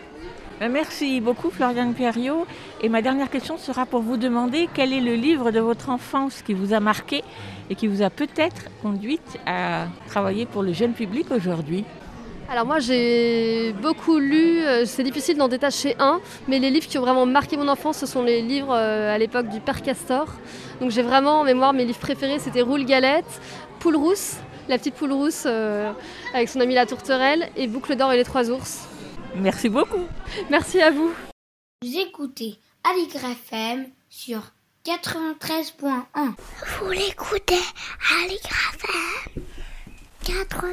Ben, 0.61 0.71
merci 0.71 1.19
beaucoup 1.19 1.49
Floriane 1.49 1.93
Pierriot. 1.93 2.47
Et 2.79 2.87
ma 2.87 3.01
dernière 3.01 3.29
question 3.29 3.57
sera 3.57 3.85
pour 3.85 4.03
vous 4.03 4.15
demander 4.15 4.69
quel 4.73 4.93
est 4.93 5.01
le 5.01 5.15
livre 5.15 5.51
de 5.51 5.59
votre 5.59 5.89
enfance 5.89 6.41
qui 6.41 6.53
vous 6.53 6.73
a 6.73 6.79
marqué 6.79 7.25
et 7.69 7.75
qui 7.75 7.87
vous 7.87 8.01
a 8.01 8.09
peut-être 8.09 8.67
conduite 8.81 9.37
à 9.45 9.87
travailler 10.07 10.45
pour 10.45 10.63
le 10.63 10.71
jeune 10.71 10.93
public 10.93 11.29
aujourd'hui? 11.29 11.83
Alors 12.49 12.65
moi 12.65 12.79
j'ai 12.79 13.73
beaucoup 13.73 14.17
lu, 14.17 14.61
euh, 14.65 14.83
c'est 14.85 15.03
difficile 15.03 15.37
d'en 15.37 15.47
détacher 15.47 15.95
un, 15.99 16.19
mais 16.47 16.57
les 16.57 16.71
livres 16.71 16.87
qui 16.87 16.97
ont 16.97 17.01
vraiment 17.01 17.25
marqué 17.27 17.57
mon 17.57 17.67
enfance, 17.67 17.97
ce 17.99 18.05
sont 18.07 18.23
les 18.23 18.41
livres 18.41 18.73
euh, 18.73 19.13
à 19.13 19.17
l'époque 19.19 19.49
du 19.49 19.59
Père 19.59 19.83
Castor. 19.83 20.27
Donc 20.81 20.89
j'ai 20.89 21.03
vraiment 21.03 21.41
en 21.41 21.43
mémoire 21.43 21.73
mes 21.73 21.85
livres 21.85 21.99
préférés, 21.99 22.39
c'était 22.39 22.61
Roule 22.61 22.85
Galette, 22.85 23.39
Poule 23.79 23.95
Rousse, 23.95 24.37
la 24.67 24.77
petite 24.77 24.95
poule 24.95 25.13
rousse 25.13 25.43
euh, 25.45 25.91
avec 26.33 26.49
son 26.49 26.59
ami 26.59 26.73
la 26.73 26.85
tourterelle, 26.85 27.49
et 27.55 27.67
Boucle 27.67 27.95
d'or 27.95 28.11
et 28.13 28.17
les 28.17 28.23
trois 28.23 28.49
ours. 28.49 28.87
Merci 29.35 29.69
beaucoup. 29.69 30.05
Merci 30.49 30.81
à 30.81 30.89
vous. 30.89 31.13
Vous 31.83 31.97
écoutez 31.97 32.57
Aligre 32.83 33.25
FM 33.25 33.85
sur 34.09 34.41
93.1. 34.85 36.01
Vous 36.81 36.91
l'écoutez 36.91 37.61
Aligre 38.23 38.49
FM 38.73 39.43
80 40.25 40.65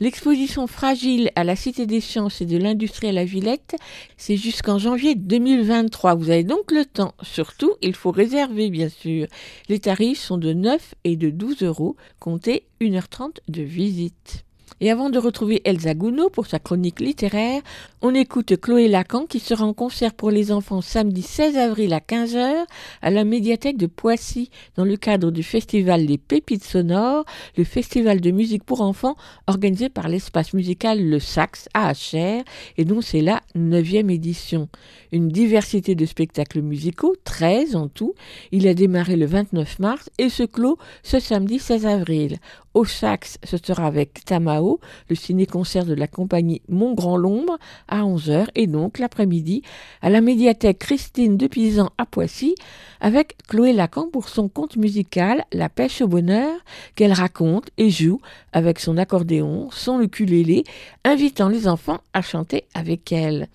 L'exposition 0.00 0.68
Fragile 0.68 1.32
à 1.34 1.42
la 1.42 1.56
Cité 1.56 1.84
des 1.84 2.00
Sciences 2.00 2.40
et 2.40 2.46
de 2.46 2.56
l'Industrie 2.56 3.08
à 3.08 3.12
la 3.12 3.24
Villette, 3.24 3.74
c'est 4.16 4.36
jusqu'en 4.36 4.78
janvier 4.78 5.16
2023. 5.16 6.14
Vous 6.14 6.30
avez 6.30 6.44
donc 6.44 6.70
le 6.70 6.84
temps. 6.84 7.14
Surtout, 7.22 7.72
il 7.82 7.96
faut 7.96 8.12
réserver, 8.12 8.70
bien 8.70 8.90
sûr. 8.90 9.26
Les 9.68 9.80
tarifs 9.80 10.20
sont 10.20 10.38
de 10.38 10.52
9 10.52 10.94
et 11.02 11.16
de 11.16 11.30
12 11.30 11.64
euros. 11.64 11.96
Comptez 12.20 12.64
1h30 12.80 13.38
de 13.48 13.62
visite. 13.62 14.44
Et 14.80 14.90
avant 14.90 15.10
de 15.10 15.18
retrouver 15.18 15.60
Elsa 15.64 15.94
Gounod 15.94 16.30
pour 16.30 16.46
sa 16.46 16.58
chronique 16.58 17.00
littéraire, 17.00 17.62
on 18.00 18.14
écoute 18.14 18.60
Chloé 18.60 18.88
Lacan 18.88 19.26
qui 19.26 19.40
sera 19.40 19.64
en 19.64 19.74
concert 19.74 20.14
pour 20.14 20.30
les 20.30 20.52
enfants 20.52 20.80
samedi 20.80 21.22
16 21.22 21.56
avril 21.56 21.92
à 21.92 21.98
15h 21.98 22.64
à 23.02 23.10
la 23.10 23.24
médiathèque 23.24 23.76
de 23.76 23.86
Poissy 23.86 24.50
dans 24.76 24.84
le 24.84 24.96
cadre 24.96 25.30
du 25.30 25.42
festival 25.42 26.06
des 26.06 26.18
Pépites 26.18 26.64
sonores, 26.64 27.24
le 27.56 27.64
festival 27.64 28.20
de 28.20 28.30
musique 28.30 28.62
pour 28.62 28.80
enfants 28.80 29.16
organisé 29.46 29.88
par 29.88 30.08
l'espace 30.08 30.54
musical 30.54 31.02
Le 31.02 31.18
Sax 31.18 31.68
à 31.74 31.88
Acher 31.88 32.42
et 32.76 32.84
dont 32.84 33.00
c'est 33.00 33.20
la 33.20 33.40
9e 33.56 34.10
édition. 34.10 34.68
Une 35.10 35.28
diversité 35.28 35.94
de 35.94 36.06
spectacles 36.06 36.60
musicaux, 36.60 37.16
13 37.24 37.76
en 37.76 37.88
tout. 37.88 38.14
Il 38.52 38.68
a 38.68 38.74
démarré 38.74 39.16
le 39.16 39.26
29 39.26 39.78
mars 39.78 40.10
et 40.18 40.28
se 40.28 40.44
clôt 40.44 40.78
ce 41.02 41.18
samedi 41.18 41.58
16 41.58 41.86
avril. 41.86 42.38
Au 42.78 42.84
sax, 42.84 43.38
ce 43.42 43.56
sera 43.56 43.86
avec 43.86 44.24
Tamao, 44.24 44.78
le 45.08 45.16
ciné-concert 45.16 45.84
de 45.84 45.94
la 45.94 46.06
compagnie 46.06 46.62
Mon 46.68 46.94
Grand 46.94 47.16
Lombre, 47.16 47.58
à 47.88 48.02
11h, 48.02 48.46
et 48.54 48.68
donc 48.68 49.00
l'après-midi 49.00 49.62
à 50.00 50.10
la 50.10 50.20
médiathèque 50.20 50.78
Christine 50.78 51.36
de 51.36 51.48
Pisan 51.48 51.90
à 51.98 52.06
Poissy, 52.06 52.54
avec 53.00 53.36
Chloé 53.48 53.72
Lacan 53.72 54.10
pour 54.12 54.28
son 54.28 54.48
conte 54.48 54.76
musical 54.76 55.44
La 55.52 55.68
pêche 55.68 56.02
au 56.02 56.06
bonheur, 56.06 56.54
qu'elle 56.94 57.12
raconte 57.12 57.68
et 57.78 57.90
joue 57.90 58.20
avec 58.52 58.78
son 58.78 58.96
accordéon, 58.96 59.70
son 59.72 60.00
ukulélé, 60.00 60.62
invitant 61.02 61.48
les 61.48 61.66
enfants 61.66 61.98
à 62.12 62.22
chanter 62.22 62.62
avec 62.74 63.10
elle. 63.10 63.48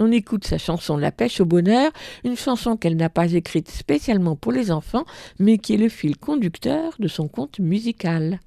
On 0.00 0.10
écoute 0.10 0.44
sa 0.44 0.58
chanson 0.58 0.96
La 0.96 1.12
pêche 1.12 1.40
au 1.40 1.44
bonheur, 1.44 1.92
une 2.24 2.36
chanson 2.36 2.76
qu'elle 2.76 2.96
n'a 2.96 3.08
pas 3.08 3.34
écrite 3.34 3.70
spécialement 3.70 4.34
pour 4.34 4.50
les 4.50 4.72
enfants, 4.72 5.04
mais 5.38 5.58
qui 5.58 5.74
est 5.74 5.76
le 5.76 5.88
fil 5.88 6.16
conducteur 6.16 6.94
de 6.98 7.06
son 7.06 7.28
conte 7.28 7.60
musical. 7.60 8.40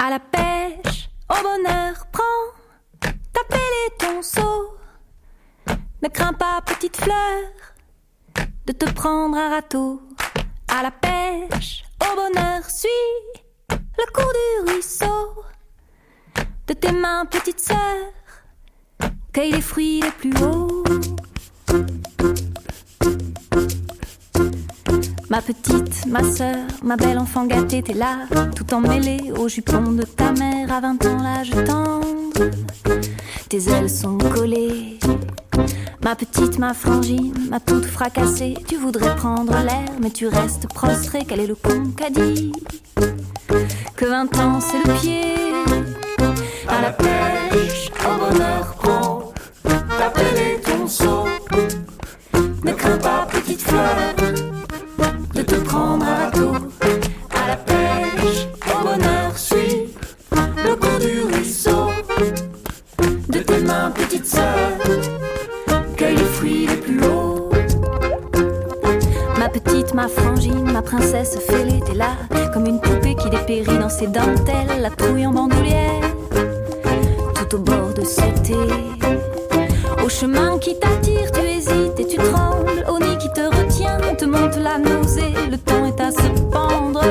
À 0.00 0.10
la 0.10 0.20
pêche, 0.20 1.10
au 1.28 1.42
bonheur, 1.42 2.06
prends 2.12 2.22
ta 3.00 3.42
pelle 3.48 3.58
et 3.88 3.96
ton 3.98 4.22
seau. 4.22 4.78
Ne 6.00 6.08
crains 6.08 6.32
pas, 6.32 6.60
petite 6.64 6.96
fleur, 6.96 7.50
de 8.64 8.72
te 8.72 8.88
prendre 8.92 9.36
un 9.36 9.50
râteau. 9.50 10.00
À 10.68 10.84
la 10.84 10.92
pêche, 10.92 11.82
au 12.00 12.14
bonheur, 12.14 12.62
suis 12.70 12.88
le 13.70 14.12
cours 14.12 14.32
du 14.32 14.70
ruisseau. 14.70 15.42
De 16.68 16.74
tes 16.74 16.92
mains, 16.92 17.26
petite 17.26 17.58
sœur, 17.58 18.12
cueille 19.32 19.50
les 19.50 19.60
fruits 19.60 20.00
les 20.00 20.12
plus 20.12 20.32
hauts. 20.44 20.84
Ma 25.30 25.42
petite, 25.42 26.06
ma 26.06 26.22
sœur, 26.24 26.56
ma 26.82 26.96
belle 26.96 27.18
enfant 27.18 27.44
gâtée, 27.44 27.82
t'es 27.82 27.92
là, 27.92 28.20
tout 28.56 28.72
emmêlée 28.72 29.30
au 29.36 29.46
jupon 29.46 29.92
de 29.92 30.02
ta 30.02 30.32
mère 30.32 30.72
à 30.72 30.80
20 30.80 31.04
ans 31.04 31.22
l'âge 31.22 31.50
tendre. 31.66 32.50
Tes 33.50 33.68
ailes 33.68 33.90
sont 33.90 34.16
collées. 34.16 34.98
Ma 36.02 36.16
petite, 36.16 36.58
ma 36.58 36.72
frangine, 36.72 37.34
ma 37.50 37.60
toute 37.60 37.84
fracassée, 37.84 38.56
tu 38.66 38.76
voudrais 38.76 39.14
prendre 39.16 39.52
l'air, 39.52 39.90
mais 40.00 40.10
tu 40.10 40.28
restes 40.28 40.66
prostrée. 40.68 41.24
Quel 41.28 41.40
est 41.40 41.46
le 41.46 41.56
con 41.56 41.92
qu'a 41.94 42.08
Que 43.96 44.06
20 44.06 44.38
ans 44.38 44.60
c'est 44.60 44.86
le 44.86 44.94
pied 44.98 45.34
à 46.68 46.80
la 46.80 46.92
pêche, 46.92 47.90
au 48.00 48.18
bonheur 48.18 48.74
prends 48.78 49.32
ta 49.98 50.08
pelle 50.08 50.38
et 50.38 50.60
ton 50.62 50.86
seau. 50.86 51.26
Ne 52.64 52.72
crains 52.72 52.96
pas, 52.96 53.26
petite 53.30 53.60
fleur 53.60 54.47
prendre 55.68 56.06
à 56.06 56.30
tout 56.30 56.56
à 57.30 57.48
la 57.48 57.56
pêche. 57.56 58.48
Au 58.72 58.78
bonheur, 58.82 59.36
suis 59.36 59.94
le 60.64 60.74
cours 60.74 60.98
du 60.98 61.22
ruisseau. 61.34 61.90
De 63.28 63.38
tes 63.40 63.60
mains, 63.60 63.90
petite 63.90 64.26
sœur, 64.26 64.68
cueille 65.96 66.16
les 66.16 66.30
fruits 66.36 66.66
les 66.66 66.76
plus 66.76 67.00
hauts. 67.04 67.50
Ma 69.38 69.48
petite, 69.48 69.94
ma 69.94 70.08
frangine, 70.08 70.70
ma 70.72 70.82
princesse 70.82 71.38
fêlée, 71.46 71.80
t'es 71.86 71.94
là 71.94 72.12
comme 72.52 72.66
une 72.66 72.80
poupée 72.80 73.14
qui 73.14 73.28
dépérit 73.28 73.78
dans 73.78 73.90
ses 73.90 74.06
dentelles, 74.06 74.80
la 74.80 74.90
trouille 74.90 75.26
en 75.26 75.32
bandoulière, 75.32 76.00
tout 77.34 77.56
au 77.56 77.58
bord 77.58 77.92
de 77.94 78.04
ce 78.04 78.22
thé. 78.42 78.56
Au 80.04 80.08
chemin 80.08 80.58
qui 80.58 80.78
t'attire, 80.78 81.30
te 84.18 84.24
monte 84.24 84.56
la 84.56 84.78
nausée. 84.78 85.32
Le 85.50 85.56
temps 85.58 85.86
est 85.86 86.00
à 86.00 86.10
se 86.10 86.28
pendre 86.50 87.02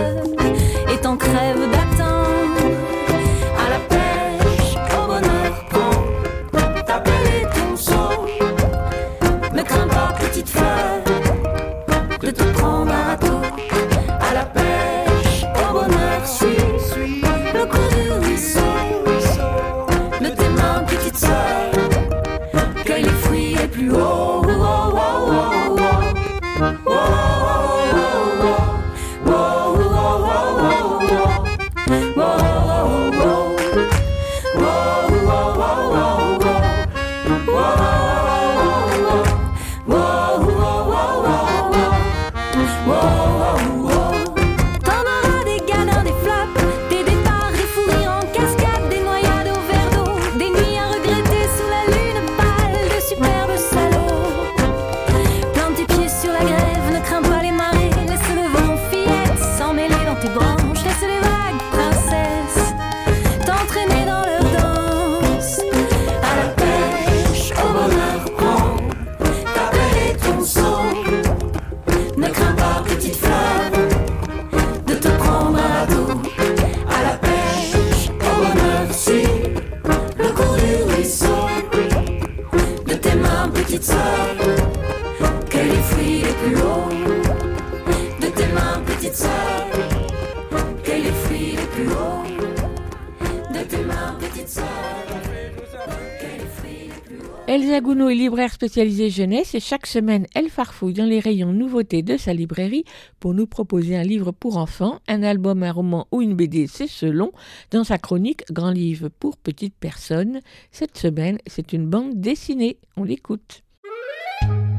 Gounod 98.07 98.21
est 98.21 98.23
libraire 98.23 98.53
spécialisée 98.53 99.09
jeunesse 99.09 99.53
et 99.53 99.59
chaque 99.59 99.85
semaine, 99.85 100.27
elle 100.33 100.49
farfouille 100.49 100.93
dans 100.93 101.05
les 101.05 101.19
rayons 101.19 101.51
nouveautés 101.51 102.03
de 102.03 102.15
sa 102.15 102.33
librairie 102.33 102.85
pour 103.19 103.33
nous 103.33 103.47
proposer 103.47 103.97
un 103.97 104.03
livre 104.03 104.31
pour 104.31 104.55
enfants, 104.55 104.99
un 105.09 105.23
album, 105.23 105.61
un 105.61 105.73
roman 105.73 106.07
ou 106.13 106.21
une 106.21 106.33
BD, 106.33 106.67
c'est 106.67 106.87
selon, 106.87 107.33
dans 107.71 107.83
sa 107.83 107.97
chronique 107.97 108.45
Grand 108.49 108.71
livre 108.71 109.09
pour 109.09 109.35
petites 109.35 109.75
personnes. 109.75 110.39
Cette 110.71 110.97
semaine, 110.97 111.37
c'est 111.47 111.73
une 111.73 111.85
bande 111.85 112.21
dessinée. 112.21 112.77
On 112.95 113.03
l'écoute. 113.03 113.63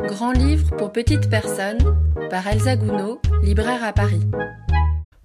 Grand 0.06 0.32
livre 0.32 0.74
pour 0.76 0.90
petites 0.90 1.28
personnes 1.28 1.98
par 2.30 2.46
Elsa 2.46 2.76
Gounod, 2.76 3.18
libraire 3.42 3.84
à 3.84 3.92
Paris. 3.92 4.22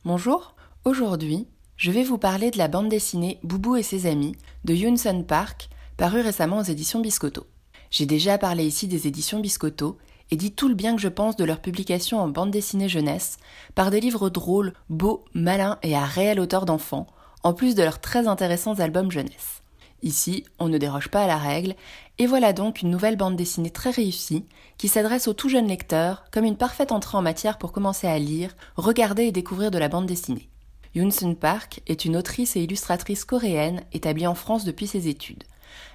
Bonjour, 0.04 0.56
aujourd'hui, 0.84 1.48
je 1.78 1.92
vais 1.92 2.04
vous 2.04 2.18
parler 2.18 2.52
de 2.52 2.58
la 2.58 2.68
bande 2.68 2.90
dessinée 2.90 3.40
Boubou 3.44 3.78
et 3.78 3.84
ses 3.84 4.08
amis 4.08 4.36
de 4.66 4.74
Yunsun 4.74 5.24
Park, 5.24 5.70
parue 5.96 6.20
récemment 6.20 6.60
aux 6.60 6.64
éditions 6.64 7.00
Biscotto. 7.00 7.46
J'ai 7.94 8.08
déjà 8.08 8.40
parlé 8.40 8.66
ici 8.66 8.88
des 8.88 9.06
éditions 9.06 9.40
Biscotto 9.40 10.00
et 10.32 10.36
dit 10.36 10.52
tout 10.52 10.68
le 10.68 10.74
bien 10.74 10.96
que 10.96 11.02
je 11.02 11.08
pense 11.08 11.36
de 11.36 11.44
leur 11.44 11.60
publication 11.60 12.20
en 12.20 12.28
bande 12.28 12.50
dessinée 12.50 12.90
jeunesse 12.90 13.38
par 13.76 13.92
des 13.92 14.00
livres 14.00 14.32
drôles, 14.32 14.74
beaux, 14.90 15.24
malins 15.36 15.78
et 15.84 15.96
à 15.96 16.04
réelle 16.04 16.40
hauteur 16.40 16.66
d'enfants, 16.66 17.06
en 17.44 17.54
plus 17.54 17.76
de 17.76 17.84
leurs 17.84 18.02
très 18.02 18.28
intéressants 18.28 18.80
albums 18.80 19.12
jeunesse. 19.12 19.62
Ici, 20.02 20.44
on 20.58 20.70
ne 20.70 20.80
déroge 20.80 21.10
pas 21.10 21.26
à 21.26 21.28
la 21.28 21.38
règle, 21.38 21.76
et 22.18 22.26
voilà 22.26 22.52
donc 22.52 22.82
une 22.82 22.90
nouvelle 22.90 23.16
bande 23.16 23.36
dessinée 23.36 23.70
très 23.70 23.92
réussie 23.92 24.44
qui 24.80 24.88
s'adresse 24.88 25.28
aux 25.28 25.34
tout 25.34 25.50
jeunes 25.50 25.68
lecteurs 25.68 26.24
comme 26.32 26.46
une 26.46 26.58
parfaite 26.58 26.92
entrée 26.92 27.20
en 27.20 27.22
matière 27.22 27.60
pour 27.60 27.72
commencer 27.72 28.08
à 28.08 28.18
lire, 28.18 28.56
regarder 28.76 29.26
et 29.26 29.32
découvrir 29.32 29.70
de 29.70 29.78
la 29.78 29.88
bande 29.88 30.08
dessinée. 30.08 30.50
Yoon 30.96 31.12
Sun 31.12 31.36
Park 31.36 31.82
est 31.86 32.06
une 32.06 32.18
autrice 32.18 32.56
et 32.56 32.64
illustratrice 32.64 33.24
coréenne 33.24 33.84
établie 33.94 34.26
en 34.26 34.34
France 34.34 34.66
depuis 34.66 34.88
ses 34.88 35.08
études. 35.08 35.44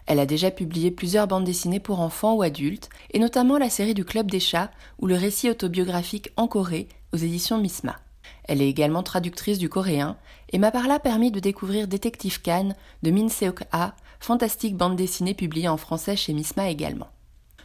Elle 0.07 0.21
a 0.21 0.27
déjà 0.27 0.51
publié 0.51 0.91
plusieurs 0.91 1.27
bandes 1.27 1.45
dessinées 1.45 1.81
pour 1.81 2.01
enfants 2.01 2.35
ou 2.35 2.43
adultes, 2.43 2.89
et 3.13 3.19
notamment 3.19 3.59
la 3.59 3.71
série 3.71 3.95
du 3.95 4.05
Club 4.05 4.31
des 4.31 4.41
chats 4.41 4.71
ou 4.99 5.07
le 5.07 5.15
récit 5.15 5.51
autobiographique 5.51 6.31
En 6.37 6.49
Corée 6.49 6.89
aux 7.13 7.17
éditions 7.17 7.59
Misma. 7.59 7.97
Elle 8.45 8.63
est 8.63 8.69
également 8.69 9.03
traductrice 9.03 9.59
du 9.59 9.69
coréen 9.69 10.17
et 10.51 10.59
m'a 10.59 10.71
par 10.71 10.89
là 10.89 10.99
permis 10.99 11.31
de 11.31 11.41
découvrir 11.41 11.87
Détective 11.87 12.41
Kan 12.41 12.71
de 13.03 13.11
Min 13.11 13.29
Seok 13.29 13.63
Ha, 13.73 13.95
fantastique 14.21 14.77
bande 14.77 14.97
dessinée 14.97 15.35
publiée 15.35 15.69
en 15.69 15.77
français 15.77 16.17
chez 16.17 16.33
Misma 16.33 16.71
également. 16.71 17.09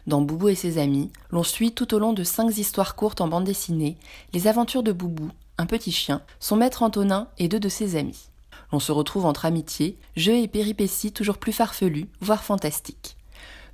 Dans 0.05 0.21
Boubou 0.21 0.49
et 0.49 0.55
ses 0.55 0.77
amis, 0.77 1.11
l'on 1.31 1.43
suit 1.43 1.71
tout 1.71 1.93
au 1.93 1.99
long 1.99 2.11
de 2.11 2.25
cinq 2.25 2.57
histoires 2.57 2.95
courtes 2.95 3.21
en 3.21 3.29
bande 3.29 3.45
dessinée 3.45 3.97
les 4.33 4.47
aventures 4.47 4.83
de 4.83 4.91
Boubou, 4.91 5.29
un 5.57 5.65
petit 5.65 5.93
chien, 5.93 6.21
son 6.41 6.57
maître 6.57 6.83
Antonin 6.83 7.29
et 7.37 7.47
deux 7.47 7.59
de 7.59 7.69
ses 7.69 7.95
amis. 7.95 8.27
L'on 8.73 8.79
se 8.79 8.91
retrouve 8.91 9.27
entre 9.27 9.45
amitié, 9.45 9.99
jeux 10.15 10.37
et 10.37 10.47
péripéties 10.47 11.11
toujours 11.11 11.37
plus 11.37 11.53
farfelus, 11.53 12.09
voire 12.21 12.43
fantastiques. 12.43 13.17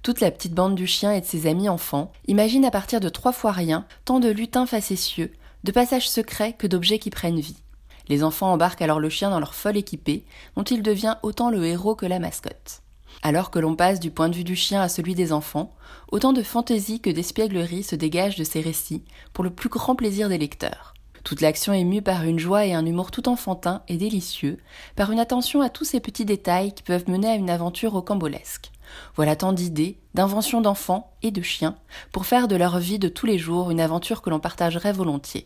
Toute 0.03 0.19
la 0.19 0.29
petite 0.29 0.53
bande 0.53 0.75
du 0.75 0.87
chien 0.87 1.13
et 1.13 1.21
de 1.21 1.25
ses 1.25 1.47
amis 1.47 1.69
enfants 1.69 2.11
imagine 2.27 2.65
à 2.65 2.69
partir 2.69 2.99
de 2.99 3.07
trois 3.07 3.31
fois 3.31 3.53
rien 3.53 3.85
tant 4.03 4.19
de 4.19 4.27
lutins 4.27 4.65
facétieux, 4.65 5.31
de 5.63 5.71
passages 5.71 6.09
secrets 6.09 6.51
que 6.51 6.67
d'objets 6.67 6.99
qui 6.99 7.11
prennent 7.11 7.39
vie. 7.39 7.63
Les 8.09 8.25
enfants 8.25 8.51
embarquent 8.51 8.81
alors 8.81 8.99
le 8.99 9.07
chien 9.07 9.29
dans 9.29 9.39
leur 9.39 9.55
folle 9.55 9.77
équipée, 9.77 10.25
dont 10.57 10.63
il 10.63 10.83
devient 10.83 11.15
autant 11.23 11.49
le 11.49 11.65
héros 11.65 11.95
que 11.95 12.05
la 12.05 12.19
mascotte. 12.19 12.81
Alors 13.23 13.51
que 13.51 13.59
l'on 13.59 13.77
passe 13.77 14.01
du 14.01 14.11
point 14.11 14.27
de 14.27 14.35
vue 14.35 14.43
du 14.43 14.57
chien 14.57 14.81
à 14.81 14.89
celui 14.89 15.15
des 15.15 15.31
enfants, 15.31 15.73
autant 16.11 16.33
de 16.33 16.43
fantaisie 16.43 16.99
que 16.99 17.09
d'espièglerie 17.09 17.83
se 17.83 17.95
dégagent 17.95 18.37
de 18.37 18.43
ces 18.43 18.59
récits 18.59 19.05
pour 19.31 19.45
le 19.45 19.49
plus 19.49 19.69
grand 19.69 19.95
plaisir 19.95 20.27
des 20.27 20.37
lecteurs. 20.37 20.93
Toute 21.23 21.41
l'action 21.41 21.73
est 21.73 21.83
mue 21.83 22.01
par 22.01 22.23
une 22.23 22.39
joie 22.39 22.65
et 22.65 22.73
un 22.73 22.85
humour 22.85 23.11
tout 23.11 23.27
enfantin 23.29 23.83
et 23.87 23.97
délicieux, 23.97 24.57
par 24.95 25.11
une 25.11 25.19
attention 25.19 25.61
à 25.61 25.69
tous 25.69 25.85
ces 25.85 25.99
petits 25.99 26.25
détails 26.25 26.73
qui 26.73 26.83
peuvent 26.83 27.09
mener 27.09 27.27
à 27.29 27.35
une 27.35 27.49
aventure 27.49 27.91
rocambolesque. 27.91 28.71
Voilà 29.15 29.35
tant 29.35 29.53
d'idées, 29.53 29.97
d'inventions 30.13 30.61
d'enfants 30.61 31.11
et 31.21 31.31
de 31.31 31.41
chiens 31.41 31.75
pour 32.11 32.25
faire 32.25 32.47
de 32.47 32.55
leur 32.55 32.79
vie 32.79 32.99
de 32.99 33.09
tous 33.09 33.25
les 33.25 33.37
jours 33.37 33.71
une 33.71 33.81
aventure 33.81 34.21
que 34.21 34.29
l'on 34.29 34.39
partagerait 34.39 34.93
volontiers. 34.93 35.45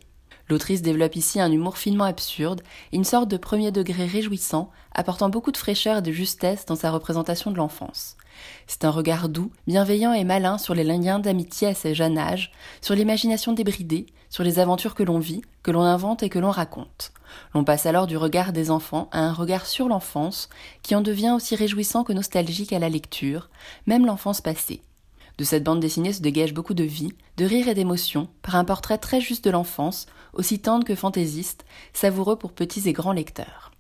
L'autrice 0.50 0.82
développe 0.82 1.16
ici 1.16 1.40
un 1.40 1.52
humour 1.52 1.78
finement 1.78 2.04
absurde 2.04 2.62
une 2.92 3.06
sorte 3.06 3.30
de 3.30 3.38
premier 3.38 3.72
degré 3.72 4.06
réjouissant, 4.06 4.72
apportant 4.94 5.30
beaucoup 5.30 5.52
de 5.52 5.58
fraîcheur 5.58 5.98
et 5.98 6.02
de 6.02 6.12
justesse 6.12 6.66
dans 6.66 6.76
sa 6.76 6.92
représentation 6.92 7.52
de 7.52 7.58
l'enfance. 7.58 8.18
C'est 8.68 8.84
un 8.84 8.90
regard 8.90 9.30
doux, 9.30 9.52
bienveillant 9.68 10.14
et 10.14 10.24
malin 10.24 10.58
sur 10.58 10.74
les 10.74 10.84
liens 10.84 11.20
d'amitié 11.20 11.70
à 11.70 11.76
ce 11.76 11.94
jeune 11.94 12.18
âge, 12.18 12.52
sur 12.82 12.96
l'imagination 12.96 13.54
débridée, 13.54 14.08
sur 14.34 14.44
les 14.44 14.58
aventures 14.58 14.96
que 14.96 15.04
l'on 15.04 15.20
vit, 15.20 15.44
que 15.62 15.70
l'on 15.70 15.84
invente 15.84 16.24
et 16.24 16.30
que 16.30 16.40
l'on 16.40 16.50
raconte. 16.50 17.12
L'on 17.54 17.64
passe 17.64 17.86
alors 17.86 18.08
du 18.08 18.18
regard 18.18 18.52
des 18.52 18.72
enfants 18.72 19.08
à 19.12 19.20
un 19.20 19.32
regard 19.32 19.68
sur 19.68 19.88
l'enfance, 19.88 20.50
qui 20.82 20.96
en 20.96 21.02
devient 21.02 21.34
aussi 21.36 21.56
réjouissant 21.56 22.04
que 22.04 22.14
nostalgique 22.14 22.74
à 22.74 22.80
la 22.80 22.90
lecture, 22.90 23.52
même 23.86 24.08
l'enfance 24.08 24.42
passée. 24.42 24.82
De 25.38 25.44
cette 25.44 25.64
bande 25.64 25.80
dessinée 25.80 26.14
se 26.14 26.24
dégage 26.24 26.56
beaucoup 26.56 26.74
de 26.74 26.84
vie, 26.84 27.14
de 27.38 27.46
rire 27.46 27.68
et 27.68 27.76
d'émotion, 27.76 28.28
par 28.42 28.56
un 28.56 28.66
portrait 28.66 28.98
très 28.98 29.22
juste 29.22 29.46
de 29.46 29.52
l'enfance, 29.52 30.08
aussi 30.34 30.58
tendre 30.58 30.84
que 30.84 30.96
fantaisiste, 30.96 31.64
savoureux 31.94 32.36
pour 32.36 32.54
petits 32.54 32.90
et 32.90 32.94
grands 32.94 33.14
lecteurs. 33.14 33.72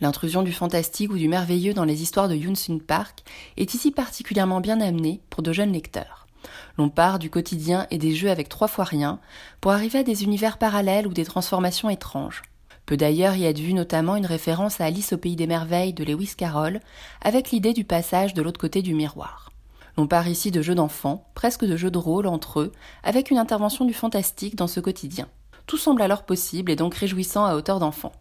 L'intrusion 0.00 0.42
du 0.42 0.54
fantastique 0.54 1.12
ou 1.12 1.18
du 1.18 1.28
merveilleux 1.28 1.74
dans 1.74 1.84
les 1.84 2.00
histoires 2.00 2.28
de 2.28 2.34
Yunsun 2.34 2.78
Park 2.78 3.24
est 3.58 3.74
ici 3.74 3.90
particulièrement 3.90 4.62
bien 4.62 4.80
amenée 4.80 5.20
pour 5.28 5.42
de 5.42 5.52
jeunes 5.52 5.72
lecteurs. 5.72 6.27
L'on 6.76 6.88
part 6.88 7.18
du 7.18 7.30
quotidien 7.30 7.86
et 7.90 7.98
des 7.98 8.14
jeux 8.14 8.30
avec 8.30 8.48
trois 8.48 8.68
fois 8.68 8.84
rien 8.84 9.18
pour 9.60 9.72
arriver 9.72 9.98
à 9.98 10.04
des 10.04 10.24
univers 10.24 10.58
parallèles 10.58 11.06
ou 11.06 11.12
des 11.12 11.24
transformations 11.24 11.90
étranges. 11.90 12.42
Peut 12.86 12.96
d'ailleurs 12.96 13.34
y 13.34 13.44
être 13.44 13.58
vu 13.58 13.74
notamment 13.74 14.16
une 14.16 14.24
référence 14.24 14.80
à 14.80 14.86
Alice 14.86 15.12
au 15.12 15.18
pays 15.18 15.36
des 15.36 15.46
merveilles 15.46 15.92
de 15.92 16.04
Lewis 16.04 16.32
Carroll, 16.36 16.80
avec 17.20 17.50
l'idée 17.50 17.74
du 17.74 17.84
passage 17.84 18.32
de 18.32 18.40
l'autre 18.40 18.60
côté 18.60 18.80
du 18.80 18.94
miroir. 18.94 19.52
L'on 19.98 20.06
part 20.06 20.28
ici 20.28 20.50
de 20.50 20.62
jeux 20.62 20.74
d'enfants, 20.74 21.28
presque 21.34 21.64
de 21.64 21.76
jeux 21.76 21.90
de 21.90 21.98
rôle 21.98 22.26
entre 22.26 22.60
eux, 22.60 22.72
avec 23.02 23.30
une 23.30 23.36
intervention 23.36 23.84
du 23.84 23.92
fantastique 23.92 24.56
dans 24.56 24.68
ce 24.68 24.80
quotidien. 24.80 25.28
Tout 25.66 25.76
semble 25.76 26.00
alors 26.00 26.22
possible 26.22 26.70
et 26.70 26.76
donc 26.76 26.94
réjouissant 26.94 27.44
à 27.44 27.56
hauteur 27.56 27.78
d'enfant. 27.78 28.12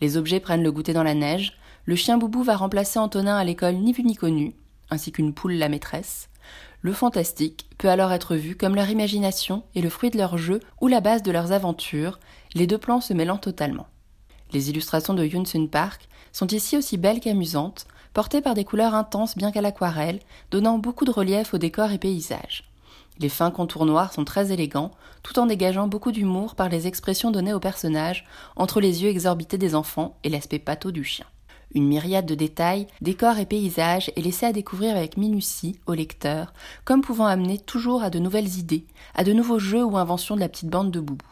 Les 0.00 0.16
objets 0.16 0.40
prennent 0.40 0.62
le 0.62 0.72
goûter 0.72 0.94
dans 0.94 1.02
la 1.02 1.14
neige, 1.14 1.58
le 1.84 1.94
chien 1.96 2.18
Boubou 2.18 2.42
va 2.42 2.56
remplacer 2.56 2.98
Antonin 2.98 3.36
à 3.36 3.44
l'école 3.44 3.76
ni 3.76 3.92
vu 3.92 4.02
ni 4.02 4.16
connu, 4.16 4.54
ainsi 4.90 5.12
qu'une 5.12 5.32
poule 5.32 5.52
la 5.52 5.68
maîtresse. 5.68 6.28
Le 6.80 6.92
fantastique 6.92 7.68
peut 7.76 7.88
alors 7.88 8.12
être 8.12 8.36
vu 8.36 8.56
comme 8.56 8.76
leur 8.76 8.88
imagination 8.88 9.64
et 9.74 9.80
le 9.80 9.90
fruit 9.90 10.10
de 10.10 10.18
leur 10.18 10.38
jeu 10.38 10.60
ou 10.80 10.86
la 10.86 11.00
base 11.00 11.22
de 11.22 11.32
leurs 11.32 11.52
aventures, 11.52 12.20
les 12.54 12.68
deux 12.68 12.78
plans 12.78 13.00
se 13.00 13.12
mêlant 13.12 13.38
totalement. 13.38 13.88
Les 14.52 14.70
illustrations 14.70 15.14
de 15.14 15.24
Yunsun 15.24 15.66
Park 15.66 16.08
sont 16.32 16.46
ici 16.46 16.76
aussi 16.76 16.96
belles 16.96 17.20
qu'amusantes, 17.20 17.86
portées 18.14 18.40
par 18.40 18.54
des 18.54 18.64
couleurs 18.64 18.94
intenses 18.94 19.36
bien 19.36 19.50
qu'à 19.50 19.60
l'aquarelle, 19.60 20.20
donnant 20.50 20.78
beaucoup 20.78 21.04
de 21.04 21.10
relief 21.10 21.52
aux 21.52 21.58
décors 21.58 21.90
et 21.90 21.98
paysages. 21.98 22.64
Les 23.18 23.28
fins 23.28 23.50
contours 23.50 23.84
noirs 23.84 24.12
sont 24.12 24.24
très 24.24 24.52
élégants, 24.52 24.92
tout 25.24 25.38
en 25.40 25.46
dégageant 25.46 25.88
beaucoup 25.88 26.12
d'humour 26.12 26.54
par 26.54 26.68
les 26.68 26.86
expressions 26.86 27.32
données 27.32 27.52
aux 27.52 27.60
personnages, 27.60 28.24
entre 28.54 28.80
les 28.80 29.02
yeux 29.02 29.10
exorbités 29.10 29.58
des 29.58 29.74
enfants 29.74 30.16
et 30.22 30.28
l'aspect 30.28 30.60
pâteau 30.60 30.92
du 30.92 31.02
chien. 31.02 31.26
Une 31.74 31.86
myriade 31.86 32.26
de 32.26 32.34
détails, 32.34 32.86
décors 33.02 33.38
et 33.38 33.44
paysages 33.44 34.10
est 34.16 34.22
laissée 34.22 34.46
à 34.46 34.52
découvrir 34.52 34.96
avec 34.96 35.16
minutie 35.16 35.78
au 35.86 35.92
lecteur, 35.92 36.54
comme 36.84 37.02
pouvant 37.02 37.26
amener 37.26 37.58
toujours 37.58 38.02
à 38.02 38.10
de 38.10 38.18
nouvelles 38.18 38.58
idées, 38.58 38.86
à 39.14 39.22
de 39.22 39.32
nouveaux 39.32 39.58
jeux 39.58 39.84
ou 39.84 39.98
inventions 39.98 40.34
de 40.34 40.40
la 40.40 40.48
petite 40.48 40.70
bande 40.70 40.90
de 40.90 41.00
boubou. 41.00 41.26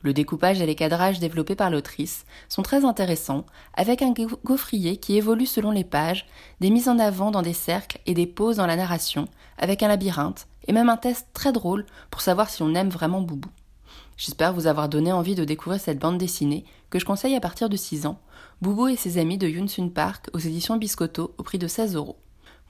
Le 0.00 0.12
découpage 0.12 0.60
et 0.60 0.66
les 0.66 0.74
cadrages 0.74 1.20
développés 1.20 1.54
par 1.54 1.70
l'autrice 1.70 2.24
sont 2.48 2.62
très 2.62 2.84
intéressants, 2.84 3.46
avec 3.74 4.02
un 4.02 4.12
gaufrier 4.44 4.96
qui 4.96 5.16
évolue 5.16 5.46
selon 5.46 5.70
les 5.70 5.84
pages, 5.84 6.26
des 6.60 6.70
mises 6.70 6.88
en 6.88 6.98
avant 6.98 7.30
dans 7.30 7.42
des 7.42 7.52
cercles 7.52 8.00
et 8.06 8.14
des 8.14 8.26
pauses 8.26 8.56
dans 8.56 8.66
la 8.66 8.76
narration, 8.76 9.28
avec 9.58 9.82
un 9.82 9.88
labyrinthe, 9.88 10.48
et 10.66 10.72
même 10.72 10.88
un 10.88 10.96
test 10.96 11.28
très 11.34 11.52
drôle 11.52 11.86
pour 12.10 12.20
savoir 12.20 12.50
si 12.50 12.62
on 12.62 12.74
aime 12.74 12.88
vraiment 12.88 13.20
Boubou. 13.20 13.50
J'espère 14.16 14.52
vous 14.52 14.66
avoir 14.66 14.88
donné 14.88 15.12
envie 15.12 15.34
de 15.34 15.44
découvrir 15.44 15.80
cette 15.80 15.98
bande 15.98 16.18
dessinée 16.18 16.64
que 16.90 16.98
je 16.98 17.04
conseille 17.04 17.36
à 17.36 17.40
partir 17.40 17.68
de 17.68 17.76
6 17.76 18.06
ans, 18.06 18.18
Boubou 18.62 18.86
et 18.86 18.94
ses 18.94 19.18
amis 19.18 19.38
de 19.38 19.48
Yunsun 19.48 19.88
Park 19.88 20.30
aux 20.34 20.38
éditions 20.38 20.76
Biscotto 20.76 21.34
au 21.36 21.42
prix 21.42 21.58
de 21.58 21.66
16 21.66 21.96
euros. 21.96 22.14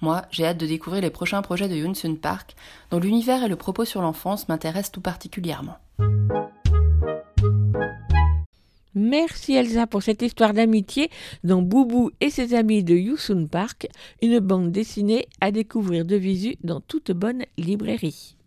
Moi, 0.01 0.23
j'ai 0.31 0.47
hâte 0.47 0.56
de 0.56 0.64
découvrir 0.66 1.02
les 1.02 1.10
prochains 1.10 1.43
projets 1.43 1.69
de 1.69 1.77
Yunsun 1.77 2.14
Park, 2.16 2.56
dont 2.90 2.98
l'univers 2.98 3.44
et 3.44 3.48
le 3.48 3.56
propos 3.56 3.85
sur 3.85 4.01
l'enfance 4.01 4.48
m'intéressent 4.48 4.93
tout 4.93 5.02
particulièrement. 5.02 5.77
Merci 8.94 9.52
Elsa 9.52 9.86
pour 9.86 10.02
cette 10.02 10.23
histoire 10.23 10.55
d'amitié 10.55 11.10
dans 11.44 11.60
Boubou 11.60 12.10
et 12.23 12.31
ses 12.31 12.55
amis 12.55 12.82
de 12.82 12.94
Yusun 12.94 13.47
Park, 13.47 13.86
une 14.23 14.39
bande 14.39 14.73
dessinée 14.73 15.28
à 15.43 15.51
découvrir 15.51 16.06
de 16.06 16.16
visu 16.16 16.56
dans 16.64 16.81
toute 16.81 17.12
bonne 17.12 17.44
librairie. 17.59 18.39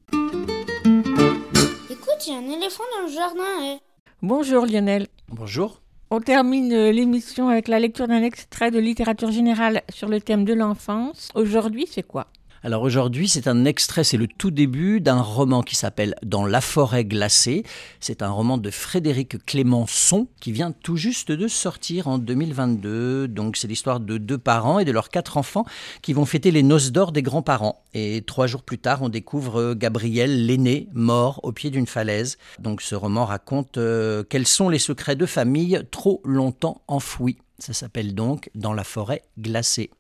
Écoute, 1.91 2.25
il 2.25 2.33
y 2.33 2.35
a 2.35 2.39
un 2.39 2.49
éléphant 2.57 2.83
dans 2.97 3.05
le 3.07 3.13
jardin. 3.13 3.75
eh. 3.75 3.77
Bonjour 4.23 4.65
Lionel. 4.65 5.05
Bonjour. 5.29 5.79
On 6.11 6.19
termine 6.19 6.71
euh, 6.71 6.91
l'émission 6.91 7.49
avec 7.49 7.67
la 7.67 7.79
lecture 7.79 8.07
d'un 8.07 8.21
extrait 8.21 8.69
de 8.69 8.77
littérature 8.77 9.31
générale 9.31 9.81
sur 9.89 10.07
le 10.07 10.21
thème 10.21 10.45
de 10.45 10.53
l'enfance. 10.53 11.29
Aujourd'hui, 11.33 11.87
c'est 11.89 12.03
quoi? 12.03 12.27
Alors 12.65 12.81
aujourd'hui, 12.81 13.27
c'est 13.27 13.47
un 13.47 13.63
extrait, 13.63 14.03
c'est 14.03 14.17
le 14.17 14.25
tout 14.25 14.49
début 14.49 14.99
d'un 14.99 15.21
roman 15.21 15.61
qui 15.61 15.75
s'appelle 15.75 16.15
Dans 16.23 16.47
la 16.47 16.61
forêt 16.61 17.05
glacée. 17.05 17.61
C'est 17.99 18.23
un 18.23 18.31
roman 18.31 18.57
de 18.57 18.71
Frédéric 18.71 19.45
Clémenceau 19.45 20.31
qui 20.41 20.51
vient 20.51 20.71
tout 20.71 20.97
juste 20.97 21.31
de 21.31 21.47
sortir 21.47 22.07
en 22.07 22.17
2022. 22.17 23.27
Donc 23.27 23.55
c'est 23.55 23.67
l'histoire 23.67 23.99
de 23.99 24.17
deux 24.17 24.39
parents 24.39 24.79
et 24.79 24.85
de 24.85 24.91
leurs 24.91 25.09
quatre 25.09 25.37
enfants 25.37 25.63
qui 26.01 26.13
vont 26.13 26.25
fêter 26.25 26.49
les 26.49 26.63
noces 26.63 26.91
d'or 26.91 27.11
des 27.11 27.21
grands-parents. 27.21 27.83
Et 27.93 28.23
trois 28.25 28.47
jours 28.47 28.63
plus 28.63 28.79
tard, 28.79 29.03
on 29.03 29.09
découvre 29.09 29.75
Gabriel, 29.75 30.47
l'aîné, 30.47 30.89
mort 30.95 31.41
au 31.43 31.51
pied 31.51 31.69
d'une 31.69 31.85
falaise. 31.85 32.39
Donc 32.57 32.81
ce 32.81 32.95
roman 32.95 33.25
raconte 33.25 33.77
euh, 33.77 34.23
quels 34.27 34.47
sont 34.47 34.69
les 34.69 34.79
secrets 34.79 35.15
de 35.15 35.27
famille 35.27 35.83
trop 35.91 36.19
longtemps 36.25 36.81
enfouis. 36.87 37.37
Ça 37.59 37.73
s'appelle 37.73 38.15
donc 38.15 38.49
Dans 38.55 38.73
la 38.73 38.83
forêt 38.83 39.21
glacée. 39.37 39.91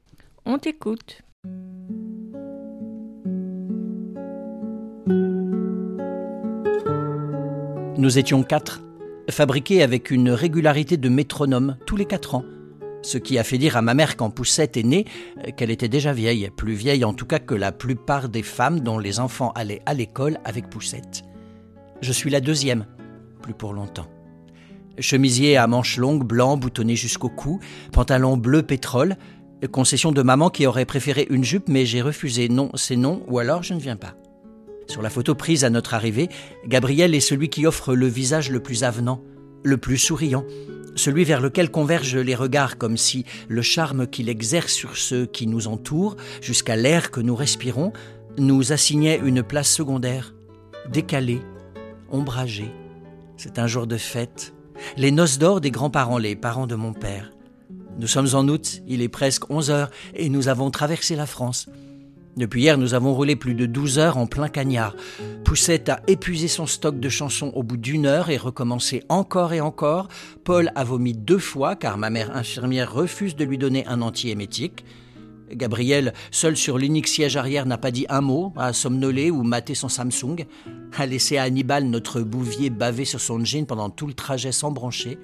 On 0.47 0.57
t'écoute. 0.57 1.21
Nous 7.97 8.17
étions 8.17 8.43
quatre, 8.43 8.81
fabriqués 9.29 9.81
avec 9.81 10.11
une 10.11 10.29
régularité 10.31 10.97
de 10.97 11.09
métronome 11.09 11.77
tous 11.85 11.95
les 11.95 12.05
quatre 12.05 12.35
ans. 12.35 12.43
Ce 13.01 13.17
qui 13.17 13.37
a 13.37 13.43
fait 13.43 13.57
dire 13.57 13.77
à 13.77 13.81
ma 13.81 13.93
mère 13.93 14.17
quand 14.17 14.31
Poussette 14.31 14.77
est 14.77 14.83
née 14.83 15.05
qu'elle 15.57 15.69
était 15.69 15.87
déjà 15.87 16.11
vieille, 16.11 16.49
plus 16.55 16.73
vieille 16.73 17.05
en 17.05 17.13
tout 17.13 17.25
cas 17.25 17.39
que 17.39 17.53
la 17.53 17.71
plupart 17.71 18.29
des 18.29 18.43
femmes 18.43 18.79
dont 18.79 18.97
les 18.97 19.19
enfants 19.19 19.51
allaient 19.55 19.81
à 19.85 19.93
l'école 19.93 20.39
avec 20.43 20.69
Poussette. 20.69 21.23
Je 22.01 22.11
suis 22.11 22.29
la 22.29 22.41
deuxième, 22.41 22.85
plus 23.41 23.53
pour 23.53 23.73
longtemps. 23.73 24.07
Chemisier 24.97 25.57
à 25.57 25.67
manches 25.67 25.97
longues, 25.97 26.23
blanc, 26.23 26.57
boutonné 26.57 26.95
jusqu'au 26.95 27.29
cou, 27.29 27.59
pantalon 27.91 28.37
bleu 28.37 28.63
pétrole, 28.63 29.17
concession 29.71 30.11
de 30.11 30.21
maman 30.21 30.49
qui 30.49 30.67
aurait 30.67 30.85
préféré 30.85 31.27
une 31.29 31.43
jupe, 31.43 31.69
mais 31.69 31.85
j'ai 31.85 32.01
refusé. 32.01 32.49
Non, 32.49 32.71
c'est 32.75 32.95
non, 32.95 33.23
ou 33.27 33.39
alors 33.39 33.63
je 33.63 33.73
ne 33.73 33.79
viens 33.79 33.95
pas. 33.95 34.15
Sur 34.87 35.01
la 35.01 35.09
photo 35.09 35.35
prise 35.35 35.63
à 35.63 35.69
notre 35.69 35.93
arrivée, 35.93 36.29
Gabriel 36.67 37.15
est 37.15 37.19
celui 37.19 37.49
qui 37.49 37.65
offre 37.65 37.95
le 37.95 38.07
visage 38.07 38.49
le 38.49 38.59
plus 38.59 38.83
avenant, 38.83 39.23
le 39.63 39.77
plus 39.77 39.97
souriant, 39.97 40.45
celui 40.95 41.25
vers 41.25 41.41
lequel 41.41 41.69
convergent 41.69 42.17
les 42.17 42.35
regards 42.35 42.77
comme 42.77 42.97
si 42.97 43.25
le 43.49 43.61
charme 43.61 44.07
qu'il 44.07 44.29
exerce 44.29 44.73
sur 44.73 44.95
ceux 44.95 45.25
qui 45.25 45.47
nous 45.47 45.67
entourent, 45.67 46.15
jusqu'à 46.41 46.75
l'air 46.75 47.11
que 47.11 47.19
nous 47.19 47.35
respirons, 47.35 47.91
nous 48.37 48.71
assignait 48.71 49.19
une 49.23 49.43
place 49.43 49.69
secondaire, 49.69 50.33
décalée, 50.89 51.41
ombragée. 52.09 52.71
C'est 53.37 53.59
un 53.59 53.67
jour 53.67 53.87
de 53.87 53.97
fête, 53.97 54.53
les 54.97 55.11
noces 55.11 55.37
d'or 55.37 55.61
des 55.61 55.71
grands-parents, 55.71 56.17
les 56.17 56.35
parents 56.35 56.67
de 56.67 56.75
mon 56.75 56.93
père. 56.93 57.31
Nous 57.97 58.07
sommes 58.07 58.29
en 58.33 58.47
août, 58.47 58.81
il 58.87 59.01
est 59.01 59.09
presque 59.09 59.49
11 59.49 59.71
heures 59.71 59.91
et 60.13 60.29
nous 60.29 60.47
avons 60.47 60.69
traversé 60.69 61.15
la 61.15 61.25
France. 61.25 61.67
Depuis 62.37 62.63
hier, 62.63 62.77
nous 62.77 62.93
avons 62.93 63.13
roulé 63.13 63.37
plus 63.37 63.53
de 63.53 63.65
12 63.65 63.97
heures 63.97 64.17
en 64.17 64.27
plein 64.27 64.49
cagnard. 64.49 64.95
Poussette 65.45 65.87
a 65.87 66.01
épuisé 66.07 66.49
son 66.49 66.65
stock 66.65 66.99
de 66.99 67.07
chansons 67.07 67.51
au 67.55 67.63
bout 67.63 67.77
d'une 67.77 68.05
heure 68.05 68.29
et 68.29 68.35
recommencé 68.35 69.03
encore 69.07 69.53
et 69.53 69.61
encore. 69.61 70.09
Paul 70.43 70.69
a 70.75 70.83
vomi 70.83 71.13
deux 71.13 71.39
fois 71.39 71.77
car 71.77 71.97
ma 71.97 72.09
mère 72.09 72.35
infirmière 72.35 72.93
refuse 72.93 73.37
de 73.37 73.45
lui 73.45 73.57
donner 73.57 73.87
un 73.87 74.01
antiémétique. 74.01 74.83
Gabriel, 75.49 76.13
seul 76.31 76.57
sur 76.57 76.77
l'unique 76.77 77.07
siège 77.07 77.37
arrière, 77.37 77.65
n'a 77.65 77.77
pas 77.77 77.91
dit 77.91 78.05
un 78.09 78.19
mot, 78.21 78.51
a 78.57 78.73
somnolé 78.73 79.31
ou 79.31 79.43
maté 79.43 79.73
son 79.73 79.87
Samsung, 79.87 80.45
a 80.97 81.05
laissé 81.05 81.37
Hannibal, 81.37 81.85
notre 81.85 82.19
bouvier, 82.21 82.69
baver 82.69 83.05
sur 83.05 83.21
son 83.21 83.45
jean 83.45 83.65
pendant 83.65 83.89
tout 83.89 84.07
le 84.07 84.13
trajet 84.13 84.51
sans 84.51 84.71
brancher. 84.71 85.19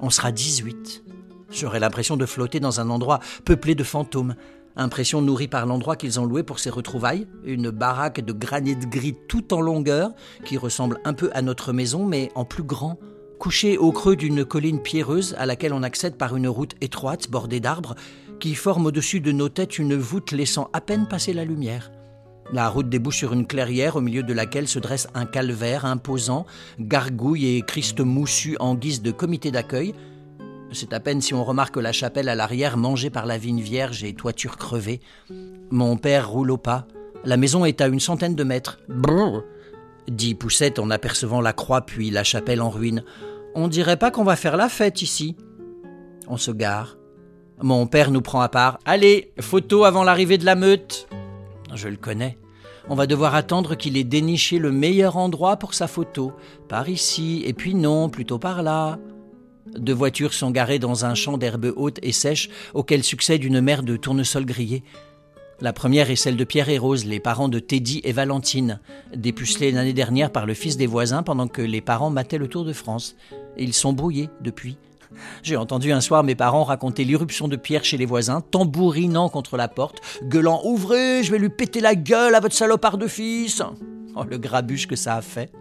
On 0.00 0.10
sera 0.10 0.30
18. 0.30 1.02
J'aurais 1.50 1.80
l'impression 1.80 2.16
de 2.16 2.26
flotter 2.26 2.60
dans 2.60 2.80
un 2.80 2.90
endroit 2.90 3.18
peuplé 3.44 3.74
de 3.74 3.82
fantômes. 3.82 4.36
Impression 4.76 5.20
nourrie 5.20 5.48
par 5.48 5.66
l'endroit 5.66 5.96
qu'ils 5.96 6.20
ont 6.20 6.24
loué 6.24 6.42
pour 6.42 6.58
ces 6.58 6.70
retrouvailles, 6.70 7.26
une 7.44 7.70
baraque 7.70 8.20
de 8.20 8.32
granit 8.32 8.76
gris 8.76 9.16
tout 9.28 9.52
en 9.52 9.60
longueur, 9.60 10.10
qui 10.44 10.56
ressemble 10.56 11.00
un 11.04 11.12
peu 11.12 11.30
à 11.34 11.42
notre 11.42 11.72
maison, 11.72 12.06
mais 12.06 12.30
en 12.34 12.44
plus 12.44 12.62
grand. 12.62 12.98
Couché 13.38 13.78
au 13.78 13.90
creux 13.90 14.16
d'une 14.16 14.44
colline 14.44 14.80
pierreuse 14.80 15.34
à 15.38 15.46
laquelle 15.46 15.72
on 15.72 15.82
accède 15.82 16.16
par 16.16 16.36
une 16.36 16.48
route 16.48 16.74
étroite 16.80 17.30
bordée 17.30 17.60
d'arbres, 17.60 17.94
qui 18.38 18.54
forme 18.54 18.86
au-dessus 18.86 19.20
de 19.20 19.32
nos 19.32 19.48
têtes 19.48 19.78
une 19.78 19.96
voûte 19.96 20.32
laissant 20.32 20.70
à 20.72 20.80
peine 20.80 21.08
passer 21.08 21.32
la 21.32 21.44
lumière. 21.44 21.90
La 22.52 22.68
route 22.68 22.88
débouche 22.88 23.18
sur 23.18 23.32
une 23.32 23.46
clairière 23.46 23.96
au 23.96 24.00
milieu 24.00 24.24
de 24.24 24.32
laquelle 24.32 24.66
se 24.66 24.80
dresse 24.80 25.06
un 25.14 25.24
calvaire 25.24 25.84
imposant, 25.84 26.46
gargouille 26.80 27.56
et 27.56 27.62
Christ 27.62 28.00
moussu 28.00 28.56
en 28.58 28.74
guise 28.74 29.02
de 29.02 29.12
comité 29.12 29.50
d'accueil, 29.50 29.94
c'est 30.72 30.92
à 30.92 31.00
peine 31.00 31.20
si 31.20 31.34
on 31.34 31.44
remarque 31.44 31.76
la 31.76 31.92
chapelle 31.92 32.28
à 32.28 32.34
l'arrière 32.34 32.76
mangée 32.76 33.10
par 33.10 33.26
la 33.26 33.38
vigne 33.38 33.60
vierge 33.60 34.04
et 34.04 34.14
toiture 34.14 34.56
crevée. 34.56 35.00
Mon 35.70 35.96
père 35.96 36.30
roule 36.30 36.50
au 36.50 36.56
pas. 36.56 36.86
La 37.24 37.36
maison 37.36 37.64
est 37.64 37.80
à 37.80 37.86
une 37.86 38.00
centaine 38.00 38.34
de 38.34 38.44
mètres. 38.44 38.78
Brrr 38.88 39.42
dit 40.08 40.34
Poussette 40.34 40.78
en 40.78 40.90
apercevant 40.90 41.40
la 41.40 41.52
croix 41.52 41.82
puis 41.82 42.10
la 42.10 42.24
chapelle 42.24 42.62
en 42.62 42.70
ruine. 42.70 43.04
On 43.54 43.68
dirait 43.68 43.96
pas 43.96 44.10
qu'on 44.10 44.24
va 44.24 44.36
faire 44.36 44.56
la 44.56 44.68
fête 44.68 45.02
ici. 45.02 45.36
On 46.28 46.36
se 46.36 46.50
gare. 46.50 46.96
Mon 47.62 47.86
père 47.86 48.10
nous 48.10 48.22
prend 48.22 48.40
à 48.40 48.48
part. 48.48 48.78
Allez, 48.84 49.32
photo 49.40 49.84
avant 49.84 50.04
l'arrivée 50.04 50.38
de 50.38 50.46
la 50.46 50.54
meute. 50.54 51.08
Je 51.74 51.88
le 51.88 51.96
connais. 51.96 52.38
On 52.88 52.94
va 52.94 53.06
devoir 53.06 53.34
attendre 53.34 53.74
qu'il 53.74 53.96
ait 53.96 54.04
déniché 54.04 54.58
le 54.58 54.72
meilleur 54.72 55.16
endroit 55.16 55.56
pour 55.56 55.74
sa 55.74 55.86
photo. 55.86 56.32
Par 56.68 56.88
ici, 56.88 57.42
et 57.44 57.52
puis 57.52 57.74
non, 57.74 58.08
plutôt 58.08 58.38
par 58.38 58.62
là. 58.62 58.98
Deux 59.78 59.94
voitures 59.94 60.34
sont 60.34 60.50
garées 60.50 60.78
dans 60.78 61.04
un 61.04 61.14
champ 61.14 61.38
d'herbe 61.38 61.72
haute 61.76 61.98
et 62.02 62.12
sèche 62.12 62.48
auquel 62.74 63.04
succède 63.04 63.44
une 63.44 63.60
mer 63.60 63.82
de 63.82 63.96
tournesols 63.96 64.46
grillés. 64.46 64.82
La 65.60 65.74
première 65.74 66.10
est 66.10 66.16
celle 66.16 66.36
de 66.36 66.44
Pierre 66.44 66.70
et 66.70 66.78
Rose, 66.78 67.04
les 67.04 67.20
parents 67.20 67.50
de 67.50 67.58
Teddy 67.58 68.00
et 68.04 68.12
Valentine, 68.12 68.80
dépucelés 69.14 69.72
l'année 69.72 69.92
dernière 69.92 70.30
par 70.30 70.46
le 70.46 70.54
fils 70.54 70.78
des 70.78 70.86
voisins 70.86 71.22
pendant 71.22 71.48
que 71.48 71.60
les 71.60 71.82
parents 71.82 72.08
mataient 72.08 72.38
le 72.38 72.48
Tour 72.48 72.64
de 72.64 72.72
France. 72.72 73.14
Ils 73.58 73.74
sont 73.74 73.92
brouillés 73.92 74.30
depuis. 74.40 74.78
J'ai 75.42 75.56
entendu 75.56 75.92
un 75.92 76.00
soir 76.00 76.24
mes 76.24 76.34
parents 76.34 76.64
raconter 76.64 77.04
l'irruption 77.04 77.46
de 77.46 77.56
Pierre 77.56 77.84
chez 77.84 77.98
les 77.98 78.06
voisins, 78.06 78.40
tambourinant 78.40 79.28
contre 79.28 79.56
la 79.56 79.68
porte, 79.68 80.00
gueulant 80.24 80.62
Ouvrez, 80.64 81.22
je 81.22 81.30
vais 81.30 81.38
lui 81.38 81.50
péter 81.50 81.80
la 81.80 81.94
gueule 81.94 82.34
à 82.34 82.40
votre 82.40 82.54
salopard 82.54 82.96
de 82.96 83.06
fils 83.06 83.62
Oh, 84.16 84.24
le 84.24 84.38
grabuge 84.38 84.86
que 84.86 84.96
ça 84.96 85.16
a 85.16 85.22
fait 85.22 85.52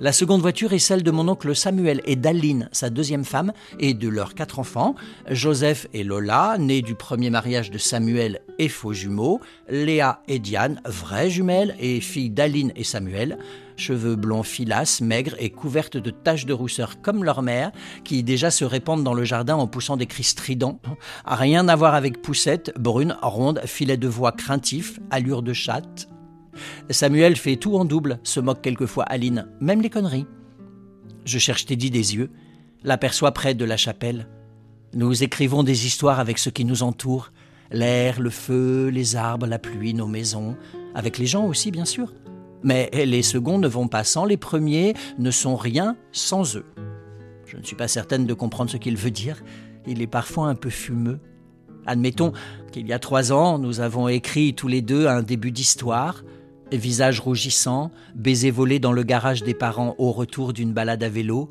La 0.00 0.12
seconde 0.12 0.42
voiture 0.42 0.72
est 0.72 0.78
celle 0.78 1.02
de 1.02 1.10
mon 1.10 1.26
oncle 1.26 1.56
Samuel 1.56 2.00
et 2.04 2.14
d'Aline, 2.14 2.68
sa 2.70 2.88
deuxième 2.88 3.24
femme, 3.24 3.52
et 3.80 3.94
de 3.94 4.08
leurs 4.08 4.34
quatre 4.34 4.60
enfants, 4.60 4.94
Joseph 5.28 5.88
et 5.92 6.04
Lola, 6.04 6.56
nés 6.56 6.82
du 6.82 6.94
premier 6.94 7.30
mariage 7.30 7.72
de 7.72 7.78
Samuel 7.78 8.40
et 8.60 8.68
faux 8.68 8.92
jumeaux, 8.92 9.40
Léa 9.68 10.22
et 10.28 10.38
Diane, 10.38 10.80
vraies 10.84 11.30
jumelles 11.30 11.74
et 11.80 12.00
filles 12.00 12.30
d'Aline 12.30 12.72
et 12.76 12.84
Samuel, 12.84 13.38
cheveux 13.76 14.14
blonds 14.14 14.44
filasses, 14.44 15.00
maigres 15.00 15.34
et 15.40 15.50
couvertes 15.50 15.96
de 15.96 16.10
taches 16.10 16.46
de 16.46 16.52
rousseur 16.52 17.00
comme 17.02 17.24
leur 17.24 17.42
mère, 17.42 17.72
qui 18.04 18.22
déjà 18.22 18.52
se 18.52 18.64
répandent 18.64 19.04
dans 19.04 19.14
le 19.14 19.24
jardin 19.24 19.56
en 19.56 19.66
poussant 19.66 19.96
des 19.96 20.06
cris 20.06 20.22
stridents. 20.22 20.80
Rien 21.24 21.66
à 21.66 21.74
voir 21.74 21.94
avec 21.94 22.22
Poussette, 22.22 22.72
brune, 22.78 23.16
ronde, 23.20 23.60
filet 23.64 23.96
de 23.96 24.08
voix 24.08 24.30
craintif, 24.30 25.00
allure 25.10 25.42
de 25.42 25.52
chatte. 25.52 26.08
Samuel 26.90 27.36
fait 27.36 27.56
tout 27.56 27.76
en 27.76 27.84
double, 27.84 28.18
se 28.22 28.40
moque 28.40 28.62
quelquefois 28.62 29.04
Aline, 29.04 29.46
même 29.60 29.80
les 29.80 29.90
conneries. 29.90 30.26
Je 31.24 31.38
cherche 31.38 31.66
Teddy 31.66 31.90
des 31.90 32.14
yeux, 32.14 32.30
l'aperçois 32.84 33.32
près 33.32 33.54
de 33.54 33.64
la 33.64 33.76
chapelle. 33.76 34.28
Nous 34.94 35.22
écrivons 35.22 35.62
des 35.62 35.86
histoires 35.86 36.20
avec 36.20 36.38
ce 36.38 36.50
qui 36.50 36.64
nous 36.64 36.82
entoure, 36.82 37.32
l'air, 37.70 38.20
le 38.20 38.30
feu, 38.30 38.88
les 38.88 39.16
arbres, 39.16 39.46
la 39.46 39.58
pluie, 39.58 39.94
nos 39.94 40.06
maisons, 40.06 40.56
avec 40.94 41.18
les 41.18 41.26
gens 41.26 41.46
aussi 41.46 41.70
bien 41.70 41.84
sûr. 41.84 42.14
Mais 42.62 42.90
les 42.92 43.22
seconds 43.22 43.58
ne 43.58 43.68
vont 43.68 43.88
pas 43.88 44.04
sans, 44.04 44.24
les 44.24 44.36
premiers 44.36 44.94
ne 45.18 45.30
sont 45.30 45.56
rien 45.56 45.96
sans 46.12 46.56
eux. 46.56 46.66
Je 47.46 47.56
ne 47.56 47.62
suis 47.62 47.76
pas 47.76 47.88
certaine 47.88 48.26
de 48.26 48.34
comprendre 48.34 48.70
ce 48.70 48.76
qu'il 48.76 48.96
veut 48.96 49.10
dire, 49.10 49.42
il 49.86 50.02
est 50.02 50.06
parfois 50.06 50.48
un 50.48 50.54
peu 50.54 50.70
fumeux. 50.70 51.20
Admettons 51.86 52.32
qu'il 52.72 52.86
y 52.86 52.92
a 52.92 52.98
trois 52.98 53.32
ans, 53.32 53.58
nous 53.58 53.80
avons 53.80 54.08
écrit 54.08 54.54
tous 54.54 54.68
les 54.68 54.82
deux 54.82 55.06
un 55.06 55.22
début 55.22 55.50
d'histoire, 55.50 56.22
visage 56.72 57.20
rougissant, 57.20 57.90
baiser 58.14 58.50
volé 58.50 58.78
dans 58.78 58.92
le 58.92 59.02
garage 59.02 59.42
des 59.42 59.54
parents 59.54 59.94
au 59.98 60.12
retour 60.12 60.52
d'une 60.52 60.72
balade 60.72 61.02
à 61.02 61.08
vélo, 61.08 61.50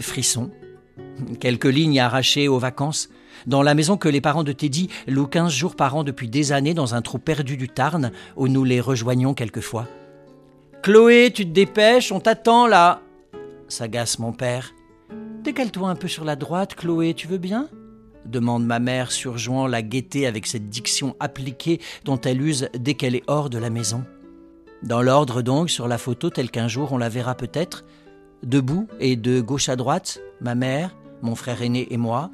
frisson, 0.00 0.50
quelques 1.40 1.64
lignes 1.66 2.00
arrachées 2.00 2.48
aux 2.48 2.58
vacances, 2.58 3.08
dans 3.46 3.62
la 3.62 3.74
maison 3.74 3.96
que 3.96 4.08
les 4.08 4.20
parents 4.20 4.44
de 4.44 4.52
Teddy 4.52 4.88
louent 5.06 5.26
15 5.26 5.52
jours 5.52 5.76
par 5.76 5.94
an 5.94 6.04
depuis 6.04 6.28
des 6.28 6.52
années 6.52 6.74
dans 6.74 6.94
un 6.94 7.02
trou 7.02 7.18
perdu 7.18 7.56
du 7.56 7.68
Tarn 7.68 8.10
où 8.36 8.48
nous 8.48 8.64
les 8.64 8.80
rejoignons 8.80 9.34
quelquefois. 9.34 9.86
Chloé, 10.82 11.30
tu 11.32 11.44
te 11.44 11.52
dépêches, 11.52 12.12
on 12.12 12.20
t'attend 12.20 12.66
là 12.66 13.02
s'agace 13.68 14.18
mon 14.18 14.32
père. 14.32 14.74
Décale-toi 15.42 15.88
un 15.88 15.94
peu 15.94 16.08
sur 16.08 16.24
la 16.24 16.36
droite, 16.36 16.74
Chloé, 16.74 17.14
tu 17.14 17.28
veux 17.28 17.38
bien? 17.38 17.68
demande 18.24 18.66
ma 18.66 18.78
mère, 18.78 19.10
surjouant 19.10 19.66
la 19.66 19.80
gaieté 19.80 20.26
avec 20.26 20.46
cette 20.46 20.68
diction 20.68 21.16
appliquée 21.18 21.80
dont 22.04 22.20
elle 22.20 22.42
use 22.42 22.68
dès 22.78 22.92
qu'elle 22.92 23.14
est 23.14 23.22
hors 23.26 23.48
de 23.48 23.56
la 23.56 23.70
maison. 23.70 24.04
Dans 24.82 25.02
l'ordre 25.02 25.42
donc, 25.42 25.70
sur 25.70 25.88
la 25.88 25.98
photo 25.98 26.30
telle 26.30 26.50
qu'un 26.50 26.68
jour 26.68 26.92
on 26.92 26.98
la 26.98 27.08
verra 27.08 27.34
peut-être, 27.34 27.84
debout 28.42 28.86
et 29.00 29.16
de 29.16 29.40
gauche 29.40 29.68
à 29.68 29.76
droite, 29.76 30.20
ma 30.40 30.54
mère, 30.54 30.96
mon 31.22 31.34
frère 31.34 31.62
aîné 31.62 31.92
et 31.92 31.96
moi, 31.96 32.30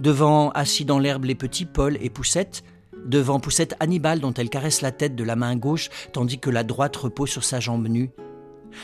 devant, 0.00 0.50
assis 0.50 0.84
dans 0.84 0.98
l'herbe, 0.98 1.24
les 1.24 1.34
petits 1.34 1.66
Paul 1.66 1.98
et 2.00 2.10
Poussette, 2.10 2.64
devant 3.04 3.40
Poussette 3.40 3.76
Hannibal 3.78 4.20
dont 4.20 4.32
elle 4.34 4.48
caresse 4.48 4.80
la 4.80 4.90
tête 4.90 5.14
de 5.14 5.24
la 5.24 5.36
main 5.36 5.54
gauche 5.54 5.90
tandis 6.12 6.38
que 6.38 6.50
la 6.50 6.64
droite 6.64 6.96
repose 6.96 7.30
sur 7.30 7.44
sa 7.44 7.60
jambe 7.60 7.88
nue. 7.88 8.10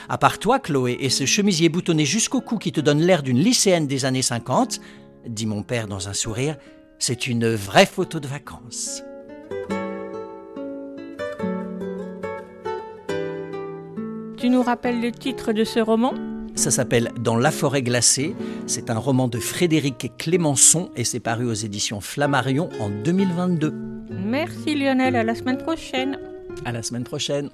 À 0.08 0.18
part 0.18 0.38
toi, 0.38 0.58
Chloé, 0.58 0.96
et 1.00 1.10
ce 1.10 1.26
chemisier 1.26 1.68
boutonné 1.68 2.04
jusqu'au 2.04 2.40
cou 2.40 2.58
qui 2.58 2.72
te 2.72 2.80
donne 2.80 3.00
l'air 3.00 3.22
d'une 3.22 3.38
lycéenne 3.38 3.86
des 3.86 4.04
années 4.04 4.22
50, 4.22 4.80
dit 5.26 5.46
mon 5.46 5.62
père 5.62 5.88
dans 5.88 6.08
un 6.08 6.12
sourire, 6.14 6.56
c'est 6.98 7.26
une 7.26 7.54
vraie 7.54 7.86
photo 7.86 8.20
de 8.20 8.28
vacances. 8.28 9.02
Tu 14.42 14.50
nous 14.50 14.64
rappelles 14.64 15.00
le 15.00 15.12
titre 15.12 15.52
de 15.52 15.62
ce 15.62 15.78
roman? 15.78 16.14
Ça 16.56 16.72
s'appelle 16.72 17.12
Dans 17.20 17.36
la 17.36 17.52
forêt 17.52 17.80
glacée. 17.80 18.34
C'est 18.66 18.90
un 18.90 18.98
roman 18.98 19.28
de 19.28 19.38
Frédéric 19.38 20.10
Clémenceau 20.18 20.90
et 20.96 21.04
c'est 21.04 21.20
paru 21.20 21.46
aux 21.46 21.54
éditions 21.54 22.00
Flammarion 22.00 22.68
en 22.80 22.90
2022. 22.90 23.72
Merci 24.10 24.74
Lionel, 24.74 25.14
à 25.14 25.22
la 25.22 25.36
semaine 25.36 25.58
prochaine. 25.58 26.18
À 26.64 26.72
la 26.72 26.82
semaine 26.82 27.04
prochaine. 27.04 27.50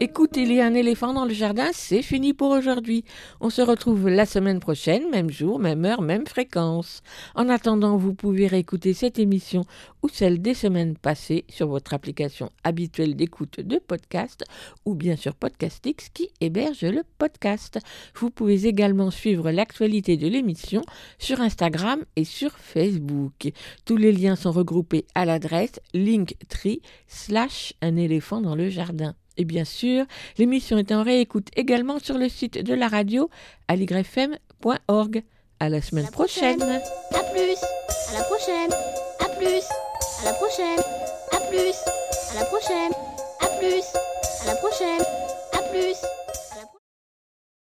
Écoute, 0.00 0.36
il 0.36 0.52
y 0.52 0.60
un 0.60 0.74
éléphant 0.74 1.12
dans 1.12 1.24
le 1.24 1.34
jardin, 1.34 1.70
c'est 1.72 2.02
fini 2.02 2.32
pour 2.32 2.50
aujourd'hui. 2.50 3.04
On 3.40 3.50
se 3.50 3.62
retrouve 3.62 4.08
la 4.08 4.26
semaine 4.26 4.60
prochaine, 4.60 5.10
même 5.10 5.28
jour, 5.28 5.58
même 5.58 5.84
heure, 5.84 6.02
même 6.02 6.24
fréquence. 6.24 7.02
En 7.34 7.48
attendant, 7.48 7.96
vous 7.96 8.14
pouvez 8.14 8.46
réécouter 8.46 8.94
cette 8.94 9.18
émission 9.18 9.64
ou 10.04 10.08
celle 10.08 10.40
des 10.40 10.54
semaines 10.54 10.96
passées 10.96 11.44
sur 11.48 11.66
votre 11.66 11.94
application 11.94 12.52
habituelle 12.62 13.16
d'écoute 13.16 13.58
de 13.58 13.78
podcast 13.78 14.44
ou 14.84 14.94
bien 14.94 15.16
sur 15.16 15.34
Podcastix 15.34 16.10
qui 16.10 16.30
héberge 16.40 16.84
le 16.84 17.02
podcast. 17.18 17.80
Vous 18.14 18.30
pouvez 18.30 18.66
également 18.66 19.10
suivre 19.10 19.50
l'actualité 19.50 20.16
de 20.16 20.28
l'émission 20.28 20.82
sur 21.18 21.40
Instagram 21.40 22.04
et 22.14 22.24
sur 22.24 22.52
Facebook. 22.52 23.50
Tous 23.84 23.96
les 23.96 24.12
liens 24.12 24.36
sont 24.36 24.52
regroupés 24.52 25.06
à 25.16 25.24
l'adresse 25.24 25.80
linktree 25.92 26.82
slash 27.08 27.72
un 27.82 27.96
éléphant 27.96 28.40
dans 28.40 28.54
le 28.54 28.68
jardin. 28.68 29.16
Et 29.38 29.44
bien 29.44 29.64
sûr, 29.64 30.04
l'émission 30.36 30.76
est 30.78 30.92
en 30.92 31.02
réécoute 31.04 31.48
également 31.56 31.98
sur 32.00 32.18
le 32.18 32.28
site 32.28 32.58
de 32.58 32.74
la 32.74 32.88
radio 32.88 33.30
aligrefm.org. 33.68 35.22
À 35.60 35.68
la 35.68 35.80
semaine 35.80 36.08
prochaine. 36.08 36.60
À 36.60 37.22
plus. 37.32 37.56
À 38.10 38.18
la 38.18 38.24
prochaine. 38.24 38.72
À 39.20 39.28
plus. 39.36 39.64
À 40.20 40.24
la 40.24 40.32
prochaine. 40.34 40.80
À 41.32 41.40
plus. 41.48 41.74
À 42.30 42.40
la 42.40 42.44
prochaine. 42.46 42.92
À 43.40 43.46
plus. 43.58 43.84
À 44.42 44.46
la 44.46 44.54
prochaine. 44.56 45.02
À 45.52 45.62
plus. 45.70 46.27